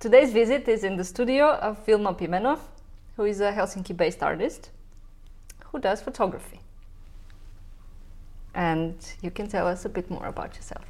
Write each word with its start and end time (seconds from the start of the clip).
Today's 0.00 0.32
visit 0.32 0.66
is 0.66 0.82
in 0.82 0.96
the 0.96 1.04
studio 1.04 1.56
of 1.56 1.84
Vilma 1.84 2.14
Pimenoff, 2.14 2.60
who 3.16 3.24
is 3.24 3.42
a 3.42 3.52
Helsinki 3.52 3.94
based 3.94 4.22
artist 4.22 4.70
who 5.66 5.78
does 5.78 6.00
photography. 6.00 6.58
And 8.54 8.94
you 9.20 9.30
can 9.30 9.46
tell 9.46 9.66
us 9.66 9.84
a 9.84 9.90
bit 9.90 10.10
more 10.10 10.24
about 10.24 10.56
yourself. 10.56 10.86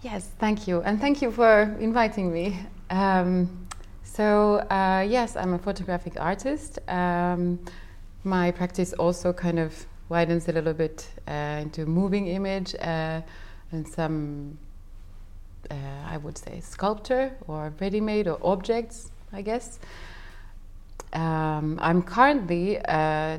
Yes, 0.00 0.30
thank 0.38 0.66
you. 0.66 0.80
And 0.80 0.98
thank 0.98 1.20
you 1.20 1.30
for 1.30 1.76
inviting 1.78 2.32
me. 2.32 2.58
Um, 2.88 3.68
so, 4.02 4.60
uh, 4.70 5.06
yes, 5.06 5.36
I'm 5.36 5.52
a 5.52 5.58
photographic 5.58 6.18
artist. 6.18 6.78
Um, 6.88 7.58
my 8.24 8.50
practice 8.50 8.94
also 8.94 9.34
kind 9.34 9.58
of 9.58 9.86
widens 10.08 10.48
a 10.48 10.52
little 10.52 10.72
bit 10.72 11.06
uh, 11.28 11.60
into 11.60 11.84
moving 11.84 12.28
image 12.28 12.74
uh, 12.76 13.20
and 13.72 13.86
some, 13.86 14.56
uh, 15.70 15.74
I 16.06 16.16
would 16.16 16.38
say, 16.38 16.60
sculpture 16.60 17.32
or 17.46 17.72
ready 17.80 18.00
made 18.00 18.28
or 18.28 18.38
objects, 18.42 19.10
I 19.32 19.42
guess. 19.42 19.78
Um, 21.12 21.78
I'm 21.82 22.02
currently 22.02 22.78
uh, 22.78 23.38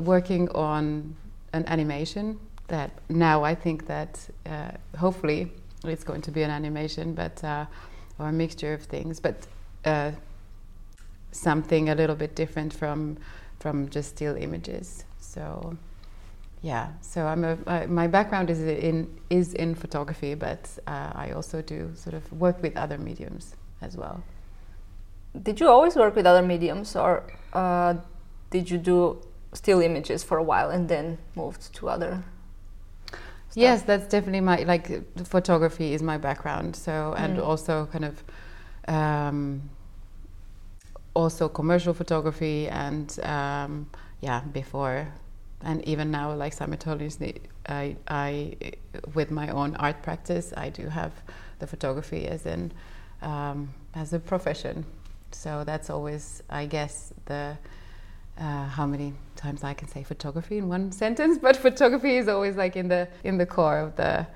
working 0.00 0.48
on 0.50 1.16
an 1.52 1.64
animation 1.66 2.38
that 2.68 2.92
now 3.08 3.42
I 3.42 3.54
think 3.54 3.86
that 3.86 4.18
uh, 4.46 4.72
hopefully 4.96 5.50
it's 5.84 6.04
going 6.04 6.22
to 6.22 6.30
be 6.30 6.42
an 6.42 6.50
animation, 6.50 7.14
but 7.14 7.42
uh, 7.42 7.66
or 8.18 8.28
a 8.28 8.32
mixture 8.32 8.74
of 8.74 8.82
things, 8.82 9.20
but 9.20 9.46
uh, 9.84 10.12
something 11.32 11.88
a 11.88 11.94
little 11.94 12.16
bit 12.16 12.34
different 12.34 12.72
from 12.72 13.16
from 13.60 13.88
just 13.88 14.10
still 14.10 14.36
images. 14.36 15.04
So 15.18 15.76
yeah, 16.62 16.88
so 17.00 17.26
I'm 17.26 17.44
a, 17.44 17.58
uh, 17.66 17.86
my 17.88 18.06
background 18.06 18.50
is 18.50 18.60
in 18.60 19.08
is 19.30 19.54
in 19.54 19.74
photography, 19.74 20.34
but 20.34 20.68
uh, 20.86 21.12
I 21.14 21.30
also 21.30 21.62
do 21.62 21.90
sort 21.94 22.14
of 22.14 22.32
work 22.32 22.62
with 22.62 22.76
other 22.76 22.98
mediums 22.98 23.54
as 23.80 23.96
well. 23.96 24.22
Did 25.42 25.60
you 25.60 25.68
always 25.68 25.94
work 25.94 26.16
with 26.16 26.26
other 26.26 26.42
mediums, 26.42 26.96
or 26.96 27.22
uh, 27.52 27.94
did 28.50 28.70
you 28.70 28.78
do 28.78 29.18
still 29.52 29.80
images 29.80 30.24
for 30.24 30.38
a 30.38 30.42
while 30.42 30.70
and 30.70 30.88
then 30.88 31.18
moved 31.34 31.74
to 31.74 31.88
other 31.88 32.22
Stuff. 33.50 33.62
Yes, 33.62 33.82
that's 33.82 34.06
definitely 34.06 34.42
my 34.42 34.56
like 34.64 35.24
photography 35.26 35.94
is 35.94 36.02
my 36.02 36.18
background. 36.18 36.76
So 36.76 37.14
and 37.16 37.38
mm. 37.38 37.46
also 37.46 37.86
kind 37.86 38.04
of 38.04 38.22
um, 38.86 39.70
also 41.14 41.48
commercial 41.48 41.94
photography 41.94 42.68
and 42.68 43.18
um, 43.22 43.88
yeah 44.20 44.40
before 44.52 45.08
and 45.62 45.86
even 45.86 46.10
now 46.10 46.32
like 46.32 46.52
simultaneously 46.52 47.40
I, 47.68 47.96
I 48.08 48.56
with 49.14 49.30
my 49.30 49.48
own 49.48 49.74
art 49.76 50.02
practice 50.02 50.52
I 50.56 50.68
do 50.68 50.88
have 50.88 51.12
the 51.58 51.66
photography 51.66 52.26
as 52.26 52.46
in 52.46 52.72
um, 53.22 53.74
as 53.94 54.12
a 54.12 54.18
profession. 54.18 54.84
So 55.32 55.64
that's 55.64 55.90
always 55.90 56.42
I 56.48 56.66
guess 56.66 57.12
the 57.26 57.56
uh, 58.38 58.66
how 58.66 58.86
many 58.86 59.14
times 59.34 59.64
I 59.64 59.74
can 59.74 59.88
say 59.88 60.04
photography 60.04 60.58
in 60.58 60.68
one 60.68 60.92
sentence, 61.02 61.38
but 61.38 61.56
photography 61.56 62.16
is 62.16 62.28
always 62.28 62.56
like 62.56 62.76
in 62.76 62.88
the 62.88 63.08
in 63.24 63.38
the 63.38 63.46
core 63.46 63.80
of 63.80 63.96
the 63.96 64.26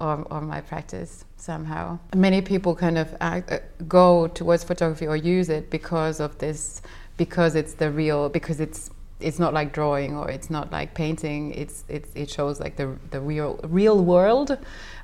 or, 0.00 0.40
my 0.40 0.60
practice 0.60 1.24
somehow. 1.36 1.98
Many 2.14 2.40
people 2.40 2.74
kind 2.74 2.96
of 2.96 3.14
act, 3.20 3.52
uh, 3.52 3.58
go 3.86 4.28
towards 4.28 4.64
photography 4.64 5.06
or 5.06 5.16
use 5.16 5.50
it 5.50 5.70
because 5.70 6.20
of 6.20 6.38
this, 6.38 6.80
because 7.16 7.54
it's 7.54 7.74
the 7.74 7.90
real, 7.90 8.28
because 8.28 8.60
it's 8.60 8.90
it's 9.20 9.38
not 9.38 9.52
like 9.52 9.72
drawing 9.72 10.16
or 10.16 10.30
it's 10.30 10.50
not 10.50 10.72
like 10.72 10.94
painting. 10.94 11.52
It's, 11.54 11.84
it's 11.88 12.10
it 12.14 12.30
shows 12.30 12.60
like 12.60 12.76
the 12.76 12.96
the 13.10 13.20
real 13.20 13.60
real 13.64 14.04
world, 14.04 14.56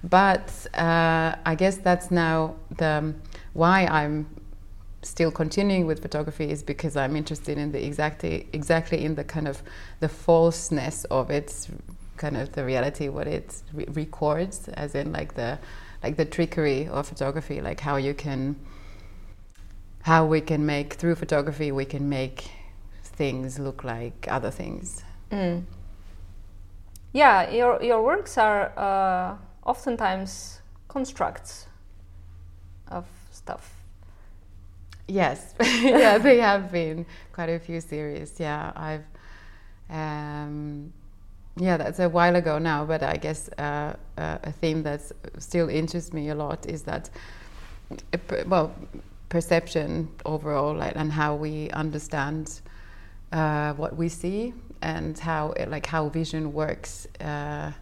but 0.03 0.51
uh, 0.75 1.37
I 1.45 1.55
guess 1.57 1.77
that's 1.79 2.11
now 2.11 2.57
the 2.77 3.15
why 3.53 3.87
I'm 3.87 4.27
still 5.03 5.31
continuing 5.31 5.87
with 5.87 6.03
photography 6.03 6.51
is 6.51 6.63
because 6.63 6.97
I'm 6.97 7.15
interested 7.15 7.59
in 7.59 7.73
the 7.73 7.85
exactly 7.85 8.49
exactly 8.53 9.05
in 9.05 9.15
the 9.15 9.25
kind 9.25 9.47
of 9.47 9.63
the 10.01 10.09
falseness 10.09 11.05
of 11.05 11.31
its 11.31 11.69
kind 12.17 12.37
of 12.37 12.53
the 12.53 12.65
reality 12.65 13.09
what 13.09 13.29
it 13.29 13.63
re- 13.73 13.87
records 13.91 14.69
as 14.69 14.95
in 14.95 15.13
like 15.13 15.35
the 15.35 15.59
like 16.03 16.17
the 16.17 16.25
trickery 16.25 16.89
of 16.89 17.07
photography 17.07 17.61
like 17.61 17.81
how 17.81 17.97
you 17.97 18.15
can 18.15 18.57
how 20.03 20.25
we 20.25 20.41
can 20.41 20.65
make 20.65 20.95
through 20.95 21.15
photography 21.15 21.71
we 21.71 21.85
can 21.85 22.09
make 22.09 22.51
things 23.17 23.59
look 23.59 23.85
like 23.85 24.27
other 24.31 24.51
things 24.51 25.03
mm. 25.31 25.63
yeah 27.13 27.51
your 27.51 27.83
your 27.83 28.03
works 28.03 28.39
are 28.39 28.73
uh, 28.77 29.37
oftentimes 29.65 30.61
constructs 30.89 31.67
of 32.89 33.05
stuff 33.31 33.77
Yes, 35.09 35.55
yeah, 35.83 36.19
they 36.19 36.39
have 36.39 36.73
been 36.73 37.07
quite 37.33 37.49
a 37.49 37.59
few 37.61 37.81
series. 37.81 38.35
Yeah, 38.39 38.73
I've, 38.75 39.05
um, 39.89 40.93
yeah, 41.57 41.77
that's 41.77 42.01
a 42.01 42.09
while 42.09 42.35
ago 42.35 42.59
now, 42.59 42.85
but 42.85 43.03
I 43.03 43.17
guess 43.17 43.49
uh, 43.57 43.95
uh, 44.19 44.39
a 44.43 44.53
theme 44.53 44.83
that 44.83 45.03
still 45.39 45.69
interests 45.69 46.13
me 46.13 46.31
a 46.31 46.35
lot 46.35 46.67
is 46.67 46.83
that, 46.83 47.09
uh, 47.93 48.19
well, 48.47 48.75
perception 49.29 50.09
overall, 50.25 50.75
like, 50.75 50.95
and 50.97 51.13
how 51.13 51.37
we 51.37 51.71
understand 51.71 52.61
uh, 53.33 53.75
what 53.75 53.97
we 53.97 54.09
see 54.09 54.55
and 54.83 55.19
how, 55.19 55.55
like, 55.69 55.87
how 55.87 56.09
vision 56.09 56.53
works 56.53 57.07
uh, 57.21 57.73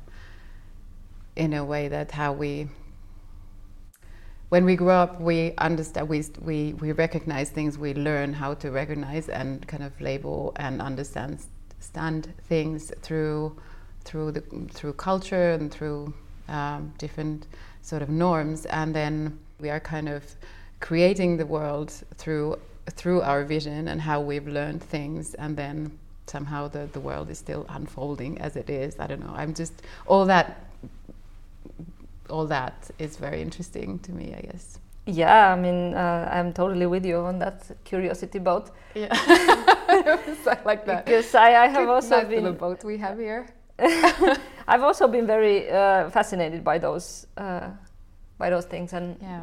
in 1.37 1.53
a 1.55 1.65
way 1.65 1.88
that 1.88 2.10
how 2.12 2.32
we 2.32 2.69
when 4.50 4.65
we 4.65 4.77
grow 4.77 4.94
up, 4.94 5.21
we 5.21 5.53
understand, 5.59 6.09
we, 6.09 6.22
we, 6.41 6.75
we 6.75 6.93
recognize 6.93 7.50
things, 7.50 7.77
we 7.77 7.93
learn 7.93 8.32
how 8.32 8.55
to 8.55 8.71
recognize 8.71 9.28
and 9.28 9.66
kind 9.66 9.82
of 9.82 10.00
label 10.00 10.53
and 10.56 10.81
understand 10.81 11.41
stand 11.81 12.32
things 12.44 12.93
through, 13.03 13.56
through, 14.05 14.31
the, 14.31 14.43
through 14.71 14.93
culture 14.93 15.53
and 15.53 15.72
through 15.72 16.15
um, 16.49 16.93
different 16.99 17.49
sort 17.82 18.00
of 18.00 18.09
norms. 18.09 18.65
And 18.66 18.94
then 18.94 19.38
we 19.59 19.71
are 19.71 19.81
kind 19.81 20.09
of 20.09 20.25
creating 20.81 21.37
the 21.37 21.47
world 21.47 21.91
through, 22.16 22.59
through 22.91 23.22
our 23.22 23.45
vision 23.45 23.89
and 23.89 24.00
how 24.00 24.21
we've 24.21 24.49
learned 24.49 24.83
things. 24.83 25.34
And 25.34 25.56
then 25.56 25.99
somehow 26.27 26.69
the, 26.69 26.89
the 26.93 27.00
world 27.00 27.31
is 27.31 27.39
still 27.39 27.67
unfolding 27.69 28.41
as 28.41 28.56
it 28.56 28.71
is. 28.71 28.99
I 28.99 29.06
don't 29.06 29.21
know. 29.21 29.34
I'm 29.34 29.55
just, 29.55 29.75
all 30.06 30.25
that 30.27 30.65
all 32.31 32.47
that 32.47 32.91
is 32.99 33.17
very 33.17 33.41
interesting 33.43 33.99
to 34.00 34.12
me, 34.12 34.34
I 34.37 34.41
guess. 34.41 34.78
Yeah, 35.06 35.53
I 35.53 35.56
mean, 35.56 35.94
uh, 35.94 36.28
I'm 36.33 36.53
totally 36.53 36.87
with 36.87 37.05
you 37.05 37.19
on 37.19 37.39
that 37.41 37.71
curiosity 37.84 38.39
boat. 38.39 38.71
Yeah, 38.94 39.09
like 40.65 40.87
that. 40.87 41.05
Because 41.05 41.34
I, 41.34 41.65
I 41.65 41.67
have 41.69 41.89
also 41.89 42.17
nice 42.17 42.28
been 42.28 42.44
the 42.44 42.53
boat 42.53 42.84
we 42.84 42.97
have 42.99 43.19
here. 43.19 43.47
I've 44.67 44.83
also 44.83 45.06
been 45.09 45.27
very 45.27 45.71
uh, 45.71 46.09
fascinated 46.09 46.65
by 46.65 46.78
those 46.78 47.27
uh, 47.37 47.69
by 48.39 48.49
those 48.49 48.65
things, 48.65 48.94
and 48.94 49.17
yeah, 49.21 49.43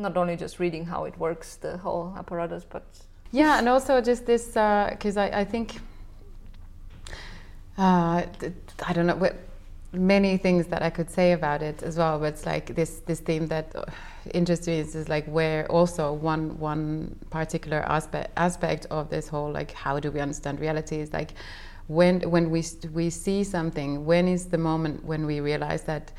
not 0.00 0.16
only 0.16 0.36
just 0.36 0.58
reading 0.58 0.84
how 0.84 1.04
it 1.04 1.16
works, 1.18 1.56
the 1.56 1.76
whole 1.78 2.14
apparatus, 2.16 2.64
but 2.64 2.84
yeah, 3.32 3.58
and 3.58 3.68
also 3.68 4.00
just 4.00 4.26
this 4.26 4.46
because 4.46 5.16
uh, 5.16 5.22
I, 5.22 5.40
I 5.40 5.44
think 5.44 5.76
uh, 7.78 8.22
I 8.86 8.92
don't 8.92 9.06
know 9.06 9.16
what 9.16 9.36
many 9.92 10.36
things 10.36 10.66
that 10.66 10.82
I 10.82 10.90
could 10.90 11.10
say 11.10 11.32
about 11.32 11.62
it 11.62 11.82
as 11.82 11.96
well. 11.96 12.18
But 12.18 12.34
it's 12.34 12.46
like 12.46 12.74
this 12.74 13.00
this 13.06 13.20
theme 13.20 13.46
that 13.48 13.74
uh, 13.74 13.84
interests 14.34 14.66
me 14.66 14.78
is, 14.78 15.08
like 15.08 15.26
where 15.26 15.70
also 15.70 16.12
one 16.12 16.58
one 16.58 17.16
particular 17.30 17.80
aspect 17.88 18.32
aspect 18.36 18.86
of 18.90 19.10
this 19.10 19.28
whole 19.28 19.50
like 19.50 19.72
how 19.72 20.00
do 20.00 20.10
we 20.10 20.20
understand 20.20 20.60
reality 20.60 20.96
is 20.96 21.12
like 21.12 21.32
when 21.86 22.20
when 22.30 22.50
we 22.50 22.64
we 22.92 23.10
see 23.10 23.42
something 23.44 24.04
when 24.04 24.28
is 24.28 24.46
the 24.46 24.58
moment 24.58 25.04
when 25.04 25.26
we 25.26 25.40
realize 25.40 25.82
that 25.82 26.12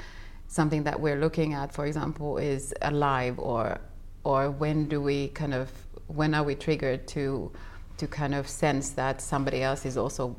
something 0.52 0.84
that 0.84 1.00
we're 1.00 1.16
looking 1.16 1.54
at 1.54 1.74
for 1.74 1.86
example 1.86 2.38
is 2.38 2.74
alive 2.82 3.40
or 3.40 3.80
or 4.26 4.52
when 4.52 4.86
do 4.90 5.02
we 5.02 5.30
kind 5.30 5.54
of 5.54 5.72
when 6.08 6.34
are 6.34 6.44
we 6.44 6.56
triggered 6.56 7.08
to 7.08 7.50
to 7.98 8.06
kind 8.06 8.36
of 8.36 8.46
sense 8.50 8.90
that 8.90 9.22
somebody 9.22 9.64
else 9.64 9.86
is 9.86 9.96
also 9.96 10.36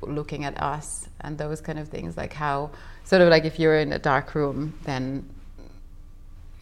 looking 0.00 0.46
at 0.46 0.60
us 0.62 1.08
and 1.20 1.36
those 1.36 1.60
kind 1.60 1.78
of 1.78 1.88
things? 1.88 2.16
Like 2.16 2.32
how 2.32 2.70
sort 3.04 3.20
of 3.20 3.28
like 3.28 3.44
if 3.44 3.58
you're 3.58 3.78
in 3.78 3.92
a 3.92 3.98
dark 3.98 4.34
room 4.34 4.72
then 4.84 5.28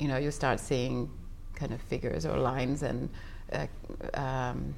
you 0.00 0.08
know 0.08 0.17
you 0.17 0.32
start 0.32 0.58
seeing 0.58 1.08
kind 1.55 1.73
of 1.73 1.81
figures 1.82 2.26
or 2.26 2.37
lines 2.37 2.82
and 2.82 3.08
uh, 3.52 3.67
um, 4.14 4.75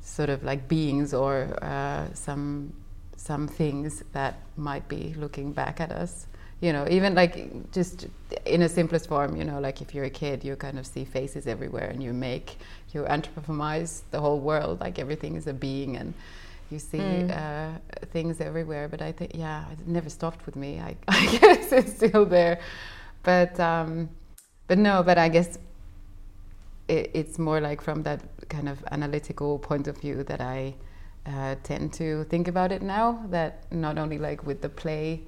sort 0.00 0.30
of 0.30 0.42
like 0.44 0.66
beings 0.66 1.12
or 1.12 1.58
uh, 1.62 2.06
some 2.14 2.72
some 3.20 3.46
things 3.46 4.02
that 4.12 4.34
might 4.56 4.88
be 4.88 5.14
looking 5.18 5.52
back 5.52 5.80
at 5.80 5.92
us. 5.92 6.26
You 6.60 6.72
know 6.74 6.86
even 6.90 7.14
like 7.14 7.34
just 7.72 8.06
in 8.44 8.60
a 8.62 8.68
simplest 8.68 9.08
form 9.08 9.34
you 9.34 9.44
know 9.44 9.60
like 9.60 9.80
if 9.80 9.94
you're 9.94 10.04
a 10.04 10.16
kid 10.22 10.44
you 10.44 10.56
kind 10.56 10.78
of 10.78 10.84
see 10.86 11.06
faces 11.06 11.46
everywhere 11.46 11.88
and 11.88 12.02
you 12.02 12.12
make 12.12 12.58
you 12.92 13.04
anthropomorphize 13.04 14.02
the 14.10 14.20
whole 14.20 14.40
world 14.40 14.78
like 14.78 14.98
everything 14.98 15.36
is 15.36 15.46
a 15.46 15.54
being 15.54 15.96
and 15.96 16.12
you 16.70 16.78
see 16.78 16.98
mm. 16.98 17.30
uh, 17.30 17.78
things 18.12 18.40
everywhere. 18.40 18.88
But 18.88 19.00
i 19.02 19.12
think 19.12 19.30
yeah 19.34 19.70
it 19.72 19.86
never 19.86 20.10
stopped 20.10 20.44
with 20.46 20.56
me. 20.56 20.80
I, 20.80 20.96
I 21.08 21.22
guess 21.36 21.72
it's 21.72 21.94
still 21.94 22.26
there. 22.26 22.60
But 23.22 23.58
um, 23.60 24.08
but 24.68 24.78
no, 24.78 25.02
but 25.02 25.18
I 25.18 25.28
guess 25.28 25.58
it, 26.88 27.10
it's 27.14 27.38
more 27.38 27.60
like 27.60 27.80
from 27.80 28.02
that 28.04 28.20
kind 28.48 28.68
of 28.68 28.84
analytical 28.90 29.58
point 29.58 29.88
of 29.88 29.96
view 29.98 30.24
that 30.24 30.40
I 30.40 30.74
uh, 31.26 31.54
tend 31.62 31.92
to 31.94 32.24
think 32.24 32.48
about 32.48 32.72
it 32.72 32.82
now. 32.82 33.24
That 33.30 33.70
not 33.72 33.98
only 33.98 34.18
like 34.18 34.46
with 34.46 34.60
the 34.62 34.68
play, 34.68 35.22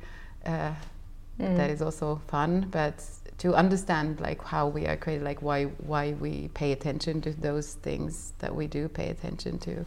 uh, 0.46 0.72
mm. 1.38 1.56
that 1.56 1.70
is 1.70 1.82
also 1.82 2.20
fun, 2.28 2.68
but 2.70 3.04
to 3.38 3.54
understand 3.54 4.20
like 4.20 4.42
how 4.44 4.68
we 4.68 4.86
are 4.86 4.96
created, 4.96 5.24
like 5.24 5.42
why 5.42 5.64
why 5.64 6.12
we 6.12 6.48
pay 6.54 6.72
attention 6.72 7.20
to 7.22 7.32
those 7.32 7.74
things 7.74 8.32
that 8.38 8.54
we 8.54 8.66
do 8.66 8.88
pay 8.88 9.08
attention 9.10 9.58
to, 9.58 9.84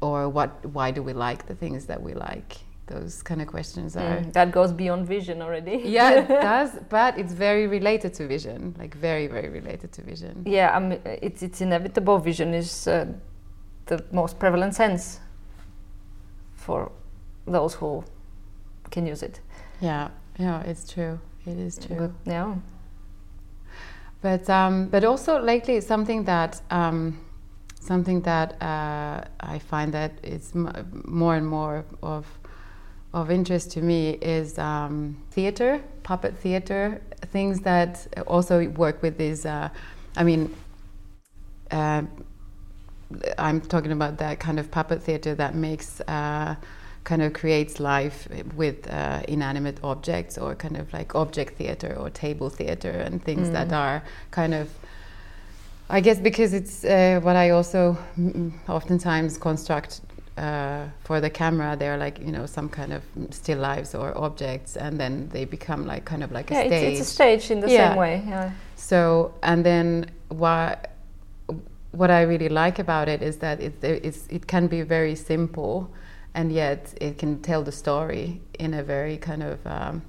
or 0.00 0.28
what 0.28 0.64
why 0.66 0.90
do 0.90 1.02
we 1.02 1.12
like 1.12 1.46
the 1.46 1.54
things 1.54 1.86
that 1.86 2.02
we 2.02 2.14
like. 2.14 2.58
Those 2.86 3.22
kind 3.22 3.40
of 3.40 3.46
questions 3.46 3.96
are 3.96 4.16
mm, 4.16 4.32
that 4.32 4.50
goes 4.50 4.72
beyond 4.72 5.06
vision 5.06 5.42
already. 5.42 5.82
yeah, 5.84 6.22
it 6.22 6.28
does, 6.50 6.70
but 6.88 7.16
it's 7.16 7.32
very 7.32 7.68
related 7.68 8.14
to 8.14 8.26
vision, 8.26 8.74
like 8.78 8.94
very 8.94 9.28
very 9.28 9.48
related 9.48 9.92
to 9.92 10.02
vision. 10.02 10.42
Yeah, 10.44 10.76
I 10.76 10.80
mean, 10.80 11.00
it's 11.04 11.42
it's 11.42 11.60
inevitable. 11.60 12.18
Vision 12.18 12.52
is 12.52 12.88
uh, 12.88 13.06
the 13.90 14.02
most 14.12 14.38
prevalent 14.38 14.74
sense 14.74 15.20
for 16.54 16.90
those 17.46 17.74
who 17.74 18.04
can 18.90 19.06
use 19.06 19.22
it. 19.22 19.40
Yeah, 19.80 20.08
yeah, 20.38 20.62
it's 20.62 20.90
true. 20.90 21.18
It 21.46 21.58
is 21.58 21.78
true. 21.78 21.96
But, 21.96 22.30
yeah. 22.30 22.54
But 24.22 24.48
um, 24.50 24.88
but 24.88 25.04
also 25.04 25.40
lately 25.40 25.80
something 25.80 26.24
that 26.24 26.60
um, 26.70 27.18
something 27.80 28.20
that 28.22 28.60
uh, 28.62 29.24
I 29.40 29.58
find 29.58 29.92
that 29.94 30.12
it's 30.22 30.54
more 30.54 31.36
and 31.36 31.46
more 31.46 31.84
of 32.02 32.26
of 33.12 33.30
interest 33.30 33.72
to 33.72 33.80
me 33.80 34.10
is 34.20 34.58
um, 34.58 35.16
theater, 35.32 35.82
puppet 36.02 36.36
theater, 36.36 37.00
things 37.32 37.60
that 37.60 38.06
also 38.26 38.68
work 38.68 39.02
with 39.02 39.16
these. 39.18 39.46
Uh, 39.46 39.68
I 40.16 40.22
mean, 40.22 40.54
uh, 41.70 42.02
I'm 43.38 43.60
talking 43.60 43.92
about 43.92 44.18
that 44.18 44.40
kind 44.40 44.58
of 44.60 44.70
puppet 44.70 45.02
theater 45.02 45.34
that 45.34 45.54
makes 45.54 46.00
uh, 46.02 46.54
kind 47.04 47.22
of 47.22 47.32
creates 47.32 47.80
life 47.80 48.28
with 48.54 48.88
uh, 48.90 49.22
inanimate 49.26 49.78
objects 49.82 50.38
or 50.38 50.54
kind 50.54 50.76
of 50.76 50.92
like 50.92 51.14
object 51.14 51.56
theater 51.56 51.96
or 51.98 52.10
table 52.10 52.50
theater 52.50 52.90
and 52.90 53.22
things 53.24 53.48
mm. 53.48 53.52
that 53.52 53.72
are 53.72 54.02
kind 54.30 54.54
of 54.54 54.68
I 55.88 56.00
guess 56.00 56.20
because 56.20 56.54
it's 56.54 56.84
uh, 56.84 57.18
what 57.22 57.34
I 57.34 57.50
also 57.50 57.98
oftentimes 58.68 59.36
construct 59.38 60.02
uh, 60.36 60.86
for 61.04 61.20
the 61.20 61.28
camera, 61.28 61.76
they're 61.76 61.98
like 61.98 62.18
you 62.20 62.30
know 62.30 62.46
some 62.46 62.68
kind 62.68 62.92
of 62.92 63.02
still 63.30 63.58
lives 63.58 63.94
or 63.94 64.16
objects, 64.16 64.76
and 64.76 64.98
then 64.98 65.28
they 65.32 65.44
become 65.44 65.86
like 65.86 66.04
kind 66.04 66.22
of 66.22 66.30
like 66.30 66.50
yeah, 66.50 66.60
a 66.60 66.66
stage. 66.68 66.92
It's, 66.92 67.00
it's 67.00 67.10
a 67.10 67.12
stage 67.12 67.50
in 67.50 67.60
the 67.60 67.68
yeah. 67.68 67.90
same 67.90 67.98
way. 67.98 68.22
Yeah. 68.26 68.52
So 68.76 69.34
and 69.42 69.66
then 69.66 70.10
what 70.28 70.89
what 71.92 72.10
I 72.10 72.22
really 72.22 72.48
like 72.48 72.78
about 72.78 73.08
it 73.08 73.22
is 73.22 73.38
that 73.38 73.60
it, 73.60 73.82
it 73.82 74.46
can 74.46 74.66
be 74.66 74.82
very 74.82 75.14
simple 75.14 75.92
and 76.34 76.52
yet 76.52 76.94
it 77.00 77.18
can 77.18 77.40
tell 77.42 77.62
the 77.62 77.72
story 77.72 78.40
in 78.58 78.74
a 78.74 78.82
very 78.82 79.16
kind 79.16 79.42
of 79.42 79.66
um, 79.66 80.02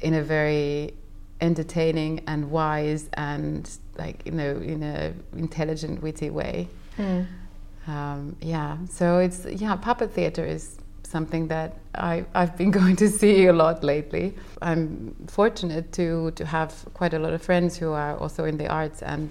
in 0.00 0.14
a 0.14 0.22
very 0.22 0.94
entertaining 1.40 2.22
and 2.26 2.50
wise 2.50 3.08
and 3.14 3.78
like 3.98 4.22
you 4.24 4.32
know 4.32 4.56
in 4.56 4.82
a 4.82 5.12
intelligent 5.36 6.00
witty 6.00 6.30
way 6.30 6.68
mm. 6.96 7.26
um, 7.88 8.36
yeah 8.40 8.76
so 8.88 9.18
it's 9.18 9.44
yeah 9.46 9.74
puppet 9.74 10.12
theater 10.12 10.44
is 10.44 10.78
something 11.14 11.48
that 11.48 11.70
I, 11.94 12.24
I've 12.34 12.56
been 12.56 12.70
going 12.80 12.96
to 12.96 13.08
see 13.08 13.46
a 13.46 13.52
lot 13.52 13.84
lately. 13.84 14.34
I'm 14.60 15.14
fortunate 15.28 15.92
to, 15.92 16.32
to 16.32 16.44
have 16.44 16.72
quite 16.94 17.14
a 17.14 17.20
lot 17.20 17.32
of 17.32 17.40
friends 17.42 17.76
who 17.76 17.92
are 17.92 18.16
also 18.16 18.44
in 18.44 18.56
the 18.58 18.68
arts, 18.68 19.00
and 19.02 19.30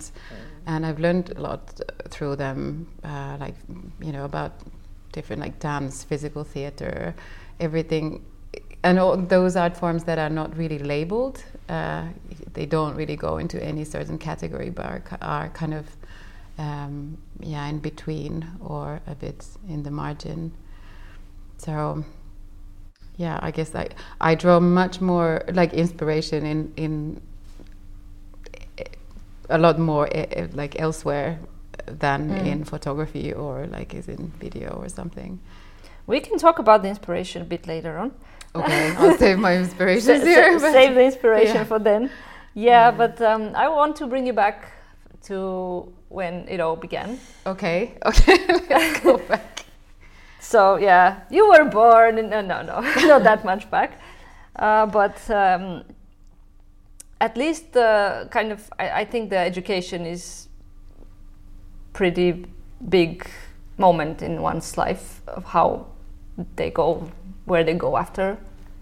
and 0.66 0.86
I've 0.86 1.00
learned 1.00 1.34
a 1.36 1.42
lot 1.42 1.80
through 2.10 2.36
them, 2.38 2.88
uh, 3.04 3.38
like 3.40 3.56
you 4.02 4.12
know 4.12 4.26
about 4.26 4.54
different 5.12 5.42
like 5.42 5.60
dance, 5.60 6.04
physical 6.04 6.44
theater, 6.44 7.16
everything, 7.60 8.26
and 8.84 9.00
all 9.00 9.18
those 9.18 9.56
art 9.56 9.78
forms 9.78 10.04
that 10.06 10.20
are 10.20 10.30
not 10.30 10.56
really 10.58 10.80
labeled. 10.80 11.44
Uh, 11.70 12.06
they 12.54 12.66
don't 12.66 12.96
really 12.96 13.16
go 13.16 13.38
into 13.38 13.64
any 13.64 13.84
certain 13.84 14.18
category, 14.18 14.70
but 14.70 14.86
are, 14.86 15.02
are 15.22 15.50
kind 15.50 15.74
of 15.74 15.86
um, 16.58 17.18
yeah 17.40 17.66
in 17.68 17.80
between 17.80 18.48
or 18.60 19.02
a 19.08 19.16
bit 19.16 19.46
in 19.68 19.84
the 19.84 19.92
margin. 19.92 20.54
So 21.58 22.04
yeah, 23.18 23.40
I 23.42 23.52
guess 23.52 23.76
I 23.76 23.90
I 24.20 24.36
draw 24.36 24.60
much 24.60 25.02
more 25.02 25.44
like 25.54 25.74
inspiration 25.74 26.46
in 26.46 26.74
in 26.76 27.22
a 29.54 29.58
lot 29.58 29.80
more 29.80 30.10
eh, 30.12 30.26
eh, 30.32 30.48
like 30.54 30.80
elsewhere 30.80 31.40
than 31.86 32.30
mm. 32.30 32.46
in 32.46 32.64
photography 32.64 33.32
or 33.34 33.68
like 33.68 33.94
is 33.94 34.08
in 34.08 34.32
video 34.40 34.70
or 34.82 34.90
something. 34.90 35.40
We 36.08 36.20
can 36.20 36.38
talk 36.38 36.60
about 36.60 36.82
the 36.82 36.90
inspiration 36.90 37.42
a 37.44 37.46
bit 37.46 37.68
later 37.68 37.98
on. 37.98 38.12
Okay, 38.56 38.94
I'll 38.98 39.18
save 39.18 39.40
my 39.40 39.56
inspiration 39.58 40.22
here. 40.22 40.60
save 40.60 40.96
the 40.96 41.04
inspiration 41.04 41.56
yeah. 41.56 41.64
for 41.64 41.80
then. 41.80 42.10
Yeah, 42.54 42.90
yeah. 42.90 42.92
but 42.92 43.22
um, 43.22 43.52
I 43.56 43.68
want 43.68 43.96
to 43.98 44.08
bring 44.08 44.28
you 44.28 44.34
back 44.34 44.66
to 45.24 45.92
when 46.10 46.48
it 46.50 46.60
all 46.60 46.76
began. 46.76 47.20
Okay, 47.46 47.98
okay, 48.06 48.38
let's 48.70 49.00
go 49.00 49.18
back. 49.30 49.66
So 50.40 50.76
yeah, 50.78 51.22
you 51.30 51.48
were 51.48 51.66
born. 51.66 52.18
In, 52.18 52.30
no, 52.30 52.42
no, 52.42 52.62
no, 52.62 52.82
not 53.08 53.24
that 53.24 53.46
much 53.46 53.70
back, 53.72 54.00
uh, 54.58 54.86
but 54.88 55.18
um, 55.30 55.84
at 57.24 57.38
least 57.38 57.78
uh, 57.78 58.26
kind 58.30 58.52
of. 58.52 58.70
I, 58.78 59.02
I 59.02 59.06
think 59.06 59.30
the 59.30 59.38
education 59.38 60.06
is 60.06 60.50
pretty 61.94 62.46
big 62.90 63.26
moment 63.78 64.22
in 64.22 64.42
one's 64.42 64.78
life 64.78 65.22
of 65.28 65.46
how 65.46 65.86
they 66.58 66.70
go, 66.70 67.10
where 67.46 67.64
they 67.64 67.74
go 67.76 67.96
after. 67.96 68.38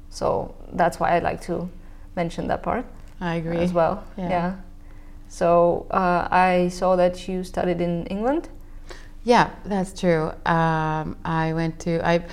So 0.10 0.56
that's 0.74 1.00
why 1.00 1.16
I 1.16 1.20
like 1.20 1.42
to 1.42 1.70
mention 2.16 2.48
that 2.48 2.64
part. 2.64 2.86
I 3.20 3.36
agree 3.36 3.60
as 3.60 3.74
well. 3.74 4.04
Yeah. 4.18 4.30
yeah. 4.30 4.56
So 5.30 5.86
uh, 5.92 6.28
I 6.32 6.70
saw 6.70 6.96
that 6.96 7.28
you 7.28 7.44
studied 7.44 7.80
in 7.80 8.08
England. 8.08 8.50
Yeah, 9.24 9.52
that's 9.66 9.94
true. 10.00 10.32
Um, 10.48 11.16
I 11.24 11.54
went 11.54 11.80
to 11.82 12.06
I. 12.06 12.26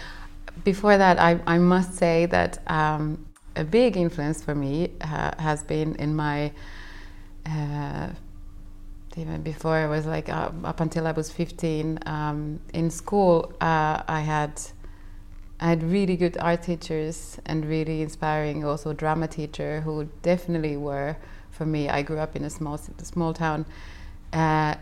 Before 0.65 0.97
that, 0.99 1.19
I, 1.21 1.39
I 1.47 1.59
must 1.59 1.95
say 1.95 2.27
that 2.27 2.59
um, 2.67 3.25
a 3.59 3.65
big 3.65 3.97
influence 3.97 4.43
for 4.43 4.55
me 4.55 4.91
uh, 5.01 5.33
has 5.39 5.63
been 5.65 5.95
in 5.97 6.15
my 6.15 6.53
uh, 7.45 8.09
even 9.17 9.43
before 9.43 9.75
I 9.75 9.89
was 9.89 10.07
like 10.07 10.29
uh, 10.29 10.51
up 10.65 10.81
until 10.81 11.07
I 11.07 11.13
was 11.13 11.31
15 11.31 11.99
um, 12.07 12.61
in 12.73 12.89
school 12.91 13.53
uh, 13.61 14.03
I 14.07 14.21
had 14.21 14.61
I 15.61 15.71
had 15.71 15.83
really 15.83 16.17
good 16.17 16.39
art 16.39 16.63
teachers 16.63 17.39
and 17.45 17.65
really 17.65 18.01
inspiring 18.01 18.65
also 18.65 18.93
drama 18.93 19.27
teacher 19.27 19.81
who 19.81 20.09
definitely 20.23 20.77
were 20.77 21.17
for 21.51 21.67
me 21.67 21.89
I 21.89 22.03
grew 22.03 22.19
up 22.19 22.37
in 22.37 22.45
a 22.45 22.51
small 22.51 22.79
small 22.79 23.35
town 23.35 23.67
uh, 24.33 24.77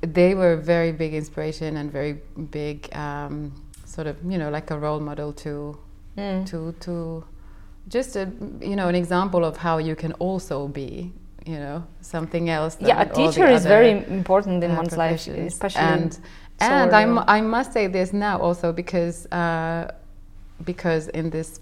they 0.00 0.34
were 0.34 0.56
very 0.56 0.90
big 0.90 1.14
inspiration 1.14 1.76
and 1.76 1.92
very 1.92 2.14
big 2.50 2.94
um, 2.96 3.52
sort 3.84 4.08
of 4.08 4.16
you 4.24 4.36
know 4.36 4.50
like 4.50 4.70
a 4.72 4.78
role 4.78 4.98
model 4.98 5.32
to 5.34 5.78
mm. 6.18 6.44
to 6.46 6.72
to 6.80 7.24
just 7.90 8.16
a 8.16 8.30
you 8.60 8.76
know 8.76 8.88
an 8.88 8.94
example 8.94 9.44
of 9.44 9.56
how 9.56 9.78
you 9.78 9.94
can 9.94 10.12
also 10.14 10.68
be 10.68 11.12
you 11.46 11.58
know 11.58 11.84
something 12.00 12.48
else. 12.48 12.76
yeah, 12.80 13.02
a 13.02 13.06
teacher 13.12 13.46
is 13.46 13.66
very 13.66 13.90
important 13.90 14.64
in 14.64 14.70
uh, 14.70 14.76
one's 14.76 14.96
life, 14.96 15.26
especially. 15.26 15.82
And 15.82 16.18
and 16.60 16.94
I, 16.94 17.38
I 17.38 17.40
must 17.40 17.72
say 17.72 17.86
this 17.86 18.12
now 18.12 18.38
also 18.38 18.72
because 18.72 19.26
uh, 19.32 19.90
because 20.64 21.08
in 21.08 21.30
this 21.30 21.60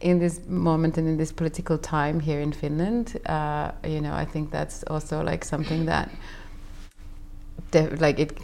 in 0.00 0.18
this 0.18 0.40
moment 0.48 0.98
and 0.98 1.06
in 1.06 1.16
this 1.16 1.32
political 1.32 1.78
time 1.78 2.18
here 2.18 2.40
in 2.40 2.52
Finland, 2.52 3.20
uh, 3.26 3.70
you 3.84 4.00
know, 4.00 4.14
I 4.14 4.24
think 4.24 4.50
that's 4.50 4.82
also 4.84 5.22
like 5.22 5.44
something 5.44 5.86
that. 5.86 6.10
Like 7.74 8.18
it, 8.18 8.38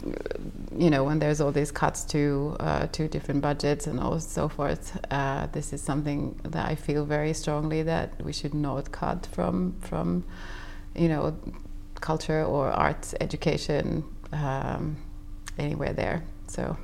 you 0.75 0.89
know, 0.89 1.03
when 1.03 1.19
there's 1.19 1.41
all 1.41 1.51
these 1.51 1.71
cuts 1.71 2.03
to 2.05 2.55
uh, 2.59 2.87
to 2.87 3.07
different 3.07 3.41
budgets 3.41 3.87
and 3.87 3.99
all 3.99 4.19
so 4.19 4.49
forth, 4.49 4.99
uh, 5.11 5.47
this 5.51 5.73
is 5.73 5.81
something 5.81 6.39
that 6.43 6.67
I 6.67 6.75
feel 6.75 7.05
very 7.05 7.33
strongly 7.33 7.83
that 7.83 8.21
we 8.23 8.33
should 8.33 8.53
not 8.53 8.91
cut 8.91 9.27
from 9.31 9.75
from 9.81 10.23
you 10.95 11.07
know, 11.07 11.37
culture 12.01 12.43
or 12.43 12.69
arts 12.69 13.13
education 13.21 14.03
um, 14.31 14.97
anywhere 15.57 15.93
there. 15.93 16.23
So 16.47 16.77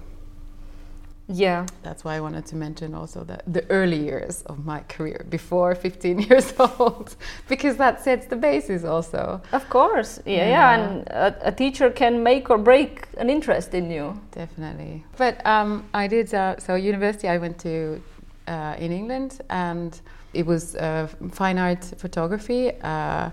yeah, 1.27 1.65
that's 1.81 2.03
why 2.03 2.15
I 2.15 2.19
wanted 2.19 2.45
to 2.47 2.55
mention 2.55 2.93
also 2.93 3.23
that 3.23 3.43
the 3.51 3.65
early 3.71 3.97
years 3.97 4.43
of 4.43 4.63
my 4.63 4.81
career, 4.81 5.25
before 5.29 5.73
15 5.73 6.19
years 6.29 6.53
old, 6.59 7.15
because 7.47 7.77
that 7.77 8.03
sets 8.03 8.27
the 8.27 8.35
basis 8.35 8.83
also. 8.83 9.41
Of 9.51 9.67
course, 9.69 10.19
yeah, 10.25 10.35
yeah, 10.35 10.49
yeah. 10.49 10.73
and 10.73 11.07
a, 11.07 11.47
a, 11.47 11.51
teacher 11.51 11.89
can 11.89 12.21
make 12.21 12.51
or 12.51 12.59
break 12.59 13.07
an 13.17 13.31
interest 13.31 13.73
in 13.73 13.89
you. 13.89 14.19
Definitely. 14.31 15.03
But 15.17 15.43
um, 15.47 15.85
I 15.95 16.07
did 16.07 16.31
uh, 16.33 16.59
so 16.59 16.75
university. 16.75 17.27
I 17.27 17.39
went 17.39 17.57
to 17.59 18.01
uh, 18.47 18.75
in 18.77 18.91
England, 18.91 19.41
and 19.49 19.99
it 20.33 20.45
was 20.45 20.75
uh, 20.75 21.07
fine 21.31 21.57
art 21.57 21.83
photography. 21.97 22.71
Uh, 22.81 23.31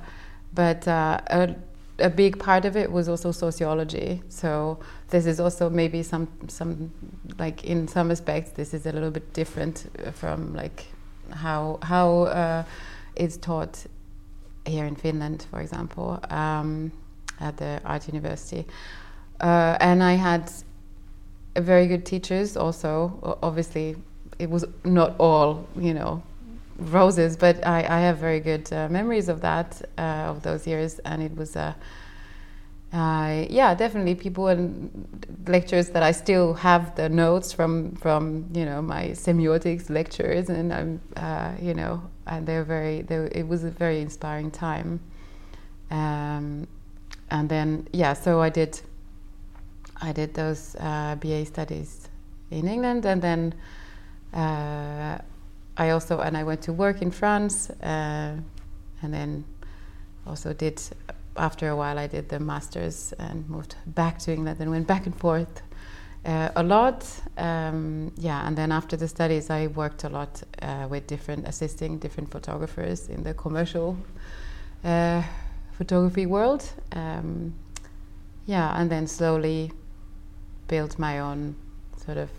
but 0.55 0.89
uh, 0.89 1.21
a, 1.27 1.55
a 1.99 2.09
big 2.09 2.39
part 2.39 2.65
of 2.65 2.77
it 2.77 2.91
was 2.91 3.09
also 3.09 3.33
sociology. 3.33 4.23
So 4.29 4.79
this 5.13 5.27
is 5.27 5.39
also 5.39 5.71
maybe 5.71 6.03
some 6.03 6.27
some 6.49 6.91
like 7.39 7.65
in 7.65 7.87
some 7.87 8.11
aspects 8.11 8.51
this 8.53 8.75
is 8.75 8.87
a 8.87 8.93
little 8.93 9.11
bit 9.11 9.33
different 9.33 9.87
from 10.15 10.55
like 10.55 10.87
how 11.31 11.79
how 11.83 12.23
uh, 12.23 12.65
it's 13.15 13.37
taught 13.37 13.87
here 14.65 14.87
in 14.87 14.97
Finland, 14.97 15.47
for 15.51 15.61
example, 15.61 16.21
um, 16.31 16.93
at 17.41 17.57
the 17.57 17.81
art 17.85 18.07
university. 18.09 18.67
Uh, 19.41 19.77
and 19.81 20.03
I 20.03 20.13
had 20.13 20.51
very 21.57 21.87
good 21.87 22.07
teachers 22.07 22.57
also. 22.57 23.39
Obviously, 23.43 23.97
it 24.39 24.49
was 24.49 24.65
not 24.85 25.15
all 25.19 25.67
you 25.77 25.95
know 25.95 26.23
roses, 26.79 27.37
but 27.37 27.65
I, 27.67 27.81
I 27.81 28.01
have 28.01 28.19
very 28.19 28.41
good 28.41 28.73
uh, 28.73 28.89
memories 28.89 29.29
of 29.29 29.41
that 29.41 29.83
uh, 29.99 30.31
of 30.31 30.43
those 30.43 30.67
years, 30.67 30.99
and 31.01 31.23
it 31.23 31.37
was 31.37 31.57
a. 31.57 31.77
Uh, 32.93 33.47
yeah, 33.49 33.75
definitely 33.75 34.15
people 34.15 34.49
and 34.49 34.91
lectures 35.47 35.91
that 35.91 36.03
I 36.03 36.13
still 36.13 36.53
have 36.55 36.95
the 36.95 37.09
notes 37.09 37.53
from 37.53 37.97
from 37.97 38.49
you 38.53 38.67
know 38.67 38.83
my 38.83 39.09
semiotics 39.09 39.89
lectures, 39.89 40.51
and 40.51 40.73
I'm 40.73 41.01
uh, 41.17 41.53
you 41.61 41.73
know 41.73 42.03
and 42.27 42.47
they're 42.47 42.65
very 42.65 43.03
they, 43.03 43.17
it 43.33 43.49
was 43.49 43.65
a 43.65 43.71
very 43.71 44.01
inspiring 44.01 44.51
time. 44.51 45.01
Um, 45.91 46.69
and 47.31 47.49
then 47.49 47.89
yeah, 47.93 48.13
so 48.13 48.41
I 48.41 48.51
did 48.51 48.81
I 50.03 50.13
did 50.13 50.35
those 50.35 50.77
uh, 50.79 51.17
BA 51.17 51.47
studies 51.47 52.09
in 52.51 52.69
England, 52.69 53.07
and 53.07 53.23
then 53.23 53.55
uh, 54.35 55.17
I 55.79 55.91
also 55.91 56.21
and 56.21 56.37
I 56.37 56.45
went 56.45 56.61
to 56.63 56.75
work 56.75 57.01
in 57.01 57.11
France, 57.11 57.71
uh, 57.71 58.37
and 59.03 59.15
then 59.15 59.45
also 60.27 60.53
did 60.53 60.81
after 61.37 61.69
a 61.69 61.77
while 61.77 61.99
I 61.99 62.07
did 62.07 62.29
the 62.29 62.39
masters 62.39 63.13
and 63.19 63.49
moved 63.49 63.77
back 63.87 64.19
to 64.21 64.33
England 64.33 64.61
and 64.61 64.71
went 64.71 64.87
back 64.87 65.07
and 65.07 65.17
forth 65.19 65.63
uh, 66.25 66.51
a 66.57 66.63
lot. 66.63 67.05
Um, 67.37 68.13
yeah, 68.17 68.47
and 68.47 68.57
then 68.57 68.73
after 68.73 68.97
the 68.97 69.09
studies, 69.09 69.51
I 69.51 69.69
worked 69.69 70.05
a 70.05 70.09
lot 70.09 70.43
uh, 70.61 70.87
with 70.89 71.07
different 71.07 71.49
assisting 71.49 71.99
different 71.99 72.31
photographers 72.31 73.09
in 73.09 73.23
the 73.23 73.35
commercial 73.35 73.97
uh, 74.85 75.23
photography 75.73 76.27
world. 76.27 76.69
Um, 76.93 77.55
yeah, 78.47 78.79
and 78.81 78.91
then 78.91 79.07
slowly 79.07 79.73
built 80.69 80.99
my 80.99 81.21
own 81.21 81.55
sort 82.05 82.19
of 82.19 82.31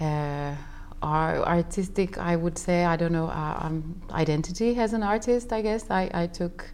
uh, 0.00 0.54
artistic, 1.02 2.18
I 2.18 2.36
would 2.36 2.58
say, 2.58 2.84
I 2.84 2.96
don't 2.96 3.12
know, 3.12 3.26
uh, 3.28 3.58
um, 3.60 4.00
identity 4.10 4.78
as 4.78 4.92
an 4.92 5.02
artist, 5.02 5.52
I 5.52 5.62
guess. 5.62 5.90
I, 5.90 6.10
I 6.12 6.26
took, 6.26 6.64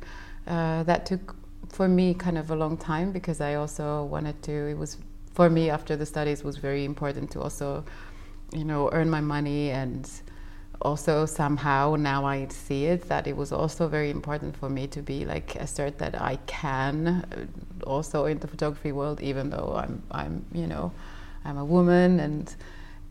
uh, 0.47 0.83
that 0.85 1.07
took 1.07 1.37
for 1.69 1.89
me 1.89 2.15
kind 2.15 2.39
of 2.39 2.51
a 2.51 2.57
long 2.57 2.77
time 2.77 3.13
because 3.13 3.41
I 3.41 3.55
also 3.55 4.05
wanted 4.05 4.43
to, 4.45 4.53
it 4.53 4.79
was, 4.79 4.99
for 5.35 5.51
me 5.51 5.71
after 5.71 5.97
the 5.97 6.07
studies 6.07 6.45
was 6.45 6.57
very 6.57 6.85
important 6.85 7.31
to 7.33 7.41
also, 7.41 7.85
you 8.53 8.65
know, 8.65 8.89
earn 8.93 9.11
my 9.11 9.21
money 9.21 9.71
and 9.71 10.09
also 10.83 11.27
somehow 11.27 11.97
now 11.99 12.25
I 12.25 12.49
see 12.49 12.85
it 12.87 13.09
that 13.09 13.27
it 13.27 13.37
was 13.37 13.51
also 13.51 13.89
very 13.89 14.11
important 14.11 14.57
for 14.57 14.69
me 14.69 14.87
to 14.89 15.03
be 15.03 15.25
like 15.25 15.57
assert 15.57 15.99
that 15.99 16.21
I 16.21 16.37
can 16.47 17.07
uh, 17.09 17.89
also 17.89 18.27
in 18.27 18.39
the 18.39 18.47
photography 18.47 18.93
world, 18.93 19.21
even 19.21 19.51
though 19.51 19.75
I'm, 19.77 20.03
I'm, 20.11 20.45
you 20.53 20.67
know, 20.67 20.93
I'm 21.45 21.59
a 21.59 21.65
woman 21.65 22.21
and, 22.21 22.55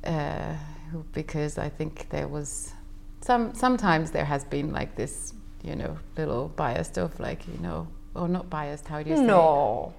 uh, 0.05 0.53
because 1.13 1.57
I 1.57 1.69
think 1.69 2.07
there 2.09 2.27
was 2.27 2.73
some 3.21 3.55
sometimes 3.55 4.11
there 4.11 4.25
has 4.25 4.43
been 4.45 4.71
like 4.71 4.95
this 4.95 5.33
you 5.65 5.75
know 5.75 5.97
little 6.17 6.49
biased 6.49 6.97
of 6.97 7.19
like 7.19 7.47
you 7.47 7.57
know 7.61 7.87
or 8.13 8.27
not 8.27 8.49
biased 8.49 8.87
how 8.87 9.01
do 9.01 9.09
you 9.09 9.17
say 9.17 9.23
no 9.23 9.93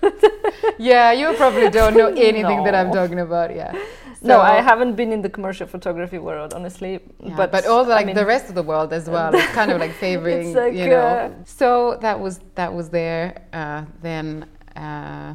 yeah 0.78 1.12
you 1.12 1.32
probably 1.34 1.68
don't 1.70 1.96
know 1.96 2.08
anything 2.30 2.58
no. 2.58 2.64
that 2.64 2.74
I'm 2.74 2.92
talking 2.92 3.20
about 3.20 3.54
yeah 3.54 3.72
so, 4.20 4.26
no, 4.26 4.40
I 4.40 4.60
haven't 4.60 4.96
been 4.96 5.12
in 5.12 5.22
the 5.22 5.28
commercial 5.30 5.68
photography 5.68 6.18
world, 6.18 6.52
honestly. 6.52 6.98
Yeah, 7.22 7.36
but 7.36 7.52
but 7.52 7.66
also 7.66 7.90
like 7.90 8.02
I 8.02 8.06
mean, 8.06 8.16
the 8.16 8.26
rest 8.26 8.48
of 8.48 8.56
the 8.56 8.64
world 8.64 8.92
as 8.92 9.08
well. 9.08 9.32
it's 9.32 9.52
kind 9.52 9.70
of 9.70 9.78
like 9.78 9.92
favoring, 10.06 10.54
like, 10.54 10.74
you 10.74 10.88
know. 10.88 10.98
Uh, 10.98 11.30
so 11.44 11.98
that 12.00 12.18
was 12.18 12.40
that 12.56 12.74
was 12.74 12.88
there. 12.88 13.44
Uh, 13.52 13.84
then 14.02 14.44
uh, 14.74 15.34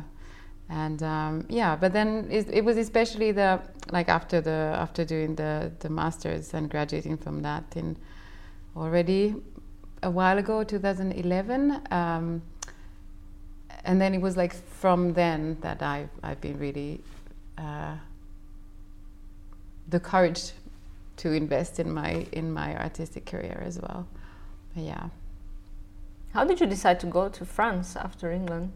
and 0.69 1.03
um, 1.03 1.45
yeah 1.49 1.75
but 1.75 1.93
then 1.93 2.27
it, 2.31 2.49
it, 2.49 2.65
was 2.65 2.77
especially 2.77 3.31
the 3.31 3.61
like 3.91 4.09
after 4.09 4.41
the 4.41 4.73
after 4.75 5.05
doing 5.05 5.35
the 5.35 5.71
the 5.79 5.89
masters 5.89 6.53
and 6.53 6.69
graduating 6.69 7.17
from 7.17 7.41
that 7.41 7.63
in 7.75 7.97
already 8.75 9.35
a 10.01 10.09
while 10.09 10.37
ago 10.37 10.63
2011 10.63 11.81
um, 11.91 12.41
and 13.85 14.01
then 14.01 14.13
it 14.13 14.21
was 14.21 14.35
like 14.37 14.53
from 14.53 15.13
then 15.13 15.57
that 15.61 15.81
I've, 15.81 16.09
I've 16.21 16.41
been 16.41 16.57
really 16.57 17.01
uh, 17.57 17.95
the 19.89 19.99
courage 19.99 20.51
to 21.17 21.31
invest 21.31 21.79
in 21.79 21.93
my 21.93 22.25
in 22.31 22.51
my 22.51 22.75
artistic 22.77 23.25
career 23.25 23.61
as 23.65 23.79
well 23.79 24.07
but 24.73 24.83
yeah 24.83 25.09
how 26.33 26.43
did 26.43 26.59
you 26.59 26.65
decide 26.65 26.99
to 27.01 27.05
go 27.05 27.29
to 27.29 27.45
France 27.45 27.95
after 27.95 28.31
England 28.31 28.71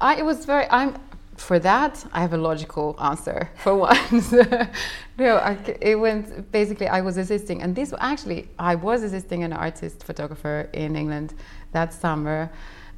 I, 0.00 0.16
it 0.16 0.24
was 0.24 0.44
very. 0.44 0.66
I'm 0.70 0.96
for 1.40 1.58
that. 1.60 2.04
I 2.12 2.20
have 2.20 2.32
a 2.32 2.36
logical 2.36 2.96
answer 3.00 3.50
for 3.56 3.74
once. 3.74 4.32
no, 5.18 5.36
I, 5.36 5.56
it 5.80 5.96
went 5.96 6.50
basically. 6.52 6.88
I 6.88 7.00
was 7.00 7.16
assisting, 7.16 7.62
and 7.62 7.74
this 7.74 7.94
actually 7.98 8.48
I 8.58 8.74
was 8.74 9.02
assisting 9.02 9.42
an 9.44 9.52
artist 9.52 10.04
photographer 10.04 10.68
in 10.72 10.96
England 10.96 11.34
that 11.72 11.92
summer, 11.92 12.50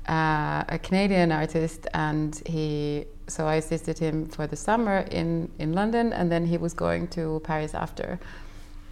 uh, 0.09 0.65
a 0.69 0.79
Canadian 0.83 1.33
artist, 1.33 1.87
and 1.95 2.41
he. 2.47 3.07
So 3.27 3.47
I 3.47 3.57
assisted 3.57 3.97
him 3.97 4.27
for 4.27 4.47
the 4.49 4.57
summer 4.57 5.07
in 5.11 5.51
in 5.59 5.73
London, 5.73 6.13
and 6.13 6.31
then 6.33 6.47
he 6.47 6.57
was 6.59 6.75
going 6.75 7.09
to 7.09 7.41
Paris 7.45 7.75
after. 7.75 8.19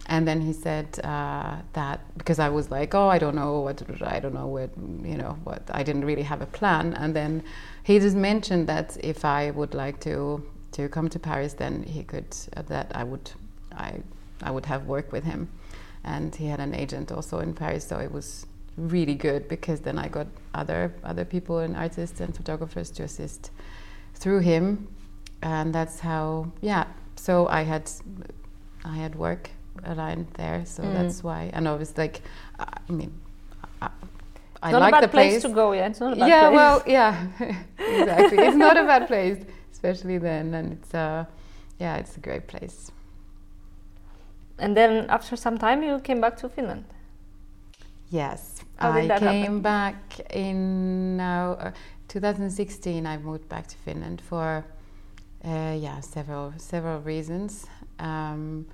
And 0.09 0.27
then 0.27 0.41
he 0.41 0.53
said 0.53 0.99
uh, 1.03 1.57
that 1.73 1.99
because 2.17 2.39
I 2.39 2.49
was 2.49 2.71
like, 2.71 2.95
oh, 2.95 3.07
I 3.07 3.19
don't 3.19 3.35
know 3.35 3.59
what, 3.59 3.83
I 4.01 4.19
don't 4.19 4.33
know 4.33 4.47
what, 4.47 4.71
you 5.03 5.15
know, 5.15 5.37
what. 5.43 5.61
I 5.71 5.83
didn't 5.83 6.03
really 6.03 6.23
have 6.23 6.41
a 6.41 6.47
plan. 6.47 6.95
And 6.95 7.15
then 7.15 7.43
he 7.89 7.97
just 7.97 8.15
mentioned 8.15 8.67
that 8.67 8.97
if 9.03 9.25
I 9.25 9.49
would 9.49 9.73
like 9.73 9.99
to 10.01 10.43
to 10.73 10.87
come 10.89 11.09
to 11.09 11.17
Paris, 11.17 11.53
then 11.53 11.81
he 11.81 12.03
could 12.03 12.35
uh, 12.55 12.61
that 12.67 12.91
I 12.93 13.03
would 13.03 13.31
I 13.75 14.03
I 14.43 14.51
would 14.51 14.67
have 14.67 14.85
work 14.85 15.11
with 15.11 15.23
him, 15.23 15.49
and 16.03 16.35
he 16.35 16.45
had 16.45 16.59
an 16.59 16.75
agent 16.75 17.11
also 17.11 17.39
in 17.39 17.53
Paris, 17.53 17.83
so 17.87 17.97
it 17.97 18.11
was 18.11 18.45
really 18.77 19.15
good 19.15 19.47
because 19.47 19.79
then 19.81 19.97
I 19.97 20.07
got 20.07 20.27
other 20.53 20.93
other 21.03 21.25
people 21.25 21.57
and 21.57 21.75
artists 21.75 22.19
and 22.21 22.35
photographers 22.35 22.91
to 22.91 23.03
assist 23.03 23.49
through 24.13 24.41
him, 24.41 24.87
and 25.41 25.73
that's 25.73 25.99
how 25.99 26.51
yeah. 26.61 26.85
So 27.15 27.47
I 27.47 27.63
had 27.63 27.89
I 28.85 28.97
had 28.97 29.15
work 29.15 29.49
aligned 29.83 30.27
there, 30.35 30.63
so 30.63 30.83
mm. 30.83 30.93
that's 30.93 31.23
why. 31.23 31.49
And 31.53 31.67
I 31.67 31.73
was 31.73 31.97
like, 31.97 32.21
I 32.59 32.91
mean. 32.91 33.13
I, 34.61 34.71
not 34.71 34.81
like 34.81 34.91
a 34.91 34.95
bad 34.95 35.03
the 35.03 35.07
place. 35.07 35.31
place 35.31 35.41
to 35.43 35.49
go. 35.49 35.71
Yeah, 35.71 35.87
it's 35.87 35.99
not 35.99 36.13
a 36.13 36.15
bad 36.15 36.27
yeah, 36.29 36.49
place. 36.49 36.55
well, 36.55 36.83
yeah, 36.85 37.27
exactly. 37.79 38.37
it's 38.39 38.57
not 38.57 38.77
a 38.77 38.83
bad 38.83 39.07
place, 39.07 39.45
especially 39.71 40.17
then, 40.17 40.53
and 40.53 40.73
it's 40.73 40.93
uh, 40.93 41.25
yeah, 41.79 41.97
it's 41.97 42.17
a 42.17 42.19
great 42.19 42.47
place. 42.47 42.91
And 44.57 44.75
then 44.75 45.05
after 45.09 45.35
some 45.37 45.57
time, 45.57 45.83
you 45.83 45.99
came 45.99 46.19
back 46.19 46.35
to 46.37 46.49
Finland. 46.49 46.83
Yes, 48.09 48.61
I 48.79 49.07
came 49.07 49.09
happen? 49.09 49.61
back 49.61 50.19
in 50.33 51.17
now 51.17 51.53
uh, 51.53 51.71
2016. 52.09 53.05
I 53.05 53.17
moved 53.17 53.47
back 53.47 53.67
to 53.67 53.77
Finland 53.77 54.21
for 54.21 54.65
uh, 55.45 55.75
yeah 55.79 56.01
several 56.01 56.53
several 56.57 56.99
reasons. 57.01 57.65
Um, 57.99 58.65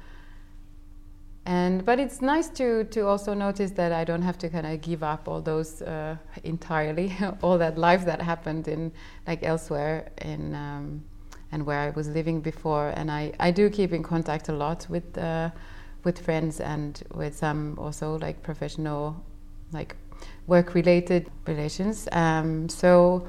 and 1.46 1.86
but 1.86 2.00
it's 2.00 2.22
nice 2.22 2.50
to 2.50 2.86
to 2.86 3.06
also 3.06 3.36
notice 3.36 3.72
that 3.72 3.92
I 3.92 4.04
don't 4.04 4.24
have 4.24 4.38
to 4.40 4.50
kind 4.50 4.66
of 4.66 4.82
give 4.82 5.04
up 5.04 5.28
all 5.28 5.42
those 5.42 5.82
uh, 5.84 6.18
entirely, 6.44 7.16
all 7.44 7.60
that 7.60 7.78
life 7.78 8.06
that 8.06 8.22
happened 8.22 8.68
in 8.68 8.92
like 9.28 9.44
elsewhere 9.44 10.10
in 10.22 10.56
um, 10.56 11.04
and 11.52 11.66
where 11.66 11.80
I 11.80 11.92
was 11.92 12.08
living 12.10 12.42
before. 12.42 12.90
And 12.96 13.12
I 13.12 13.32
I 13.40 13.52
do 13.52 13.70
keep 13.70 13.94
in 13.94 14.02
contact 14.02 14.50
a 14.50 14.54
lot 14.54 14.88
with 14.90 15.16
uh, 15.18 15.52
with 16.04 16.18
friends 16.18 16.60
and 16.60 17.04
with 17.14 17.38
some 17.38 17.78
also 17.78 18.18
like 18.18 18.42
professional 18.42 19.24
like 19.72 19.96
work 20.48 20.74
related 20.74 21.30
relations. 21.46 22.08
Um, 22.12 22.70
so. 22.70 23.28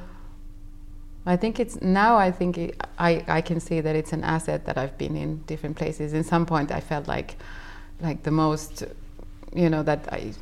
I 1.29 1.37
think 1.37 1.59
it's 1.59 1.83
now. 1.83 2.17
I 2.17 2.31
think 2.31 2.57
it, 2.57 2.81
I 3.01 3.25
I 3.27 3.41
can 3.41 3.59
see 3.59 3.81
that 3.81 3.97
it's 3.97 4.13
an 4.13 4.23
asset 4.23 4.65
that 4.67 4.79
I've 4.79 4.97
been 4.97 5.17
in 5.17 5.39
different 5.47 5.75
places. 5.75 6.13
In 6.13 6.23
some 6.23 6.47
point, 6.47 6.71
I 6.71 6.79
felt 6.79 7.09
like 7.09 7.37
like 8.01 8.23
the 8.23 8.31
most 8.31 8.85
you 9.55 9.71
know 9.71 9.83
that 9.83 10.13
I 10.13 10.33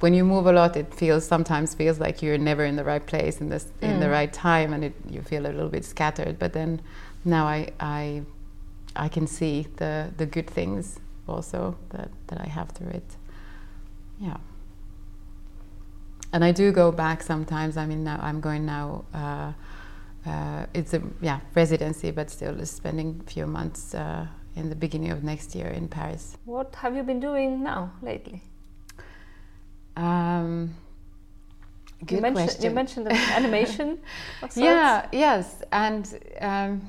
when 0.00 0.14
you 0.14 0.24
move 0.24 0.46
a 0.46 0.52
lot 0.52 0.76
it 0.76 0.92
feels 0.94 1.24
sometimes 1.24 1.74
feels 1.74 2.00
like 2.00 2.22
you're 2.22 2.38
never 2.38 2.64
in 2.64 2.76
the 2.76 2.84
right 2.84 3.04
place 3.04 3.40
in 3.40 3.48
this 3.48 3.64
mm. 3.64 3.88
in 3.88 4.00
the 4.00 4.06
mm. 4.06 4.12
right 4.12 4.32
time 4.32 4.72
and 4.72 4.84
it, 4.84 4.94
you 5.08 5.22
feel 5.22 5.46
a 5.46 5.52
little 5.52 5.68
bit 5.68 5.84
scattered 5.84 6.38
but 6.38 6.52
then 6.52 6.80
now 7.24 7.46
I 7.46 7.70
I 7.80 8.22
I 8.96 9.08
can 9.08 9.26
see 9.26 9.66
the 9.76 10.10
the 10.16 10.26
good 10.26 10.48
things 10.48 10.98
also 11.28 11.76
that 11.90 12.10
that 12.28 12.40
I 12.40 12.48
have 12.48 12.70
through 12.70 12.90
it 12.90 13.16
yeah 14.20 14.38
and 16.32 16.44
I 16.44 16.52
do 16.52 16.72
go 16.72 16.90
back 16.90 17.22
sometimes. 17.22 17.76
I 17.76 17.86
mean, 17.86 18.04
now 18.04 18.18
I'm 18.22 18.40
going 18.40 18.64
now. 18.64 19.04
Uh, 19.12 19.52
uh, 20.24 20.66
it's 20.72 20.94
a 20.94 21.02
yeah 21.20 21.40
residency, 21.54 22.10
but 22.10 22.30
still 22.30 22.64
spending 22.64 23.20
a 23.26 23.30
few 23.30 23.46
months 23.46 23.94
uh, 23.94 24.26
in 24.56 24.68
the 24.68 24.76
beginning 24.76 25.10
of 25.10 25.24
next 25.24 25.54
year 25.54 25.68
in 25.68 25.88
Paris. 25.88 26.36
What 26.44 26.74
have 26.76 26.94
you 26.96 27.02
been 27.02 27.20
doing 27.20 27.62
now 27.62 27.92
lately? 28.02 28.42
Um, 29.96 30.74
good 32.06 32.16
you 32.16 32.22
mentioned, 32.22 32.46
question. 32.46 32.64
You 32.64 32.70
mentioned 32.70 33.06
the 33.06 33.14
animation. 33.36 33.98
yeah. 34.56 35.06
Yes, 35.12 35.62
and 35.72 36.18
um, 36.40 36.82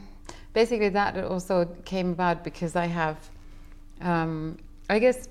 basically 0.54 0.90
that 0.90 1.18
also 1.24 1.66
came 1.86 2.12
about 2.12 2.44
because 2.44 2.76
I 2.76 2.86
have, 2.86 3.18
um, 4.02 4.58
I 4.90 5.00
guess, 5.00 5.28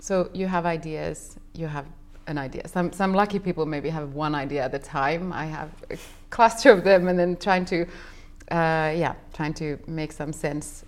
so 0.00 0.30
you 0.32 0.46
have 0.46 0.66
ideas, 0.66 1.36
you 1.54 1.66
have 1.66 1.86
an 2.26 2.38
idea. 2.38 2.68
Some 2.68 2.92
some 2.92 3.14
lucky 3.14 3.38
people 3.38 3.66
maybe 3.66 3.88
have 3.88 4.14
one 4.14 4.34
idea 4.34 4.64
at 4.64 4.74
a 4.74 4.78
time. 4.78 5.32
I 5.32 5.46
have 5.46 5.70
a 5.90 5.96
cluster 6.30 6.70
of 6.70 6.84
them, 6.84 7.08
and 7.08 7.18
then 7.18 7.36
trying 7.36 7.64
to, 7.66 7.82
uh, 8.50 8.92
yeah, 8.94 9.14
trying 9.32 9.54
to 9.54 9.78
make 9.86 10.12
some 10.12 10.32
sense 10.32 10.84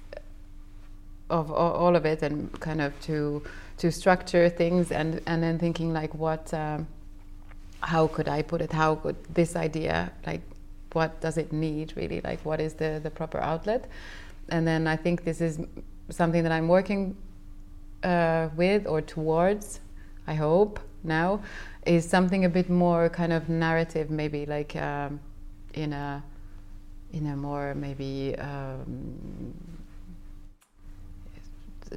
of 1.30 1.50
all 1.52 1.96
of 1.96 2.04
it, 2.04 2.22
and 2.22 2.52
kind 2.60 2.80
of 2.80 2.98
to 3.02 3.42
to 3.78 3.90
structure 3.90 4.48
things, 4.48 4.92
and 4.92 5.20
and 5.26 5.42
then 5.42 5.58
thinking 5.58 5.92
like 5.92 6.14
what, 6.14 6.52
um, 6.52 6.86
how 7.80 8.06
could 8.08 8.28
I 8.28 8.42
put 8.42 8.60
it? 8.60 8.72
How 8.72 8.96
could 8.96 9.16
this 9.34 9.56
idea 9.56 10.12
like 10.26 10.42
what 10.92 11.20
does 11.20 11.36
it 11.38 11.52
need 11.52 11.92
really? 11.96 12.20
Like 12.20 12.40
what 12.44 12.60
is 12.60 12.74
the 12.74 13.00
the 13.02 13.10
proper 13.10 13.38
outlet? 13.38 13.88
And 14.48 14.66
then 14.66 14.86
I 14.86 14.96
think 14.96 15.24
this 15.24 15.40
is 15.40 15.60
something 16.10 16.42
that 16.42 16.52
I'm 16.52 16.68
working 16.68 17.16
uh, 18.02 18.48
with 18.56 18.86
or 18.86 19.00
towards. 19.00 19.80
I 20.26 20.34
hope 20.34 20.80
now 21.02 21.40
is 21.86 22.08
something 22.08 22.44
a 22.44 22.48
bit 22.48 22.68
more 22.68 23.08
kind 23.08 23.32
of 23.32 23.48
narrative, 23.48 24.10
maybe 24.10 24.46
like 24.46 24.76
um, 24.76 25.20
in 25.74 25.92
a 25.92 26.22
in 27.12 27.26
a 27.26 27.36
more 27.36 27.74
maybe 27.74 28.36
um, 28.38 29.54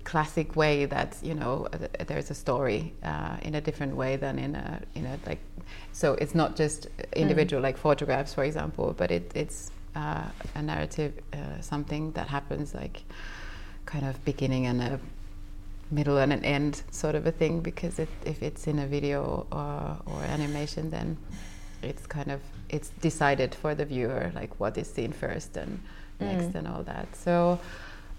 classic 0.04 0.56
way 0.56 0.86
that 0.86 1.18
you 1.22 1.36
know 1.36 1.68
there's 2.08 2.32
a 2.32 2.34
story 2.34 2.94
uh, 3.04 3.38
in 3.44 3.56
a 3.56 3.62
different 3.62 3.96
way 3.96 4.16
than 4.16 4.40
in 4.40 4.56
a 4.56 4.82
in 4.96 5.06
a 5.06 5.20
like 5.28 5.40
so 5.92 6.14
it's 6.14 6.34
not 6.34 6.56
just 6.56 6.88
individual 7.16 7.60
mm. 7.60 7.64
like 7.64 7.78
photographs 7.78 8.34
for 8.34 8.44
example 8.44 8.94
but 8.98 9.12
it, 9.12 9.32
it's 9.36 9.72
uh, 9.96 10.24
a 10.56 10.62
narrative 10.62 11.14
uh, 11.34 11.62
something 11.62 12.12
that 12.14 12.28
happens 12.28 12.74
like 12.74 13.04
kind 13.86 14.06
of 14.06 14.24
beginning 14.26 14.66
and 14.66 14.82
a 14.82 15.00
middle 15.92 16.18
and 16.18 16.34
an 16.34 16.44
end 16.44 16.82
sort 16.90 17.14
of 17.14 17.28
a 17.28 17.32
thing 17.32 17.60
because 17.60 18.00
it, 18.00 18.10
if 18.26 18.42
it's 18.42 18.66
in 18.66 18.80
a 18.80 18.88
video 18.88 19.46
or, 19.52 19.98
or 20.08 20.24
animation 20.24 20.90
then 20.90 21.16
it's 21.84 22.08
kind 22.08 22.32
of 22.32 22.42
it's 22.70 22.90
decided 23.02 23.54
for 23.54 23.76
the 23.76 23.86
viewer 23.86 24.32
like 24.34 24.60
what 24.60 24.76
is 24.78 24.92
seen 24.92 25.12
first 25.12 25.56
and 25.56 25.80
mm. 26.20 26.26
next 26.26 26.56
and 26.56 26.68
all 26.68 26.82
that 26.82 27.16
so 27.16 27.60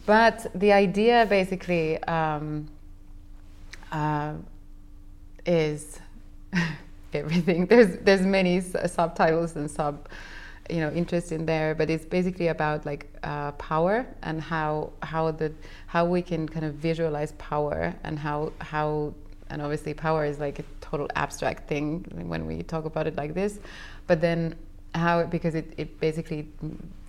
but 0.07 0.47
the 0.55 0.73
idea 0.73 1.27
basically 1.29 2.03
um, 2.05 2.69
uh, 3.93 4.35
is 5.47 6.01
everything. 7.13 7.67
There's 7.67 7.99
there's 7.99 8.23
many 8.23 8.61
subtitles 8.61 9.57
and 9.57 9.71
sub 9.71 10.09
you 10.71 10.81
know 10.81 10.91
interest 10.93 11.31
in 11.31 11.45
there 11.45 11.75
but 11.75 11.91
it's 11.91 12.07
basically 12.07 12.49
about 12.49 12.87
like 12.87 13.07
uh, 13.23 13.53
power 13.53 14.07
and 14.23 14.41
how 14.41 14.91
how 15.03 15.31
the 15.31 15.53
how 15.87 16.05
we 16.07 16.23
can 16.23 16.49
kind 16.49 16.65
of 16.65 16.75
visualize 16.75 17.33
power 17.33 17.95
and 18.05 18.19
how 18.19 18.51
how 18.61 19.13
and 19.51 19.61
obviously 19.61 19.93
power 19.93 20.25
is 20.25 20.39
like 20.39 20.59
a 20.59 20.65
total 20.81 21.07
abstract 21.17 21.69
thing 21.69 22.05
when 22.27 22.47
we 22.47 22.63
talk 22.63 22.87
about 22.87 23.07
it 23.07 23.15
like 23.17 23.35
this 23.35 23.59
but 24.07 24.21
then 24.21 24.55
how 24.95 25.25
because 25.25 25.55
it, 25.55 25.75
it 25.77 26.01
basically 26.01 26.49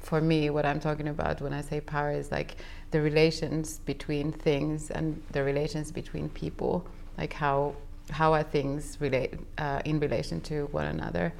for 0.05 0.21
me 0.21 0.49
what 0.49 0.65
i'm 0.65 0.79
talking 0.79 1.07
about 1.07 1.41
when 1.41 1.53
i 1.53 1.61
say 1.61 1.81
power 1.81 2.11
is 2.11 2.31
like 2.31 2.51
the 2.91 3.01
relations 3.01 3.79
between 3.79 4.31
things 4.31 4.91
and 4.91 5.21
the 5.31 5.43
relations 5.43 5.91
between 5.91 6.29
people 6.29 6.85
like 7.17 7.33
how 7.33 7.75
how 8.11 8.33
are 8.33 8.43
things 8.43 8.97
relate 8.99 9.33
uh, 9.57 9.81
in 9.85 9.99
relation 9.99 10.39
to 10.41 10.65
one 10.71 10.85
another. 10.85 11.33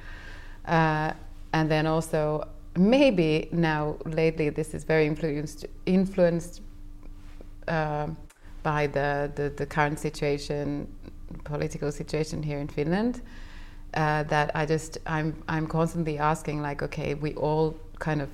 Uh, 0.66 1.12
and 1.52 1.70
then 1.70 1.86
also 1.86 2.46
maybe 2.76 3.48
now 3.52 3.96
lately 4.04 4.50
this 4.50 4.74
is 4.74 4.84
very 4.84 5.06
influenced 5.06 5.64
influenced 5.86 6.60
uh, 7.68 8.08
by 8.62 8.86
the, 8.86 9.30
the, 9.36 9.48
the 9.50 9.64
current 9.64 9.98
situation 9.98 10.92
political 11.44 11.90
situation 11.90 12.42
here 12.42 12.58
in 12.58 12.68
Finland 12.68 13.22
uh, 13.94 14.22
that 14.24 14.54
I 14.54 14.66
just 14.66 14.98
I'm 15.06 15.42
I'm 15.48 15.66
constantly 15.66 16.18
asking 16.18 16.60
like 16.62 16.82
okay 16.82 17.14
we 17.14 17.34
all 17.34 17.76
kind 17.98 18.20
of 18.20 18.28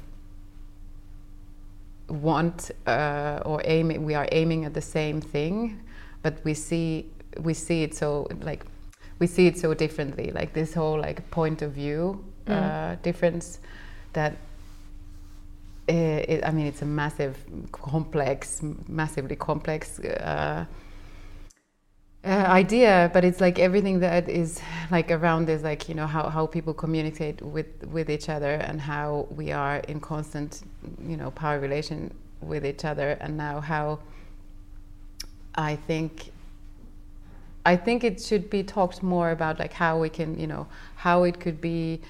want 2.13 2.71
uh, 2.87 3.41
or 3.45 3.63
aim 3.65 3.89
we 4.05 4.15
are 4.15 4.29
aiming 4.33 4.65
at 4.65 4.75
the 4.75 4.81
same 4.81 5.21
thing 5.21 5.81
but 6.23 6.35
we 6.45 6.55
see 6.55 7.07
we 7.41 7.55
see 7.55 7.83
it 7.83 7.95
so 7.95 8.29
like 8.41 8.65
we 9.19 9.27
see 9.27 9.47
it 9.47 9.57
so 9.59 9.73
differently 9.73 10.31
like 10.33 10.53
this 10.53 10.75
whole 10.75 10.99
like 11.01 11.29
point 11.31 11.63
of 11.63 11.73
view 11.73 12.23
mm. 12.47 12.53
uh, 12.53 12.97
difference 13.03 13.61
that 14.13 14.37
it, 15.89 16.29
it, 16.29 16.45
I 16.45 16.51
mean 16.51 16.67
it's 16.67 16.83
a 16.83 16.87
massive 16.87 17.39
complex 17.73 18.63
massively 18.89 19.37
complex 19.37 19.99
uh, 20.01 20.67
uh, 22.25 22.29
idea 22.29 23.11
but 23.13 23.25
it's 23.25 23.41
like 23.41 23.59
everything 23.59 23.99
that 23.99 24.29
is 24.29 24.61
like 24.93 25.11
around 25.11 25.49
is 25.49 25.63
like 25.65 25.89
you 25.89 25.95
know 25.95 26.07
how, 26.07 26.29
how 26.29 26.47
people 26.47 26.73
communicate 26.73 27.43
with 27.43 27.67
with 27.87 28.09
each 28.09 28.29
other 28.29 28.55
and 28.55 28.81
how 28.81 29.27
we 29.31 29.51
are 29.51 29.79
in 29.89 29.99
constant 29.99 30.63
you 31.05 31.17
know 31.17 31.33
power 31.33 31.59
relation 31.59 32.13
with 32.43 32.67
each 32.67 32.85
other. 32.85 33.17
And 33.21 33.37
now 33.37 33.61
how 33.61 34.01
I 35.55 35.77
think 35.77 36.31
I 37.65 37.77
think 37.77 38.03
it 38.03 38.21
should 38.21 38.51
be 38.51 38.63
talked 38.63 39.03
more 39.03 39.31
about 39.31 39.59
like 39.59 39.73
how 39.73 39.99
we 39.99 40.09
can 40.09 40.39
you 40.39 40.47
know 40.47 40.67
how 40.97 41.23
it 41.23 41.39
could 41.41 41.61
be 41.61 42.01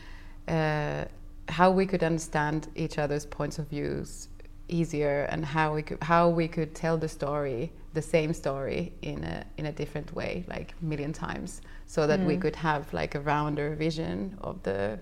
uh, 0.48 1.04
how 1.48 1.70
we 1.70 1.86
could 1.86 2.02
understand 2.02 2.68
each 2.74 2.98
other's 2.98 3.26
points 3.26 3.58
of 3.58 3.68
views 3.68 4.28
easier 4.72 5.26
and 5.30 5.44
how 5.44 5.74
we 5.74 5.82
could 5.82 6.02
how 6.02 6.28
we 6.28 6.48
could 6.48 6.74
tell 6.74 6.96
the 6.96 7.08
story 7.08 7.72
the 7.94 8.02
same 8.02 8.32
story 8.32 8.92
in 9.02 9.22
a 9.24 9.44
in 9.58 9.66
a 9.66 9.72
different 9.72 10.12
way 10.14 10.44
like 10.48 10.74
a 10.80 10.84
million 10.84 11.12
times 11.12 11.60
so 11.86 12.06
that 12.06 12.20
mm. 12.20 12.26
we 12.26 12.36
could 12.36 12.56
have 12.56 12.92
like 12.92 13.14
a 13.14 13.20
rounder 13.20 13.74
vision 13.74 14.36
of 14.40 14.62
the 14.62 14.98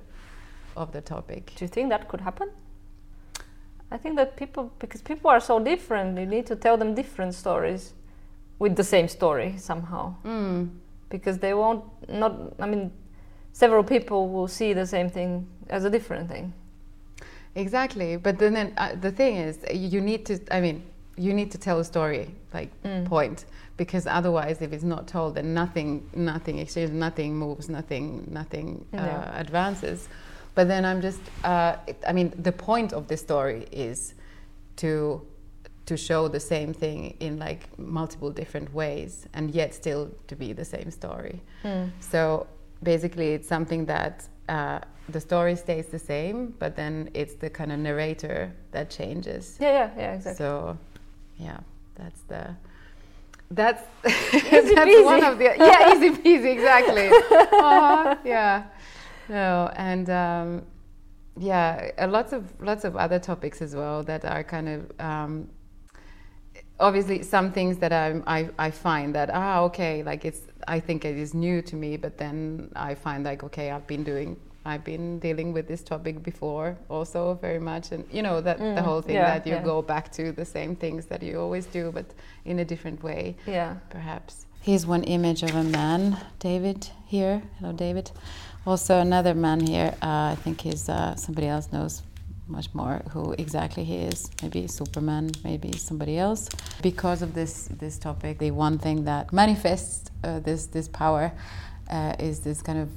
of 0.76 0.92
the 0.92 1.00
topic 1.00 1.52
do 1.56 1.64
you 1.64 1.68
think 1.68 1.88
that 1.88 2.08
could 2.08 2.20
happen 2.20 2.48
i 3.90 3.96
think 3.96 4.16
that 4.16 4.36
people 4.36 4.72
because 4.78 5.02
people 5.02 5.30
are 5.30 5.40
so 5.40 5.58
different 5.58 6.18
you 6.18 6.26
need 6.26 6.46
to 6.46 6.56
tell 6.56 6.76
them 6.76 6.94
different 6.94 7.34
stories 7.34 7.94
with 8.58 8.76
the 8.76 8.84
same 8.84 9.08
story 9.08 9.56
somehow 9.56 10.14
mm. 10.24 10.68
because 11.08 11.38
they 11.38 11.54
won't 11.54 11.84
not 12.08 12.32
i 12.58 12.66
mean 12.66 12.90
several 13.52 13.84
people 13.84 14.28
will 14.28 14.48
see 14.48 14.72
the 14.72 14.86
same 14.86 15.08
thing 15.08 15.46
as 15.68 15.84
a 15.84 15.90
different 15.90 16.28
thing. 16.28 16.52
Exactly, 17.54 18.16
but 18.16 18.38
then, 18.38 18.54
then 18.54 18.72
uh, 18.76 18.94
the 18.94 19.10
thing 19.10 19.36
is, 19.36 19.58
you 19.72 20.00
need 20.00 20.24
to. 20.26 20.38
I 20.50 20.60
mean, 20.60 20.82
you 21.16 21.34
need 21.34 21.50
to 21.50 21.58
tell 21.58 21.78
a 21.80 21.84
story, 21.84 22.34
like 22.54 22.70
mm. 22.82 23.04
point, 23.06 23.44
because 23.76 24.06
otherwise, 24.06 24.62
if 24.62 24.72
it's 24.72 24.84
not 24.84 25.08
told, 25.08 25.34
then 25.34 25.52
nothing, 25.52 26.08
nothing 26.14 26.58
exchanges, 26.58 26.94
nothing 26.94 27.36
moves, 27.36 27.68
nothing, 27.68 28.26
nothing 28.30 28.84
uh, 28.94 29.32
advances. 29.34 30.08
But 30.54 30.68
then 30.68 30.84
I'm 30.84 31.00
just. 31.00 31.20
Uh, 31.42 31.76
I 32.06 32.12
mean, 32.12 32.32
the 32.38 32.52
point 32.52 32.92
of 32.92 33.08
the 33.08 33.16
story 33.16 33.66
is 33.72 34.14
to 34.76 35.26
to 35.86 35.96
show 35.96 36.28
the 36.28 36.38
same 36.38 36.72
thing 36.72 37.16
in 37.18 37.36
like 37.40 37.76
multiple 37.78 38.30
different 38.30 38.72
ways, 38.72 39.26
and 39.34 39.50
yet 39.50 39.74
still 39.74 40.08
to 40.28 40.36
be 40.36 40.52
the 40.52 40.64
same 40.64 40.90
story. 40.92 41.42
Mm. 41.64 41.90
So 41.98 42.46
basically 42.82 43.30
it's 43.34 43.48
something 43.48 43.86
that 43.86 44.28
uh, 44.48 44.80
the 45.12 45.20
story 45.20 45.56
stays 45.56 45.86
the 45.86 45.98
same, 45.98 46.54
but 46.58 46.76
then 46.76 47.10
it's 47.14 47.34
the 47.34 47.50
kind 47.50 47.72
of 47.72 47.78
narrator 47.78 48.52
that 48.72 48.90
changes. 48.90 49.56
Yeah, 49.60 49.72
yeah, 49.72 49.90
yeah, 49.96 50.12
exactly. 50.14 50.38
So, 50.38 50.78
yeah, 51.38 51.60
that's 51.94 52.20
the 52.22 52.56
that's 53.52 53.82
that's 54.02 55.04
one 55.04 55.24
of 55.24 55.38
the 55.38 55.44
yeah 55.44 55.92
easy 55.92 56.10
peasy 56.10 56.52
exactly. 56.52 57.08
uh, 57.58 58.16
yeah, 58.24 58.64
no, 59.28 59.70
and 59.76 60.08
um, 60.10 60.62
yeah, 61.36 61.90
uh, 61.98 62.06
lots 62.06 62.32
of 62.32 62.44
lots 62.60 62.84
of 62.84 62.96
other 62.96 63.18
topics 63.18 63.60
as 63.60 63.74
well 63.74 64.02
that 64.04 64.24
are 64.24 64.44
kind 64.44 64.68
of. 64.68 65.00
Um, 65.00 65.48
obviously 66.78 67.22
some 67.22 67.52
things 67.52 67.76
that 67.76 67.92
I'm, 67.92 68.24
I, 68.26 68.48
I 68.58 68.70
find 68.70 69.14
that 69.14 69.28
ah 69.30 69.60
okay 69.64 70.02
like 70.02 70.24
it's 70.24 70.40
I 70.66 70.80
think 70.80 71.04
it 71.04 71.14
is 71.16 71.34
new 71.34 71.60
to 71.60 71.76
me 71.76 71.98
but 71.98 72.16
then 72.16 72.72
I 72.74 72.94
find 72.94 73.22
like 73.22 73.44
okay 73.44 73.70
I've 73.70 73.86
been 73.86 74.02
doing 74.02 74.40
I've 74.64 74.84
been 74.84 75.18
dealing 75.18 75.52
with 75.52 75.68
this 75.68 75.82
topic 75.82 76.22
before 76.22 76.76
also 76.88 77.34
very 77.40 77.58
much 77.58 77.92
and 77.92 78.04
you 78.12 78.22
know 78.22 78.40
that 78.40 78.58
mm, 78.58 78.74
the 78.74 78.82
whole 78.82 79.00
thing 79.00 79.16
yeah, 79.16 79.38
that 79.38 79.46
you 79.46 79.54
yeah. 79.54 79.62
go 79.62 79.80
back 79.80 80.12
to 80.12 80.32
the 80.32 80.44
same 80.44 80.76
things 80.76 81.06
that 81.06 81.22
you 81.22 81.40
always 81.40 81.66
do 81.66 81.90
but 81.92 82.06
in 82.44 82.58
a 82.58 82.64
different 82.64 83.02
way 83.02 83.36
yeah 83.46 83.76
perhaps 83.88 84.46
Here's 84.62 84.86
one 84.86 85.04
image 85.04 85.42
of 85.42 85.54
a 85.54 85.64
man, 85.64 86.18
David, 86.38 86.90
here. 87.06 87.40
Hello, 87.58 87.72
David. 87.72 88.10
Also, 88.66 88.98
another 88.98 89.32
man 89.32 89.58
here. 89.58 89.94
Uh, 90.02 90.34
I 90.34 90.36
think 90.38 90.60
he's 90.60 90.86
uh, 90.86 91.16
somebody 91.16 91.46
else 91.46 91.72
knows 91.72 92.02
much 92.46 92.68
more 92.74 93.00
who 93.10 93.32
exactly 93.38 93.84
he 93.84 93.96
is. 93.96 94.30
Maybe 94.42 94.66
Superman, 94.66 95.30
maybe 95.44 95.72
somebody 95.78 96.18
else. 96.18 96.50
Because 96.82 97.22
of 97.22 97.32
this 97.32 97.70
this 97.78 97.98
topic, 97.98 98.38
the 98.38 98.50
one 98.50 98.78
thing 98.78 99.04
that 99.04 99.32
manifests 99.32 100.10
uh, 100.24 100.40
this 100.40 100.66
this 100.66 100.88
power 100.88 101.32
uh, 101.90 102.16
is 102.18 102.40
this 102.40 102.60
kind 102.60 102.78
of 102.78 102.90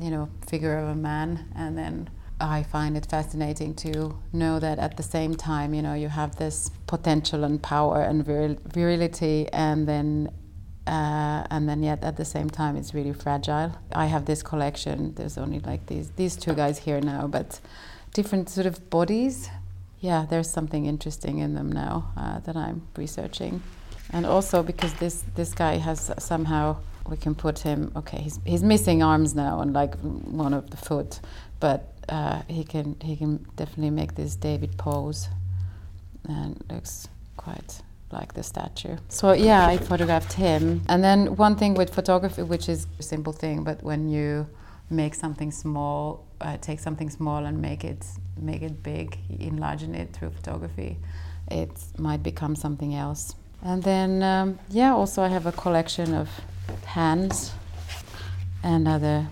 you 0.00 0.10
know 0.10 0.28
figure 0.46 0.76
of 0.78 0.88
a 0.88 0.94
man, 0.94 1.52
and 1.54 1.76
then 1.76 2.10
I 2.40 2.62
find 2.62 2.96
it 2.96 3.06
fascinating 3.06 3.74
to 3.76 4.16
know 4.32 4.58
that 4.60 4.78
at 4.78 4.96
the 4.96 5.02
same 5.02 5.34
time, 5.34 5.74
you 5.74 5.82
know, 5.82 5.94
you 5.94 6.08
have 6.08 6.36
this 6.36 6.70
potential 6.86 7.42
and 7.44 7.60
power 7.60 8.02
and 8.02 8.24
viril- 8.24 8.58
virility, 8.64 9.48
and 9.52 9.88
then 9.88 10.30
uh, 10.86 11.44
and 11.50 11.68
then 11.68 11.82
yet 11.82 12.02
at 12.02 12.16
the 12.16 12.24
same 12.24 12.48
time, 12.48 12.76
it's 12.76 12.94
really 12.94 13.12
fragile. 13.12 13.72
I 13.92 14.06
have 14.06 14.24
this 14.24 14.42
collection. 14.42 15.14
There's 15.14 15.36
only 15.36 15.60
like 15.60 15.86
these 15.86 16.10
these 16.12 16.36
two 16.36 16.54
guys 16.54 16.78
here 16.78 17.00
now, 17.00 17.26
but 17.26 17.60
different 18.14 18.48
sort 18.48 18.66
of 18.66 18.88
bodies. 18.88 19.50
Yeah, 20.00 20.26
there's 20.30 20.48
something 20.48 20.86
interesting 20.86 21.38
in 21.38 21.54
them 21.54 21.72
now 21.72 22.12
uh, 22.16 22.38
that 22.40 22.56
I'm 22.56 22.86
researching, 22.96 23.62
and 24.12 24.24
also 24.24 24.62
because 24.62 24.94
this 24.94 25.24
this 25.34 25.52
guy 25.54 25.78
has 25.78 26.12
somehow 26.18 26.76
we 27.08 27.16
can 27.16 27.34
put 27.34 27.58
him. 27.60 27.92
Okay, 27.96 28.18
he's 28.18 28.40
he's 28.44 28.62
missing 28.62 29.02
arms 29.02 29.34
now 29.34 29.60
and 29.60 29.72
like 29.72 29.94
one 30.44 30.54
of 30.54 30.70
the 30.70 30.76
foot, 30.76 31.20
but 31.60 31.92
uh, 32.08 32.42
he 32.48 32.64
can 32.64 32.96
he 33.00 33.16
can 33.16 33.46
definitely 33.56 33.90
make 33.90 34.14
this 34.14 34.36
David 34.36 34.76
pose, 34.76 35.28
and 36.28 36.62
looks 36.70 37.08
quite 37.36 37.82
like 38.10 38.34
the 38.34 38.42
statue. 38.42 38.96
So 39.08 39.32
yeah, 39.32 39.66
I 39.66 39.76
photographed 39.76 40.32
him. 40.32 40.82
And 40.88 41.02
then 41.04 41.36
one 41.36 41.56
thing 41.56 41.74
with 41.74 41.94
photography, 41.94 42.42
which 42.42 42.68
is 42.68 42.86
a 42.98 43.02
simple 43.02 43.32
thing, 43.32 43.64
but 43.64 43.82
when 43.82 44.08
you 44.08 44.46
make 44.90 45.14
something 45.14 45.50
small, 45.50 46.24
uh, 46.40 46.56
take 46.60 46.80
something 46.80 47.10
small 47.10 47.44
and 47.44 47.60
make 47.60 47.84
it 47.84 48.04
make 48.40 48.62
it 48.62 48.82
big, 48.82 49.18
enlarge 49.40 49.82
it 49.82 50.12
through 50.12 50.30
photography, 50.30 50.96
it 51.50 51.70
might 51.98 52.22
become 52.22 52.56
something 52.56 52.94
else. 52.94 53.34
And 53.62 53.82
then 53.82 54.22
um, 54.22 54.58
yeah, 54.70 54.94
also 54.94 55.22
I 55.22 55.28
have 55.28 55.46
a 55.46 55.52
collection 55.52 56.14
of 56.14 56.28
hands 56.86 57.52
and 58.62 58.88
other 58.88 59.28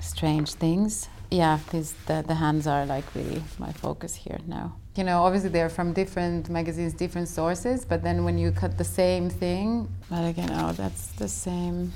strange 0.00 0.54
things. 0.54 1.08
Yeah, 1.30 1.58
these 1.70 1.92
the, 2.06 2.24
the 2.26 2.34
hands 2.34 2.66
are 2.66 2.86
like 2.86 3.04
really 3.14 3.42
my 3.58 3.72
focus 3.72 4.14
here 4.14 4.38
now 4.46 4.74
you 4.98 5.04
know, 5.04 5.22
obviously 5.22 5.48
they're 5.48 5.68
from 5.68 5.92
different 5.92 6.50
magazines, 6.50 6.92
different 6.92 7.28
sources, 7.28 7.84
but 7.84 8.02
then 8.02 8.24
when 8.24 8.36
you 8.36 8.50
cut 8.50 8.76
the 8.76 8.84
same 8.84 9.30
thing, 9.30 9.88
but 10.10 10.24
again, 10.24 10.50
oh, 10.52 10.72
that's 10.72 11.12
the 11.12 11.28
same, 11.28 11.92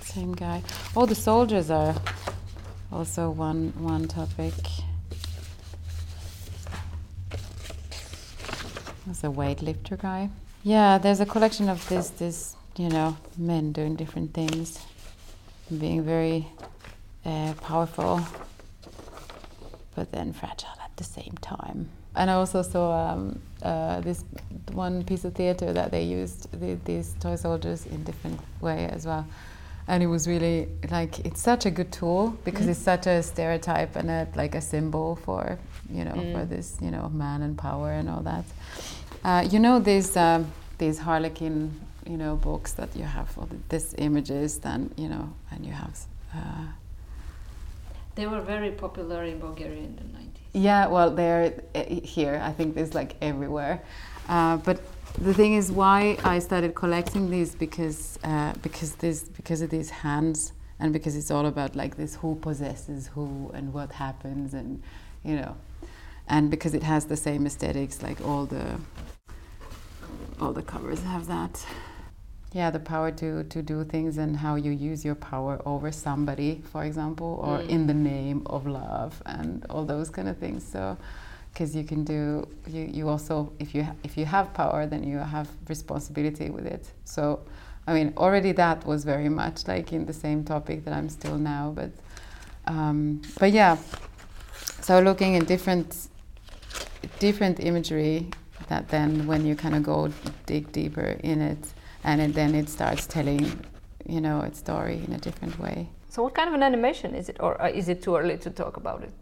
same 0.00 0.32
guy. 0.32 0.62
Oh, 0.96 1.04
the 1.04 1.14
soldiers 1.14 1.70
are 1.70 1.94
also 2.90 3.28
one 3.28 3.74
one 3.76 4.08
topic. 4.08 4.54
There's 9.04 9.24
a 9.24 9.28
weightlifter 9.28 10.00
guy. 10.00 10.30
Yeah, 10.62 10.96
there's 10.96 11.20
a 11.20 11.26
collection 11.26 11.68
of 11.68 11.86
this, 11.90 12.08
this, 12.10 12.56
you 12.78 12.88
know, 12.88 13.16
men 13.36 13.72
doing 13.72 13.96
different 13.96 14.32
things, 14.32 14.84
being 15.78 16.02
very 16.02 16.48
uh, 17.24 17.54
powerful, 17.60 18.20
but 19.94 20.12
then 20.12 20.32
fragile 20.32 20.78
at 20.84 20.96
the 20.96 21.04
same 21.04 21.34
time 21.40 21.90
and 22.18 22.30
I 22.30 22.34
also 22.34 22.62
saw 22.62 23.12
um, 23.12 23.40
uh, 23.62 24.00
this 24.00 24.24
one 24.72 25.04
piece 25.04 25.24
of 25.24 25.34
theater 25.34 25.72
that 25.72 25.90
they 25.92 26.02
used 26.02 26.50
the, 26.60 26.74
these 26.84 27.14
toy 27.20 27.36
soldiers 27.36 27.86
in 27.86 28.02
different 28.02 28.40
way 28.60 28.88
as 28.92 29.06
well, 29.06 29.26
and 29.86 30.02
it 30.02 30.08
was 30.08 30.26
really 30.26 30.68
like 30.90 31.20
it's 31.20 31.40
such 31.40 31.64
a 31.64 31.70
good 31.70 31.92
tool 31.92 32.36
because 32.44 32.66
mm. 32.66 32.70
it's 32.70 32.80
such 32.80 33.06
a 33.06 33.22
stereotype 33.22 33.94
and 33.94 34.10
a, 34.10 34.26
like 34.34 34.56
a 34.56 34.60
symbol 34.60 35.16
for 35.16 35.58
you 35.90 36.04
know 36.04 36.12
mm. 36.12 36.32
for 36.32 36.44
this 36.44 36.76
you 36.82 36.90
know 36.90 37.08
man 37.10 37.42
and 37.42 37.56
power 37.56 37.92
and 37.92 38.10
all 38.10 38.20
that. 38.20 38.44
Uh, 39.24 39.46
you 39.48 39.60
know 39.60 39.78
these 39.78 40.16
um, 40.16 40.50
these 40.78 40.98
Harlequin 40.98 41.70
you 42.08 42.16
know 42.16 42.36
books 42.36 42.72
that 42.72 42.88
you 42.96 43.04
have 43.04 43.36
all 43.38 43.48
these 43.68 43.94
images 43.98 44.58
then 44.58 44.90
you 44.96 45.08
know 45.08 45.32
and 45.50 45.66
you 45.66 45.72
have. 45.72 45.96
Uh, 46.34 46.66
they 48.18 48.26
were 48.26 48.40
very 48.40 48.72
popular 48.72 49.22
in 49.22 49.38
Bulgaria 49.38 49.84
in 49.90 49.94
the 49.94 50.02
90s. 50.02 50.28
Yeah, 50.52 50.88
well, 50.88 51.10
they're 51.10 51.62
eh, 51.76 52.00
here. 52.00 52.40
I 52.42 52.52
think 52.52 52.74
there's 52.74 52.92
like 52.92 53.14
everywhere. 53.22 53.80
Uh, 54.28 54.56
but 54.56 54.80
the 55.18 55.32
thing 55.32 55.54
is, 55.54 55.70
why 55.70 56.18
I 56.24 56.40
started 56.40 56.74
collecting 56.74 57.30
these 57.30 57.54
because 57.54 58.18
uh, 58.24 58.54
because 58.62 58.96
this 58.96 59.22
because 59.22 59.60
of 59.62 59.70
these 59.70 59.90
hands 59.90 60.52
and 60.80 60.92
because 60.92 61.14
it's 61.16 61.30
all 61.30 61.46
about 61.46 61.76
like 61.76 61.96
this 61.96 62.16
who 62.16 62.34
possesses 62.34 63.06
who 63.14 63.52
and 63.54 63.72
what 63.72 63.92
happens 63.92 64.52
and 64.52 64.82
you 65.24 65.36
know, 65.36 65.56
and 66.28 66.50
because 66.50 66.74
it 66.74 66.82
has 66.82 67.04
the 67.06 67.16
same 67.16 67.46
aesthetics 67.46 68.02
like 68.02 68.20
all 68.26 68.44
the 68.46 68.66
all 70.40 70.52
the 70.52 70.62
covers 70.62 71.02
have 71.02 71.26
that. 71.28 71.64
Yeah, 72.52 72.70
the 72.70 72.80
power 72.80 73.10
to, 73.10 73.44
to 73.44 73.62
do 73.62 73.84
things 73.84 74.16
and 74.16 74.34
how 74.34 74.54
you 74.54 74.70
use 74.70 75.04
your 75.04 75.14
power 75.14 75.60
over 75.66 75.92
somebody, 75.92 76.62
for 76.72 76.84
example, 76.84 77.40
or 77.44 77.58
mm. 77.58 77.68
in 77.68 77.86
the 77.86 77.94
name 77.94 78.42
of 78.46 78.66
love 78.66 79.22
and 79.26 79.66
all 79.68 79.84
those 79.84 80.08
kind 80.08 80.28
of 80.28 80.38
things. 80.38 80.64
So, 80.64 80.96
because 81.52 81.76
you 81.76 81.84
can 81.84 82.04
do, 82.04 82.48
you, 82.66 82.88
you 82.90 83.08
also, 83.08 83.52
if 83.58 83.74
you, 83.74 83.86
if 84.02 84.16
you 84.16 84.24
have 84.24 84.54
power, 84.54 84.86
then 84.86 85.04
you 85.04 85.18
have 85.18 85.48
responsibility 85.68 86.48
with 86.48 86.66
it. 86.66 86.86
So, 87.04 87.40
I 87.86 87.92
mean, 87.92 88.14
already 88.16 88.52
that 88.52 88.86
was 88.86 89.04
very 89.04 89.28
much 89.28 89.68
like 89.68 89.92
in 89.92 90.06
the 90.06 90.12
same 90.14 90.42
topic 90.42 90.84
that 90.86 90.94
I'm 90.94 91.10
still 91.10 91.36
now. 91.36 91.72
But, 91.74 91.90
um, 92.66 93.20
but 93.38 93.52
yeah, 93.52 93.76
so 94.80 95.00
looking 95.00 95.36
at 95.36 95.46
different, 95.46 96.08
different 97.18 97.60
imagery 97.60 98.30
that 98.68 98.88
then 98.88 99.26
when 99.26 99.46
you 99.46 99.54
kind 99.56 99.74
of 99.74 99.82
go 99.82 100.12
dig 100.46 100.72
deeper 100.72 101.16
in 101.22 101.40
it, 101.40 101.58
and 102.04 102.20
it, 102.20 102.34
then 102.34 102.54
it 102.54 102.68
starts 102.68 103.06
telling, 103.06 103.60
you 104.06 104.20
know, 104.20 104.40
its 104.42 104.58
story 104.58 105.02
in 105.06 105.12
a 105.12 105.18
different 105.18 105.58
way. 105.58 105.88
So, 106.08 106.22
what 106.22 106.34
kind 106.34 106.48
of 106.48 106.54
an 106.54 106.62
animation 106.62 107.14
is 107.14 107.28
it, 107.28 107.36
or 107.40 107.60
uh, 107.60 107.68
is 107.68 107.88
it 107.88 108.02
too 108.02 108.16
early 108.16 108.38
to 108.38 108.50
talk 108.50 108.76
about 108.76 109.02
it? 109.02 109.12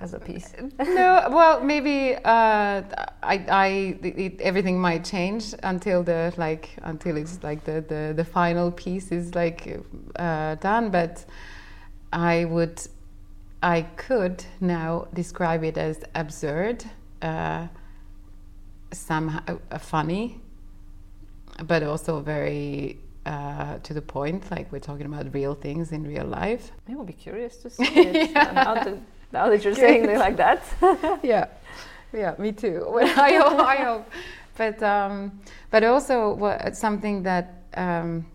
as 0.00 0.14
a 0.14 0.18
piece? 0.18 0.52
no, 0.78 1.28
well, 1.30 1.62
maybe 1.62 2.14
uh, 2.16 2.82
I, 3.22 3.44
I 3.50 3.66
it, 4.02 4.40
everything 4.40 4.80
might 4.80 5.04
change 5.04 5.54
until 5.62 6.02
the 6.02 6.32
like 6.36 6.70
until 6.82 7.16
it's 7.16 7.42
like 7.42 7.64
the 7.64 7.84
the, 7.86 8.14
the 8.16 8.24
final 8.24 8.70
piece 8.70 9.12
is 9.12 9.34
like 9.34 9.78
uh, 10.16 10.54
done. 10.56 10.90
But 10.90 11.24
I 12.12 12.46
would, 12.46 12.80
I 13.62 13.82
could 13.82 14.44
now 14.60 15.06
describe 15.14 15.62
it 15.64 15.76
as 15.76 16.02
absurd, 16.14 16.84
uh, 17.22 17.68
somehow 18.92 19.58
uh, 19.70 19.78
funny, 19.78 20.40
but 21.64 21.82
also 21.82 22.20
very 22.20 22.98
uh, 23.26 23.78
to 23.78 23.94
the 23.94 24.02
point. 24.02 24.50
Like 24.50 24.70
we're 24.72 24.78
talking 24.78 25.06
about 25.06 25.32
real 25.34 25.54
things 25.54 25.92
in 25.92 26.06
real 26.06 26.26
life. 26.26 26.72
I 26.88 26.94
will 26.94 27.04
be 27.04 27.12
curious 27.12 27.56
to 27.58 27.70
see 27.76 27.84
it 27.84 28.30
yeah. 28.30 28.52
now, 28.52 28.74
to, 28.74 28.98
now, 29.32 29.48
that 29.48 29.64
you're 29.64 29.74
saying 29.74 30.04
it 30.04 30.18
like 30.18 30.36
that. 30.36 30.62
yeah, 31.22 31.46
yeah, 32.12 32.34
me 32.38 32.52
too. 32.52 32.86
I 33.00 33.34
hope, 33.36 33.60
I 33.60 33.76
hope. 33.76 34.10
But 34.56 34.82
um, 34.82 35.40
but 35.70 35.84
also 35.84 36.34
what, 36.34 36.76
something 36.76 37.22
that. 37.24 37.62
Um, 37.74 38.26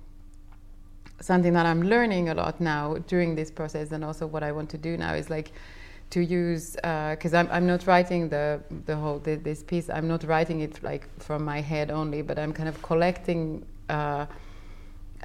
something 1.21 1.53
that 1.53 1.65
I'm 1.65 1.81
learning 1.81 2.29
a 2.29 2.35
lot 2.35 2.61
now 2.61 2.97
during 3.07 3.35
this 3.35 3.49
process, 3.49 3.91
and 3.91 4.03
also 4.03 4.27
what 4.27 4.43
I 4.43 4.51
want 4.51 4.69
to 4.71 4.77
do 4.77 4.95
now 4.95 5.15
is 5.15 5.29
like 5.29 5.51
to 6.15 6.23
use 6.23 6.75
because 6.75 7.33
uh, 7.33 7.39
I'm, 7.39 7.49
I'm 7.51 7.67
not 7.67 7.85
writing 7.87 8.29
the 8.29 8.61
the 8.85 8.95
whole 8.95 9.19
the, 9.19 9.35
this 9.35 9.61
piece 9.61 9.89
I'm 9.89 10.07
not 10.07 10.23
writing 10.23 10.61
it 10.61 10.81
like 10.81 11.03
from 11.27 11.43
my 11.43 11.59
head 11.59 11.91
only 11.91 12.21
but 12.21 12.39
I'm 12.39 12.53
kind 12.53 12.69
of 12.69 12.81
collecting 12.81 13.65
uh, 13.89 14.25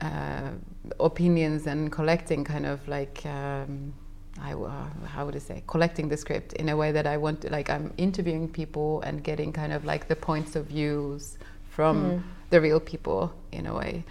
uh, 0.03 0.50
opinions 0.98 1.68
and 1.68 1.92
collecting 1.92 2.42
kind 2.42 2.66
of 2.66 2.79
like 2.88 3.24
um, 3.24 3.92
I, 4.40 4.53
uh, 4.55 4.87
how 5.14 5.26
would 5.26 5.37
I 5.37 5.38
say 5.50 5.62
collecting 5.68 6.09
the 6.09 6.16
script 6.16 6.55
in 6.55 6.68
a 6.70 6.76
way 6.76 6.90
that 6.90 7.07
I 7.07 7.16
want 7.16 7.42
to 7.42 7.50
like 7.50 7.70
I'm 7.70 7.92
interviewing 7.96 8.48
people 8.48 9.00
and 9.03 9.22
getting 9.22 9.53
kind 9.53 9.72
of 9.72 9.85
like 9.85 10.09
the 10.09 10.16
points 10.16 10.57
of 10.57 10.66
views 10.66 11.38
from 11.68 11.94
mm. 11.96 12.22
the 12.50 12.61
real 12.61 12.81
people 12.81 13.33
in 13.53 13.66
a 13.66 13.74
way 13.74 14.05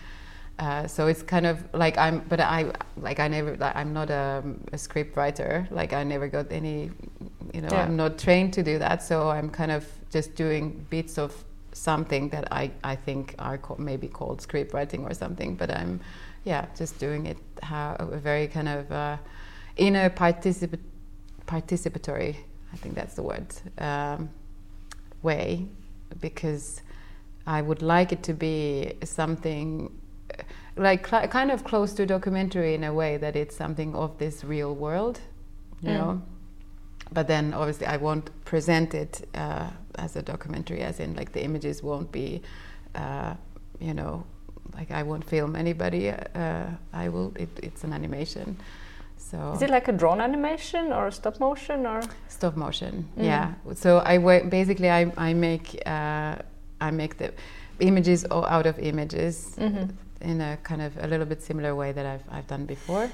uh, 0.59 0.85
so 0.87 1.07
it's 1.07 1.23
kind 1.23 1.45
of 1.45 1.63
like 1.73 1.97
I'm, 1.97 2.19
but 2.27 2.41
I 2.41 2.71
like 2.97 3.21
I 3.21 3.29
never, 3.29 3.55
like, 3.55 3.75
I'm 3.75 3.93
not 3.93 4.09
a, 4.09 4.43
a, 4.73 4.77
script 4.77 5.15
writer. 5.15 5.65
Like 5.71 5.93
I 5.93 6.03
never 6.03 6.27
got 6.27 6.51
any, 6.51 6.91
you 7.53 7.61
know, 7.61 7.69
yeah. 7.71 7.83
I'm 7.83 7.95
not 7.95 8.19
trained 8.19 8.51
to 8.53 8.63
do 8.63 8.77
that. 8.77 9.01
So 9.01 9.29
I'm 9.29 9.49
kind 9.49 9.71
of 9.71 9.87
just 10.11 10.35
doing 10.35 10.85
bits 10.89 11.17
of 11.17 11.33
something 11.71 12.27
that 12.29 12.51
I, 12.51 12.71
I 12.83 12.97
think 12.97 13.35
are 13.39 13.57
co- 13.57 13.77
maybe 13.79 14.09
called 14.09 14.41
script 14.41 14.73
writing 14.73 15.05
or 15.05 15.13
something. 15.13 15.55
But 15.55 15.71
I'm, 15.71 16.01
yeah, 16.43 16.65
just 16.75 16.99
doing 16.99 17.25
it 17.25 17.37
how 17.63 17.95
a 17.97 18.17
very 18.17 18.47
kind 18.47 18.67
of 18.67 18.91
uh, 18.91 19.17
in 19.77 19.95
a 19.95 20.09
particip- 20.09 20.77
participatory, 21.47 22.35
I 22.73 22.77
think 22.77 22.95
that's 22.95 23.13
the 23.13 23.23
word, 23.23 23.47
um, 23.77 24.29
way, 25.23 25.67
because 26.19 26.81
I 27.47 27.61
would 27.61 27.81
like 27.81 28.11
it 28.11 28.23
to 28.23 28.33
be 28.33 28.95
something 29.05 29.89
like 30.79 31.07
cl- 31.07 31.27
kind 31.27 31.51
of 31.51 31.63
close 31.63 31.93
to 31.93 32.05
documentary 32.05 32.73
in 32.73 32.83
a 32.83 32.93
way 32.93 33.17
that 33.17 33.35
it's 33.35 33.55
something 33.55 33.95
of 33.95 34.17
this 34.17 34.43
real 34.43 34.73
world, 34.75 35.19
you 35.81 35.89
Mm. 35.89 35.97
know. 35.97 36.21
But 37.11 37.27
then 37.27 37.53
obviously 37.53 37.87
I 37.87 37.97
won't 37.97 38.29
present 38.45 38.93
it 38.93 39.27
uh, 39.35 39.69
as 39.95 40.15
a 40.15 40.21
documentary, 40.21 40.81
as 40.81 40.99
in 40.99 41.15
like 41.15 41.31
the 41.31 41.43
images 41.43 41.81
won't 41.83 42.11
be, 42.11 42.41
uh, 42.95 43.33
you 43.79 43.93
know, 43.93 44.23
like 44.77 44.91
I 44.91 45.03
won't 45.03 45.23
film 45.23 45.55
anybody. 45.55 46.09
Uh, 46.11 46.65
I 46.93 47.09
will. 47.09 47.31
It, 47.35 47.49
it's 47.63 47.83
an 47.83 47.93
animation. 47.93 48.57
So 49.17 49.53
Is 49.55 49.61
it 49.61 49.69
like 49.69 49.87
a 49.87 49.91
drawn 49.91 50.21
animation 50.21 50.93
or 50.93 51.11
stop 51.11 51.39
motion 51.39 51.85
or? 51.85 52.01
stop 52.27 52.55
motion 52.55 53.05
Mm. 53.17 53.23
yeah 53.25 53.53
so 53.75 53.97
i 54.13 54.17
wa- 54.17 54.43
basically 54.49 54.89
i, 54.89 55.11
I 55.17 55.33
make 55.33 55.67
uh, 55.85 56.35
i 56.81 56.89
make 56.91 57.13
the 57.17 57.31
images 57.79 58.25
out 58.31 58.65
of 58.65 58.79
images 58.79 59.55
Mhm. 59.57 59.89
In 60.21 60.41
a 60.41 60.57
kind 60.63 60.81
of 60.81 60.97
a 60.97 61.07
little 61.07 61.25
bit 61.25 61.41
similar 61.41 61.75
way 61.75 61.91
that 61.91 62.05
i've, 62.05 62.23
I've 62.31 62.47
done 62.47 62.65
before 62.65 63.09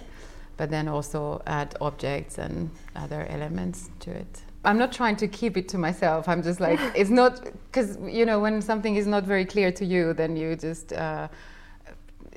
but 0.57 0.69
then 0.69 0.87
also 0.87 1.41
add 1.45 1.75
objects 1.81 2.37
and 2.37 2.69
other 2.95 3.25
elements 3.29 3.89
to 3.99 4.11
it. 4.11 4.41
I'm 4.63 4.77
not 4.77 4.91
trying 4.91 5.15
to 5.17 5.27
keep 5.27 5.57
it 5.57 5.67
to 5.69 5.77
myself. 5.77 6.27
I'm 6.27 6.41
just 6.41 6.59
like 6.59 6.79
it's 6.95 7.09
not 7.09 7.43
because 7.65 7.97
you 8.07 8.25
know 8.25 8.39
when 8.39 8.61
something 8.61 8.95
is 8.95 9.05
not 9.05 9.23
very 9.23 9.45
clear 9.45 9.71
to 9.71 9.85
you 9.85 10.13
then 10.13 10.35
you 10.35 10.55
just 10.55 10.93
uh, 10.93 11.27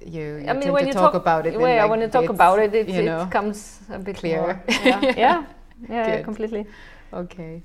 you, 0.04 0.36
you 0.36 0.46
I 0.48 0.52
mean, 0.52 0.62
tend 0.62 0.72
when 0.74 0.82
to 0.82 0.88
you 0.88 0.92
talk, 0.92 1.12
talk 1.12 1.14
about 1.14 1.46
it 1.46 1.54
Yeah, 1.54 1.58
like, 1.58 1.90
when 1.90 2.00
you 2.00 2.08
talk 2.08 2.28
about 2.28 2.58
it, 2.60 2.74
it, 2.74 2.88
you 2.88 3.02
know, 3.02 3.22
it 3.22 3.30
comes 3.30 3.80
a 3.90 3.98
bit 3.98 4.16
clear. 4.16 4.40
more. 4.40 4.62
Yeah, 4.68 5.00
yeah, 5.02 5.12
yeah, 5.16 5.44
yeah, 5.88 6.22
completely. 6.22 6.66
okay. 7.12 7.62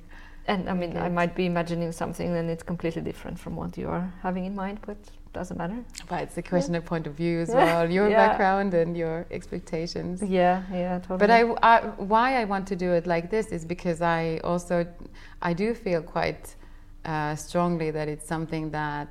And 0.47 0.67
I 0.67 0.73
mean, 0.73 0.97
I 0.97 1.09
might 1.09 1.35
be 1.35 1.45
imagining 1.45 1.91
something, 1.91 2.35
and 2.35 2.49
it's 2.49 2.63
completely 2.63 3.01
different 3.03 3.39
from 3.39 3.55
what 3.55 3.77
you 3.77 3.87
are 3.87 4.11
having 4.23 4.45
in 4.45 4.55
mind, 4.55 4.79
but 4.85 4.97
doesn't 5.33 5.57
matter. 5.57 5.83
But 6.07 6.21
it's 6.23 6.37
a 6.37 6.41
question 6.41 6.75
of 6.75 6.85
point 6.85 7.07
of 7.07 7.13
view 7.13 7.39
as 7.41 7.49
Yeah. 7.49 7.65
well, 7.65 7.91
your 7.91 8.09
Yeah. 8.09 8.27
background 8.27 8.73
and 8.73 8.95
your 8.95 9.25
expectations. 9.31 10.21
Yeah, 10.21 10.63
yeah, 10.71 10.99
totally. 10.99 11.17
But 11.17 11.29
I, 11.31 11.41
I, 11.61 11.81
why 11.97 12.41
I 12.41 12.45
want 12.45 12.67
to 12.67 12.75
do 12.75 12.93
it 12.93 13.05
like 13.07 13.29
this 13.29 13.47
is 13.47 13.65
because 13.65 14.01
I 14.01 14.39
also, 14.43 14.85
I 15.41 15.53
do 15.53 15.73
feel 15.73 16.01
quite 16.01 16.55
uh, 17.05 17.35
strongly 17.35 17.91
that 17.91 18.07
it's 18.07 18.27
something 18.27 18.71
that, 18.71 19.09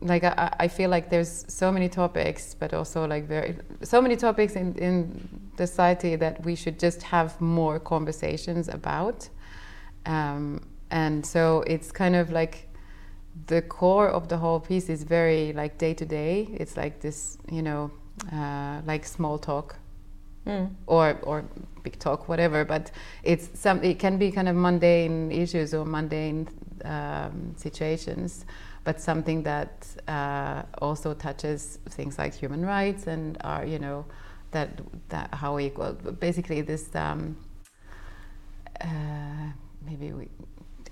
like 0.00 0.24
I, 0.24 0.52
I 0.58 0.68
feel 0.68 0.90
like 0.90 1.08
there's 1.10 1.44
so 1.48 1.70
many 1.72 1.88
topics, 1.88 2.54
but 2.54 2.74
also 2.74 3.06
like 3.06 3.24
very, 3.26 3.56
so 3.82 4.02
many 4.02 4.16
topics 4.16 4.56
in 4.56 4.74
in 4.74 5.28
society 5.56 6.16
that 6.16 6.44
we 6.44 6.54
should 6.56 6.78
just 6.78 7.02
have 7.02 7.40
more 7.40 7.78
conversations 7.78 8.68
about, 8.68 9.28
um, 10.06 10.60
and 10.90 11.24
so 11.24 11.62
it's 11.66 11.92
kind 11.92 12.16
of 12.16 12.30
like 12.32 12.68
the 13.46 13.62
core 13.62 14.08
of 14.08 14.28
the 14.28 14.36
whole 14.36 14.60
piece 14.60 14.88
is 14.88 15.04
very 15.04 15.52
like 15.52 15.78
day 15.78 15.94
to 15.94 16.04
day. 16.04 16.48
It's 16.54 16.76
like 16.76 17.00
this, 17.00 17.38
you 17.50 17.62
know, 17.62 17.90
uh, 18.32 18.80
like 18.86 19.04
small 19.04 19.38
talk 19.38 19.76
Mm. 20.46 20.70
or 20.86 21.18
or 21.22 21.44
big 21.84 21.98
talk, 22.00 22.28
whatever. 22.28 22.64
But 22.64 22.90
it's 23.22 23.48
some. 23.54 23.82
It 23.84 23.98
can 24.00 24.18
be 24.18 24.32
kind 24.32 24.48
of 24.48 24.56
mundane 24.56 25.30
issues 25.30 25.72
or 25.72 25.84
mundane 25.84 26.48
um, 26.84 27.54
situations, 27.56 28.44
but 28.82 29.00
something 29.00 29.44
that 29.44 29.86
uh, 30.08 30.62
also 30.78 31.14
touches 31.14 31.78
things 31.90 32.18
like 32.18 32.34
human 32.34 32.64
rights 32.66 33.06
and 33.06 33.38
are 33.44 33.64
you 33.64 33.78
know 33.78 34.04
that 34.50 34.80
that 35.10 35.32
how 35.34 35.60
equal. 35.60 35.92
Basically, 36.18 36.60
this. 36.60 36.92
Um, 36.96 37.36
uh, 38.80 39.52
maybe 39.86 40.12
we. 40.12 40.28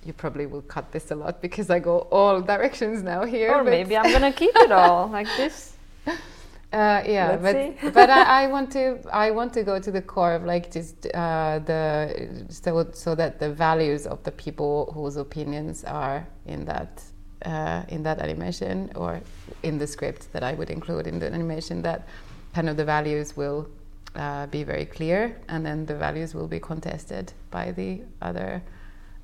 You 0.05 0.13
probably 0.13 0.47
will 0.47 0.63
cut 0.63 0.93
this 0.93 1.11
a 1.11 1.15
lot 1.15 1.43
because 1.43 1.69
I 1.71 1.79
go 1.79 2.01
all 2.11 2.41
directions 2.41 3.03
now 3.03 3.25
here. 3.25 3.51
Or 3.55 3.65
but- 3.65 3.71
maybe 3.71 3.97
I'm 3.97 4.11
gonna 4.13 4.33
keep 4.33 4.53
it 4.57 4.73
all 4.73 5.09
like 5.19 5.29
this. 5.37 5.77
uh, 6.07 7.03
yeah, 7.05 7.39
Let's 7.43 7.81
but 7.83 7.95
but 7.95 8.11
I, 8.11 8.45
I 8.45 8.47
want 8.55 8.73
to 8.73 8.99
I 9.13 9.31
want 9.31 9.53
to 9.55 9.63
go 9.63 9.79
to 9.79 9.91
the 9.91 10.01
core 10.01 10.33
of 10.35 10.45
like 10.45 10.71
just 10.71 11.07
uh, 11.15 11.59
the 11.67 12.45
so 12.49 12.89
so 12.93 13.15
that 13.15 13.39
the 13.41 13.53
values 13.53 14.07
of 14.07 14.23
the 14.23 14.33
people 14.33 14.91
whose 14.95 15.17
opinions 15.17 15.85
are 15.85 16.27
in 16.47 16.65
that 16.65 17.03
uh, 17.45 17.83
in 17.89 18.03
that 18.05 18.21
animation 18.21 18.91
or 18.95 19.21
in 19.63 19.79
the 19.79 19.87
script 19.87 20.33
that 20.33 20.43
I 20.43 20.55
would 20.55 20.71
include 20.71 21.07
in 21.07 21.19
the 21.19 21.27
animation 21.27 21.83
that 21.83 22.09
kind 22.55 22.69
of 22.69 22.77
the 22.77 22.85
values 22.85 23.37
will 23.37 23.69
uh, 24.17 24.47
be 24.47 24.65
very 24.65 24.87
clear 24.87 25.37
and 25.49 25.65
then 25.65 25.87
the 25.87 25.95
values 25.95 26.35
will 26.35 26.49
be 26.49 26.59
contested 26.61 27.33
by 27.51 27.73
the 27.73 28.01
other 28.23 28.63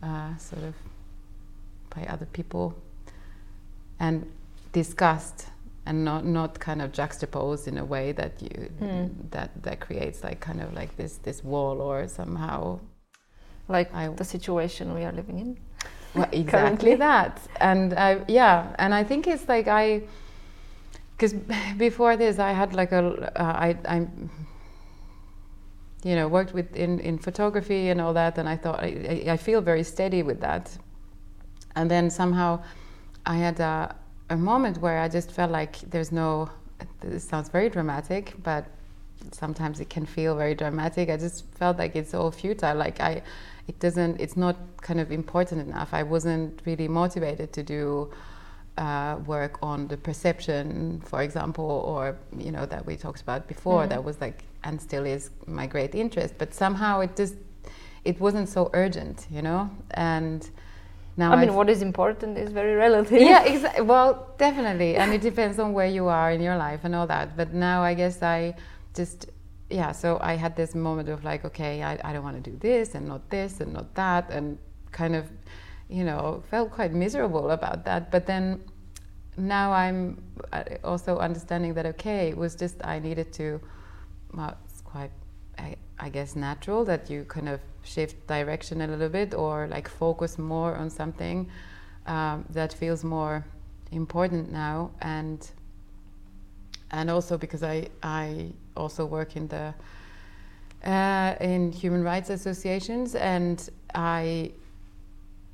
uh, 0.03 0.37
sort 0.39 0.63
of 0.65 0.75
by 1.95 2.05
other 2.07 2.27
people 2.27 2.75
and 3.99 4.27
discussed 4.73 5.47
and 5.87 6.05
not 6.05 6.25
not 6.25 6.59
kind 6.59 6.83
of 6.83 6.93
juxtaposed 6.93 7.69
in 7.69 7.79
a 7.79 7.85
way 7.85 8.13
that 8.13 8.33
you 8.43 8.69
Mm. 8.81 9.31
that 9.31 9.51
that 9.63 9.81
creates 9.81 10.23
like 10.25 10.41
kind 10.41 10.61
of 10.61 10.73
like 10.75 10.97
this 10.97 11.19
this 11.23 11.43
wall 11.45 11.81
or 11.81 12.09
somehow 12.09 12.79
Like 13.69 13.91
I- 13.95 14.09
the 14.17 14.25
situation 14.25 14.95
we 14.95 15.05
are 15.05 15.13
living 15.13 15.39
in. 15.39 15.57
well, 16.15 16.29
exactly 16.43 16.95
that 16.97 17.41
and 17.61 17.93
I, 17.95 18.21
yeah 18.29 18.75
and 18.79 18.95
i 18.95 19.05
think 19.05 19.27
it's 19.27 19.49
like 19.49 19.67
i 19.69 20.03
because 21.17 21.35
before 21.79 22.17
this 22.17 22.39
i 22.39 22.53
had 22.53 22.75
like 22.75 22.93
a 22.93 23.03
uh, 23.41 23.67
I, 23.67 23.77
I 23.97 24.07
you 26.09 26.15
know 26.19 26.27
worked 26.39 26.53
with 26.59 26.69
in, 26.85 26.93
in 27.01 27.15
photography 27.19 27.83
and 27.93 27.99
all 28.01 28.15
that 28.23 28.39
and 28.39 28.49
i 28.55 28.57
thought 28.63 28.79
I, 28.89 28.91
I- 29.35 29.37
feel 29.49 29.61
very 29.73 29.83
steady 29.95 30.23
with 30.23 30.41
that. 30.49 30.65
And 31.79 31.91
then 31.91 32.11
somehow 32.11 32.51
i 33.35 33.37
had 33.47 33.59
a, 33.61 33.95
a 34.31 34.37
moment 34.37 34.75
where 34.85 34.99
i 35.07 35.09
just 35.19 35.29
felt 35.39 35.51
like 35.61 35.73
there's 35.93 36.13
no 36.13 36.29
this 37.01 37.25
sounds 37.33 37.49
very 37.57 37.69
dramatic 37.77 38.25
but 38.51 38.63
sometimes 39.33 39.81
it 39.81 39.89
can 39.97 40.07
feel 40.07 40.33
very 40.37 40.55
dramatic. 40.55 41.05
I 41.11 41.17
just 41.17 41.39
felt 41.61 41.79
like 41.83 41.97
it's 42.01 42.15
all 42.19 42.31
futile 42.31 42.77
like 42.87 42.99
i 43.11 43.13
it 43.71 43.77
doesn't 43.85 44.21
it's 44.25 44.37
not 44.37 44.57
kind 44.89 45.01
of 45.05 45.09
important 45.11 45.59
enough. 45.69 45.91
I 46.01 46.03
wasn't 46.15 46.51
really 46.69 46.89
motivated 47.03 47.49
to 47.59 47.63
do 47.77 48.11
uh, 48.79 49.17
work 49.35 49.55
on 49.63 49.89
the 49.89 49.97
perception 50.09 51.01
for 51.11 51.21
example 51.27 51.71
or 51.93 52.03
you 52.47 52.53
know 52.57 52.67
that 52.67 52.83
we 52.89 52.95
talked 53.05 53.23
about 53.27 53.41
before 53.55 53.83
Mhm. 53.85 53.89
that 53.93 54.03
was 54.09 54.17
like 54.27 54.39
and 54.67 54.75
still 54.89 55.05
is 55.15 55.23
my 55.59 55.67
great 55.75 55.93
interest 55.95 56.33
but 56.43 56.49
somehow 56.63 56.95
it 57.07 57.13
just 57.23 57.37
it 58.11 58.17
wasn't 58.27 58.49
so 58.57 58.63
urgent 58.83 59.19
you 59.37 59.43
know 59.49 59.61
and 59.93 60.51
now 61.19 61.33
I 61.33 61.37
mean, 61.37 61.49
I've- 61.49 61.57
what 61.57 61.69
is 61.75 61.81
important 61.91 62.33
is 62.45 62.51
very 62.61 62.75
relative. 62.87 63.21
yeah, 63.33 63.43
exa- 63.53 63.81
well, 63.93 64.11
definitely, 64.37 64.91
and 65.01 65.09
it 65.15 65.23
depends 65.31 65.57
on 65.59 65.69
where 65.73 65.91
you 65.99 66.05
are 66.09 66.29
in 66.37 66.43
your 66.49 66.59
life 66.67 66.81
and 66.87 66.93
all 66.95 67.07
that. 67.07 67.27
But 67.39 67.49
now 67.55 67.79
I 67.91 67.95
guess 67.95 68.17
I 68.23 68.55
just 68.99 69.19
yeah. 69.71 69.93
So 70.03 70.09
I 70.31 70.35
had 70.45 70.53
this 70.63 70.75
moment 70.75 71.09
of 71.09 71.25
like, 71.31 71.43
okay, 71.51 71.73
I, 71.91 71.93
I 72.07 72.13
don't 72.13 72.23
want 72.29 72.37
to 72.45 72.51
do 72.51 72.55
this 72.69 72.95
and 72.97 73.05
not 73.13 73.23
this 73.31 73.53
and 73.63 73.73
not 73.73 73.89
that, 73.95 74.25
and 74.37 74.59
kind 74.93 75.15
of, 75.17 75.25
you 75.89 76.05
know, 76.05 76.43
felt 76.51 76.69
quite 76.79 76.93
miserable 76.93 77.47
about 77.59 77.79
that. 77.89 78.11
But 78.15 78.23
then 78.27 78.45
now 79.39 79.73
I'm 79.73 80.01
uh, 80.53 80.65
also 80.85 81.13
understanding 81.29 81.73
that 81.79 81.87
okay, 81.95 82.29
it 82.33 82.37
was 82.45 82.55
just 82.63 82.77
I 82.85 82.99
needed 82.99 83.33
to. 83.41 83.47
Well, 84.37 84.57
it's 84.67 84.83
quite. 84.83 85.11
I, 85.59 85.77
I 85.99 86.11
guess 86.11 86.37
natural 86.37 86.85
that 86.85 87.09
you 87.09 87.25
kind 87.25 87.49
of 87.49 87.61
shift 87.83 88.27
direction 88.27 88.83
a 88.83 88.87
little 88.87 89.09
bit 89.09 89.33
or 89.33 89.67
like 89.69 89.89
focus 89.89 90.39
more 90.39 90.75
on 90.77 90.91
something 90.91 91.49
um, 92.07 92.45
that 92.51 92.75
feels 92.75 93.03
more 93.03 93.47
important 93.93 94.53
now 94.53 94.91
and 95.01 95.51
and 96.91 97.09
also 97.09 97.39
because 97.39 97.63
I 97.63 97.89
I 98.03 98.53
also 98.77 99.07
work 99.07 99.37
in 99.37 99.49
the 99.49 99.75
uh, 100.85 101.35
in 101.41 101.73
human 101.73 102.03
rights 102.03 102.29
associations 102.29 103.15
and 103.15 103.67
I 103.95 104.53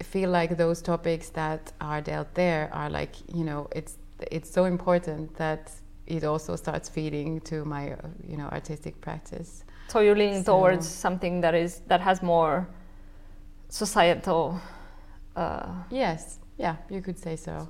feel 0.02 0.30
like 0.30 0.56
those 0.56 0.82
topics 0.82 1.28
that 1.30 1.72
are 1.80 2.00
dealt 2.00 2.34
there 2.34 2.70
are 2.72 2.90
like 2.90 3.14
you 3.32 3.44
know 3.44 3.68
it's 3.70 3.98
it's 4.32 4.50
so 4.50 4.64
important 4.64 5.36
that 5.36 5.70
it 6.12 6.24
also 6.24 6.56
starts 6.56 6.88
feeding 6.88 7.40
to 7.40 7.64
my 7.64 7.92
uh, 7.92 7.96
you 8.28 8.36
know 8.36 8.48
artistic 8.52 8.94
practice 9.00 9.64
So 9.88 10.00
you're 10.00 10.16
leaning 10.24 10.44
So- 10.44 10.52
towards 10.52 10.86
something 10.88 11.42
that 11.42 11.54
is 11.54 11.80
that 11.88 12.00
has 12.00 12.22
more 12.22 12.66
societal. 13.68 14.60
Uh, 15.36 15.66
yes 15.90 16.38
yeah 16.58 16.76
you 16.90 17.00
could 17.00 17.18
say 17.18 17.36
so 17.36 17.66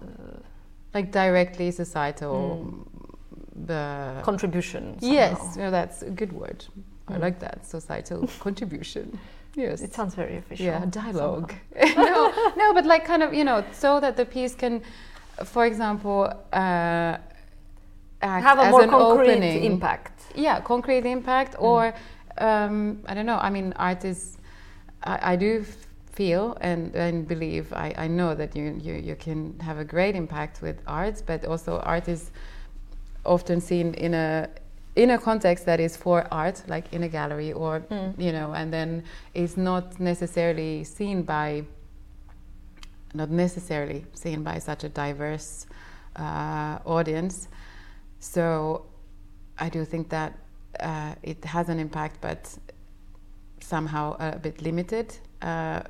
like 0.95 1.11
directly 1.13 1.71
societal 1.71 2.37
Mm. 2.65 3.67
the 3.67 4.21
contribution. 4.23 4.97
Yes, 5.01 5.39
somehow. 5.39 5.57
no, 5.61 5.71
that's 5.71 6.03
a 6.03 6.11
good 6.11 6.33
word. 6.33 6.65
I 7.09 7.13
Mm. 7.15 7.21
like 7.27 7.39
that 7.41 7.67
societal 7.67 8.27
contribution. 8.47 9.19
Yes. 9.55 9.83
It 9.83 9.93
sounds 9.95 10.15
very 10.15 10.37
official. 10.37 10.67
yeah, 10.67 10.85
dialogue. 11.03 11.53
no, 11.97 12.33
no, 12.57 12.73
but 12.75 12.85
like 12.87 13.05
kind 13.05 13.23
of 13.23 13.33
you 13.35 13.45
know, 13.45 13.63
so 13.73 14.01
that 14.01 14.17
the 14.17 14.25
piece 14.25 14.55
can, 14.57 14.83
for 15.45 15.65
example, 15.67 16.19
uh, 16.53 17.17
act 18.23 18.45
Have 18.45 18.59
a 18.59 18.71
more 18.71 18.87
concrete 18.87 19.33
opening. 19.33 19.65
impact. 19.65 20.23
Yeah, 20.35 20.61
concrete 20.61 21.05
impact, 21.07 21.55
Mm. 21.57 21.63
or 21.63 21.95
um, 22.39 23.01
I 23.07 23.15
don't 23.15 23.27
know. 23.27 23.39
I 23.39 23.51
mean, 23.51 23.73
art 23.77 24.05
is. 24.05 24.39
I, 25.05 25.33
I 25.33 25.37
do 25.37 25.65
feel 26.13 26.57
and, 26.61 26.95
and 26.95 27.27
believe. 27.27 27.73
I, 27.73 27.95
I 27.99 28.07
know 28.09 28.35
that 28.35 28.55
you, 28.57 28.79
you 28.83 28.95
you 28.95 29.17
can 29.17 29.59
have 29.61 29.79
a 29.79 29.85
great 29.85 30.15
impact 30.15 30.63
with 30.63 30.77
arts, 30.87 31.23
but 31.23 31.45
also 31.45 31.79
art 31.81 32.09
is 32.09 32.31
often 33.25 33.61
seen 33.61 33.95
in 33.95 34.15
a 34.15 34.49
in 34.95 35.11
a 35.11 35.19
context 35.19 35.65
that 35.67 35.81
is 35.81 35.97
for 35.97 36.27
art, 36.31 36.63
like 36.69 36.85
in 36.93 37.03
a 37.03 37.09
gallery, 37.09 37.53
or 37.53 37.81
Mm. 37.91 38.15
you 38.19 38.33
know, 38.33 38.53
and 38.55 38.73
then 38.73 39.03
is 39.35 39.57
not 39.57 39.99
necessarily 40.01 40.85
seen 40.85 41.23
by 41.23 41.65
not 43.15 43.31
necessarily 43.31 44.05
seen 44.15 44.43
by 44.43 44.59
such 44.59 44.85
a 44.85 44.89
diverse 44.89 45.67
uh, 46.17 46.79
audience. 46.87 47.49
So 48.23 48.87
I 49.59 49.69
do 49.69 49.85
think 49.85 50.09
that 50.11 50.39
uh, 50.79 51.17
it 51.25 51.45
has 51.45 51.69
an 51.69 51.81
impact, 51.81 52.21
but 52.21 52.57
somehow 53.61 54.17
a 54.21 54.39
bit 54.39 54.63
limited. 54.63 55.19
Uh, 55.43 55.83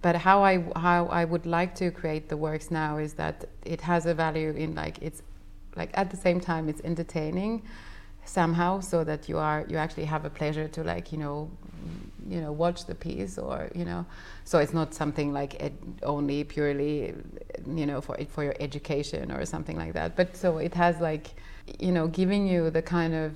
but 0.00 0.14
how 0.14 0.44
I 0.44 0.64
how 0.76 1.06
I 1.06 1.24
would 1.24 1.46
like 1.46 1.74
to 1.76 1.90
create 1.90 2.28
the 2.28 2.36
works 2.36 2.70
now 2.70 2.98
is 2.98 3.14
that 3.14 3.44
it 3.64 3.80
has 3.80 4.06
a 4.06 4.14
value 4.14 4.50
in 4.50 4.76
like 4.76 4.98
it's 5.02 5.22
like 5.74 5.90
at 5.94 6.10
the 6.10 6.16
same 6.16 6.40
time 6.40 6.68
it's 6.68 6.80
entertaining 6.84 7.62
somehow 8.24 8.80
so 8.80 9.02
that 9.04 9.28
you 9.28 9.38
are 9.38 9.64
you 9.68 9.76
actually 9.76 10.04
have 10.04 10.24
a 10.24 10.30
pleasure 10.30 10.68
to 10.68 10.84
like 10.84 11.12
you 11.12 11.18
know 11.18 11.50
you 12.28 12.40
know 12.40 12.52
watch 12.52 12.86
the 12.86 12.94
piece 12.94 13.38
or 13.38 13.70
you 13.74 13.84
know 13.84 14.04
so 14.44 14.58
it's 14.58 14.74
not 14.74 14.94
something 14.94 15.32
like 15.32 15.60
ed- 15.62 15.78
only 16.02 16.44
purely 16.44 17.14
you 17.66 17.86
know 17.86 18.00
for 18.00 18.16
for 18.28 18.44
your 18.44 18.54
education 18.60 19.30
or 19.32 19.44
something 19.44 19.76
like 19.76 19.92
that 19.92 20.14
but 20.16 20.36
so 20.36 20.58
it 20.58 20.74
has 20.74 21.00
like 21.00 21.34
you 21.78 21.92
know 21.92 22.06
giving 22.08 22.46
you 22.46 22.70
the 22.70 22.82
kind 22.82 23.14
of 23.14 23.32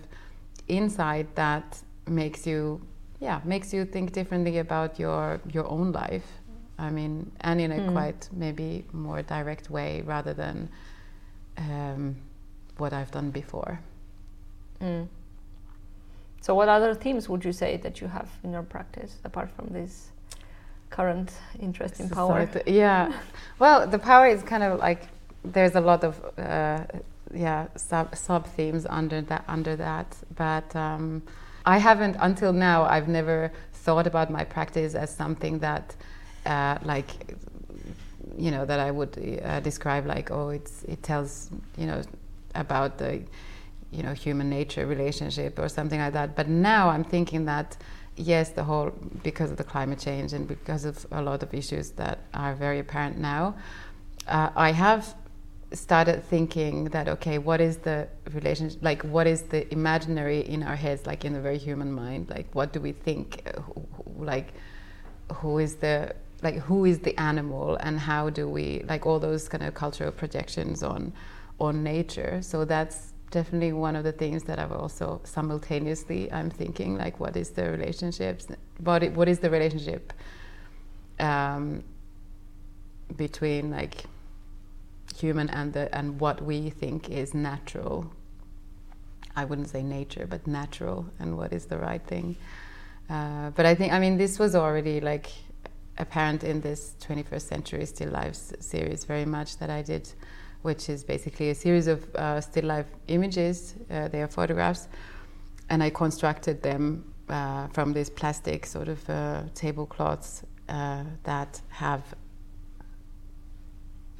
insight 0.68 1.34
that 1.34 1.78
makes 2.06 2.46
you 2.46 2.80
yeah 3.20 3.40
makes 3.44 3.72
you 3.74 3.84
think 3.84 4.12
differently 4.12 4.58
about 4.58 4.98
your 4.98 5.40
your 5.52 5.66
own 5.68 5.92
life 5.92 6.26
i 6.78 6.90
mean 6.90 7.30
and 7.40 7.60
in 7.60 7.72
a 7.72 7.78
Mm. 7.78 7.92
quite 7.92 8.28
maybe 8.32 8.84
more 8.92 9.22
direct 9.22 9.70
way 9.70 10.02
rather 10.06 10.34
than 10.34 10.68
um, 11.58 12.16
what 12.78 12.92
i've 12.92 13.10
done 13.10 13.30
before 13.30 13.78
Mm. 14.80 15.06
So, 16.40 16.54
what 16.56 16.68
other 16.68 16.92
themes 16.94 17.28
would 17.28 17.44
you 17.44 17.52
say 17.52 17.76
that 17.76 18.00
you 18.00 18.08
have 18.08 18.28
in 18.42 18.50
your 18.52 18.64
practice 18.64 19.12
apart 19.24 19.48
from 19.56 19.68
this 19.72 20.10
current 20.90 21.30
interest 21.60 22.00
in 22.00 22.08
power? 22.08 22.48
Yeah. 22.66 23.12
Well, 23.60 23.86
the 23.86 23.98
power 23.98 24.26
is 24.26 24.42
kind 24.42 24.62
of 24.64 24.80
like 24.80 25.06
there's 25.44 25.76
a 25.76 25.80
lot 25.80 26.02
of 26.02 26.14
uh, 26.36 26.84
yeah 27.34 27.66
sub 27.76 28.14
sub 28.16 28.46
themes 28.46 28.86
under 28.88 29.20
that 29.22 29.44
under 29.48 29.76
that, 29.76 30.16
but 30.36 30.74
um, 30.76 31.22
I 31.64 31.78
haven't 31.78 32.16
until 32.20 32.52
now. 32.52 32.84
I've 32.84 33.08
never 33.08 33.52
thought 33.72 34.06
about 34.06 34.30
my 34.30 34.44
practice 34.44 34.94
as 34.94 35.14
something 35.14 35.58
that 35.60 35.96
uh, 36.46 36.78
like 36.82 37.36
you 38.36 38.50
know 38.50 38.64
that 38.64 38.80
I 38.80 38.90
would 38.90 39.40
uh, 39.44 39.60
describe 39.60 40.06
like 40.06 40.30
oh 40.30 40.50
it's 40.50 40.84
it 40.84 41.02
tells 41.02 41.50
you 41.76 41.86
know 41.86 42.02
about 42.54 42.98
the 42.98 43.22
you 43.92 44.02
know 44.02 44.12
human 44.12 44.48
nature 44.48 44.86
relationship 44.86 45.58
or 45.58 45.68
something 45.68 46.00
like 46.00 46.14
that 46.14 46.34
but 46.34 46.48
now 46.48 46.88
i'm 46.88 47.04
thinking 47.04 47.44
that 47.44 47.76
yes 48.16 48.48
the 48.50 48.64
whole 48.64 48.90
because 49.22 49.50
of 49.50 49.58
the 49.58 49.64
climate 49.64 49.98
change 49.98 50.32
and 50.32 50.48
because 50.48 50.84
of 50.84 51.06
a 51.12 51.22
lot 51.22 51.42
of 51.42 51.52
issues 51.54 51.90
that 51.90 52.18
are 52.34 52.54
very 52.54 52.78
apparent 52.78 53.18
now 53.18 53.54
uh, 54.28 54.50
i 54.56 54.72
have 54.72 55.14
started 55.74 56.22
thinking 56.24 56.85
that 56.87 57.08
okay 57.08 57.38
what 57.38 57.61
is 57.61 57.78
the 57.78 58.08
relationship 58.32 58.82
like 58.82 59.02
what 59.02 59.26
is 59.26 59.42
the 59.42 59.70
imaginary 59.72 60.40
in 60.40 60.62
our 60.62 60.76
heads 60.76 61.06
like 61.06 61.24
in 61.24 61.32
the 61.32 61.40
very 61.40 61.58
human 61.58 61.92
mind? 61.92 62.30
Like 62.30 62.48
what 62.52 62.72
do 62.72 62.80
we 62.80 62.92
think? 62.92 63.46
Who, 63.56 63.87
who, 63.92 64.24
like 64.24 64.54
who 65.35 65.58
is 65.58 65.76
the 65.76 66.14
like 66.42 66.56
who 66.56 66.85
is 66.85 67.00
the 67.00 67.18
animal? 67.18 67.76
And 67.80 67.98
how 67.98 68.30
do 68.30 68.48
we 68.48 68.85
like 68.88 69.06
all 69.06 69.18
those 69.18 69.48
kind 69.48 69.62
of 69.64 69.74
cultural 69.74 70.12
projections 70.12 70.82
on 70.82 71.12
on 71.61 71.82
nature. 71.82 72.40
So 72.42 72.64
that's 72.64 73.12
definitely 73.30 73.72
one 73.72 73.96
of 73.96 74.04
the 74.04 74.12
things 74.12 74.42
that 74.44 74.58
I've 74.58 74.72
also 74.72 75.20
simultaneously 75.24 76.30
I'm 76.30 76.50
thinking 76.50 76.98
like 76.98 77.18
what 77.18 77.37
is 77.37 77.50
the 77.50 77.70
relationships 77.70 78.46
what 78.78 79.11
what 79.12 79.28
is 79.28 79.38
the 79.38 79.48
relationship 79.48 80.12
um, 81.18 81.82
between 83.16 83.70
like 83.70 84.04
human 85.22 85.48
and 85.50 85.72
the 85.72 85.85
and 85.98 86.20
what 86.20 86.38
we 86.50 86.58
think 86.70 87.08
is 87.08 87.35
natural. 87.35 88.12
I 89.40 89.44
wouldn't 89.48 89.70
say 89.74 89.82
nature 89.82 90.26
but 90.28 90.46
natural 90.46 90.98
and 91.20 91.37
what 91.38 91.52
is 91.52 91.64
the 91.66 91.78
right 91.78 92.04
thing. 92.12 92.37
Uh, 93.08 93.50
but 93.56 93.64
I 93.66 93.74
think 93.74 93.92
I 93.92 93.98
mean 94.04 94.16
this 94.18 94.38
was 94.38 94.54
already 94.54 95.00
like 95.00 95.26
apparent 95.98 96.42
in 96.42 96.61
this 96.61 96.80
21st 97.06 97.46
century 97.54 97.85
still 97.87 98.11
lives 98.11 98.54
series 98.61 99.04
very 99.04 99.26
much 99.37 99.58
that 99.58 99.70
I 99.70 99.82
did 99.82 100.04
which 100.62 100.88
is 100.88 101.04
basically 101.04 101.50
a 101.50 101.54
series 101.54 101.87
of 101.88 102.14
uh, 102.14 102.40
still 102.40 102.64
life 102.64 102.87
images. 103.08 103.74
Uh, 103.90 104.08
they 104.08 104.22
are 104.22 104.28
photographs, 104.28 104.88
and 105.68 105.82
I 105.82 105.90
constructed 105.90 106.62
them 106.62 107.12
uh, 107.28 107.66
from 107.68 107.92
these 107.92 108.08
plastic 108.11 108.66
sort 108.66 108.88
of 108.88 109.11
uh, 109.11 109.42
tablecloths 109.54 110.44
uh, 110.68 111.04
that 111.24 111.61
have 111.68 112.02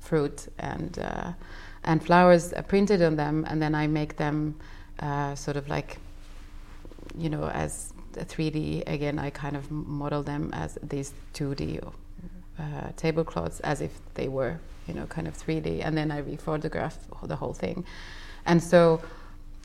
fruit 0.03 0.49
and 0.59 0.99
uh, 0.99 1.33
and 1.85 2.05
flowers 2.05 2.53
are 2.53 2.63
printed 2.63 3.03
on 3.03 3.17
them, 3.17 3.45
and 3.49 3.61
then 3.61 3.75
I 3.75 3.87
make 3.87 4.17
them 4.17 4.55
sort 5.35 5.57
of 5.57 5.69
like 5.69 5.99
you 7.17 7.31
know 7.31 7.49
as 7.49 7.93
3D 8.15 8.83
again. 8.87 9.19
I 9.19 9.31
kind 9.31 9.57
of 9.57 9.71
model 9.71 10.23
them 10.23 10.51
as 10.53 10.79
these 10.83 11.13
2D 11.35 11.81
tablecloths 12.97 13.61
as 13.61 13.81
if 13.81 13.93
they 14.15 14.29
were 14.29 14.61
you 14.87 14.95
know, 14.95 15.07
kind 15.07 15.29
of 15.29 15.37
3D, 15.37 15.85
and 15.85 15.97
then 15.97 16.11
I 16.11 16.23
rephotograph 16.23 16.95
the 17.23 17.37
whole 17.37 17.53
thing. 17.53 17.85
And 18.47 18.63
so, 18.63 19.01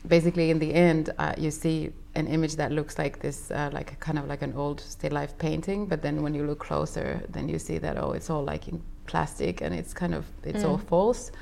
basically, 0.06 0.50
in 0.50 0.58
the 0.58 0.72
end, 0.72 1.10
uh, 1.18 1.34
you 1.36 1.50
see 1.50 1.92
an 2.14 2.26
image 2.26 2.56
that 2.56 2.72
looks 2.72 2.98
like 2.98 3.20
this, 3.20 3.50
uh, 3.50 3.70
like 3.72 3.98
kind 4.00 4.18
of 4.18 4.26
like 4.26 4.42
an 4.42 4.52
old 4.54 4.80
still 4.80 5.12
life 5.12 5.36
painting. 5.38 5.86
But 5.86 6.02
then, 6.02 6.22
when 6.22 6.34
you 6.34 6.46
look 6.46 6.60
closer, 6.60 7.22
then 7.28 7.48
you 7.48 7.58
see 7.58 7.78
that 7.78 7.96
oh, 7.98 8.12
it's 8.12 8.30
all 8.30 8.44
like 8.44 8.68
in 8.68 8.80
plastic, 9.08 9.60
and 9.60 9.74
it's 9.74 9.92
kind 9.92 10.14
of 10.14 10.24
it's 10.44 10.62
mm. 10.62 10.68
all 10.68 10.78
false. 10.78 11.32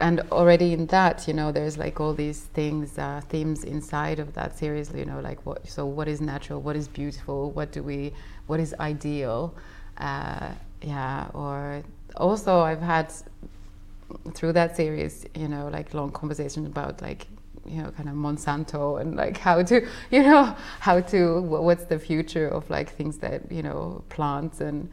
And 0.00 0.20
already 0.32 0.72
in 0.72 0.86
that, 0.86 1.28
you 1.28 1.34
know, 1.34 1.52
there's 1.52 1.78
like 1.78 2.00
all 2.00 2.14
these 2.14 2.40
things, 2.58 2.98
uh, 2.98 3.20
themes 3.28 3.62
inside 3.62 4.18
of 4.18 4.32
that 4.34 4.58
series. 4.58 4.90
You 4.92 5.04
know, 5.04 5.20
like 5.20 5.44
what? 5.46 5.68
So, 5.68 5.84
what 5.84 6.08
is 6.08 6.20
natural? 6.20 6.60
What 6.60 6.76
is 6.76 6.88
beautiful? 6.88 7.50
What 7.50 7.72
do 7.72 7.82
we? 7.82 8.12
What 8.46 8.58
is 8.58 8.74
ideal? 8.80 9.54
Uh, 9.98 10.48
yeah, 10.80 11.28
or 11.34 11.82
also 12.16 12.60
I've 12.60 12.80
had 12.80 13.12
through 14.34 14.54
that 14.54 14.76
series, 14.76 15.26
you 15.34 15.48
know, 15.48 15.68
like 15.68 15.94
long 15.94 16.10
conversations 16.10 16.66
about 16.66 17.02
like 17.02 17.26
you 17.64 17.82
know 17.82 17.90
kind 17.92 18.08
of 18.08 18.14
Monsanto 18.14 19.00
and 19.00 19.16
like 19.16 19.36
how 19.38 19.62
to 19.62 19.86
you 20.10 20.22
know 20.22 20.56
how 20.80 21.00
to 21.00 21.40
what's 21.42 21.84
the 21.84 21.98
future 21.98 22.48
of 22.48 22.68
like 22.70 22.90
things 22.90 23.18
that 23.18 23.50
you 23.50 23.62
know 23.62 24.02
plants 24.08 24.60
and 24.60 24.88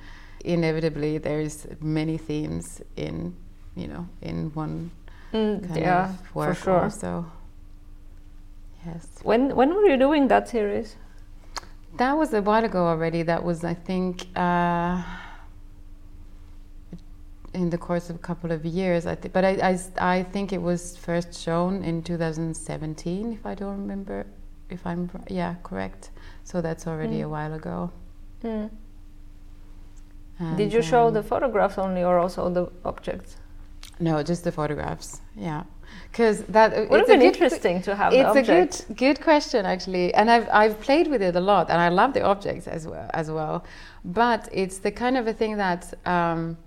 inevitably 0.46 1.18
there's 1.18 1.68
many 1.82 2.18
themes 2.18 2.82
in 2.96 3.36
you 3.76 3.88
know 3.88 4.08
in 4.22 4.52
one 4.54 4.92
mm, 5.34 5.68
kind 5.68 5.80
yeah, 5.80 6.10
of 6.10 6.36
work 6.36 6.56
for 6.58 6.64
sure. 6.64 6.84
also. 6.84 7.26
Yes. 8.86 9.08
When 9.24 9.56
when 9.56 9.74
were 9.74 9.86
you 9.86 9.98
doing 9.98 10.28
that 10.30 10.48
series? 10.48 10.96
That 11.98 12.18
was 12.18 12.34
a 12.34 12.42
while 12.42 12.64
ago 12.64 12.88
already. 12.88 13.24
That 13.24 13.44
was 13.44 13.64
I 13.64 13.74
think. 13.74 14.28
Uh, 14.36 15.02
in 17.54 17.70
the 17.70 17.78
course 17.78 18.10
of 18.10 18.16
a 18.16 18.20
couple 18.20 18.52
of 18.52 18.66
years. 18.66 19.06
I 19.06 19.16
th- 19.16 19.34
but 19.34 19.44
I, 19.44 19.50
I, 19.72 20.18
I, 20.18 20.24
think 20.24 20.54
it 20.54 20.62
was 20.62 20.96
first 20.98 21.34
shown 21.34 21.84
in 21.84 22.04
2017, 22.04 23.34
if 23.34 23.46
I 23.46 23.56
don't 23.56 23.80
remember, 23.82 24.28
if 24.70 24.86
I'm 24.86 25.10
yeah 25.30 25.56
correct. 25.64 26.12
So 26.44 26.62
that's 26.62 26.88
already 26.88 27.20
mm. 27.20 27.26
a 27.26 27.30
while 27.30 27.54
ago. 27.54 27.92
Mm. 28.44 28.70
Did 30.56 30.72
you 30.72 30.82
show 30.82 31.08
um, 31.08 31.14
the 31.14 31.24
photographs 31.24 31.78
only, 31.78 32.04
or 32.04 32.18
also 32.18 32.50
the 32.50 32.72
objects? 32.86 33.36
No, 34.00 34.24
just 34.24 34.46
the 34.46 34.52
photographs. 34.52 35.20
Yeah, 35.36 35.64
because 36.12 36.44
that 36.44 36.90
would 36.90 37.00
have 37.00 37.08
been 37.08 37.22
interesting 37.22 37.82
to 37.82 37.96
have. 37.96 38.14
It's 38.14 38.36
a 38.36 38.44
good 38.44 38.98
good 38.98 39.22
question 39.22 39.66
actually, 39.66 40.14
and 40.14 40.32
I've 40.32 40.48
I've 40.50 40.80
played 40.80 41.08
with 41.08 41.22
it 41.22 41.36
a 41.36 41.42
lot, 41.42 41.70
and 41.70 41.82
I 41.82 41.90
love 41.90 42.14
the 42.14 42.22
objects 42.22 42.68
as 42.68 42.88
well 42.88 43.10
as 43.14 43.30
well. 43.30 43.66
But 44.06 44.48
it's 44.54 44.78
the 44.78 44.92
kind 44.92 45.18
of 45.18 45.28
a 45.28 45.34
thing 45.34 45.58
that. 45.58 45.94
Um, 46.06 46.58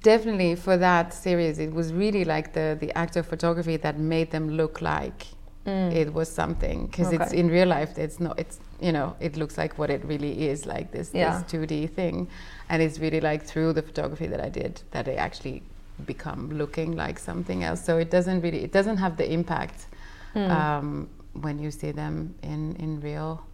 definitely 0.00 0.54
for 0.54 0.76
that 0.76 1.12
series 1.12 1.58
it 1.58 1.72
was 1.72 1.92
really 1.92 2.24
like 2.24 2.52
the 2.52 2.76
the 2.78 2.96
act 2.96 3.16
of 3.16 3.26
photography 3.26 3.76
that 3.76 3.98
made 3.98 4.30
them 4.30 4.48
look 4.50 4.80
like 4.80 5.26
mm. 5.66 5.92
it 5.92 6.12
was 6.12 6.30
something 6.30 6.86
because 6.86 7.08
okay. 7.08 7.22
it's 7.22 7.32
in 7.32 7.48
real 7.48 7.68
life 7.68 7.98
it's 7.98 8.20
not 8.20 8.38
it's 8.38 8.58
you 8.80 8.92
know 8.92 9.16
it 9.20 9.36
looks 9.36 9.58
like 9.58 9.76
what 9.78 9.90
it 9.90 10.04
really 10.04 10.46
is 10.48 10.66
like 10.66 10.92
this 10.92 11.10
yeah. 11.12 11.42
this 11.42 11.52
2d 11.52 11.90
thing 11.90 12.28
and 12.68 12.82
it's 12.82 12.98
really 12.98 13.20
like 13.20 13.42
through 13.42 13.72
the 13.72 13.82
photography 13.82 14.26
that 14.26 14.40
i 14.40 14.48
did 14.48 14.80
that 14.92 15.04
they 15.04 15.16
actually 15.16 15.62
become 16.04 16.50
looking 16.50 16.94
like 16.94 17.18
something 17.18 17.64
else 17.64 17.82
so 17.84 17.98
it 17.98 18.10
doesn't 18.10 18.40
really 18.42 18.62
it 18.62 18.72
doesn't 18.72 18.98
have 18.98 19.16
the 19.16 19.30
impact 19.30 19.86
mm. 20.34 20.50
um, 20.50 21.08
when 21.40 21.58
you 21.58 21.70
see 21.70 21.90
them 21.90 22.34
in 22.42 22.76
in 22.76 23.00
real 23.00 23.44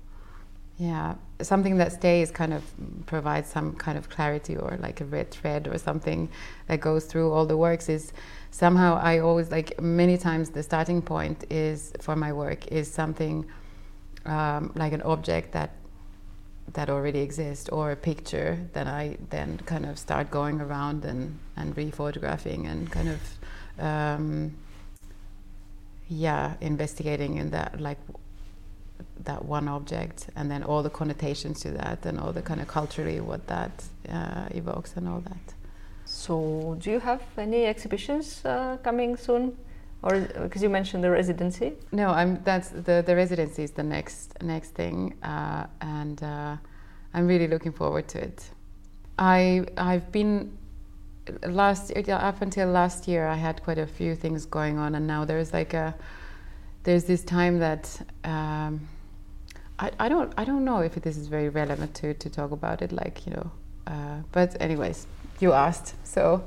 yeah 0.78 1.14
something 1.40 1.76
that 1.76 1.92
stays 1.92 2.30
kind 2.30 2.52
of 2.52 2.62
provides 3.06 3.48
some 3.48 3.74
kind 3.74 3.96
of 3.96 4.08
clarity 4.08 4.56
or 4.56 4.76
like 4.80 5.00
a 5.00 5.04
red 5.04 5.30
thread 5.30 5.68
or 5.68 5.78
something 5.78 6.28
that 6.66 6.80
goes 6.80 7.04
through 7.04 7.30
all 7.30 7.46
the 7.46 7.56
works 7.56 7.88
is 7.88 8.12
somehow 8.52 9.00
I 9.02 9.18
always 9.18 9.50
like 9.50 9.80
many 9.80 10.16
times 10.18 10.50
the 10.50 10.62
starting 10.62 11.02
point 11.02 11.44
is 11.50 11.92
for 12.00 12.14
my 12.14 12.32
work 12.32 12.66
is 12.68 12.88
something 12.88 13.46
um, 14.26 14.72
like 14.76 14.92
an 14.92 15.02
object 15.02 15.52
that 15.52 15.70
that 16.74 16.88
already 16.88 17.20
exists 17.20 17.68
or 17.70 17.90
a 17.90 17.96
picture 17.96 18.58
that 18.74 18.86
I 18.86 19.16
then 19.30 19.58
kind 19.66 19.84
of 19.84 19.98
start 19.98 20.30
going 20.30 20.60
around 20.60 21.04
and 21.04 21.38
and 21.56 21.76
re-photographing 21.76 22.66
and 22.66 22.90
kind 22.90 23.08
of 23.08 23.20
um, 23.84 24.54
yeah 26.08 26.54
investigating 26.60 27.38
in 27.38 27.50
that 27.50 27.80
like 27.80 27.98
that 29.24 29.44
one 29.46 29.66
object 29.66 30.28
and 30.36 30.50
then 30.50 30.62
all 30.62 30.82
the 30.82 30.90
connotations 30.90 31.60
to 31.60 31.70
that 31.70 32.04
and 32.04 32.20
all 32.20 32.32
the 32.32 32.42
kind 32.42 32.60
of 32.60 32.68
culturally 32.68 33.18
what 33.18 33.46
that 33.46 33.84
uh, 34.10 34.46
evokes 34.50 34.94
and 34.96 35.08
all 35.08 35.20
that 35.20 35.54
so 36.22 36.76
do 36.78 36.90
you 36.92 37.00
have 37.00 37.22
any 37.36 37.66
exhibitions 37.66 38.44
uh, 38.44 38.76
coming 38.84 39.16
soon? 39.16 39.56
Or 40.04 40.20
because 40.20 40.62
you 40.62 40.68
mentioned 40.68 41.02
the 41.02 41.10
residency. 41.10 41.72
No 41.92 42.10
i'm 42.10 42.42
that's 42.44 42.68
the 42.68 43.02
the 43.06 43.14
residency 43.14 43.62
is 43.62 43.72
the 43.72 43.82
next 43.82 44.40
next 44.42 44.70
thing 44.70 45.14
uh, 45.22 45.66
and 45.80 46.22
uh, 46.22 46.56
i'm 47.14 47.26
really 47.26 47.48
looking 47.48 47.72
forward 47.72 48.06
to 48.08 48.18
it. 48.18 48.50
I 49.18 49.64
i've 49.76 50.10
been 50.12 50.56
last 51.46 51.92
up 51.96 52.42
until 52.42 52.68
last 52.68 53.06
year 53.06 53.28
i 53.28 53.36
had 53.36 53.62
quite 53.62 53.78
a 53.78 53.86
few 53.86 54.16
things 54.16 54.44
going 54.44 54.76
on 54.78 54.96
and 54.96 55.06
now 55.06 55.24
there's 55.24 55.52
like 55.52 55.72
a 55.72 55.94
there's 56.82 57.04
this 57.04 57.22
time 57.22 57.60
that 57.60 57.84
um, 58.24 58.88
I, 59.78 59.90
I 60.00 60.08
don't 60.08 60.32
I 60.36 60.44
don't 60.44 60.64
know 60.64 60.80
if 60.80 60.94
this 60.96 61.16
is 61.16 61.28
very 61.28 61.48
relevant 61.48 61.94
to, 62.00 62.14
to 62.14 62.28
talk 62.30 62.50
about 62.50 62.82
it 62.82 62.90
like 62.90 63.24
you 63.26 63.34
know 63.34 63.50
uh, 63.86 64.18
but 64.32 64.56
anyways 64.60 65.06
you 65.42 65.52
asked 65.52 65.94
so. 66.04 66.44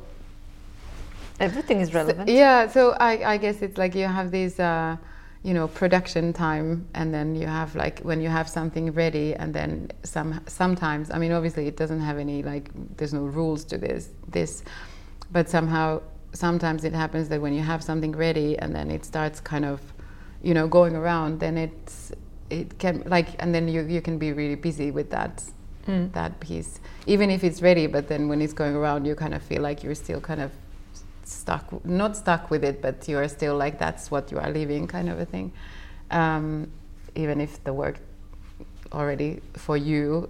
Everything 1.39 1.81
is 1.81 1.93
relevant. 1.93 2.29
so, 2.29 2.33
yeah 2.33 2.67
so 2.67 2.91
I, 2.91 3.33
I 3.33 3.37
guess 3.37 3.61
it's 3.61 3.77
like 3.77 3.93
you 3.93 4.05
have 4.07 4.31
these 4.31 4.57
uh, 4.57 4.95
you 5.43 5.53
know 5.53 5.67
production 5.67 6.33
time 6.33 6.87
and 6.93 7.13
then 7.13 7.35
you 7.35 7.45
have 7.45 7.75
like 7.75 7.99
when 7.99 8.21
you 8.21 8.29
have 8.29 8.49
something 8.49 8.91
ready 8.93 9.35
and 9.35 9.53
then 9.53 9.91
some 10.03 10.39
sometimes 10.47 11.11
I 11.11 11.19
mean 11.19 11.31
obviously 11.31 11.67
it 11.67 11.77
doesn't 11.77 11.99
have 11.99 12.17
any 12.17 12.41
like 12.41 12.71
there's 12.97 13.13
no 13.13 13.25
rules 13.25 13.65
to 13.65 13.77
this 13.77 14.09
this 14.29 14.63
but 15.31 15.49
somehow 15.49 16.01
sometimes 16.33 16.83
it 16.83 16.93
happens 16.93 17.29
that 17.29 17.41
when 17.41 17.53
you 17.53 17.61
have 17.61 17.83
something 17.83 18.13
ready 18.13 18.57
and 18.57 18.73
then 18.73 18.89
it 18.89 19.05
starts 19.05 19.39
kind 19.39 19.65
of 19.65 19.81
you 20.41 20.53
know 20.53 20.67
going 20.67 20.95
around 20.95 21.39
then 21.39 21.57
it's 21.57 22.11
it 22.49 22.79
can 22.79 23.03
like 23.05 23.29
and 23.37 23.53
then 23.53 23.67
you 23.67 23.81
you 23.83 24.01
can 24.01 24.17
be 24.17 24.31
really 24.33 24.55
busy 24.55 24.89
with 24.89 25.11
that 25.11 25.43
mm. 25.87 26.11
that 26.13 26.39
piece 26.39 26.79
even 27.05 27.29
if 27.29 27.43
it's 27.43 27.61
ready 27.61 27.87
but 27.87 28.07
then 28.07 28.27
when 28.27 28.41
it's 28.41 28.53
going 28.53 28.75
around 28.75 29.05
you 29.05 29.15
kind 29.15 29.33
of 29.33 29.41
feel 29.41 29.61
like 29.61 29.83
you're 29.83 29.95
still 29.95 30.21
kind 30.21 30.41
of 30.41 30.51
stuck 31.23 31.85
not 31.85 32.15
stuck 32.15 32.51
with 32.51 32.63
it 32.63 32.81
but 32.81 33.07
you're 33.07 33.27
still 33.27 33.57
like 33.57 33.79
that's 33.79 34.11
what 34.11 34.31
you 34.31 34.37
are 34.37 34.51
living 34.51 34.87
kind 34.87 35.09
of 35.09 35.19
a 35.19 35.25
thing 35.25 35.51
um, 36.11 36.69
even 37.15 37.41
if 37.41 37.63
the 37.63 37.73
work 37.73 37.99
already 38.93 39.41
for 39.53 39.75
you 39.75 40.29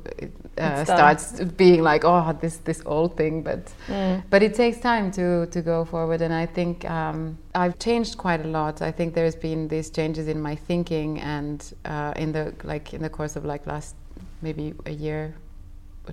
uh, 0.57 0.85
starts 0.85 1.41
being 1.57 1.83
like 1.83 2.03
oh 2.05 2.35
this 2.41 2.57
this 2.57 2.81
old 2.85 3.15
thing 3.17 3.43
but 3.43 3.71
mm. 3.87 4.23
but 4.29 4.41
it 4.41 4.53
takes 4.53 4.79
time 4.79 5.11
to 5.11 5.45
to 5.47 5.61
go 5.61 5.83
forward 5.83 6.21
and 6.21 6.33
I 6.33 6.45
think 6.45 6.89
um, 6.89 7.37
I've 7.53 7.77
changed 7.79 8.17
quite 8.17 8.43
a 8.45 8.47
lot 8.47 8.81
I 8.81 8.91
think 8.91 9.13
there's 9.13 9.35
been 9.35 9.67
these 9.67 9.89
changes 9.89 10.27
in 10.27 10.41
my 10.41 10.55
thinking 10.55 11.19
and 11.19 11.73
uh, 11.83 12.13
in 12.15 12.31
the 12.31 12.53
like 12.63 12.93
in 12.93 13.01
the 13.01 13.09
course 13.09 13.35
of 13.35 13.43
like 13.45 13.67
last 13.67 13.95
maybe 14.41 14.73
a 14.85 14.91
year 14.91 15.35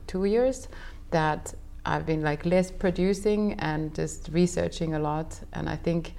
two 0.01 0.25
years 0.25 0.69
that 1.11 1.55
I've 1.85 2.07
been 2.07 2.23
like 2.23 2.47
less 2.47 2.71
producing 2.71 3.55
and 3.55 3.95
just 3.95 4.29
researching 4.33 4.95
a 4.95 4.99
lot. 4.99 5.39
And 5.53 5.69
I 5.69 5.77
think 5.77 6.15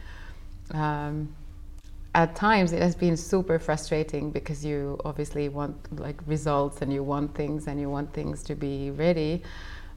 um, 0.72 1.34
at 2.16 2.36
times 2.36 2.74
it 2.74 2.82
has 2.82 2.96
been 2.96 3.18
super 3.18 3.60
frustrating 3.60 4.32
because 4.32 4.64
you 4.66 5.00
obviously 5.06 5.50
want 5.50 5.76
like 6.00 6.20
results 6.28 6.82
and 6.82 6.92
you 6.92 7.04
want 7.04 7.34
things 7.34 7.68
and 7.68 7.80
you 7.80 7.90
want 7.90 8.14
things 8.14 8.44
to 8.44 8.56
be 8.56 8.92
ready. 8.92 9.42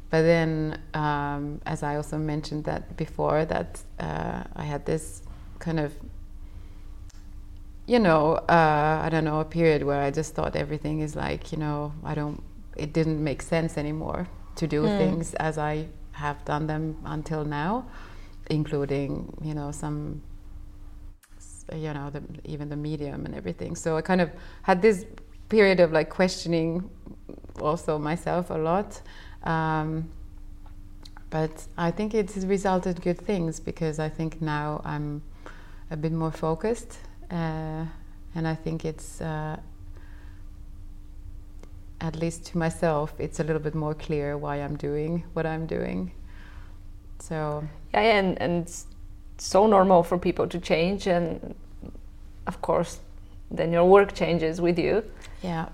But 0.09 0.23
then 0.23 0.81
um, 0.95 1.61
as 1.67 1.83
i 1.83 1.97
also 1.97 2.17
mentioned 2.17 2.65
that 2.65 2.97
before 2.97 3.45
that 3.45 3.83
uh, 3.99 4.45
i 4.55 4.63
had 4.65 4.87
this 4.87 5.23
kind 5.59 5.81
of 5.81 5.93
you 7.87 7.99
know 7.99 8.35
uh, 8.49 9.01
i 9.05 9.09
don't 9.09 9.25
know 9.25 9.41
a 9.41 9.45
period 9.45 9.83
where 9.83 10.01
i 10.01 10.11
just 10.11 10.35
thought 10.35 10.57
everything 10.57 11.01
is 11.01 11.17
like 11.17 11.53
you 11.53 11.59
know 11.59 11.93
i 12.05 12.15
don't 12.15 12.43
it 12.77 12.93
didn't 12.93 13.23
make 13.23 13.43
sense 13.43 13.77
anymore 13.79 14.29
to 14.55 14.67
do 14.67 14.83
mm. 14.83 14.99
things 14.99 15.35
as 15.35 15.59
i 15.59 15.87
have 16.13 16.45
done 16.45 16.67
them 16.67 16.97
until 17.05 17.45
now 17.45 17.87
including 18.49 19.37
you 19.43 19.55
know 19.55 19.71
some 19.71 20.23
you 21.75 21.93
know, 21.93 22.11
the, 22.11 22.23
even 22.45 22.69
the 22.69 22.77
medium 22.77 23.27
and 23.27 23.35
everything. 23.35 23.75
So 23.75 23.97
I 23.97 24.03
kind 24.03 24.21
of 24.21 24.31
had 24.63 24.83
this 24.83 25.05
period 25.49 25.81
of 25.81 25.93
like 25.93 26.11
questioning 26.11 26.89
also 27.61 27.99
myself 27.99 28.51
a 28.51 28.55
lot. 28.55 29.01
Um, 29.43 30.11
but 31.31 31.67
I 31.77 31.91
think 31.91 32.15
it's 32.15 32.37
resulted 32.37 33.03
good 33.03 33.19
things 33.19 33.59
because 33.61 33.99
I 33.99 34.09
think 34.09 34.41
now 34.41 34.81
I'm 34.85 35.23
a 35.91 35.97
bit 35.97 36.13
more 36.13 36.31
focused, 36.31 36.99
uh, 37.31 37.85
and 38.35 38.47
I 38.47 38.55
think 38.55 38.85
it's 38.85 39.21
uh, 39.21 39.57
at 42.01 42.17
least 42.17 42.47
to 42.47 42.59
myself, 42.59 43.15
it's 43.19 43.41
a 43.41 43.45
little 43.45 43.63
bit 43.63 43.75
more 43.75 43.95
clear 43.95 44.37
why 44.37 44.57
I'm 44.57 44.77
doing 44.77 45.25
what 45.33 45.47
I'm 45.47 45.67
doing. 45.67 46.13
So 47.19 47.67
yeah, 47.95 48.01
and 48.01 48.41
and 48.41 48.71
so 49.39 49.67
normal 49.67 50.03
for 50.03 50.19
people 50.19 50.47
to 50.49 50.59
change 50.59 51.07
and 51.07 51.55
of 52.47 52.61
course 52.63 53.01
then 53.51 53.73
your 53.73 53.85
work 53.85 54.15
changes 54.15 54.61
with 54.61 54.79
you. 54.79 55.05
Yeah 55.43 55.69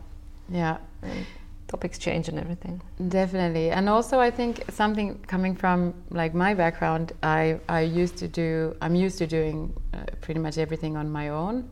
yeah. 0.48 0.78
And 1.02 1.26
topics 1.68 1.98
change 1.98 2.28
and 2.28 2.38
everything. 2.38 2.82
Definitely 3.08 3.70
and 3.70 3.88
also 3.88 4.20
i 4.20 4.30
think 4.30 4.62
something 4.70 5.18
coming 5.26 5.54
from 5.56 5.94
like 6.10 6.34
my 6.34 6.52
background 6.54 7.12
i 7.22 7.58
i 7.68 7.80
used 7.80 8.16
to 8.18 8.28
do 8.28 8.76
i'm 8.82 8.94
used 8.94 9.18
to 9.18 9.26
doing 9.26 9.72
uh, 9.94 10.04
pretty 10.20 10.40
much 10.40 10.58
everything 10.58 10.96
on 10.96 11.10
my 11.10 11.30
own 11.30 11.68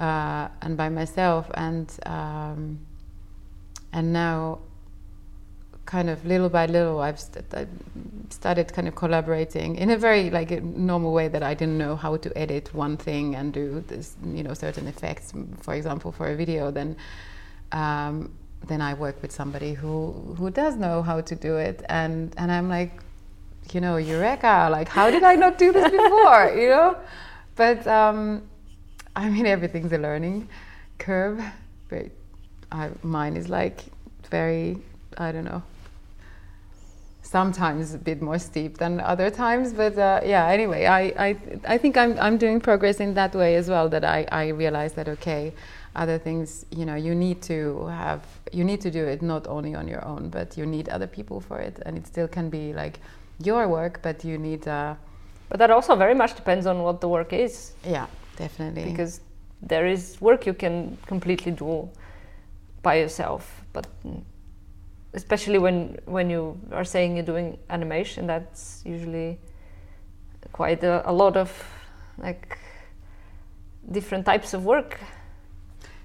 uh, 0.00 0.48
and 0.62 0.76
by 0.76 0.88
myself 0.88 1.48
and 1.54 1.96
um, 2.06 2.78
and 3.92 4.12
now 4.12 4.58
kind 5.90 6.08
of 6.08 6.24
little 6.24 6.48
by 6.48 6.66
little 6.66 7.00
I've 7.00 7.18
st 7.18 7.44
I 7.52 7.66
started 8.30 8.72
kind 8.72 8.86
of 8.86 8.94
collaborating 8.94 9.70
in 9.82 9.90
a 9.90 9.98
very 10.06 10.30
like 10.30 10.50
a 10.52 10.60
normal 10.60 11.12
way 11.12 11.26
that 11.34 11.42
I 11.42 11.52
didn't 11.60 11.78
know 11.78 11.96
how 11.96 12.16
to 12.24 12.28
edit 12.38 12.72
one 12.72 12.96
thing 12.96 13.34
and 13.34 13.52
do 13.52 13.82
this 13.88 14.16
you 14.38 14.44
know 14.46 14.54
certain 14.54 14.86
effects 14.86 15.32
for 15.64 15.74
example 15.74 16.12
for 16.12 16.26
a 16.28 16.36
video. 16.36 16.70
Then 16.70 16.96
um, 17.72 18.14
then 18.68 18.80
I 18.80 18.92
work 18.94 19.16
with 19.22 19.32
somebody 19.32 19.72
who 19.74 19.96
who 20.38 20.50
does 20.50 20.76
know 20.76 21.02
how 21.02 21.20
to 21.30 21.34
do 21.34 21.56
it. 21.56 21.82
And 21.88 22.34
and 22.36 22.52
I'm 22.52 22.68
like 22.68 22.92
you 23.72 23.80
know 23.80 23.96
eureka 23.96 24.68
like 24.70 24.88
how 24.88 25.10
did 25.10 25.24
I 25.32 25.34
not 25.34 25.58
do 25.58 25.72
this 25.72 25.90
before 25.90 26.44
you 26.60 26.68
know? 26.68 26.96
But 27.56 27.86
um, 27.86 28.42
I 29.16 29.28
mean 29.28 29.46
everything's 29.46 29.92
a 29.92 29.98
learning 29.98 30.48
curve 30.98 31.42
but 31.88 32.06
I, 32.72 32.90
mine 33.02 33.36
is 33.36 33.48
like 33.48 33.84
very 34.30 34.78
I 35.18 35.32
don't 35.32 35.44
know 35.44 35.62
sometimes 37.22 37.94
a 37.94 37.98
bit 37.98 38.20
more 38.20 38.38
steep 38.38 38.78
than 38.78 39.00
other 39.00 39.30
times 39.30 39.72
but 39.72 39.96
uh, 39.96 40.20
yeah 40.24 40.48
anyway 40.48 40.86
I, 40.86 41.00
I 41.28 41.36
I 41.74 41.78
think 41.78 41.96
I'm 41.96 42.18
I'm 42.18 42.38
doing 42.38 42.60
progress 42.60 42.98
in 42.98 43.14
that 43.14 43.34
way 43.34 43.54
as 43.56 43.68
well 43.68 43.88
that 43.88 44.04
I, 44.04 44.26
I 44.32 44.48
realize 44.48 44.94
that 44.94 45.08
okay 45.08 45.52
other 45.94 46.18
things 46.18 46.66
you 46.70 46.84
know 46.84 46.96
you 46.96 47.14
need 47.14 47.40
to 47.42 47.86
have 47.86 48.22
you 48.52 48.64
need 48.64 48.80
to 48.80 48.90
do 48.90 49.04
it 49.04 49.22
not 49.22 49.46
only 49.46 49.74
on 49.74 49.86
your 49.86 50.04
own 50.04 50.28
but 50.28 50.56
you 50.56 50.66
need 50.66 50.88
other 50.88 51.06
people 51.06 51.40
for 51.40 51.58
it 51.58 51.80
and 51.86 51.96
it 51.96 52.06
still 52.06 52.26
can 52.26 52.50
be 52.50 52.72
like 52.72 52.98
your 53.42 53.68
work 53.68 54.00
but 54.02 54.24
you 54.24 54.36
need 54.36 54.66
uh, 54.66 54.94
but 55.48 55.58
that 55.58 55.70
also 55.70 55.96
very 55.96 56.14
much 56.14 56.34
depends 56.36 56.66
on 56.66 56.82
what 56.82 57.00
the 57.00 57.08
work 57.08 57.32
is. 57.32 57.72
Yeah 57.84 58.06
definitely. 58.36 58.84
Because 58.90 59.20
there 59.62 59.86
is 59.86 60.20
work 60.20 60.46
you 60.46 60.54
can 60.54 60.96
completely 61.06 61.52
do 61.52 61.88
by 62.82 62.94
yourself 62.96 63.64
but 63.72 63.86
especially 65.14 65.58
when 65.58 65.98
when 66.06 66.30
you 66.30 66.58
are 66.72 66.84
saying 66.84 67.16
you're 67.16 67.24
doing 67.24 67.58
animation 67.68 68.26
that's 68.26 68.82
usually 68.84 69.38
quite 70.52 70.82
a, 70.84 71.08
a, 71.08 71.12
lot 71.12 71.36
of 71.36 71.50
like 72.18 72.58
different 73.92 74.24
types 74.24 74.54
of 74.54 74.64
work. 74.64 74.98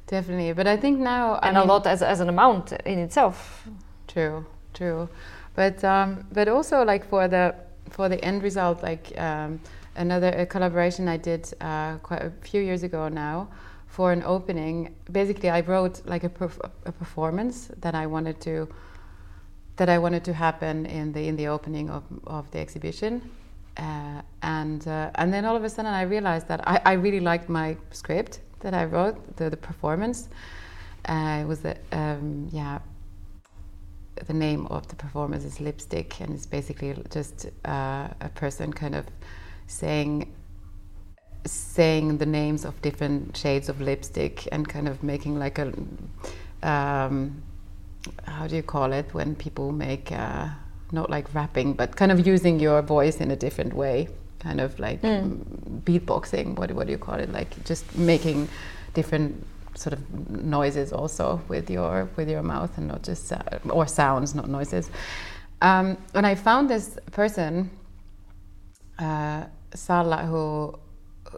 Definitely 0.07 0.53
but 0.53 0.67
i 0.67 0.78
think 0.78 0.99
now 0.99 1.39
and 1.41 1.57
I 1.57 1.61
mean, 1.61 1.69
a 1.69 1.73
lot 1.73 1.88
as, 1.88 2.01
as 2.03 2.19
an 2.19 2.30
amount 2.30 2.73
in 2.86 2.99
itself. 2.99 3.67
True 4.07 4.45
true. 4.76 5.09
But 5.55 5.84
um, 5.84 6.28
but 6.32 6.47
also 6.47 6.84
like 6.84 7.07
for 7.09 7.28
the 7.28 7.55
for 7.89 8.09
the 8.09 8.23
end 8.23 8.43
result 8.43 8.84
like 8.84 9.17
um, 9.17 9.59
another 9.95 10.45
collaboration 10.47 11.07
i 11.07 11.17
did 11.17 11.51
uh, 11.61 11.95
quite 11.97 12.21
a 12.21 12.32
few 12.41 12.61
years 12.61 12.84
ago 12.84 13.07
now 13.07 13.47
for 13.96 14.12
an 14.12 14.24
opening. 14.24 14.93
Basically, 15.10 15.50
I 15.50 15.62
wrote 15.62 16.06
like 16.06 16.26
a, 16.26 16.30
perf- 16.30 16.70
a 16.86 16.91
performance 16.91 17.72
that 17.78 17.96
I 17.96 18.06
wanted 18.08 18.41
to 18.41 18.68
that 19.78 19.89
I 19.89 19.98
wanted 19.98 20.24
to 20.26 20.34
happen 20.34 20.86
in 20.86 21.14
the 21.14 21.28
in 21.30 21.36
the 21.38 21.48
opening 21.48 21.89
of, 21.89 22.04
of 22.28 22.52
the 22.52 22.60
exhibition. 22.60 23.22
Uh, 23.78 24.22
and 24.41 24.86
uh, 24.88 25.12
and 25.16 25.34
then 25.34 25.46
all 25.46 25.56
of 25.56 25.64
a 25.64 25.70
sudden 25.70 25.93
I 25.93 26.04
realized 26.04 26.48
that 26.50 26.62
I, 26.68 26.82
I 26.91 26.93
really 26.93 27.22
liked 27.22 27.48
my 27.48 27.78
script 27.91 28.41
that 28.60 28.74
I 28.74 28.84
wrote 28.84 29.38
the, 29.38 29.50
the 29.50 29.58
performance. 29.58 30.28
Uh, 31.08 31.39
it 31.43 31.48
was 31.48 31.60
the 31.62 31.78
um, 31.93 32.50
yeah 32.52 32.80
the 34.28 34.34
name 34.34 34.66
of 34.68 34.88
the 34.88 34.96
performance 34.96 35.43
is 35.46 35.60
lipstick 35.60 36.22
and 36.22 36.34
it's 36.34 36.46
basically 36.46 36.96
just 37.10 37.48
uh, 37.66 38.08
a 38.22 38.30
person 38.34 38.74
kind 38.74 38.96
of 38.96 39.06
saying 39.68 40.34
saying 41.46 42.18
the 42.18 42.26
names 42.26 42.66
of 42.66 42.82
different 42.82 43.38
shades 43.38 43.70
of 43.70 43.80
lipstick 43.80 44.48
and 44.52 44.68
kind 44.68 44.88
of 44.88 45.04
making 45.04 45.38
like 45.38 45.60
a 45.60 45.72
um, 46.64 47.43
how 48.24 48.48
do 48.48 48.56
you 48.56 48.64
call 48.64 48.91
it 48.91 49.14
when 49.14 49.36
people 49.36 49.72
make 49.72 50.12
uh, 50.12 50.48
not 50.91 51.10
like 51.10 51.34
rapping 51.34 51.74
but 51.74 51.96
kind 51.96 52.12
of 52.12 52.26
using 52.26 52.60
your 52.60 52.82
voice 52.82 53.18
in 53.18 53.32
a 53.32 53.36
different 53.36 53.74
way 53.74 54.08
kind 54.39 54.60
of 54.60 54.80
like 54.80 55.02
mm. 55.02 55.39
beatboxing 55.84 56.56
what, 56.58 56.72
what 56.72 56.88
do 56.88 56.91
you 56.91 56.98
call 56.98 57.16
it 57.16 57.32
like 57.32 57.64
just 57.66 57.96
making 57.98 58.48
different 58.93 59.46
sort 59.76 59.93
of 59.93 60.30
noises 60.30 60.93
also 60.93 61.41
with 61.48 61.70
your 61.70 62.10
with 62.16 62.30
your 62.30 62.43
mouth 62.43 62.78
and 62.78 62.88
not 62.88 63.04
just 63.04 63.32
uh, 63.32 63.39
or 63.70 63.86
sounds 63.86 64.34
not 64.34 64.48
noises 64.48 64.89
um, 65.62 65.98
and 66.14 66.26
i 66.26 66.34
found 66.34 66.70
this 66.70 66.98
person 67.12 67.70
uh, 69.00 69.43
Salla 69.74 70.26
who 70.26 70.78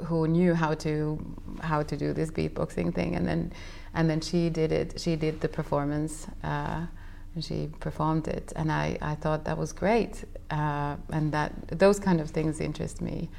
who 0.05 0.27
knew 0.27 0.53
how 0.53 0.73
to 0.73 1.17
how 1.61 1.83
to 1.83 1.97
do 1.97 2.13
this 2.13 2.31
beatboxing 2.31 2.93
thing. 2.93 3.15
And 3.15 3.27
then 3.27 3.51
and 3.93 4.09
then 4.09 4.21
she 4.21 4.49
did 4.49 4.71
it 4.71 4.99
she 4.99 5.15
did 5.15 5.41
the 5.41 5.47
performance 5.47 6.27
uh, 6.43 6.85
and 7.35 7.43
she 7.43 7.69
performed 7.79 8.27
it. 8.27 8.53
And 8.55 8.71
I, 8.71 8.97
I 9.01 9.15
thought 9.15 9.45
that 9.45 9.57
was 9.57 9.73
great. 9.73 10.23
Uh, 10.49 10.95
and 11.11 11.31
that 11.31 11.51
those 11.67 11.99
kind 11.99 12.19
of 12.21 12.29
things 12.29 12.59
interest 12.59 13.01
me 13.01 13.29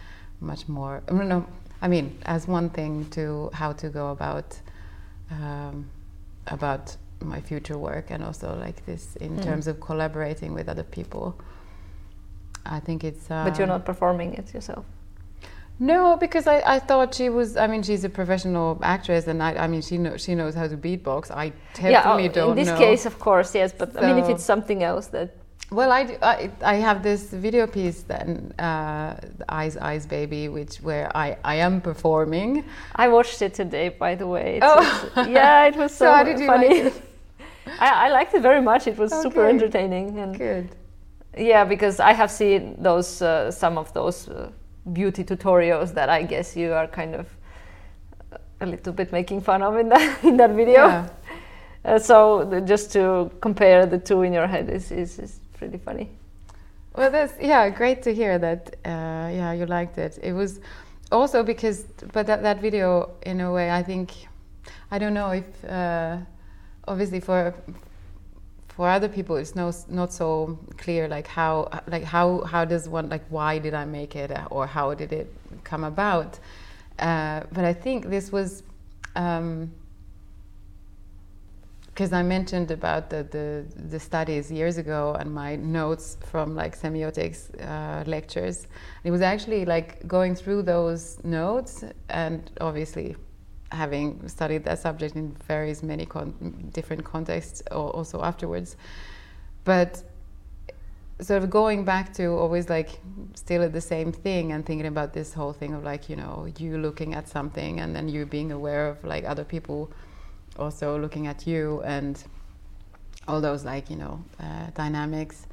much 0.41 0.69
more. 0.69 1.03
I 1.09 1.13
don't 1.13 1.29
know 1.29 1.47
I 1.81 1.89
mean 1.89 2.19
as 2.27 2.49
one 2.49 2.71
thing 2.71 3.07
to 3.11 3.51
how 3.53 3.73
to 3.75 3.89
go 3.89 4.11
about 4.11 4.59
um, 5.31 5.91
about 6.47 6.97
my 7.21 7.41
future 7.41 7.77
work 7.77 8.11
and 8.11 8.23
also 8.23 8.57
like 8.59 8.87
this 8.87 9.17
in 9.17 9.37
mm. 9.37 9.43
terms 9.43 9.67
of 9.67 9.81
collaborating 9.81 10.55
with 10.55 10.69
other 10.69 10.85
people. 10.85 11.39
I 12.65 12.81
think 12.81 13.03
it's 13.05 13.31
um, 13.31 13.49
but 13.49 13.59
you're 13.59 13.65
um, 13.65 13.77
not 13.77 13.85
performing 13.85 14.35
it 14.35 14.53
yourself 14.53 14.85
no, 15.79 16.17
because 16.17 16.47
I, 16.47 16.61
I 16.67 16.79
thought 16.81 17.15
she 17.15 17.29
was. 17.29 17.57
I 17.57 17.67
mean, 17.69 17.83
she's 17.83 18.03
a 18.05 18.09
professional 18.09 18.79
actress, 18.83 19.29
and 19.29 19.43
I, 19.43 19.55
I 19.55 19.67
mean, 19.69 19.83
she 19.83 19.97
knows 19.97 20.25
she 20.25 20.35
knows 20.35 20.55
how 20.55 20.67
to 20.67 20.77
beatbox. 20.77 21.31
I 21.31 21.53
definitely 21.75 22.25
yeah, 22.25 22.31
oh, 22.31 22.35
don't. 22.35 22.35
Know. 22.37 22.51
In 22.51 22.57
this 22.57 22.69
know. 22.69 22.79
case, 22.79 23.07
of 23.07 23.19
course, 23.19 23.55
yes. 23.55 23.73
But 23.73 23.93
so, 23.93 24.01
I 24.01 24.13
mean, 24.13 24.25
if 24.25 24.29
it's 24.29 24.45
something 24.45 24.83
else 24.83 25.07
that. 25.09 25.37
Well, 25.71 25.93
I, 25.93 26.17
I, 26.23 26.51
I 26.63 26.75
have 26.77 27.03
this 27.03 27.31
video 27.31 27.67
piece 27.67 28.01
then, 28.01 28.55
uh, 28.59 29.17
Eyes 29.51 29.77
Eyes 29.77 30.07
Baby, 30.07 30.49
which 30.49 30.77
where 30.77 31.15
I, 31.15 31.37
I 31.45 31.57
am 31.57 31.83
performing. 31.83 32.65
I 32.97 33.09
watched 33.09 33.43
it 33.43 33.53
today, 33.53 33.91
by 33.91 34.15
the 34.15 34.27
way. 34.27 34.57
It's, 34.57 34.67
oh. 34.67 35.11
It's, 35.15 35.29
yeah, 35.29 35.67
it 35.67 35.77
was 35.77 35.93
so, 35.99 36.07
so 36.07 36.13
how 36.13 36.25
did 36.25 36.39
you 36.39 36.47
funny. 36.47 36.85
Like 36.85 36.95
it? 36.95 37.03
I, 37.81 38.07
I 38.07 38.09
liked 38.09 38.33
it 38.33 38.41
very 38.41 38.63
much. 38.63 38.87
It 38.87 38.97
was 38.97 39.13
okay. 39.13 39.23
super 39.23 39.47
entertaining 39.47 40.19
and 40.19 40.39
good. 40.39 40.71
Yeah, 41.37 41.65
because 41.65 42.01
I 42.01 42.15
have 42.15 42.31
seen 42.31 42.83
those 42.83 43.21
uh, 43.21 43.51
some 43.51 43.77
of 43.77 43.93
those. 43.93 44.27
Uh, 44.27 44.51
beauty 44.93 45.25
tutorials 45.25 45.95
that 45.95 46.09
I 46.09 46.23
guess 46.23 46.57
you 46.57 46.73
are 46.73 46.87
kind 46.87 47.15
of 47.15 47.27
a 48.61 48.67
little 48.67 48.93
bit 48.93 49.13
making 49.13 49.41
fun 49.41 49.63
of 49.63 49.77
in 49.77 49.89
that 49.89 50.25
in 50.29 50.37
that 50.37 50.51
video. 50.51 50.87
Yeah. 50.87 51.09
Uh, 51.85 51.99
so 51.99 52.45
the, 52.45 52.61
just 52.61 52.93
to 52.93 53.31
compare 53.41 53.87
the 53.87 53.99
two 53.99 54.23
in 54.23 54.33
your 54.33 54.47
head 54.47 54.69
is, 54.69 54.91
is, 54.91 55.19
is 55.19 55.41
pretty 55.55 55.79
funny. 55.79 56.11
Well, 56.95 57.11
that's 57.11 57.33
yeah, 57.41 57.71
great 57.71 58.03
to 58.03 58.15
hear 58.15 58.39
that. 58.39 58.75
Uh, 58.85 59.31
yeah, 59.33 59.53
you 59.53 59.67
liked 59.67 59.99
it. 59.99 60.19
It 60.23 60.33
was 60.33 60.61
also 61.13 61.43
because, 61.43 61.85
but 62.13 62.27
that 62.27 62.43
that 62.43 62.61
video, 62.61 63.13
in 63.23 63.41
a 63.41 63.53
way, 63.53 63.71
I 63.71 63.83
think, 63.83 64.13
I 64.91 64.99
don't 64.99 65.15
know 65.15 65.31
if 65.31 65.65
uh, 65.65 66.19
obviously 66.87 67.21
for 67.21 67.55
for 68.79 68.89
other 68.89 69.09
people 69.09 69.35
it's 69.35 69.57
no, 69.57 69.73
not 69.89 70.13
so 70.13 70.57
clear 70.77 71.09
like 71.09 71.27
how 71.27 71.69
like 71.89 72.05
how 72.05 72.43
how 72.43 72.65
does 72.65 72.89
one 72.89 73.09
like 73.09 73.25
why 73.29 73.59
did 73.59 73.75
i 73.75 73.85
make 73.85 74.15
it 74.15 74.31
or 74.53 74.69
how 74.69 74.95
did 74.95 75.13
it 75.13 75.29
come 75.65 75.83
about 75.83 76.39
uh, 77.01 77.41
but 77.51 77.65
i 77.65 77.73
think 77.73 78.09
this 78.09 78.31
was 78.31 78.63
because 81.93 82.13
um, 82.13 82.21
I 82.21 82.23
mentioned 82.23 82.71
about 82.71 83.11
the, 83.11 83.25
the, 83.25 83.67
the, 83.95 83.99
studies 83.99 84.49
years 84.49 84.79
ago 84.79 85.17
and 85.19 85.35
my 85.35 85.57
notes 85.57 86.17
from 86.31 86.55
like 86.55 86.81
semiotics 86.81 87.41
uh, 87.61 88.05
lectures. 88.07 88.69
It 89.03 89.11
was 89.11 89.23
actually 89.23 89.65
like 89.65 90.07
going 90.07 90.37
through 90.37 90.63
those 90.63 91.19
notes 91.25 91.83
and 92.11 92.49
obviously 92.61 93.17
having 93.71 94.27
studied 94.29 94.65
that 94.65 94.79
subject 94.79 95.15
in 95.17 95.33
various 95.47 95.83
many 95.83 96.07
con- 96.07 96.71
different 96.73 97.05
contexts 97.05 97.63
or 97.71 97.91
also 97.91 98.23
afterwards. 98.23 98.77
But 99.65 100.03
sort 101.21 101.43
of 101.43 101.51
going 101.51 101.85
back 101.85 102.13
to 102.15 102.27
always 102.27 102.69
like 102.69 103.01
still 103.35 103.63
at 103.63 103.73
the 103.73 103.81
same 103.81 104.13
thing 104.13 104.53
and 104.53 104.65
thinking 104.65 104.87
about 104.87 105.13
this 105.13 105.35
whole 105.35 105.53
thing 105.53 105.75
of 105.75 105.83
like 105.83 106.09
you 106.09 106.15
know 106.15 106.47
you 106.59 106.79
looking 106.79 107.15
at 107.15 107.29
something 107.29 107.81
and 107.81 107.95
then 107.95 108.09
you 108.09 108.25
being 108.25 108.53
aware 108.53 108.89
of 108.89 109.03
like 109.05 109.25
other 109.25 109.45
people 109.45 109.91
also 110.59 110.99
looking 110.99 111.27
at 111.27 111.47
you 111.47 111.83
and 111.85 112.25
all 113.27 113.41
those 113.41 113.65
like 113.65 113.91
you 113.91 113.97
know 113.97 114.23
uh, 114.41 114.67
dynamics 114.75 115.47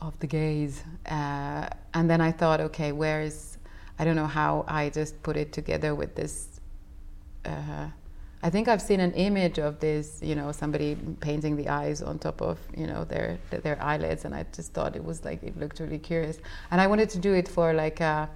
of 0.00 0.18
the 0.18 0.26
gaze. 0.26 0.82
Uh, 1.06 1.68
and 1.94 2.10
then 2.10 2.20
i 2.20 2.32
thought 2.32 2.60
okay 2.60 2.90
where 2.92 3.22
is 3.22 3.58
i 3.98 4.04
don't 4.04 4.16
know 4.16 4.26
how 4.26 4.64
i 4.66 4.90
just 4.90 5.22
put 5.22 5.36
it 5.36 5.52
together 5.52 5.94
with 5.94 6.14
this 6.16 6.53
uh, 7.44 7.88
I 8.42 8.50
think 8.50 8.68
I've 8.68 8.82
seen 8.82 9.00
an 9.00 9.12
image 9.12 9.58
of 9.58 9.80
this, 9.80 10.20
you 10.22 10.34
know, 10.34 10.52
somebody 10.52 10.98
painting 11.20 11.56
the 11.56 11.70
eyes 11.70 12.02
on 12.02 12.18
top 12.18 12.42
of, 12.42 12.58
you 12.76 12.86
know, 12.86 13.04
their 13.04 13.38
their 13.50 13.82
eyelids, 13.82 14.26
and 14.26 14.34
I 14.34 14.44
just 14.54 14.74
thought 14.74 14.96
it 14.96 15.02
was 15.04 15.24
like 15.24 15.42
it 15.42 15.58
looked 15.58 15.80
really 15.80 15.98
curious, 15.98 16.38
and 16.70 16.78
I 16.78 16.86
wanted 16.86 17.08
to 17.10 17.18
do 17.18 17.32
it 17.32 17.48
for 17.48 17.72
like 17.72 18.00
a, 18.00 18.04
uh, 18.04 18.26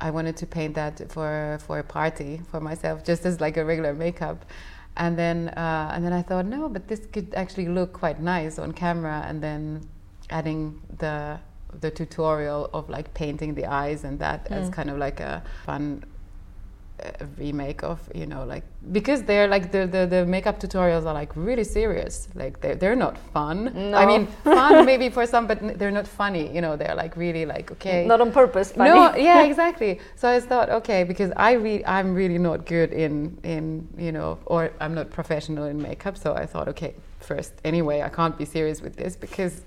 I 0.00 0.10
wanted 0.10 0.36
to 0.38 0.46
paint 0.46 0.74
that 0.74 1.08
for 1.12 1.58
for 1.66 1.78
a 1.78 1.84
party 1.84 2.40
for 2.50 2.60
myself, 2.60 3.04
just 3.04 3.24
as 3.24 3.40
like 3.40 3.56
a 3.56 3.64
regular 3.64 3.94
makeup, 3.94 4.44
and 4.96 5.16
then 5.16 5.50
uh, 5.50 5.92
and 5.94 6.04
then 6.04 6.12
I 6.12 6.22
thought 6.22 6.46
no, 6.46 6.68
but 6.68 6.88
this 6.88 7.06
could 7.12 7.32
actually 7.34 7.68
look 7.68 7.92
quite 7.92 8.20
nice 8.20 8.58
on 8.58 8.72
camera, 8.72 9.24
and 9.28 9.40
then 9.40 9.88
adding 10.30 10.80
the 10.98 11.38
the 11.80 11.90
tutorial 11.90 12.68
of 12.74 12.90
like 12.90 13.14
painting 13.14 13.54
the 13.54 13.66
eyes 13.66 14.04
and 14.04 14.18
that 14.18 14.48
mm. 14.48 14.56
as 14.56 14.68
kind 14.68 14.90
of 14.90 14.98
like 14.98 15.20
a 15.20 15.42
fun 15.64 16.04
a 17.20 17.26
remake 17.38 17.82
of 17.82 17.98
you 18.14 18.26
know 18.26 18.44
like 18.44 18.64
because 18.92 19.22
they're 19.22 19.48
like 19.48 19.72
the, 19.72 19.86
the 19.86 20.06
the 20.06 20.26
makeup 20.26 20.60
tutorials 20.60 21.04
are 21.06 21.14
like 21.14 21.34
really 21.36 21.64
serious. 21.64 22.28
Like 22.34 22.60
they're, 22.60 22.74
they're 22.74 22.96
not 22.96 23.16
fun. 23.18 23.72
No. 23.74 23.96
i 23.96 24.06
mean 24.06 24.26
fun 24.44 24.86
maybe 24.92 25.08
for 25.08 25.26
some 25.26 25.46
but 25.46 25.78
they're 25.78 25.90
not 25.90 26.06
funny. 26.06 26.52
You 26.54 26.60
know 26.60 26.76
they're 26.76 26.94
like 26.94 27.16
really 27.16 27.44
like 27.46 27.70
okay. 27.72 28.06
Not 28.06 28.20
on 28.20 28.32
purpose 28.32 28.72
funny. 28.72 28.90
no 28.90 29.14
yeah 29.28 29.42
exactly. 29.50 30.00
So 30.16 30.28
i 30.28 30.40
thought 30.40 30.68
okay 30.70 31.04
because 31.04 31.32
i 31.36 31.52
re- 31.52 31.84
i'm 31.84 32.14
really 32.14 32.38
not 32.38 32.66
good 32.66 32.92
in 32.92 33.38
in 33.42 33.88
you 33.96 34.12
know 34.12 34.38
or 34.46 34.72
i'm 34.80 34.94
not 34.94 35.10
professional 35.10 35.64
in 35.64 35.80
makeup. 35.80 36.16
So 36.16 36.34
i 36.34 36.46
thought 36.46 36.68
okay 36.68 36.94
first 37.20 37.52
anyway 37.64 38.02
i 38.02 38.08
can't 38.08 38.36
be 38.36 38.44
serious 38.44 38.80
with 38.82 38.96
this 38.96 39.16
because 39.16 39.62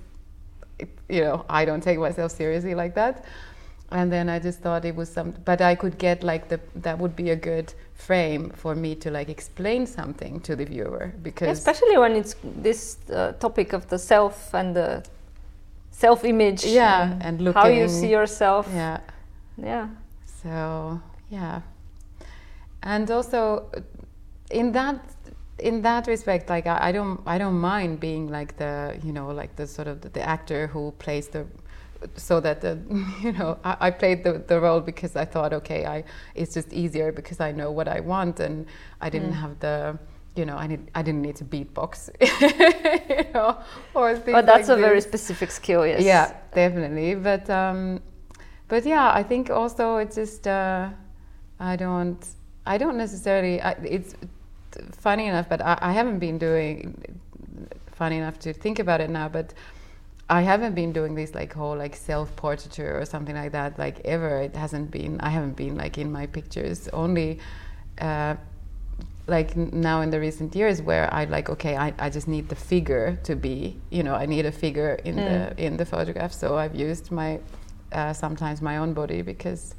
it, 0.78 0.90
you 1.08 1.22
know 1.22 1.46
i 1.50 1.64
don't 1.64 1.82
take 1.82 1.98
myself 1.98 2.32
seriously 2.32 2.76
like 2.76 2.96
that 2.96 3.24
and 3.92 4.12
then 4.12 4.30
I 4.30 4.40
just 4.40 4.60
thought 4.60 4.84
it 4.86 4.96
was 4.96 5.10
some, 5.10 5.34
but 5.46 5.62
I 5.62 5.76
could 5.76 5.98
get 5.98 6.24
like 6.24 6.50
the 6.50 6.60
that 6.76 6.98
would 6.98 7.16
be 7.16 7.30
a 7.30 7.36
good 7.36 7.74
frame 7.94 8.50
for 8.50 8.76
me 8.76 8.96
to 8.96 9.12
like 9.12 9.30
explain 9.30 9.86
something 9.86 10.40
to 10.42 10.56
the 10.56 10.66
viewer 10.66 11.14
because 11.22 11.58
especially 11.58 11.98
when 11.98 12.14
it's 12.14 12.36
this 12.44 12.98
uh, 13.10 13.34
topic 13.34 13.74
of 13.74 13.88
the 13.90 14.00
self 14.00 14.54
and 14.54 14.76
the 14.76 15.04
self-image, 15.92 16.66
yeah, 16.66 17.12
and, 17.12 17.24
and 17.24 17.42
looking 17.42 17.62
how 17.62 17.68
you 17.68 17.88
see 17.88 18.10
yourself, 18.10 18.68
yeah, 18.74 19.00
yeah. 19.58 19.88
So 20.44 21.00
yeah, 21.30 21.62
and 22.84 23.10
also 23.10 23.70
in 24.50 24.72
that 24.74 25.00
in 25.60 25.82
that 25.84 26.08
respect, 26.08 26.50
like 26.50 26.68
I, 26.68 26.90
I 26.90 26.92
don't 26.92 27.22
I 27.26 27.38
don't 27.38 27.60
mind 27.60 28.00
being 28.00 28.30
like 28.30 28.58
the 28.58 29.00
you 29.04 29.14
know 29.14 29.30
like 29.30 29.56
the 29.56 29.68
sort 29.68 29.88
of 29.88 30.02
the, 30.02 30.10
the 30.10 30.22
actor 30.22 30.68
who 30.68 30.92
plays 31.00 31.28
the 31.30 31.46
so 32.16 32.40
that 32.40 32.62
the, 32.62 32.80
you 33.22 33.32
know 33.32 33.58
I, 33.64 33.78
I, 33.80 33.92
played 33.92 34.24
the, 34.24 34.44
the 34.48 34.60
role 34.60 34.82
because 34.82 35.16
I 35.16 35.26
thought 35.26 35.54
okay 35.54 35.86
I 35.86 36.04
it's 36.34 36.54
just 36.54 36.72
easier 36.74 37.12
because 37.12 37.40
I 37.40 37.52
know 37.52 37.72
what 37.72 37.88
I 37.88 38.00
want 38.00 38.40
and 38.40 38.66
I 39.02 39.10
didn't 39.10 39.32
mm. 39.32 39.42
have 39.42 39.60
the 39.60 39.98
you 40.36 40.46
know 40.46 40.58
I 40.58 40.68
need 40.68 40.92
I 40.94 41.02
didn't 41.02 41.22
need 41.22 41.38
to 41.38 41.46
beatbox 41.46 42.10
you 43.10 43.34
know 43.34 43.58
or 43.94 44.16
things 44.16 44.36
but 44.36 44.46
that's 44.46 44.68
like 44.68 44.78
a 44.78 44.82
this. 44.82 44.86
very 44.90 45.02
specific 45.02 45.52
skill 45.52 45.86
yes 45.86 46.04
yeah 46.04 46.36
definitely 46.54 47.16
but 47.16 47.50
um, 47.50 48.02
but 48.68 48.86
yeah 48.86 49.12
I 49.14 49.24
think 49.24 49.50
also 49.50 49.98
it's 49.98 50.16
just 50.16 50.48
uh, 50.48 50.90
I 51.60 51.76
don't 51.76 52.24
I 52.66 52.78
don't 52.78 52.98
necessarily. 52.98 53.62
I, 53.62 53.72
it's 53.84 54.16
funny 54.92 55.28
enough, 55.28 55.48
but 55.48 55.62
I, 55.62 55.78
I 55.82 55.92
haven't 55.92 56.20
been 56.20 56.38
doing. 56.38 57.20
Funny 57.92 58.18
enough 58.18 58.38
to 58.40 58.52
think 58.52 58.80
about 58.80 59.00
it 59.00 59.10
now, 59.10 59.30
but 59.30 59.54
I 60.30 60.42
haven't 60.42 60.74
been 60.74 60.92
doing 60.92 61.14
this 61.14 61.36
like 61.36 61.54
whole 61.54 61.78
like 61.78 61.96
self 61.96 62.36
portraiture 62.36 63.00
or 63.00 63.06
something 63.06 63.36
like 63.36 63.52
that 63.52 63.78
like 63.78 64.00
ever. 64.06 64.42
It 64.42 64.56
hasn't 64.56 64.90
been. 64.92 65.22
I 65.22 65.30
haven't 65.30 65.56
been 65.56 65.78
like 65.78 65.98
in 65.98 66.12
my 66.12 66.26
pictures 66.26 66.88
only. 66.90 67.40
Uh, 68.00 68.36
like 69.28 69.56
now 69.58 70.02
in 70.02 70.10
the 70.12 70.20
recent 70.20 70.56
years 70.56 70.82
where 70.82 71.12
I 71.14 71.26
like 71.26 71.50
okay 71.50 71.76
I, 71.76 71.94
I 71.98 72.10
just 72.10 72.28
need 72.28 72.48
the 72.50 72.56
figure 72.56 73.18
to 73.24 73.36
be 73.36 73.80
you 73.90 74.04
know 74.04 74.14
I 74.14 74.26
need 74.28 74.46
a 74.46 74.52
figure 74.52 75.00
in 75.04 75.16
mm. 75.16 75.56
the 75.58 75.64
in 75.64 75.78
the 75.78 75.86
photograph 75.86 76.32
so 76.32 76.58
I've 76.58 76.76
used 76.76 77.12
my 77.12 77.40
uh, 77.92 78.14
sometimes 78.14 78.62
my 78.62 78.78
own 78.78 78.94
body 78.94 79.24
because 79.24 79.74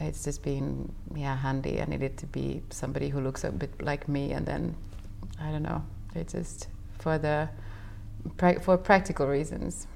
it's 0.00 0.24
just 0.24 0.42
been 0.42 0.90
yeah 1.14 1.36
handy 1.36 1.82
I 1.82 1.84
needed 1.84 2.16
to 2.18 2.26
be 2.26 2.62
somebody 2.70 3.10
who 3.10 3.20
looks 3.20 3.44
a 3.44 3.52
bit 3.52 3.82
like 3.82 4.08
me 4.08 4.32
and 4.32 4.46
then 4.46 4.74
I 5.40 5.50
don't 5.50 5.62
know 5.62 5.84
it's 6.14 6.32
just 6.32 6.68
for 6.98 7.18
the 7.18 7.50
pra- 8.36 8.60
for 8.60 8.76
practical 8.76 9.26
reasons 9.26 9.86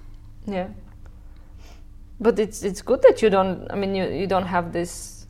yeah 0.46 0.68
but 2.20 2.38
it's 2.38 2.62
it's 2.62 2.82
good 2.82 3.02
that 3.02 3.22
you 3.22 3.30
don't 3.30 3.70
I 3.70 3.76
mean 3.76 3.94
you, 3.94 4.08
you 4.08 4.26
don't 4.26 4.46
have 4.46 4.72
this 4.72 5.26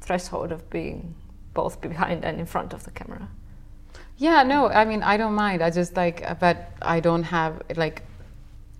threshold 0.00 0.52
of 0.52 0.70
being 0.70 1.14
both 1.56 1.80
behind 1.80 2.24
and 2.24 2.38
in 2.38 2.46
front 2.46 2.72
of 2.72 2.84
the 2.84 2.90
camera. 2.90 3.28
Yeah, 4.18 4.42
no, 4.44 4.68
I 4.68 4.84
mean, 4.84 5.02
I 5.02 5.16
don't 5.16 5.34
mind. 5.34 5.62
I 5.62 5.70
just 5.70 5.96
like, 5.96 6.18
but 6.38 6.70
I 6.80 7.00
don't 7.00 7.24
have 7.24 7.62
like, 7.76 8.02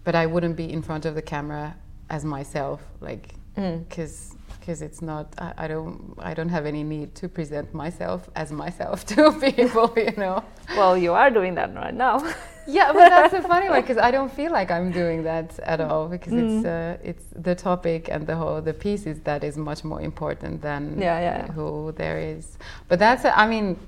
but 0.04 0.14
I 0.14 0.26
wouldn't 0.26 0.56
be 0.56 0.70
in 0.72 0.82
front 0.82 1.04
of 1.04 1.14
the 1.14 1.22
camera 1.22 1.74
as 2.08 2.24
myself, 2.24 2.80
like, 3.00 3.34
because 3.54 4.34
mm. 4.34 4.35
Because 4.66 4.82
it's 4.82 5.00
not. 5.00 5.32
I, 5.38 5.52
I, 5.58 5.68
don't. 5.68 6.14
I 6.18 6.34
don't 6.34 6.48
have 6.48 6.66
any 6.66 6.82
need 6.82 7.14
to 7.16 7.28
present 7.28 7.72
myself 7.72 8.28
as 8.34 8.50
myself 8.50 9.06
to 9.14 9.30
people. 9.32 9.92
You 9.96 10.12
know. 10.16 10.42
Well, 10.76 10.98
you 10.98 11.12
are 11.12 11.30
doing 11.30 11.54
that 11.54 11.72
right 11.74 11.94
now. 11.94 12.18
yeah, 12.66 12.92
but 12.92 13.08
that's 13.08 13.34
a 13.34 13.42
funny 13.42 13.68
one 13.68 13.80
because 13.80 13.98
I 14.08 14.10
don't 14.10 14.32
feel 14.32 14.50
like 14.50 14.72
I'm 14.72 14.90
doing 14.90 15.22
that 15.22 15.56
at 15.60 15.80
all 15.80 16.08
because 16.08 16.32
mm. 16.32 16.58
it's 16.58 16.66
uh, 16.66 16.98
it's 17.04 17.24
the 17.36 17.54
topic 17.54 18.08
and 18.10 18.26
the 18.26 18.34
whole 18.34 18.60
the 18.60 18.74
pieces 18.74 19.20
that 19.20 19.44
is 19.44 19.56
much 19.56 19.84
more 19.84 20.00
important 20.00 20.62
than 20.62 20.98
yeah, 21.00 21.20
yeah, 21.20 21.52
who 21.52 21.92
there 21.96 22.18
is. 22.18 22.58
But 22.88 22.98
that's 22.98 23.24
a, 23.24 23.38
I 23.38 23.46
mean, 23.46 23.78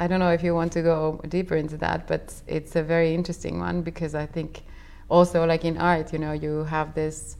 I 0.00 0.08
don't 0.08 0.18
know 0.18 0.32
if 0.32 0.42
you 0.42 0.52
want 0.52 0.72
to 0.72 0.82
go 0.82 1.20
deeper 1.28 1.54
into 1.54 1.76
that, 1.76 2.08
but 2.08 2.34
it's 2.48 2.74
a 2.74 2.82
very 2.82 3.14
interesting 3.14 3.60
one 3.60 3.82
because 3.82 4.16
I 4.16 4.26
think 4.26 4.62
also 5.08 5.46
like 5.46 5.64
in 5.64 5.78
art, 5.78 6.12
you 6.12 6.18
know, 6.18 6.32
you 6.32 6.64
have 6.64 6.94
this 6.94 7.36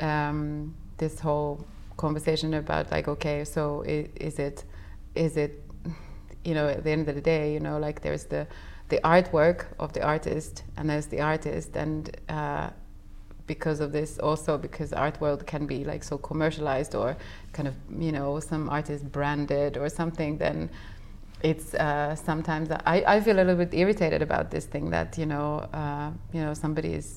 um, 0.00 0.74
this 0.98 1.20
whole 1.20 1.64
conversation 2.06 2.54
about 2.54 2.84
like 2.90 3.06
okay, 3.14 3.38
so 3.54 3.82
is, 3.82 4.08
is 4.28 4.36
it 4.48 4.64
is 5.14 5.36
it 5.36 5.52
you 6.48 6.54
know 6.56 6.66
at 6.76 6.82
the 6.84 6.90
end 6.96 7.08
of 7.08 7.14
the 7.14 7.26
day, 7.34 7.44
you 7.54 7.60
know, 7.66 7.76
like 7.86 7.96
there's 8.04 8.24
the 8.34 8.42
the 8.92 9.00
artwork 9.16 9.58
of 9.78 9.88
the 9.96 10.02
artist 10.14 10.64
and 10.76 10.84
there's 10.90 11.08
the 11.14 11.20
artist 11.34 11.70
and 11.76 12.00
uh, 12.28 12.68
because 13.46 13.80
of 13.80 13.90
this 13.98 14.18
also 14.18 14.58
because 14.66 14.92
art 14.92 15.16
world 15.20 15.40
can 15.52 15.66
be 15.66 15.78
like 15.92 16.02
so 16.10 16.16
commercialized 16.30 16.94
or 16.94 17.16
kind 17.56 17.68
of 17.70 17.74
you 18.06 18.12
know 18.16 18.40
some 18.40 18.68
artist 18.78 19.02
branded 19.16 19.72
or 19.82 19.88
something 19.88 20.38
then 20.44 20.58
it's 21.42 21.74
uh, 21.74 22.14
sometimes 22.14 22.70
I, 22.94 22.96
I 23.14 23.20
feel 23.20 23.36
a 23.36 23.44
little 23.48 23.64
bit 23.64 23.74
irritated 23.82 24.22
about 24.22 24.50
this 24.54 24.66
thing 24.66 24.90
that 24.90 25.18
you 25.20 25.26
know 25.26 25.48
uh, 25.82 26.10
you 26.34 26.40
know 26.44 26.54
somebody 26.54 26.92
is 27.00 27.08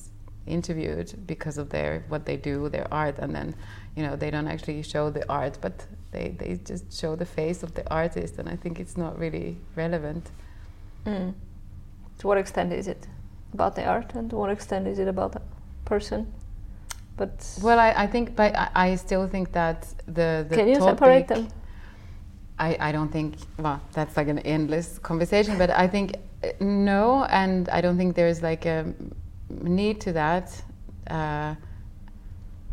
interviewed 0.48 1.10
because 1.28 1.58
of 1.58 1.70
their 1.76 1.92
what 2.12 2.26
they 2.26 2.38
do 2.38 2.70
their 2.70 2.88
art 2.92 3.18
and 3.20 3.32
then 3.38 3.56
you 3.96 4.04
know 4.04 4.16
they 4.16 4.30
don't 4.30 4.48
actually 4.48 4.82
show 4.84 5.10
the 5.10 5.28
art 5.30 5.58
but 5.62 5.86
they, 6.12 6.36
they 6.40 6.60
just 6.64 6.86
show 6.94 7.16
the 7.16 7.26
face 7.26 7.64
of 7.64 7.74
the 7.74 7.90
artist 7.92 8.38
and 8.40 8.48
I 8.48 8.56
think 8.56 8.80
it's 8.80 8.98
not 8.98 9.20
really 9.20 9.58
relevant. 9.76 10.32
Mm. 11.06 11.34
To 12.20 12.28
what 12.28 12.38
extent 12.38 12.72
is 12.72 12.88
it 12.88 13.08
about 13.54 13.76
the 13.76 13.86
art 13.86 14.14
and 14.16 14.30
to 14.30 14.36
what 14.38 14.50
extent 14.50 14.88
is 14.88 15.00
it 15.00 15.08
about 15.08 15.32
the 15.34 15.42
person? 15.84 16.32
But 17.18 17.34
well 17.62 17.80
i, 17.80 17.92
I 17.92 18.08
think 18.08 18.36
but 18.36 18.56
I, 18.56 18.70
I, 18.76 18.96
still 18.96 19.26
think 19.28 19.54
that 19.54 19.88
the, 20.06 20.46
the 20.50 20.56
can 20.56 20.68
you 20.68 20.76
separate 20.76 21.28
them? 21.30 21.48
I, 22.60 22.78
I 22.80 22.92
don't 22.92 23.12
think 23.12 23.36
well 23.58 23.80
that's 23.94 24.18
like 24.18 24.28
an 24.28 24.40
endless 24.40 25.00
conversation 25.00 25.58
but 25.58 25.70
i 25.70 25.88
think 25.88 26.16
uh, 26.44 26.50
no 26.60 27.24
and 27.30 27.70
i 27.70 27.80
don't 27.80 27.98
think 27.98 28.16
there's 28.16 28.42
like 28.42 28.66
a 28.66 28.94
need 29.50 30.02
to 30.02 30.14
that. 30.14 30.62
Uh, 31.10 31.56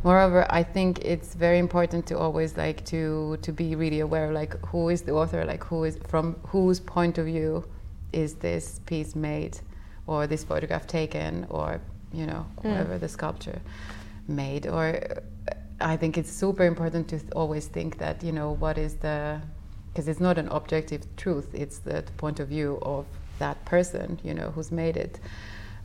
moreover 0.04 0.46
i 0.50 0.62
think 0.62 0.98
it's 1.04 1.34
very 1.34 1.58
important 1.58 2.06
to 2.06 2.18
always 2.18 2.56
like 2.56 2.84
to 2.84 3.36
to 3.42 3.52
be 3.52 3.74
really 3.74 4.00
aware 4.00 4.32
like 4.32 4.54
who 4.66 4.88
is 4.88 5.02
the 5.02 5.12
author 5.12 5.44
like 5.44 5.62
who 5.64 5.84
is 5.84 5.98
from 6.08 6.34
whose 6.46 6.80
point 6.80 7.18
of 7.18 7.26
view 7.26 7.64
is 8.12 8.34
this 8.36 8.80
piece 8.86 9.14
made 9.14 9.58
or 10.06 10.26
this 10.26 10.44
photograph 10.44 10.86
taken 10.86 11.46
or 11.50 11.80
you 12.12 12.26
know 12.26 12.46
hmm. 12.60 12.68
whoever 12.68 12.96
mm. 12.96 13.00
the 13.00 13.08
sculpture 13.08 13.60
made 14.28 14.66
or 14.66 15.00
i 15.80 15.96
think 15.96 16.18
it's 16.18 16.30
super 16.30 16.64
important 16.64 17.08
to 17.08 17.18
th- 17.18 17.32
always 17.32 17.66
think 17.66 17.98
that 17.98 18.22
you 18.22 18.32
know 18.32 18.52
what 18.52 18.78
is 18.78 18.96
the 18.96 19.40
because 19.92 20.08
it's 20.08 20.20
not 20.20 20.38
an 20.38 20.48
objective 20.48 21.04
truth 21.16 21.48
it's 21.54 21.78
the 21.78 22.02
point 22.16 22.40
of 22.40 22.48
view 22.48 22.78
of 22.82 23.06
that 23.38 23.62
person 23.64 24.18
you 24.22 24.34
know 24.34 24.50
who's 24.50 24.70
made 24.70 24.96
it 24.96 25.18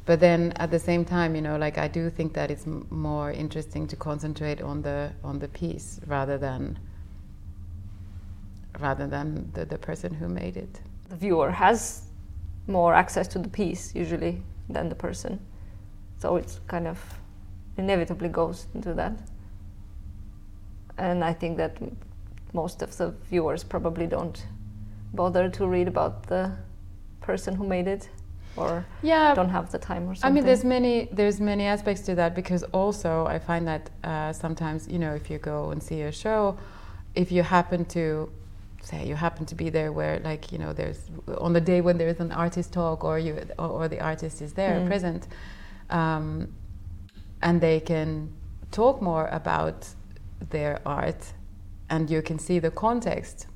but 0.07 0.19
then 0.19 0.51
at 0.55 0.71
the 0.71 0.79
same 0.79 1.05
time 1.05 1.35
you 1.35 1.41
know 1.41 1.57
like 1.57 1.77
i 1.77 1.87
do 1.87 2.09
think 2.09 2.33
that 2.33 2.49
it's 2.49 2.65
m- 2.65 2.87
more 2.89 3.31
interesting 3.31 3.85
to 3.85 3.95
concentrate 3.95 4.61
on 4.61 4.81
the 4.81 5.11
on 5.23 5.37
the 5.37 5.47
piece 5.49 5.99
rather 6.07 6.37
than 6.39 6.79
rather 8.79 9.05
than 9.07 9.51
the, 9.53 9.65
the 9.65 9.77
person 9.77 10.13
who 10.15 10.27
made 10.27 10.57
it 10.57 10.81
the 11.09 11.15
viewer 11.15 11.51
has 11.51 12.07
more 12.67 12.93
access 12.93 13.27
to 13.29 13.39
the 13.39 13.49
piece 13.49 13.95
usually 13.95 14.41
than 14.69 14.89
the 14.89 14.95
person. 14.95 15.39
So 16.19 16.35
it's 16.35 16.59
kind 16.67 16.87
of 16.87 16.99
inevitably 17.77 18.29
goes 18.29 18.67
into 18.73 18.93
that. 18.95 19.13
And 20.97 21.23
I 21.23 21.33
think 21.33 21.57
that 21.57 21.77
most 22.53 22.81
of 22.81 22.95
the 22.97 23.11
viewers 23.29 23.63
probably 23.63 24.07
don't 24.07 24.45
bother 25.13 25.49
to 25.49 25.67
read 25.67 25.87
about 25.87 26.23
the 26.23 26.51
person 27.21 27.55
who 27.55 27.67
made 27.67 27.87
it 27.87 28.09
or 28.57 28.85
yeah, 29.01 29.33
don't 29.33 29.49
have 29.49 29.71
the 29.71 29.79
time 29.79 30.09
or 30.09 30.15
something. 30.15 30.29
I 30.29 30.33
mean, 30.33 30.45
there's 30.45 30.63
many 30.63 31.07
there's 31.11 31.39
many 31.39 31.65
aspects 31.65 32.01
to 32.03 32.15
that 32.15 32.35
because 32.35 32.63
also 32.63 33.25
I 33.25 33.39
find 33.39 33.67
that 33.67 33.89
uh, 34.03 34.33
sometimes 34.33 34.87
you 34.87 34.99
know 34.99 35.13
if 35.13 35.29
you 35.29 35.37
go 35.37 35.71
and 35.71 35.81
see 35.81 36.01
a 36.01 36.11
show, 36.11 36.57
if 37.15 37.31
you 37.31 37.43
happen 37.43 37.85
to 37.85 38.29
say 38.81 39.05
you 39.05 39.15
happen 39.15 39.45
to 39.45 39.55
be 39.55 39.69
there 39.69 39.91
where 39.91 40.19
like 40.19 40.51
you 40.51 40.57
know 40.57 40.71
there's 40.73 41.09
on 41.37 41.53
the 41.53 41.61
day 41.61 41.81
when 41.81 41.97
there's 41.97 42.19
an 42.19 42.31
artist 42.31 42.71
talk 42.71 43.03
or 43.03 43.19
you 43.19 43.33
or, 43.59 43.69
or 43.69 43.87
the 43.87 43.99
artist 43.99 44.41
is 44.41 44.53
there 44.53 44.79
mm. 44.79 44.87
present 44.87 45.27
um, 45.89 46.47
and 47.41 47.59
they 47.59 47.79
can 47.79 48.31
talk 48.71 49.01
more 49.01 49.27
about 49.27 49.87
their 50.49 50.79
art 50.85 51.33
and 51.89 52.09
you 52.09 52.21
can 52.21 52.37
see 52.39 52.59
the 52.59 52.71
context 52.71 53.47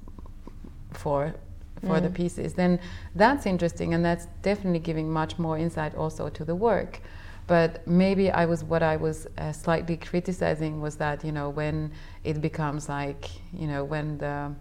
for 0.91 1.35
for 1.81 1.97
mm. 1.99 2.03
the 2.03 2.09
pieces 2.09 2.53
then 2.53 2.79
that's 3.15 3.45
interesting 3.45 3.93
and 3.93 4.03
that's 4.05 4.27
definitely 4.41 4.79
giving 4.79 5.11
much 5.11 5.37
more 5.39 5.57
insight 5.57 5.95
also 5.95 6.29
to 6.29 6.45
the 6.45 6.55
work 6.55 7.01
but 7.47 7.85
maybe 7.87 8.31
I 8.31 8.45
was 8.45 8.63
what 8.63 8.83
I 8.83 8.95
was 8.95 9.27
uh, 9.37 9.51
slightly 9.51 9.97
criticizing 9.97 10.79
was 10.79 10.95
that 10.97 11.23
you 11.25 11.31
know 11.31 11.49
when 11.49 11.91
it 12.23 12.41
becomes 12.41 12.87
like 12.87 13.29
you 13.51 13.67
know 13.67 13.83
when 13.83 14.17
the 14.19 14.53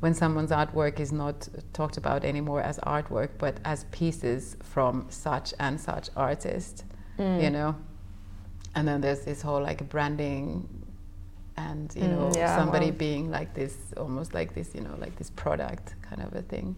when 0.00 0.12
someone's 0.12 0.50
artwork 0.50 1.00
is 1.00 1.12
not 1.12 1.48
talked 1.72 1.96
about 1.96 2.24
anymore 2.24 2.60
as 2.60 2.78
artwork 2.80 3.30
but 3.38 3.58
as 3.64 3.84
pieces 3.84 4.56
from 4.62 5.06
such 5.08 5.54
and 5.60 5.80
such 5.80 6.10
artist 6.16 6.84
mm. 7.18 7.42
you 7.42 7.50
know 7.50 7.74
and 8.74 8.86
then 8.86 9.00
there's 9.00 9.24
this 9.24 9.40
whole 9.40 9.62
like 9.62 9.88
branding 9.88 10.68
and 11.56 11.94
you 11.94 12.02
mm, 12.02 12.10
know 12.10 12.32
yeah, 12.34 12.56
somebody 12.56 12.86
well. 12.86 12.98
being 12.98 13.30
like 13.30 13.54
this 13.54 13.76
almost 13.96 14.34
like 14.34 14.54
this 14.54 14.74
you 14.74 14.80
know 14.80 14.94
like 14.98 15.16
this 15.16 15.30
product 15.30 15.94
kind 16.02 16.22
of 16.22 16.34
a 16.34 16.42
thing 16.42 16.76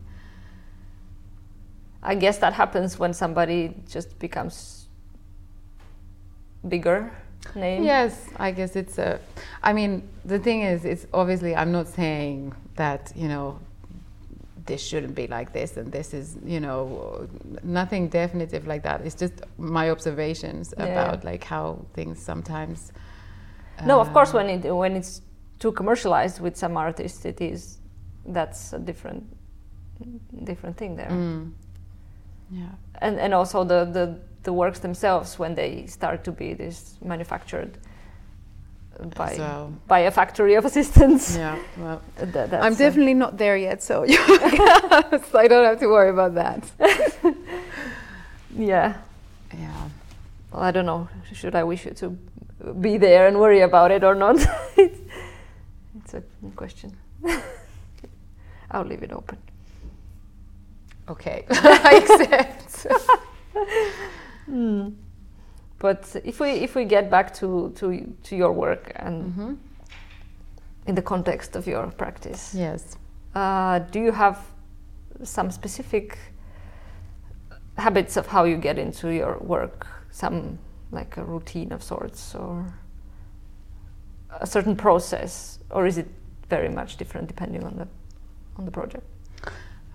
i 2.03 2.15
guess 2.15 2.39
that 2.39 2.53
happens 2.53 2.99
when 2.99 3.13
somebody 3.13 3.75
just 3.89 4.19
becomes 4.19 4.89
bigger 6.69 7.11
name 7.55 7.83
yes 7.83 8.27
i 8.37 8.51
guess 8.51 8.77
it's 8.77 8.99
a 8.99 9.21
i 9.63 9.73
mean 9.73 10.09
the 10.25 10.39
thing 10.39 10.63
is 10.63 10.85
it's 10.85 11.07
obviously 11.13 11.55
i'm 11.55 11.73
not 11.73 11.89
saying 11.89 12.53
that 12.77 13.13
you 13.17 13.29
know 13.29 13.59
this 14.67 14.85
shouldn't 14.87 15.15
be 15.15 15.27
like 15.27 15.53
this 15.53 15.77
and 15.77 15.91
this 15.91 16.13
is 16.13 16.37
you 16.45 16.61
know 16.61 17.27
nothing 17.63 18.09
definitive 18.09 18.67
like 18.67 18.83
that 18.83 19.01
it's 19.01 19.15
just 19.15 19.35
my 19.57 19.91
observations 19.91 20.75
yeah. 20.77 20.85
about 20.85 21.25
like 21.25 21.43
how 21.43 21.85
things 21.95 22.21
sometimes 22.21 22.93
no 23.87 24.01
of 24.01 24.13
course 24.13 24.35
uh, 24.35 24.39
when 24.39 24.49
it 24.49 24.75
when 24.75 24.97
it's 24.97 25.23
too 25.59 25.73
commercialized 25.73 26.41
with 26.41 26.57
some 26.57 26.77
artists 26.77 27.25
it 27.25 27.41
is 27.41 27.79
that's 28.27 28.73
a 28.73 28.79
different 28.79 29.25
different 30.45 30.77
thing 30.77 30.97
there 30.97 31.11
mm. 31.11 31.51
yeah 32.51 32.69
and 33.01 33.19
and 33.19 33.35
also 33.35 33.65
the 33.65 33.85
the 33.85 34.19
the 34.45 34.53
works 34.53 34.79
themselves 34.81 35.39
when 35.39 35.55
they 35.55 35.87
start 35.87 36.25
to 36.25 36.33
be 36.33 36.55
this 36.55 36.97
manufactured 37.03 37.79
by 39.17 39.37
So 39.37 39.73
by 39.87 40.01
a 40.01 40.11
factory 40.11 40.55
of 40.55 40.65
assistants. 40.65 41.37
yeah, 41.37 41.59
well, 41.77 42.03
That- 42.17 42.55
I'm 42.55 42.75
definitely 42.75 43.15
not 43.15 43.37
there 43.39 43.57
yet, 43.57 43.83
so, 43.83 44.05
so 44.07 45.39
I 45.39 45.47
don't 45.49 45.65
have 45.65 45.79
to 45.81 45.87
worry 45.87 46.11
about 46.11 46.35
that. 46.35 46.65
yeah. 48.57 48.95
Yeah. 49.57 49.89
Well, 50.53 50.63
I 50.63 50.71
don't 50.71 50.87
know. 50.87 51.09
Should 51.33 51.55
I 51.55 51.65
wish 51.65 51.85
you 51.85 51.93
to 51.93 52.19
be 52.81 52.99
there 52.99 53.27
and 53.29 53.39
worry 53.39 53.61
about 53.61 53.91
it 53.91 54.05
or 54.05 54.15
not? 54.15 54.37
it's, 54.77 55.01
it's 55.97 56.15
a 56.15 56.23
question. 56.57 56.97
I'll 58.71 58.85
leave 58.85 59.03
it 59.03 59.13
open. 59.13 59.39
Okay, 61.09 61.45
I 61.51 62.05
accept. 62.05 62.87
Hmm. 64.47 64.89
But 65.79 66.17
if 66.25 66.41
we 66.41 66.51
if 66.51 66.75
we 66.75 66.85
get 66.85 67.11
back 67.11 67.33
to 67.35 67.71
to 67.77 68.15
to 68.25 68.37
your 68.37 68.53
work 68.53 68.93
and 68.97 69.33
hmm 69.35 69.55
in 70.87 70.95
the 70.95 71.03
context 71.03 71.55
of 71.57 71.67
your 71.67 71.87
practice, 71.99 72.55
Yes. 72.55 72.97
uh, 73.35 73.79
do 73.91 74.01
you 74.01 74.11
have 74.13 74.39
some 75.23 75.51
specific 75.51 76.17
habits 77.77 78.17
of 78.17 78.27
how 78.27 78.45
you 78.45 78.57
get 78.57 78.79
into 78.79 79.09
your 79.11 79.37
work? 79.39 79.87
Some 80.11 80.59
like 80.91 81.17
a 81.17 81.25
routine 81.25 81.73
of 81.73 81.83
sorts, 81.83 82.35
or 82.35 82.75
a 84.41 84.47
certain 84.47 84.77
process, 84.77 85.59
or 85.71 85.87
is 85.87 85.99
it 85.99 86.09
very 86.49 86.69
much 86.69 86.97
different 86.97 87.29
depending 87.29 87.65
on 87.65 87.77
the 87.77 87.89
on 88.57 88.65
the 88.65 88.71
project? 88.71 89.05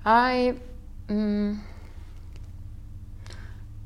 I 0.05 0.55
mm, 1.07 1.59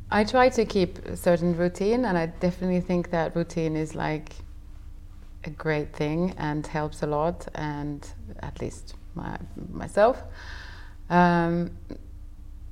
I 0.10 0.24
try 0.24 0.50
to 0.50 0.66
keep 0.66 1.00
a 1.06 1.18
certain 1.18 1.56
routine, 1.58 2.06
and 2.06 2.18
I 2.18 2.28
definitely 2.28 2.82
think 2.82 3.12
that 3.12 3.36
routine 3.36 3.76
is 3.76 3.96
like 3.96 4.34
a 5.44 5.50
great 5.50 5.94
thing 5.94 6.34
and 6.38 6.66
helps 6.66 7.04
a 7.04 7.08
lot, 7.08 7.48
and 7.56 8.08
at 8.40 8.62
least 8.62 8.96
my, 9.16 9.38
myself. 9.72 10.24
Um, 11.10 11.72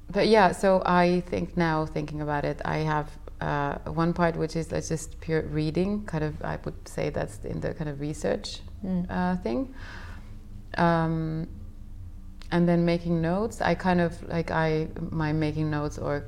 but 0.10 0.28
yeah, 0.28 0.52
so 0.52 0.82
I 0.86 1.24
think 1.28 1.58
now 1.58 1.86
thinking 1.86 2.22
about 2.22 2.46
it, 2.46 2.62
I 2.64 2.78
have 2.80 3.10
uh, 3.42 3.76
one 3.86 4.14
part 4.14 4.36
which 4.36 4.56
is 4.56 4.72
like 4.72 4.86
just 4.88 5.20
pure 5.20 5.42
reading, 5.44 6.06
kind 6.06 6.24
of. 6.24 6.42
I 6.44 6.58
would 6.64 6.88
say 6.88 7.10
that's 7.10 7.44
in 7.46 7.60
the 7.60 7.74
kind 7.74 7.90
of 7.90 8.00
research 8.00 8.62
Mm. 8.86 9.06
uh, 9.10 9.36
thing. 9.38 9.74
Um, 10.78 11.48
and 12.52 12.68
then 12.70 12.86
making 12.86 13.22
notes. 13.22 13.62
I 13.62 13.74
kind 13.76 14.00
of 14.00 14.22
like 14.28 14.52
I 14.52 14.88
my 15.12 15.34
making 15.34 15.72
notes 15.72 15.98
or 15.98 16.26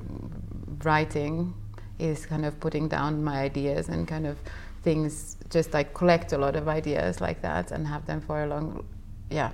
writing 0.82 1.54
is 1.98 2.26
kind 2.26 2.44
of 2.44 2.58
putting 2.60 2.88
down 2.88 3.22
my 3.22 3.38
ideas 3.40 3.88
and 3.88 4.06
kind 4.08 4.26
of 4.26 4.38
things. 4.82 5.36
Just 5.50 5.72
like 5.72 5.94
collect 5.94 6.32
a 6.32 6.38
lot 6.38 6.56
of 6.56 6.68
ideas 6.68 7.20
like 7.20 7.42
that 7.42 7.70
and 7.70 7.86
have 7.86 8.04
them 8.06 8.20
for 8.20 8.42
a 8.42 8.46
long, 8.46 8.84
yeah, 9.30 9.50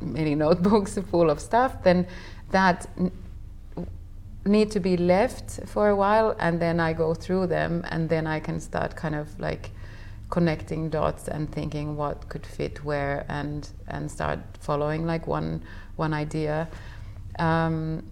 many 0.00 0.34
notebooks 0.34 0.98
full 1.10 1.30
of 1.30 1.40
stuff. 1.40 1.82
Then 1.82 2.06
that 2.50 2.86
need 4.44 4.70
to 4.72 4.80
be 4.80 4.96
left 4.96 5.60
for 5.66 5.88
a 5.88 5.96
while 5.96 6.36
and 6.38 6.60
then 6.60 6.80
I 6.80 6.92
go 6.92 7.14
through 7.14 7.46
them 7.46 7.84
and 7.88 8.08
then 8.08 8.26
I 8.26 8.40
can 8.40 8.60
start 8.60 8.94
kind 8.94 9.14
of 9.14 9.38
like 9.40 9.70
connecting 10.30 10.90
dots 10.90 11.28
and 11.28 11.50
thinking 11.50 11.96
what 11.96 12.28
could 12.28 12.44
fit 12.44 12.84
where 12.84 13.24
and 13.28 13.68
and 13.88 14.10
start 14.10 14.40
following 14.60 15.06
like 15.06 15.26
one 15.26 15.62
one 15.96 16.12
idea. 16.12 16.68
Um, 17.38 18.04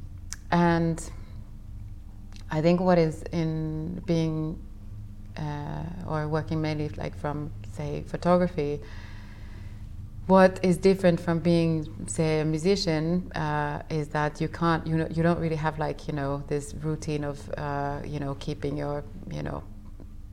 and 0.51 1.11
I 2.51 2.61
think 2.61 2.81
what 2.81 2.99
is 2.99 3.23
in 3.33 4.03
being 4.07 4.59
uh, 5.37 5.85
or 6.07 6.29
working 6.29 6.61
mainly 6.61 6.89
like 6.91 7.17
from 7.17 7.51
say 7.73 8.05
photography 8.07 8.81
what 10.27 10.61
is 10.63 10.77
different 10.77 11.19
from 11.21 11.41
being 11.41 11.89
say 12.07 12.41
a 12.41 12.45
musician 12.45 13.31
uh, 13.35 13.83
is 13.91 14.09
that 14.09 14.41
you 14.41 14.49
can't 14.49 14.87
you 14.87 14.97
know 14.97 15.09
you 15.11 15.23
don't 15.23 15.41
really 15.41 15.57
have 15.57 15.79
like 15.79 16.07
you 16.07 16.15
know 16.15 16.43
this 16.47 16.75
routine 16.83 17.25
of 17.25 17.39
uh, 17.59 17.99
you 18.05 18.21
know 18.21 18.35
keeping 18.37 18.77
your 18.77 19.03
you 19.31 19.43
know 19.43 19.63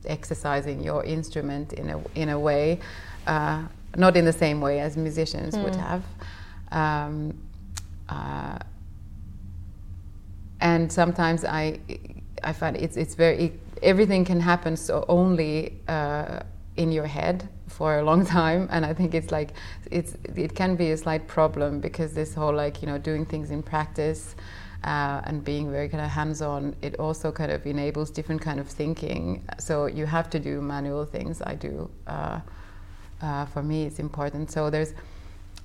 exercising 0.06 0.80
your 0.82 1.04
instrument 1.04 1.72
in 1.72 1.90
a 1.90 2.00
in 2.14 2.28
a 2.28 2.38
way 2.38 2.78
uh, 3.26 3.62
not 3.96 4.16
in 4.16 4.24
the 4.24 4.32
same 4.32 4.60
way 4.60 4.80
as 4.80 4.96
musicians 4.96 5.58
would 5.58 5.74
Mm. 5.74 5.78
have 5.88 6.04
um, 6.72 7.38
uh, 8.08 8.58
and 10.60 10.90
sometimes 10.92 11.44
I 11.44 11.80
I 12.44 12.52
find 12.52 12.76
it's 12.76 12.96
it's 12.96 13.14
very 13.14 13.52
everything 13.82 14.24
can 14.24 14.40
happen 14.40 14.76
so 14.76 15.04
only 15.08 15.80
uh, 15.88 16.40
in 16.76 16.92
your 16.92 17.06
head 17.06 17.48
for 17.70 17.98
a 17.98 18.02
long 18.02 18.26
time 18.40 18.68
and 18.70 18.84
I 18.84 18.92
think 18.92 19.14
it's 19.14 19.30
like 19.30 19.50
it's 19.90 20.16
it 20.36 20.54
can 20.54 20.76
be 20.76 20.90
a 20.90 20.96
slight 20.96 21.26
problem 21.26 21.80
because 21.80 22.12
this 22.12 22.34
whole 22.34 22.54
like 22.54 22.82
you 22.82 22.88
know 22.88 22.98
doing 22.98 23.24
things 23.24 23.50
in 23.50 23.62
practice 23.62 24.36
uh, 24.84 25.20
and 25.24 25.44
being 25.44 25.70
very 25.70 25.88
kind 25.88 26.04
of 26.04 26.10
hands-on 26.10 26.74
it 26.82 26.98
also 26.98 27.30
kind 27.30 27.52
of 27.52 27.66
enables 27.66 28.10
different 28.10 28.40
kind 28.40 28.58
of 28.58 28.66
thinking. 28.66 29.44
So 29.58 29.86
you 29.86 30.06
have 30.06 30.30
to 30.30 30.38
do 30.38 30.60
manual 30.60 31.04
things 31.04 31.42
I 31.42 31.54
do 31.54 31.90
uh, 32.06 32.40
uh, 33.22 33.46
for 33.46 33.62
me 33.62 33.84
it's 33.84 33.98
important. 33.98 34.50
So 34.50 34.70
there's 34.70 34.94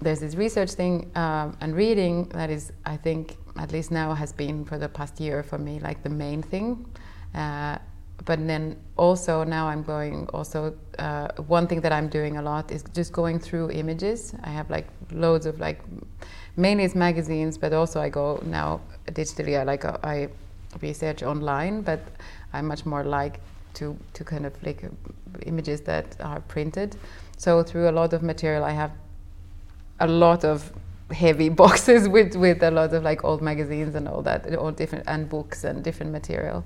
there's 0.01 0.19
this 0.19 0.35
research 0.35 0.71
thing 0.71 1.09
um, 1.15 1.57
and 1.61 1.75
reading 1.75 2.27
that 2.29 2.49
is 2.49 2.73
i 2.85 2.97
think 2.97 3.37
at 3.57 3.71
least 3.71 3.91
now 3.91 4.13
has 4.13 4.33
been 4.33 4.65
for 4.65 4.77
the 4.77 4.89
past 4.89 5.19
year 5.19 5.41
for 5.41 5.57
me 5.57 5.79
like 5.79 6.03
the 6.03 6.09
main 6.09 6.41
thing 6.41 6.85
uh, 7.33 7.77
but 8.23 8.45
then 8.47 8.77
also 8.95 9.43
now 9.43 9.67
i'm 9.67 9.83
going 9.83 10.27
also 10.33 10.73
uh, 10.99 11.27
one 11.47 11.67
thing 11.67 11.81
that 11.81 11.91
i'm 11.91 12.07
doing 12.07 12.37
a 12.37 12.41
lot 12.41 12.71
is 12.71 12.83
just 12.93 13.11
going 13.11 13.37
through 13.39 13.69
images. 13.71 14.33
I 14.43 14.49
have 14.49 14.69
like 14.69 14.87
loads 15.11 15.45
of 15.45 15.59
like 15.59 15.81
mainly 16.55 16.85
it's 16.85 16.95
magazines 16.95 17.57
but 17.57 17.73
also 17.73 17.99
i 17.99 18.07
go 18.07 18.41
now 18.45 18.79
digitally 19.07 19.59
i 19.59 19.63
like 19.63 19.83
uh, 19.83 19.97
i 20.03 20.29
research 20.81 21.23
online 21.23 21.81
but 21.81 21.99
i 22.53 22.61
much 22.61 22.85
more 22.85 23.03
like 23.03 23.41
to 23.73 23.97
to 24.13 24.23
kind 24.23 24.45
of 24.45 24.53
like 24.63 24.85
images 25.45 25.81
that 25.81 26.15
are 26.21 26.39
printed. 26.41 26.95
So 27.37 27.61
through 27.63 27.89
a 27.89 27.91
lot 27.91 28.13
of 28.13 28.23
material 28.23 28.63
i 28.63 28.71
have 28.71 28.91
a 29.99 30.07
lot 30.07 30.43
of 30.43 30.71
heavy 31.11 31.49
boxes 31.63 32.07
with 32.07 32.35
with 32.35 32.63
a 32.63 32.71
lot 32.71 32.93
of 32.93 33.03
like 33.03 33.23
old 33.23 33.41
magazines 33.41 33.95
and 33.95 34.07
all 34.07 34.21
that 34.21 34.55
all 34.55 34.71
different 34.71 35.03
and 35.07 35.29
books 35.29 35.63
and 35.63 35.83
different 35.83 36.11
material 36.11 36.65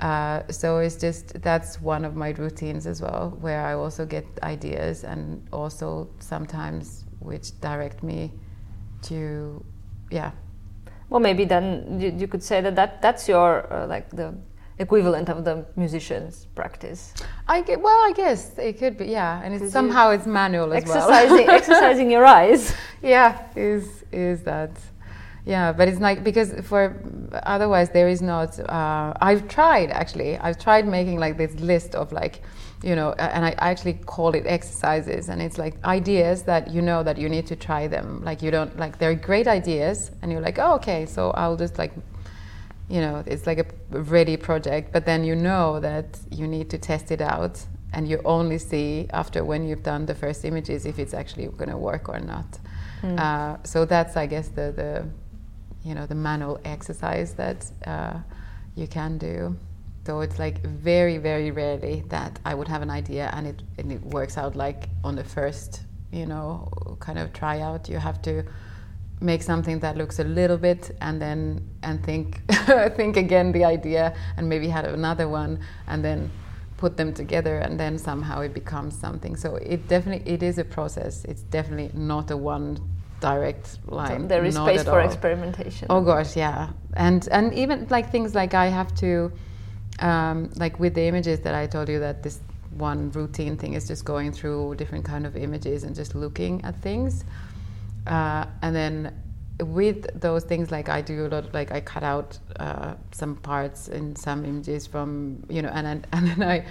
uh, 0.00 0.42
so 0.50 0.78
it's 0.78 0.96
just 0.96 1.40
that's 1.42 1.80
one 1.80 2.04
of 2.04 2.14
my 2.16 2.30
routines 2.38 2.86
as 2.86 3.00
well 3.00 3.36
where 3.40 3.62
i 3.66 3.72
also 3.72 4.04
get 4.04 4.26
ideas 4.42 5.04
and 5.04 5.46
also 5.52 6.08
sometimes 6.18 7.04
which 7.20 7.58
direct 7.60 8.02
me 8.02 8.30
to 9.02 9.62
yeah 10.10 10.30
Well, 11.10 11.20
maybe 11.20 11.44
then 11.46 12.00
you, 12.00 12.08
you 12.18 12.26
could 12.28 12.42
say 12.42 12.60
that, 12.62 12.74
that 12.76 13.00
that's 13.00 13.28
your 13.28 13.72
uh, 13.72 13.86
like 13.86 14.10
the 14.10 14.34
equivalent 14.78 15.28
of 15.30 15.44
the 15.44 15.64
musician's 15.76 16.46
practice. 16.54 17.14
i 17.48 17.62
get 17.62 17.80
well 17.80 18.00
i 18.10 18.12
guess 18.14 18.58
it 18.58 18.74
could 18.78 18.96
be 18.98 19.06
yeah 19.06 19.40
and 19.44 19.54
it's 19.54 19.72
somehow 19.72 20.10
it's 20.10 20.26
manual 20.26 20.72
as 20.74 20.84
well 20.84 21.08
Exercising, 21.10 21.48
exercising 21.48 22.10
your 22.16 22.26
eyes. 22.26 22.74
yeah 23.02 23.30
is 23.56 24.04
is 24.12 24.42
that 24.42 24.70
yeah 25.46 25.72
but 25.72 25.88
it's 25.88 26.00
like 26.00 26.24
because 26.24 26.52
for 26.64 27.00
otherwise 27.44 27.88
there 27.90 28.08
is 28.08 28.20
not 28.20 28.58
uh, 28.68 29.14
i've 29.20 29.48
tried 29.48 29.90
actually. 29.90 30.36
I've 30.36 30.58
tried 30.58 30.86
making 30.86 31.18
like 31.18 31.38
this 31.38 31.54
list 31.60 31.94
of 31.94 32.12
like 32.12 32.42
you 32.82 32.94
know 32.94 33.12
and 33.12 33.44
i 33.44 33.54
actually 33.58 33.94
call 33.94 34.34
it 34.34 34.44
exercises 34.46 35.28
and 35.28 35.40
it's 35.40 35.56
like 35.56 35.82
ideas 35.84 36.42
that 36.42 36.70
you 36.70 36.82
know 36.82 37.02
that 37.04 37.16
you 37.16 37.28
need 37.28 37.46
to 37.46 37.56
try 37.56 37.86
them. 37.86 38.22
Like 38.24 38.42
you 38.42 38.50
don't 38.50 38.76
like 38.76 38.98
they're 38.98 39.14
great 39.14 39.46
ideas 39.46 40.10
and 40.20 40.30
you're 40.32 40.40
like 40.40 40.58
oh 40.58 40.74
okay 40.74 41.06
so 41.06 41.30
i'll 41.30 41.56
just 41.56 41.78
like 41.78 41.92
you 42.88 43.00
know 43.00 43.22
it's 43.26 43.46
like 43.46 43.58
a 43.58 43.66
ready 44.16 44.36
project 44.36 44.92
but 44.92 45.06
then 45.06 45.24
you 45.24 45.34
know 45.34 45.80
that 45.80 46.18
you 46.30 46.46
need 46.46 46.68
to 46.70 46.78
test 46.78 47.10
it 47.10 47.20
out 47.20 47.64
and 47.92 48.08
you 48.08 48.20
only 48.24 48.58
see 48.58 49.06
after 49.12 49.44
when 49.44 49.66
you've 49.66 49.82
done 49.82 50.06
the 50.06 50.14
first 50.14 50.44
images 50.44 50.86
if 50.86 50.98
it's 50.98 51.14
actually 51.14 51.46
going 51.46 51.70
to 51.70 51.78
work 51.78 52.08
or 52.08 52.18
not. 52.18 52.58
Mm. 53.02 53.18
uh, 53.18 53.62
so 53.62 53.84
that's 53.84 54.16
i 54.16 54.26
guess 54.26 54.48
the, 54.48 54.72
the 54.72 55.06
you 55.86 55.94
know 55.94 56.04
the 56.04 56.14
manual 56.14 56.58
exercise 56.64 57.34
that 57.34 57.70
uh, 57.86 58.18
you 58.74 58.88
can 58.88 59.18
do. 59.18 59.56
So 60.04 60.20
it's 60.20 60.38
like 60.38 60.62
very 60.64 61.18
very 61.18 61.50
rarely 61.50 62.04
that 62.08 62.38
i 62.44 62.54
would 62.54 62.68
have 62.68 62.82
an 62.82 62.90
idea 62.90 63.30
and 63.34 63.46
it, 63.46 63.62
and 63.78 63.90
it 63.92 64.00
works 64.02 64.38
out 64.38 64.54
like 64.54 64.88
on 65.02 65.16
the 65.16 65.24
first 65.24 65.82
you 66.12 66.26
know 66.26 66.96
kind 67.00 67.18
of 67.18 67.32
tryout. 67.32 67.88
You 67.88 67.98
have 67.98 68.20
to 68.22 68.44
make 69.20 69.42
something 69.42 69.78
that 69.80 69.96
looks 69.96 70.18
a 70.18 70.24
little 70.24 70.58
bit 70.58 70.90
and 71.00 71.22
then 71.22 71.66
and 71.82 72.04
think 72.04 72.42
think 72.96 73.16
again 73.16 73.52
the 73.52 73.64
idea 73.64 74.14
and 74.36 74.48
maybe 74.48 74.68
have 74.68 74.84
another 74.84 75.28
one 75.28 75.58
and 75.86 76.04
then 76.04 76.30
put 76.76 76.96
them 76.96 77.14
together 77.14 77.58
and 77.58 77.80
then 77.80 77.96
somehow 77.96 78.40
it 78.40 78.52
becomes 78.52 78.98
something. 78.98 79.36
So 79.36 79.56
it 79.56 79.88
definitely 79.88 80.30
it 80.30 80.42
is 80.42 80.58
a 80.58 80.64
process. 80.64 81.24
It's 81.24 81.42
definitely 81.42 81.90
not 81.98 82.30
a 82.30 82.36
one 82.36 82.78
direct 83.20 83.78
line 83.86 84.28
there 84.28 84.44
is 84.44 84.54
not 84.54 84.68
space 84.68 84.84
for 84.84 85.00
all. 85.00 85.06
experimentation. 85.06 85.86
Oh 85.90 86.00
gosh, 86.00 86.36
yeah, 86.36 86.70
and 86.94 87.26
and 87.30 87.54
even 87.54 87.86
like 87.90 88.10
things 88.10 88.34
like 88.34 88.54
I 88.54 88.66
have 88.66 88.94
to, 88.96 89.32
um, 90.00 90.50
like 90.56 90.78
with 90.78 90.94
the 90.94 91.02
images 91.02 91.40
that 91.40 91.54
I 91.54 91.66
told 91.66 91.88
you 91.88 91.98
that 92.00 92.22
this 92.22 92.40
one 92.76 93.10
routine 93.12 93.56
thing 93.56 93.74
is 93.74 93.86
just 93.88 94.04
going 94.04 94.32
through 94.32 94.74
different 94.76 95.04
kind 95.04 95.26
of 95.26 95.36
images 95.36 95.84
and 95.84 95.94
just 95.94 96.14
looking 96.14 96.62
at 96.64 96.76
things. 96.82 97.24
Uh, 98.06 98.46
and 98.62 98.76
then 98.76 99.12
with 99.60 100.20
those 100.20 100.44
things, 100.44 100.70
like 100.70 100.88
I 100.88 101.00
do 101.00 101.26
a 101.26 101.28
lot, 101.28 101.54
like 101.54 101.72
I 101.72 101.80
cut 101.80 102.02
out 102.02 102.38
uh, 102.60 102.94
some 103.12 103.36
parts 103.36 103.88
in 103.88 104.14
some 104.14 104.44
images 104.44 104.86
from, 104.86 105.42
you 105.48 105.62
know, 105.62 105.70
and 105.70 105.86
then, 105.86 106.04
and 106.12 106.28
then 106.28 106.42
I 106.42 106.64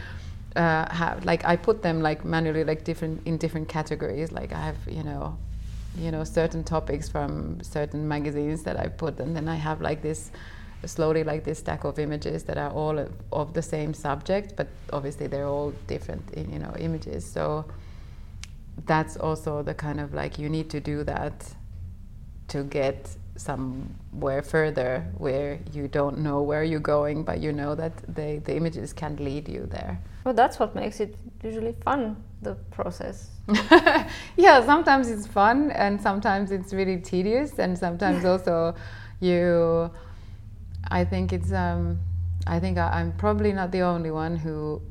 uh, 0.59 0.93
have 0.93 1.25
like 1.25 1.43
I 1.45 1.55
put 1.55 1.81
them 1.81 2.01
like 2.01 2.23
manually, 2.23 2.63
like 2.63 2.83
different 2.83 3.25
in 3.25 3.37
different 3.37 3.67
categories. 3.67 4.31
Like 4.31 4.53
I 4.53 4.61
have, 4.61 4.77
you 4.87 5.03
know, 5.03 5.37
you 5.97 6.11
know, 6.11 6.23
certain 6.23 6.63
topics 6.63 7.09
from 7.09 7.61
certain 7.63 8.07
magazines 8.07 8.63
that 8.63 8.79
I 8.79 8.87
put, 8.87 9.19
and 9.19 9.35
then 9.35 9.47
I 9.47 9.55
have 9.55 9.81
like 9.81 10.01
this 10.01 10.31
slowly 10.85 11.23
like 11.23 11.43
this 11.43 11.59
stack 11.59 11.83
of 11.83 11.97
images 11.99 12.43
that 12.43 12.57
are 12.57 12.69
all 12.71 12.99
of, 12.99 13.11
of 13.31 13.53
the 13.53 13.61
same 13.61 13.93
subject, 13.93 14.55
but 14.55 14.67
obviously 14.93 15.27
they're 15.27 15.47
all 15.47 15.71
different, 15.87 16.23
you 16.35 16.59
know, 16.59 16.73
images. 16.77 17.31
So 17.31 17.65
that's 18.85 19.17
also 19.17 19.63
the 19.63 19.73
kind 19.73 19.99
of 19.99 20.13
like 20.13 20.37
you 20.37 20.49
need 20.49 20.69
to 20.71 20.79
do 20.79 21.03
that 21.03 21.53
to 22.49 22.63
get 22.63 23.15
somewhere 23.37 24.41
further 24.41 25.05
where 25.17 25.59
you 25.73 25.87
don't 25.87 26.19
know 26.19 26.41
where 26.41 26.63
you're 26.63 26.79
going, 26.79 27.23
but 27.23 27.39
you 27.39 27.51
know 27.51 27.75
that 27.75 27.97
the, 28.15 28.41
the 28.45 28.55
images 28.55 28.93
can 28.93 29.15
lead 29.17 29.49
you 29.49 29.65
there. 29.65 29.99
Well, 30.23 30.33
that's 30.33 30.59
what 30.59 30.75
makes 30.75 30.99
it 30.99 31.15
usually 31.43 31.75
fun, 31.83 32.23
the 32.41 32.55
process. 32.71 33.29
yeah, 34.37 34.65
sometimes 34.65 35.09
it's 35.09 35.27
fun 35.27 35.69
and 35.71 36.01
sometimes 36.01 36.51
it's 36.51 36.73
really 36.73 36.97
tedious, 36.97 37.59
and 37.59 37.77
sometimes 37.77 38.25
also 38.25 38.75
you. 39.19 39.91
I 40.89 41.03
think 41.03 41.31
it's. 41.31 41.51
Um, 41.51 41.99
I 42.47 42.59
think 42.59 42.77
I, 42.77 43.01
am 43.01 43.11
probably 43.13 43.51
not 43.51 43.71
the 43.71 43.81
only 43.81 44.11
one 44.11 44.35
who. 44.35 44.81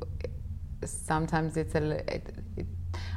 Sometimes 0.85 1.57
it's 1.57 1.75
a. 1.75 1.91
It, 2.13 2.33
it, 2.55 2.65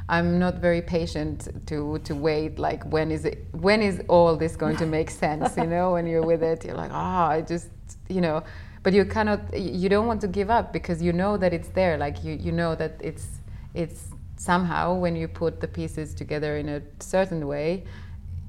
I'm 0.09 0.39
not 0.39 0.55
very 0.55 0.81
patient 0.81 1.47
to 1.67 1.99
to 1.99 2.15
wait. 2.15 2.59
Like 2.59 2.83
when 2.91 3.09
is 3.09 3.23
it? 3.23 3.45
When 3.51 3.81
is 3.81 4.01
all 4.09 4.35
this 4.35 4.57
going 4.57 4.75
to 4.77 4.85
make 4.85 5.09
sense? 5.09 5.55
You 5.55 5.67
know, 5.67 5.93
when 5.93 6.05
you're 6.05 6.25
with 6.25 6.43
it, 6.43 6.65
you're 6.65 6.75
like, 6.75 6.91
ah, 6.93 7.27
oh, 7.27 7.31
I 7.31 7.41
just, 7.41 7.69
you 8.09 8.19
know, 8.19 8.43
but 8.83 8.91
you 8.91 9.05
cannot. 9.05 9.57
You 9.57 9.87
don't 9.87 10.07
want 10.07 10.19
to 10.21 10.27
give 10.27 10.49
up 10.49 10.73
because 10.73 11.01
you 11.01 11.13
know 11.13 11.37
that 11.37 11.53
it's 11.53 11.69
there. 11.69 11.97
Like 11.97 12.25
you, 12.25 12.33
you 12.33 12.51
know 12.51 12.75
that 12.75 12.99
it's 12.99 13.27
it's 13.73 14.09
somehow 14.39 14.93
when 14.93 15.17
you 15.17 15.27
put 15.27 15.59
the 15.59 15.67
pieces 15.67 16.15
together 16.15 16.57
in 16.57 16.69
a 16.69 16.81
certain 16.99 17.45
way 17.45 17.83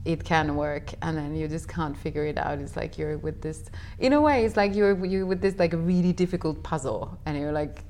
it 0.05 0.23
can 0.23 0.55
work 0.55 0.95
and 1.03 1.19
then 1.19 1.35
you 1.35 1.49
just 1.49 1.69
can't 1.69 1.97
figure 1.97 2.25
it 2.25 2.39
out 2.39 2.61
it's 2.61 2.77
like 2.77 2.97
you're 2.97 3.19
with 3.19 3.43
this 3.43 3.65
in 3.99 4.13
a 4.13 4.21
way 4.21 4.45
it's 4.45 4.57
like 4.57 4.73
you're 4.75 5.05
you 5.05 5.27
with 5.27 5.41
this 5.41 5.59
like 5.59 5.73
really 5.75 6.13
difficult 6.13 6.63
puzzle 6.63 7.19
and 7.27 7.37
you're 7.37 7.51
like 7.51 7.83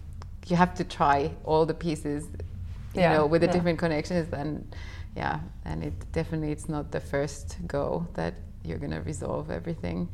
you 0.48 0.56
have 0.56 0.74
to 0.74 0.82
try 0.82 1.30
all 1.44 1.66
the 1.66 1.74
pieces 1.74 2.24
you 2.94 3.02
yeah, 3.02 3.12
know 3.12 3.26
with 3.26 3.42
the 3.42 3.46
yeah. 3.46 3.52
different 3.52 3.78
connections 3.78 4.32
and 4.32 4.74
yeah 5.14 5.38
and 5.66 5.84
it 5.84 5.92
definitely 6.12 6.50
it's 6.50 6.70
not 6.70 6.90
the 6.90 7.00
first 7.00 7.58
go 7.66 8.06
that 8.14 8.32
you're 8.64 8.78
going 8.78 8.90
to 8.90 9.02
resolve 9.02 9.50
everything 9.50 10.08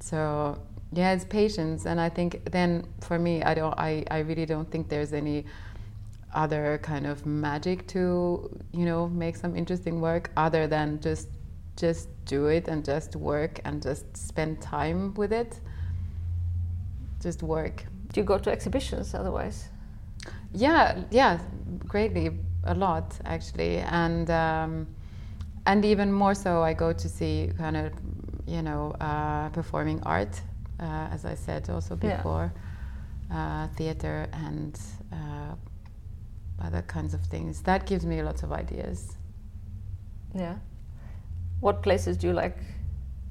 so 0.00 0.56
yeah 0.92 1.12
it's 1.12 1.24
patience 1.24 1.86
and 1.86 1.98
i 1.98 2.10
think 2.10 2.44
then 2.50 2.86
for 3.00 3.18
me 3.18 3.42
i 3.42 3.54
don't 3.54 3.74
i, 3.78 4.04
I 4.10 4.18
really 4.18 4.44
don't 4.44 4.70
think 4.70 4.90
there's 4.90 5.14
any 5.14 5.46
other 6.34 6.78
kind 6.82 7.06
of 7.06 7.26
magic 7.26 7.86
to 7.88 8.50
you 8.72 8.84
know 8.84 9.08
make 9.08 9.36
some 9.36 9.54
interesting 9.56 10.00
work 10.00 10.30
other 10.36 10.66
than 10.66 11.00
just 11.00 11.28
just 11.76 12.08
do 12.24 12.46
it 12.46 12.68
and 12.68 12.84
just 12.84 13.16
work 13.16 13.60
and 13.64 13.82
just 13.82 14.16
spend 14.16 14.60
time 14.60 15.14
with 15.14 15.32
it. 15.32 15.60
Just 17.20 17.42
work. 17.42 17.84
Do 18.12 18.20
you 18.20 18.24
go 18.24 18.38
to 18.38 18.50
exhibitions 18.50 19.14
otherwise? 19.14 19.68
Yeah, 20.52 21.02
yeah, 21.10 21.38
greatly, 21.88 22.30
a 22.64 22.74
lot 22.74 23.18
actually, 23.24 23.78
and 23.78 24.28
um, 24.30 24.86
and 25.66 25.84
even 25.84 26.12
more 26.12 26.34
so, 26.34 26.62
I 26.62 26.74
go 26.74 26.92
to 26.92 27.08
see 27.08 27.50
kind 27.56 27.76
of, 27.76 27.92
you 28.46 28.62
know, 28.62 28.90
uh, 29.00 29.48
performing 29.50 30.02
art, 30.02 30.40
uh, 30.80 31.08
as 31.10 31.24
I 31.24 31.34
said 31.34 31.70
also 31.70 31.96
before, 31.96 32.52
yeah. 33.30 33.64
uh, 33.64 33.68
theater 33.76 34.28
and 34.32 34.78
uh, 35.12 35.54
other 36.62 36.82
kinds 36.82 37.14
of 37.14 37.22
things. 37.26 37.62
That 37.62 37.86
gives 37.86 38.04
me 38.06 38.22
lots 38.22 38.42
of 38.42 38.52
ideas. 38.52 39.16
Yeah. 40.34 40.56
What 41.60 41.82
places 41.82 42.16
do 42.16 42.28
you 42.28 42.32
like 42.32 42.58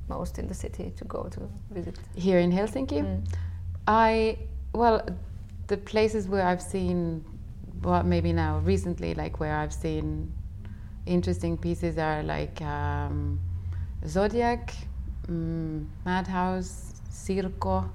most 0.07 0.37
in 0.39 0.47
the 0.47 0.53
city 0.53 0.93
to 0.97 1.03
go 1.05 1.23
to 1.23 1.49
visit? 1.71 1.97
Here 2.15 2.39
in 2.39 2.51
Helsinki, 2.51 3.01
mm. 3.01 3.25
I 3.87 4.37
well 4.73 5.05
the 5.67 5.77
places 5.77 6.27
where 6.27 6.45
I've 6.45 6.61
seen, 6.61 7.23
well, 7.81 8.03
maybe 8.03 8.33
now 8.33 8.59
recently, 8.59 9.13
like 9.13 9.39
where 9.39 9.55
I've 9.55 9.73
seen 9.73 10.31
interesting 11.05 11.57
pieces 11.57 11.97
are 11.97 12.23
like 12.23 12.61
um, 12.61 13.39
Zodiak, 14.07 14.73
um, 15.29 15.89
Madhouse, 16.05 17.01
Cirko. 17.09 17.89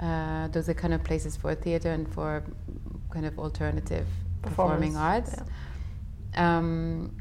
Uh, 0.00 0.48
those 0.48 0.68
are 0.68 0.74
kind 0.74 0.92
of 0.92 1.02
places 1.02 1.36
for 1.36 1.54
theater 1.54 1.90
and 1.90 2.12
for 2.12 2.42
kind 3.10 3.26
of 3.26 3.38
alternative 3.38 4.06
performing 4.42 4.96
arts. 4.96 5.34
Yeah. 6.34 6.58
Um, 6.58 7.16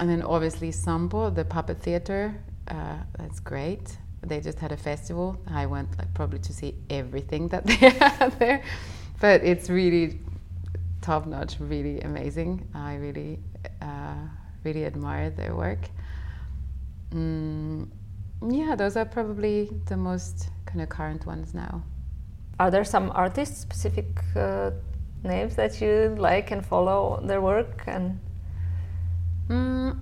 and 0.00 0.08
then 0.08 0.22
obviously 0.22 0.70
Sampo, 0.70 1.30
the 1.30 1.44
puppet 1.44 1.80
theater, 1.80 2.34
uh, 2.68 2.96
that's 3.18 3.40
great. 3.40 3.98
They 4.22 4.40
just 4.40 4.58
had 4.58 4.72
a 4.72 4.76
festival. 4.76 5.40
I 5.46 5.66
went 5.66 5.96
like 5.98 6.12
probably 6.14 6.40
to 6.40 6.52
see 6.52 6.74
everything 6.90 7.48
that 7.48 7.66
they 7.66 7.74
had 7.74 8.38
there 8.38 8.62
but 9.20 9.42
it's 9.42 9.68
really 9.68 10.20
top 11.00 11.26
notch, 11.26 11.56
really 11.58 12.00
amazing. 12.00 12.68
I 12.74 12.96
really, 12.96 13.38
uh, 13.82 14.14
really 14.64 14.84
admire 14.84 15.30
their 15.30 15.54
work. 15.54 15.88
Mm, 17.12 17.88
yeah, 18.48 18.74
those 18.76 18.96
are 18.96 19.04
probably 19.04 19.70
the 19.86 19.96
most 19.96 20.50
kind 20.66 20.80
of 20.80 20.88
current 20.88 21.26
ones 21.26 21.54
now. 21.54 21.82
Are 22.60 22.70
there 22.70 22.84
some 22.84 23.10
artists, 23.14 23.60
specific 23.60 24.06
uh, 24.36 24.70
names 25.22 25.56
that 25.56 25.80
you 25.80 26.14
like 26.18 26.50
and 26.50 26.64
follow 26.64 27.20
their 27.24 27.40
work? 27.40 27.84
And 27.86 28.20
mm, 29.48 29.98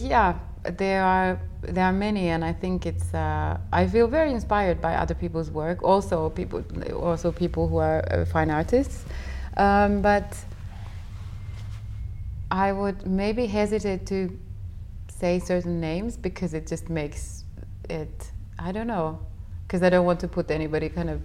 yeah, 0.00 0.38
there 0.64 1.02
are 1.02 1.40
there 1.62 1.84
are 1.84 1.92
many, 1.92 2.28
and 2.28 2.44
I 2.44 2.52
think 2.52 2.86
it's. 2.86 3.12
Uh, 3.14 3.58
I 3.72 3.86
feel 3.86 4.06
very 4.06 4.30
inspired 4.30 4.80
by 4.80 4.96
other 4.96 5.14
people's 5.14 5.50
work. 5.50 5.82
Also, 5.82 6.30
people, 6.30 6.64
also 6.94 7.32
people 7.32 7.68
who 7.68 7.78
are 7.78 8.04
uh, 8.10 8.24
fine 8.24 8.50
artists, 8.50 9.04
um, 9.56 10.02
but 10.02 10.36
I 12.50 12.72
would 12.72 13.06
maybe 13.06 13.46
hesitate 13.46 14.06
to 14.06 14.38
say 15.08 15.38
certain 15.38 15.80
names 15.80 16.16
because 16.16 16.54
it 16.54 16.66
just 16.66 16.88
makes 16.90 17.44
it. 17.88 18.30
I 18.58 18.72
don't 18.72 18.86
know, 18.86 19.18
because 19.66 19.82
I 19.82 19.90
don't 19.90 20.06
want 20.06 20.20
to 20.20 20.28
put 20.28 20.50
anybody 20.50 20.88
kind 20.88 21.10
of, 21.10 21.20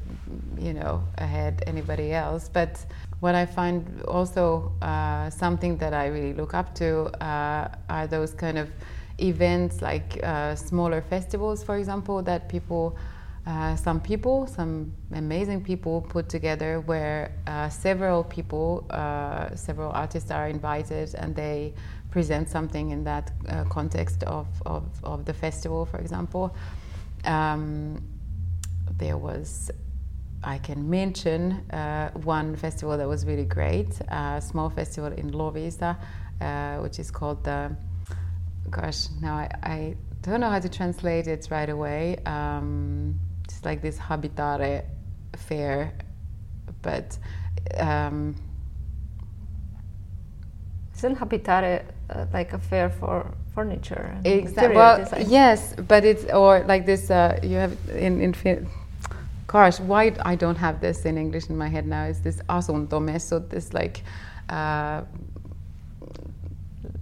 you 0.58 0.74
know, 0.74 1.04
ahead 1.18 1.64
anybody 1.68 2.12
else. 2.14 2.50
But 2.50 2.84
what 3.20 3.36
I 3.36 3.46
find 3.46 4.02
also 4.08 4.72
uh, 4.82 5.30
something 5.30 5.78
that 5.78 5.94
I 5.94 6.08
really 6.08 6.34
look 6.34 6.54
up 6.54 6.74
to 6.76 7.06
uh, 7.24 7.68
are 7.90 8.08
those 8.08 8.34
kind 8.34 8.58
of 8.58 8.70
events 9.20 9.82
like 9.82 10.20
uh, 10.24 10.56
smaller 10.56 11.02
festivals, 11.02 11.62
for 11.64 11.76
example, 11.76 12.22
that 12.24 12.48
people, 12.48 12.98
uh, 13.46 13.76
some 13.76 14.00
people, 14.00 14.48
some 14.48 14.94
amazing 15.14 15.64
people 15.64 16.02
put 16.02 16.30
together 16.30 16.80
where 16.82 17.34
uh, 17.48 17.68
several 17.68 18.24
people, 18.24 18.86
uh, 18.90 19.54
several 19.54 19.92
artists 19.92 20.32
are 20.32 20.48
invited 20.48 21.14
and 21.16 21.36
they 21.36 21.74
present 22.12 22.48
something 22.48 22.92
in 22.92 23.04
that 23.04 23.32
context 23.70 24.24
of, 24.24 24.48
of, 24.66 24.84
of, 25.04 25.26
the 25.26 25.34
festival, 25.34 25.86
for 25.86 26.00
example. 26.00 26.56
Um, 27.26 28.02
there 28.98 29.18
was 29.18 29.70
I 30.44 30.58
can 30.58 30.90
mention 30.90 31.70
uh, 31.72 32.12
one 32.12 32.56
festival 32.56 32.98
that 32.98 33.08
was 33.08 33.26
really 33.26 33.46
great, 33.46 34.00
a 34.08 34.42
small 34.42 34.70
festival 34.70 35.12
in 35.12 35.32
Loviisa, 35.32 35.98
uh, 36.42 36.78
which 36.78 37.00
is 37.00 37.12
called 37.12 37.44
the 37.44 37.76
gosh, 38.70 39.08
now 39.22 39.36
I, 39.36 39.50
I 39.64 39.96
don't 40.22 40.40
know 40.40 40.50
how 40.50 40.60
to 40.60 40.70
translate 40.70 41.28
it 41.28 41.48
right 41.50 41.70
away. 41.70 42.18
Um, 42.26 43.20
it's 43.44 43.64
like 43.66 43.82
this 43.82 43.98
habitare 43.98 44.86
fair, 45.36 45.94
but 46.82 47.18
um, 47.78 48.36
isn't 50.96 51.18
habitare 51.18 51.84
uh, 52.10 52.26
like 52.34 52.54
a 52.54 52.60
fair 52.60 52.90
for 52.90 53.34
furniture? 53.54 54.16
Exactly. 54.24 54.76
Well, 54.76 55.08
yes, 55.28 55.74
but 55.88 56.06
it's 56.06 56.26
or 56.26 56.64
like 56.68 56.86
this. 56.86 57.10
Uh, 57.10 57.40
you 57.44 57.58
have 57.58 57.78
in 57.90 58.22
in. 58.22 58.68
Gosh, 59.50 59.80
why 59.80 60.14
I 60.24 60.36
don't 60.36 60.58
have 60.58 60.80
this 60.80 61.06
in 61.06 61.18
English 61.18 61.50
in 61.50 61.58
my 61.58 61.70
head 61.70 61.88
now? 61.88 62.04
Is 62.04 62.22
this 62.22 62.38
asuntomessut? 62.50 63.50
This 63.50 63.74
like 63.74 64.04
uh, 64.48 65.02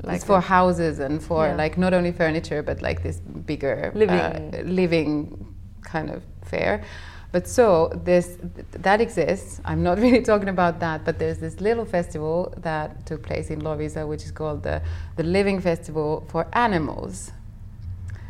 like 0.02 0.16
it's 0.16 0.24
for 0.24 0.40
houses 0.40 1.00
and 1.00 1.22
for 1.22 1.48
yeah. 1.48 1.56
like 1.56 1.78
not 1.78 1.94
only 1.94 2.14
furniture 2.14 2.64
but 2.64 2.82
like 2.82 3.04
this 3.04 3.20
bigger 3.20 3.92
living 3.94 4.16
uh, 4.16 4.62
living 4.64 5.46
kind 5.82 6.10
of 6.10 6.24
fair. 6.46 6.86
But 7.34 7.50
so 7.50 7.92
this 8.06 8.38
that 8.72 9.02
exists. 9.02 9.60
I'm 9.66 9.84
not 9.84 9.98
really 10.04 10.22
talking 10.22 10.48
about 10.48 10.80
that, 10.80 11.04
but 11.04 11.20
there's 11.20 11.40
this 11.40 11.60
little 11.60 11.84
festival 11.84 12.54
that 12.60 13.06
took 13.06 13.24
place 13.24 13.50
in 13.50 13.60
Loviisa, 13.62 14.08
which 14.08 14.24
is 14.24 14.32
called 14.32 14.64
the 14.64 14.82
the 15.18 15.24
Living 15.24 15.60
Festival 15.60 16.26
for 16.30 16.48
Animals, 16.54 17.34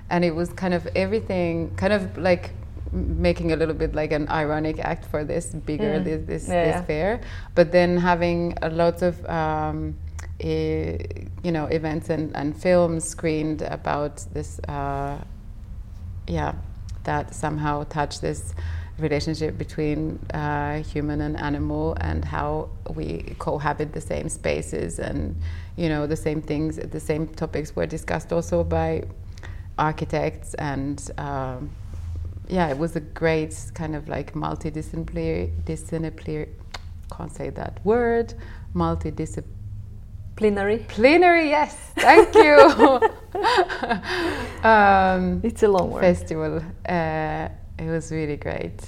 and 0.10 0.26
it 0.26 0.34
was 0.34 0.52
kind 0.54 0.74
of 0.74 0.88
everything, 0.96 1.76
kind 1.76 1.94
of 1.94 2.18
like 2.18 2.54
making 2.92 3.52
a 3.52 3.56
little 3.56 3.76
bit 3.76 3.94
like 3.94 4.12
an 4.12 4.28
ironic 4.30 4.80
act 4.80 5.06
for 5.06 5.24
this 5.24 5.48
bigger 5.48 6.00
mm. 6.00 6.04
this 6.04 6.26
this, 6.26 6.48
yeah, 6.48 6.66
this 6.66 6.76
yeah. 6.76 6.82
fair, 6.84 7.22
but 7.56 7.72
then 7.72 7.98
having 7.98 8.58
a 8.62 8.70
lot 8.70 9.02
of 9.02 9.26
um, 9.26 9.96
you 10.40 11.52
know 11.52 11.66
events 11.66 12.10
and, 12.10 12.36
and 12.36 12.56
films 12.56 13.08
screened 13.08 13.62
about 13.64 14.18
this 14.34 14.60
uh, 14.68 15.18
yeah 16.28 16.54
that 17.04 17.34
somehow 17.34 17.84
touch 17.86 18.20
this 18.20 18.54
relationship 19.00 19.58
between 19.58 20.20
uh, 20.34 20.82
human 20.84 21.22
and 21.22 21.40
animal 21.40 21.96
and 22.02 22.26
how 22.26 22.70
we 22.96 23.36
cohabit 23.40 23.94
the 23.94 24.02
same 24.02 24.28
spaces 24.28 25.00
and 25.00 25.36
you 25.76 25.88
know 25.88 26.08
the 26.08 26.16
same 26.16 26.42
things 26.42 26.78
the 26.78 27.00
same 27.00 27.28
topics 27.28 27.76
were 27.76 27.86
discussed 27.86 28.34
also 28.34 28.64
by 28.64 29.04
architects 29.78 30.54
and 30.56 31.12
um, 31.18 31.70
yeah 32.50 32.70
it 32.70 32.78
was 32.78 32.96
a 32.96 33.02
great 33.02 33.56
kind 33.74 33.96
of 33.96 34.08
like 34.08 34.34
multidisciplinary 34.34 35.52
disciplinary 35.66 36.50
can't 37.16 37.34
say 37.34 37.50
that 37.50 37.84
word 37.86 38.34
multidisciplinary 38.76 39.44
Plenary. 40.38 40.86
Plenary, 40.88 41.50
yes. 41.50 41.76
Thank 41.96 42.36
you. 42.36 42.54
um, 44.64 45.42
it's 45.44 45.64
a 45.64 45.68
long 45.68 45.90
word. 45.90 46.02
Festival. 46.02 46.62
Uh, 46.88 47.50
it 47.80 47.90
was 47.90 48.12
really 48.12 48.38
great. 48.38 48.80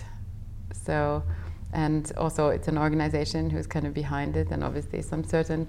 So, 0.85 1.23
and 1.73 2.11
also 2.17 2.49
it's 2.49 2.67
an 2.67 2.77
organization 2.77 3.49
who's 3.49 3.65
kind 3.65 3.87
of 3.87 3.95
behind 3.95 4.37
it, 4.37 4.51
and 4.51 4.63
obviously 4.63 5.01
some 5.01 5.23
certain 5.23 5.67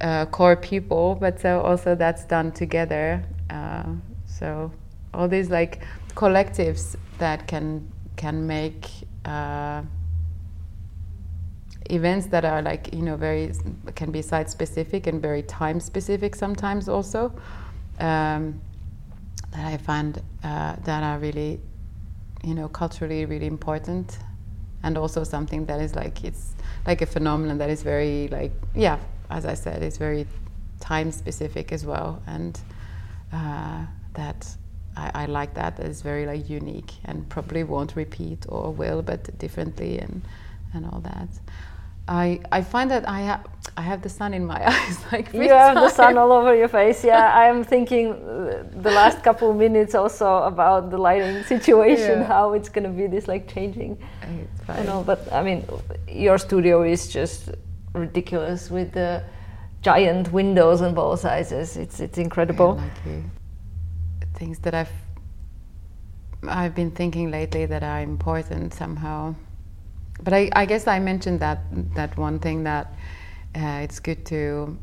uh, 0.00 0.26
core 0.26 0.56
people, 0.56 1.14
but 1.14 1.40
so 1.40 1.60
also 1.60 1.94
that's 1.94 2.24
done 2.24 2.50
together. 2.50 3.22
Uh, 3.50 3.84
so 4.26 4.72
all 5.14 5.28
these 5.28 5.50
like 5.50 5.84
collectives 6.14 6.96
that 7.18 7.46
can 7.46 7.90
can 8.16 8.46
make 8.46 8.88
uh, 9.24 9.82
events 11.90 12.26
that 12.26 12.44
are 12.44 12.62
like 12.62 12.92
you 12.92 13.02
know 13.02 13.16
very 13.16 13.52
can 13.94 14.10
be 14.10 14.22
site 14.22 14.50
specific 14.50 15.06
and 15.06 15.22
very 15.22 15.42
time 15.42 15.80
specific 15.80 16.34
sometimes 16.34 16.88
also 16.88 17.32
um, 18.00 18.60
that 19.52 19.64
I 19.66 19.76
find 19.76 20.20
uh, 20.44 20.76
that 20.84 21.02
are 21.02 21.18
really 21.18 21.60
you 22.44 22.54
know 22.54 22.68
culturally 22.68 23.24
really 23.24 23.46
important 23.46 24.18
and 24.82 24.96
also 24.96 25.24
something 25.24 25.66
that 25.66 25.80
is 25.80 25.94
like 25.94 26.24
it's 26.24 26.54
like 26.86 27.02
a 27.02 27.06
phenomenon 27.06 27.58
that 27.58 27.70
is 27.70 27.82
very 27.82 28.28
like 28.28 28.52
yeah 28.74 28.98
as 29.30 29.44
I 29.44 29.54
said 29.54 29.82
it's 29.82 29.96
very 29.98 30.26
time 30.80 31.10
specific 31.10 31.72
as 31.72 31.84
well 31.84 32.22
and 32.26 32.60
uh, 33.32 33.84
that 34.14 34.46
I, 34.98 35.22
I 35.22 35.26
like 35.26 35.54
that. 35.54 35.78
It's 35.78 36.02
very 36.02 36.26
like 36.26 36.50
unique 36.50 36.92
and 37.04 37.28
probably 37.28 37.62
won't 37.64 37.94
repeat 37.94 38.46
or 38.48 38.72
will 38.72 39.02
but 39.02 39.38
differently 39.38 39.98
and 39.98 40.22
and 40.74 40.84
all 40.86 41.00
that. 41.00 41.28
I, 42.08 42.40
I 42.50 42.62
find 42.62 42.90
that 42.90 43.06
I 43.06 43.20
have 43.20 43.46
I 43.76 43.82
have 43.82 44.00
the 44.02 44.08
sun 44.08 44.32
in 44.34 44.44
my 44.46 44.60
eyes 44.74 44.96
like 45.12 45.32
you 45.32 45.50
have 45.50 45.74
the 45.74 45.90
sun 45.90 46.16
all 46.18 46.32
over 46.32 46.54
your 46.54 46.68
face. 46.68 47.04
Yeah 47.04 47.38
I'm 47.42 47.62
thinking 47.64 48.12
the 48.86 48.90
last 49.00 49.22
couple 49.22 49.50
of 49.50 49.56
minutes 49.56 49.94
also 49.94 50.28
about 50.52 50.90
the 50.90 50.98
lighting 50.98 51.44
situation 51.54 52.20
yeah. 52.20 52.24
how 52.24 52.54
it's 52.54 52.68
gonna 52.68 52.94
be 53.00 53.06
this 53.06 53.28
like 53.28 53.46
changing. 53.52 53.98
I 54.68 54.82
know 54.82 55.04
but 55.04 55.20
I 55.32 55.42
mean 55.42 55.64
your 56.08 56.38
studio 56.38 56.82
is 56.82 57.08
just 57.08 57.50
ridiculous 57.94 58.70
with 58.70 58.92
the 58.92 59.22
giant 59.82 60.32
windows 60.32 60.82
on 60.82 60.94
both 60.94 61.20
sizes. 61.20 61.76
It's 61.76 62.00
it's 62.00 62.18
incredible. 62.18 62.80
Yeah, 63.06 63.20
things 64.38 64.58
that 64.60 64.74
I've 64.74 64.92
I've 66.46 66.74
been 66.74 66.92
thinking 66.92 67.30
lately 67.30 67.66
that 67.66 67.82
are 67.82 68.00
important 68.00 68.72
somehow 68.72 69.34
but 70.22 70.32
I, 70.32 70.50
I, 70.52 70.66
guess 70.66 70.86
I 70.86 70.98
mentioned 70.98 71.40
that 71.40 71.60
that 71.94 72.16
one 72.16 72.38
thing 72.38 72.64
that 72.64 72.92
uh, 73.54 73.80
it's 73.84 74.00
good 74.00 74.24
to 74.26 74.76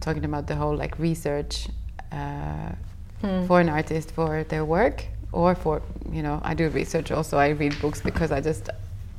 talking 0.00 0.24
about 0.24 0.46
the 0.46 0.54
whole 0.54 0.76
like 0.76 0.98
research 0.98 1.68
uh, 2.12 2.72
hmm. 3.20 3.46
for 3.46 3.60
an 3.60 3.68
artist 3.68 4.12
for 4.12 4.44
their 4.44 4.64
work 4.64 5.04
or 5.32 5.54
for 5.54 5.82
you 6.10 6.22
know 6.22 6.40
I 6.42 6.54
do 6.54 6.68
research 6.68 7.10
also 7.10 7.36
I 7.38 7.48
read 7.48 7.78
books 7.80 8.00
because 8.00 8.32
I 8.32 8.40
just 8.40 8.70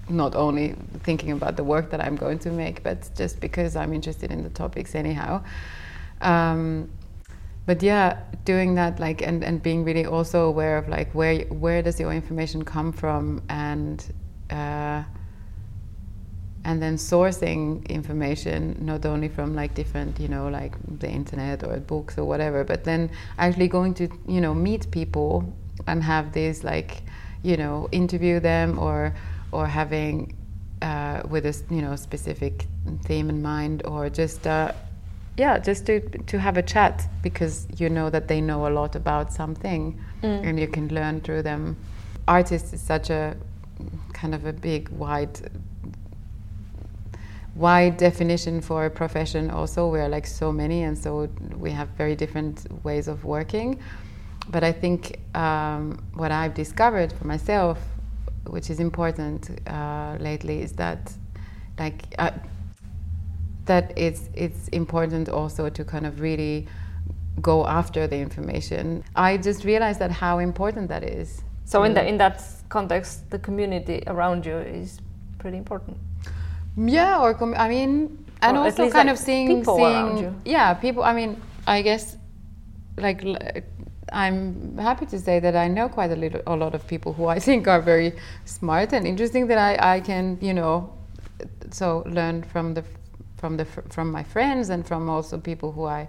not 0.09 0.35
only 0.35 0.75
thinking 1.03 1.31
about 1.31 1.57
the 1.57 1.63
work 1.63 1.89
that 1.91 2.01
I'm 2.01 2.15
going 2.15 2.39
to 2.39 2.51
make 2.51 2.81
but 2.83 3.09
just 3.15 3.39
because 3.39 3.75
I'm 3.75 3.93
interested 3.93 4.31
in 4.31 4.43
the 4.43 4.49
topics 4.49 4.95
anyhow. 4.95 5.43
Um, 6.21 6.89
but 7.67 7.83
yeah, 7.83 8.17
doing 8.45 8.75
that 8.75 8.99
like 8.99 9.21
and, 9.21 9.43
and 9.43 9.61
being 9.61 9.83
really 9.83 10.05
also 10.05 10.45
aware 10.45 10.77
of 10.77 10.87
like 10.87 11.13
where 11.13 11.41
where 11.49 11.81
does 11.83 11.99
your 11.99 12.13
information 12.13 12.63
come 12.63 12.93
from 12.93 13.43
and 13.49 14.11
uh, 14.49 15.03
and 16.63 16.81
then 16.81 16.95
sourcing 16.95 17.87
information 17.89 18.77
not 18.79 19.05
only 19.05 19.27
from 19.27 19.53
like 19.53 19.75
different 19.75 20.17
you 20.19 20.29
know 20.29 20.47
like 20.47 20.75
the 20.99 21.09
internet 21.09 21.61
or 21.63 21.77
books 21.77 22.17
or 22.17 22.23
whatever 22.23 22.63
but 22.63 22.85
then 22.85 23.11
actually 23.37 23.67
going 23.67 23.93
to 23.93 24.07
you 24.27 24.39
know 24.39 24.53
meet 24.53 24.89
people 24.91 25.53
and 25.87 26.01
have 26.01 26.31
these 26.31 26.63
like 26.63 27.03
you 27.43 27.57
know 27.57 27.87
interview 27.91 28.39
them 28.39 28.79
or 28.79 29.13
or 29.51 29.67
having 29.67 30.33
uh, 30.81 31.21
with 31.29 31.45
a 31.45 31.55
you 31.69 31.81
know 31.81 31.97
specific 31.97 32.65
theme 33.03 33.29
in 33.29 33.41
mind 33.41 33.81
or 33.85 34.09
just 34.09 34.47
uh, 34.47 34.71
yeah 35.37 35.57
just 35.57 35.85
to 35.85 35.99
to 36.25 36.39
have 36.39 36.57
a 36.57 36.63
chat 36.63 37.07
because 37.21 37.67
you 37.77 37.89
know 37.89 38.09
that 38.09 38.27
they 38.27 38.41
know 38.41 38.67
a 38.67 38.71
lot 38.71 38.95
about 38.95 39.31
something 39.31 39.97
mm. 40.21 40.47
and 40.47 40.59
you 40.59 40.67
can 40.67 40.87
learn 40.89 41.21
through 41.21 41.41
them 41.41 41.77
artists 42.27 42.73
is 42.73 42.81
such 42.81 43.09
a 43.09 43.37
kind 44.13 44.33
of 44.33 44.45
a 44.45 44.53
big, 44.53 44.89
wide, 44.89 45.39
wide 47.55 47.97
definition 47.97 48.61
for 48.61 48.85
a 48.85 48.89
profession. 48.89 49.49
Also, 49.49 49.87
we're 49.87 50.09
like 50.09 50.27
so 50.27 50.51
many, 50.51 50.83
and 50.83 50.97
so 50.97 51.29
we 51.57 51.71
have 51.71 51.89
very 51.89 52.15
different 52.15 52.65
ways 52.83 53.07
of 53.07 53.23
working. 53.23 53.79
But 54.49 54.63
I 54.63 54.71
think 54.71 55.19
um, 55.35 56.03
what 56.13 56.31
I've 56.31 56.53
discovered 56.53 57.11
for 57.13 57.27
myself, 57.27 57.79
which 58.47 58.69
is 58.69 58.79
important 58.79 59.49
uh, 59.67 60.17
lately, 60.19 60.61
is 60.61 60.73
that 60.73 61.13
like 61.77 62.03
uh, 62.17 62.31
that 63.67 63.93
it's 63.95 64.29
it's 64.33 64.67
important 64.69 65.29
also 65.29 65.69
to 65.69 65.83
kind 65.83 66.05
of 66.05 66.19
really 66.19 66.67
go 67.41 67.65
after 67.67 68.07
the 68.07 68.17
information. 68.17 69.03
I 69.15 69.37
just 69.37 69.63
realized 69.63 69.99
that 69.99 70.11
how 70.11 70.39
important 70.39 70.89
that 70.89 71.03
is. 71.03 71.41
So 71.65 71.83
in 71.83 71.93
that 71.93 72.05
mm. 72.05 72.09
in 72.09 72.17
that 72.17 72.43
context, 72.69 73.29
the 73.29 73.39
community 73.39 74.03
around 74.07 74.45
you 74.45 74.57
is 74.57 74.99
pretty 75.37 75.57
important. 75.57 75.97
Yeah, 76.75 77.21
or 77.21 77.33
com- 77.33 77.55
I 77.57 77.67
mean, 77.69 78.25
and 78.41 78.57
or 78.57 78.65
also 78.65 78.89
kind 78.89 79.07
like 79.07 79.17
of 79.17 79.17
seeing 79.17 79.59
people 79.59 79.77
seeing, 79.77 79.87
around 79.87 80.17
you. 80.19 80.35
Yeah, 80.45 80.73
people. 80.73 81.03
I 81.03 81.13
mean, 81.13 81.41
I 81.67 81.81
guess 81.81 82.17
like 82.97 83.23
I'm 84.11 84.77
happy 84.77 85.05
to 85.07 85.19
say 85.19 85.39
that 85.39 85.55
I 85.55 85.67
know 85.67 85.89
quite 85.89 86.11
a 86.11 86.15
little, 86.15 86.41
a 86.47 86.55
lot 86.55 86.73
of 86.73 86.87
people 86.87 87.13
who 87.13 87.25
I 87.25 87.39
think 87.39 87.67
are 87.67 87.81
very 87.81 88.13
smart 88.45 88.93
and 88.93 89.05
interesting 89.05 89.47
that 89.47 89.57
I, 89.57 89.95
I 89.95 89.99
can, 89.99 90.37
you 90.41 90.53
know, 90.53 90.93
so 91.71 92.03
learn 92.07 92.43
from 92.43 92.73
the 92.73 92.83
from 93.37 93.57
the 93.57 93.65
from 93.65 94.11
my 94.11 94.23
friends 94.23 94.69
and 94.69 94.85
from 94.85 95.09
also 95.09 95.37
people 95.37 95.71
who 95.71 95.85
I 95.85 96.07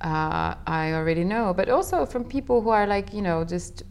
uh, 0.00 0.54
I 0.66 0.92
already 0.92 1.24
know, 1.24 1.54
but 1.54 1.68
also 1.68 2.04
from 2.04 2.24
people 2.24 2.60
who 2.60 2.70
are 2.70 2.86
like, 2.86 3.14
you 3.14 3.22
know, 3.22 3.44
just 3.44 3.84